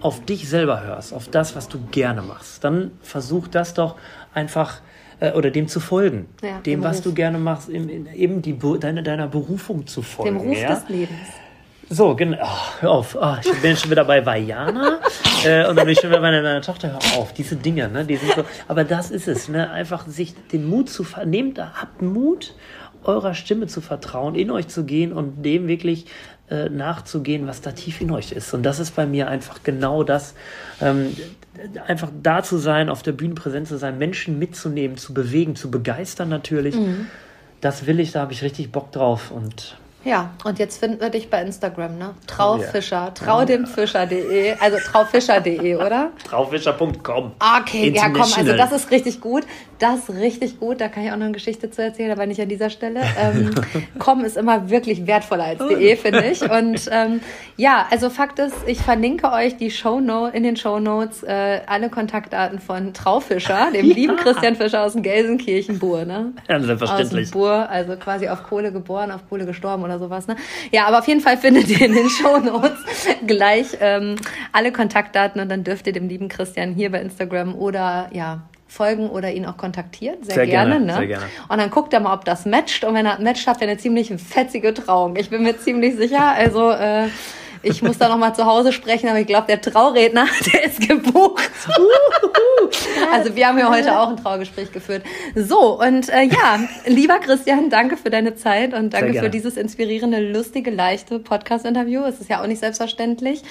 auf 0.00 0.24
dich 0.24 0.48
selber 0.48 0.82
hörst, 0.82 1.12
auf 1.12 1.28
das, 1.28 1.56
was 1.56 1.68
du 1.68 1.78
gerne 1.90 2.22
machst, 2.22 2.62
dann 2.62 2.92
versuch 3.02 3.48
das 3.48 3.74
doch 3.74 3.96
einfach 4.32 4.80
äh, 5.20 5.32
oder 5.32 5.50
dem 5.50 5.66
zu 5.66 5.80
folgen. 5.80 6.26
Ja, 6.42 6.60
dem, 6.60 6.82
was 6.82 7.02
du 7.02 7.12
gerne 7.12 7.38
machst, 7.38 7.68
eben 7.68 8.42
die, 8.42 8.58
deine, 8.80 9.02
deiner 9.02 9.28
Berufung 9.28 9.86
zu 9.86 10.02
folgen. 10.02 10.38
Dem 10.38 10.48
Ruf 10.48 10.58
ja? 10.58 10.74
des 10.74 10.88
Lebens. 10.88 11.18
So, 11.90 12.14
genau. 12.14 12.36
Oh, 12.42 12.80
hör 12.80 12.90
auf. 12.90 13.16
Oh, 13.18 13.36
ich 13.42 13.62
bin 13.62 13.76
schon 13.76 13.90
wieder 13.90 14.04
bei 14.04 14.24
Vajana. 14.24 15.00
äh, 15.44 15.66
und 15.66 15.76
dann 15.76 15.86
bin 15.86 15.88
ich 15.88 16.00
schon 16.00 16.10
wieder 16.10 16.20
bei 16.20 16.30
meiner 16.30 16.60
Tochter. 16.60 16.92
Hör 16.92 17.18
auf. 17.18 17.32
Diese 17.32 17.56
Dinge, 17.56 17.88
ne? 17.88 18.04
Die 18.04 18.16
sind 18.16 18.34
so. 18.34 18.44
Aber 18.66 18.84
das 18.84 19.10
ist 19.10 19.26
es, 19.26 19.48
ne? 19.48 19.70
Einfach 19.70 20.06
sich 20.06 20.34
den 20.52 20.68
Mut 20.68 20.90
zu 20.90 21.06
Nehmt, 21.24 21.58
habt 21.58 22.02
Mut, 22.02 22.54
eurer 23.04 23.34
Stimme 23.34 23.68
zu 23.68 23.80
vertrauen, 23.80 24.34
in 24.34 24.50
euch 24.50 24.68
zu 24.68 24.84
gehen 24.84 25.12
und 25.12 25.42
dem 25.42 25.66
wirklich 25.66 26.06
äh, 26.50 26.68
nachzugehen, 26.68 27.46
was 27.46 27.62
da 27.62 27.72
tief 27.72 28.00
in 28.00 28.10
euch 28.10 28.32
ist. 28.32 28.52
Und 28.52 28.64
das 28.64 28.80
ist 28.80 28.94
bei 28.94 29.06
mir 29.06 29.28
einfach 29.28 29.62
genau 29.62 30.02
das. 30.02 30.34
Ähm, 30.82 31.16
einfach 31.86 32.10
da 32.22 32.42
zu 32.42 32.58
sein, 32.58 32.90
auf 32.90 33.02
der 33.02 33.12
Bühne 33.12 33.34
präsent 33.34 33.66
zu 33.68 33.78
sein, 33.78 33.98
Menschen 33.98 34.38
mitzunehmen, 34.38 34.96
zu 34.96 35.14
bewegen, 35.14 35.56
zu 35.56 35.70
begeistern 35.70 36.28
natürlich. 36.28 36.74
Mhm. 36.74 37.06
Das 37.60 37.86
will 37.86 37.98
ich, 37.98 38.12
da 38.12 38.20
habe 38.20 38.32
ich 38.32 38.42
richtig 38.42 38.70
Bock 38.72 38.92
drauf. 38.92 39.30
Und 39.30 39.76
ja, 40.08 40.30
und 40.44 40.58
jetzt 40.58 40.78
finden 40.80 41.00
wir 41.00 41.10
dich 41.10 41.28
bei 41.28 41.42
Instagram, 41.42 41.98
ne? 41.98 42.14
Traufischer, 42.26 43.08
oh, 43.10 43.14
traudemfischer.de, 43.14 44.54
also 44.58 44.78
traufischer.de, 44.78 45.76
oder? 45.76 46.10
Traufischer.com. 46.24 47.32
Okay, 47.60 47.92
ja 47.94 48.08
komm, 48.08 48.22
also 48.22 48.56
das 48.56 48.72
ist 48.72 48.90
richtig 48.90 49.20
gut. 49.20 49.44
Das 49.78 50.10
richtig 50.10 50.58
gut. 50.58 50.80
Da 50.80 50.88
kann 50.88 51.04
ich 51.04 51.12
auch 51.12 51.16
noch 51.16 51.26
eine 51.26 51.32
Geschichte 51.32 51.70
zu 51.70 51.82
erzählen, 51.82 52.10
aber 52.10 52.26
nicht 52.26 52.40
an 52.40 52.48
dieser 52.48 52.70
Stelle. 52.70 53.00
Ähm, 53.18 53.50
com 53.98 54.24
ist 54.24 54.36
immer 54.36 54.70
wirklich 54.70 55.06
wertvoller 55.06 55.44
als 55.44 55.58
de, 55.68 55.96
finde 55.96 56.24
ich. 56.24 56.42
Und 56.42 56.88
ähm, 56.90 57.20
ja, 57.56 57.86
also 57.90 58.10
Fakt 58.10 58.38
ist, 58.38 58.56
ich 58.66 58.78
verlinke 58.78 59.30
euch 59.30 59.56
die 59.56 59.70
Show 59.70 59.98
-No 59.98 60.30
in 60.30 60.42
den 60.42 60.56
Show 60.56 60.80
Notes 60.80 61.22
äh, 61.22 61.60
alle 61.66 61.90
Kontaktdaten 61.90 62.58
von 62.58 62.92
Traufischer, 62.92 63.68
dem 63.72 63.86
ja. 63.88 63.94
lieben 63.94 64.16
Christian 64.16 64.56
Fischer 64.56 64.82
aus 64.82 64.94
dem 64.94 65.02
Gelsenkirchen-Bur, 65.02 66.04
ne? 66.04 66.32
Ja, 66.48 66.60
selbstverständlich. 66.60 67.26
Aus 67.26 67.30
dem 67.30 67.38
Bur, 67.38 67.70
also 67.70 67.96
quasi 67.96 68.28
auf 68.28 68.42
Kohle 68.42 68.72
geboren, 68.72 69.12
auf 69.12 69.28
Kohle 69.28 69.46
gestorben 69.46 69.84
oder 69.84 69.98
sowas. 69.98 70.26
Ne? 70.26 70.36
Ja, 70.72 70.86
aber 70.86 70.98
auf 70.98 71.08
jeden 71.08 71.20
Fall 71.20 71.36
findet 71.36 71.68
ihr 71.68 71.86
in 71.86 71.94
den 71.94 72.08
Show 72.08 72.38
Notes 72.38 72.78
gleich 73.26 73.78
ähm, 73.80 74.16
alle 74.52 74.72
Kontaktdaten 74.72 75.40
und 75.40 75.48
dann 75.48 75.62
dürft 75.62 75.86
ihr 75.86 75.92
dem 75.92 76.08
lieben 76.08 76.28
Christian 76.28 76.74
hier 76.74 76.90
bei 76.90 77.00
Instagram 77.00 77.54
oder 77.54 78.08
ja 78.12 78.42
folgen 78.68 79.08
oder 79.08 79.32
ihn 79.32 79.46
auch 79.46 79.56
kontaktieren. 79.56 80.22
Sehr, 80.22 80.34
sehr 80.34 80.46
gerne, 80.46 80.72
gerne, 80.72 80.86
ne? 80.86 80.94
Sehr 80.94 81.06
gerne. 81.06 81.24
Und 81.48 81.58
dann 81.58 81.70
guckt 81.70 81.92
er 81.92 82.00
mal, 82.00 82.14
ob 82.14 82.24
das 82.24 82.46
matcht. 82.46 82.84
Und 82.84 82.94
wenn 82.94 83.06
er 83.06 83.20
matcht, 83.20 83.46
hat 83.46 83.60
er 83.60 83.68
eine 83.68 83.78
ziemlich 83.78 84.12
fetzige 84.22 84.74
Trauung. 84.74 85.16
Ich 85.16 85.30
bin 85.30 85.42
mir 85.42 85.58
ziemlich 85.58 85.96
sicher. 85.96 86.32
Also 86.32 86.70
äh, 86.70 87.08
ich 87.62 87.82
muss 87.82 87.98
da 87.98 88.08
noch 88.08 88.18
mal 88.18 88.34
zu 88.34 88.46
Hause 88.46 88.72
sprechen, 88.72 89.08
aber 89.08 89.20
ich 89.20 89.26
glaube, 89.26 89.46
der 89.46 89.60
Trauredner, 89.60 90.26
der 90.52 90.64
ist 90.64 90.80
gebucht. 90.80 91.50
also 93.12 93.34
wir 93.34 93.48
haben 93.48 93.58
ja 93.58 93.70
heute 93.70 93.98
auch 93.98 94.08
ein 94.08 94.16
Traugespräch 94.16 94.72
geführt. 94.72 95.02
So, 95.34 95.80
und 95.80 96.08
äh, 96.08 96.24
ja, 96.24 96.60
lieber 96.86 97.18
Christian, 97.18 97.70
danke 97.70 97.96
für 97.96 98.10
deine 98.10 98.34
Zeit 98.34 98.74
und 98.74 98.94
danke 98.94 99.14
für 99.14 99.30
dieses 99.30 99.56
inspirierende, 99.56 100.20
lustige, 100.20 100.70
leichte 100.70 101.18
Podcast-Interview. 101.18 102.02
Es 102.04 102.20
ist 102.20 102.30
ja 102.30 102.42
auch 102.42 102.46
nicht 102.46 102.60
selbstverständlich. 102.60 103.42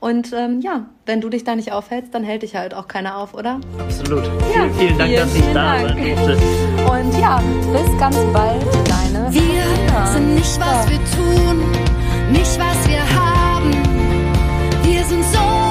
Und 0.00 0.32
ähm, 0.32 0.60
ja, 0.60 0.86
wenn 1.06 1.20
du 1.20 1.28
dich 1.28 1.44
da 1.44 1.56
nicht 1.56 1.72
aufhältst, 1.72 2.14
dann 2.14 2.22
hält 2.22 2.42
dich 2.42 2.56
halt 2.56 2.74
auch 2.74 2.86
keiner 2.86 3.16
auf, 3.16 3.34
oder? 3.34 3.60
Absolut. 3.78 4.24
Ja, 4.54 4.68
vielen, 4.68 4.74
vielen 4.74 4.98
Dank, 4.98 5.10
vielen, 5.10 5.20
dass 5.20 5.34
ich 5.34 5.52
da 5.52 5.78
Dank. 5.78 5.88
sein 5.88 6.16
durfte. 6.16 6.38
Und 6.90 7.20
ja, 7.20 7.42
bis 7.72 8.00
ganz 8.00 8.16
bald, 8.32 8.62
deine. 8.88 9.32
Wir 9.32 10.06
sind 10.12 10.34
nicht, 10.34 10.60
was 10.60 10.90
wir 10.90 10.98
tun, 10.98 11.64
nicht, 12.32 12.58
was 12.58 12.88
wir 12.88 13.00
haben 13.00 13.35
So. 15.22 15.65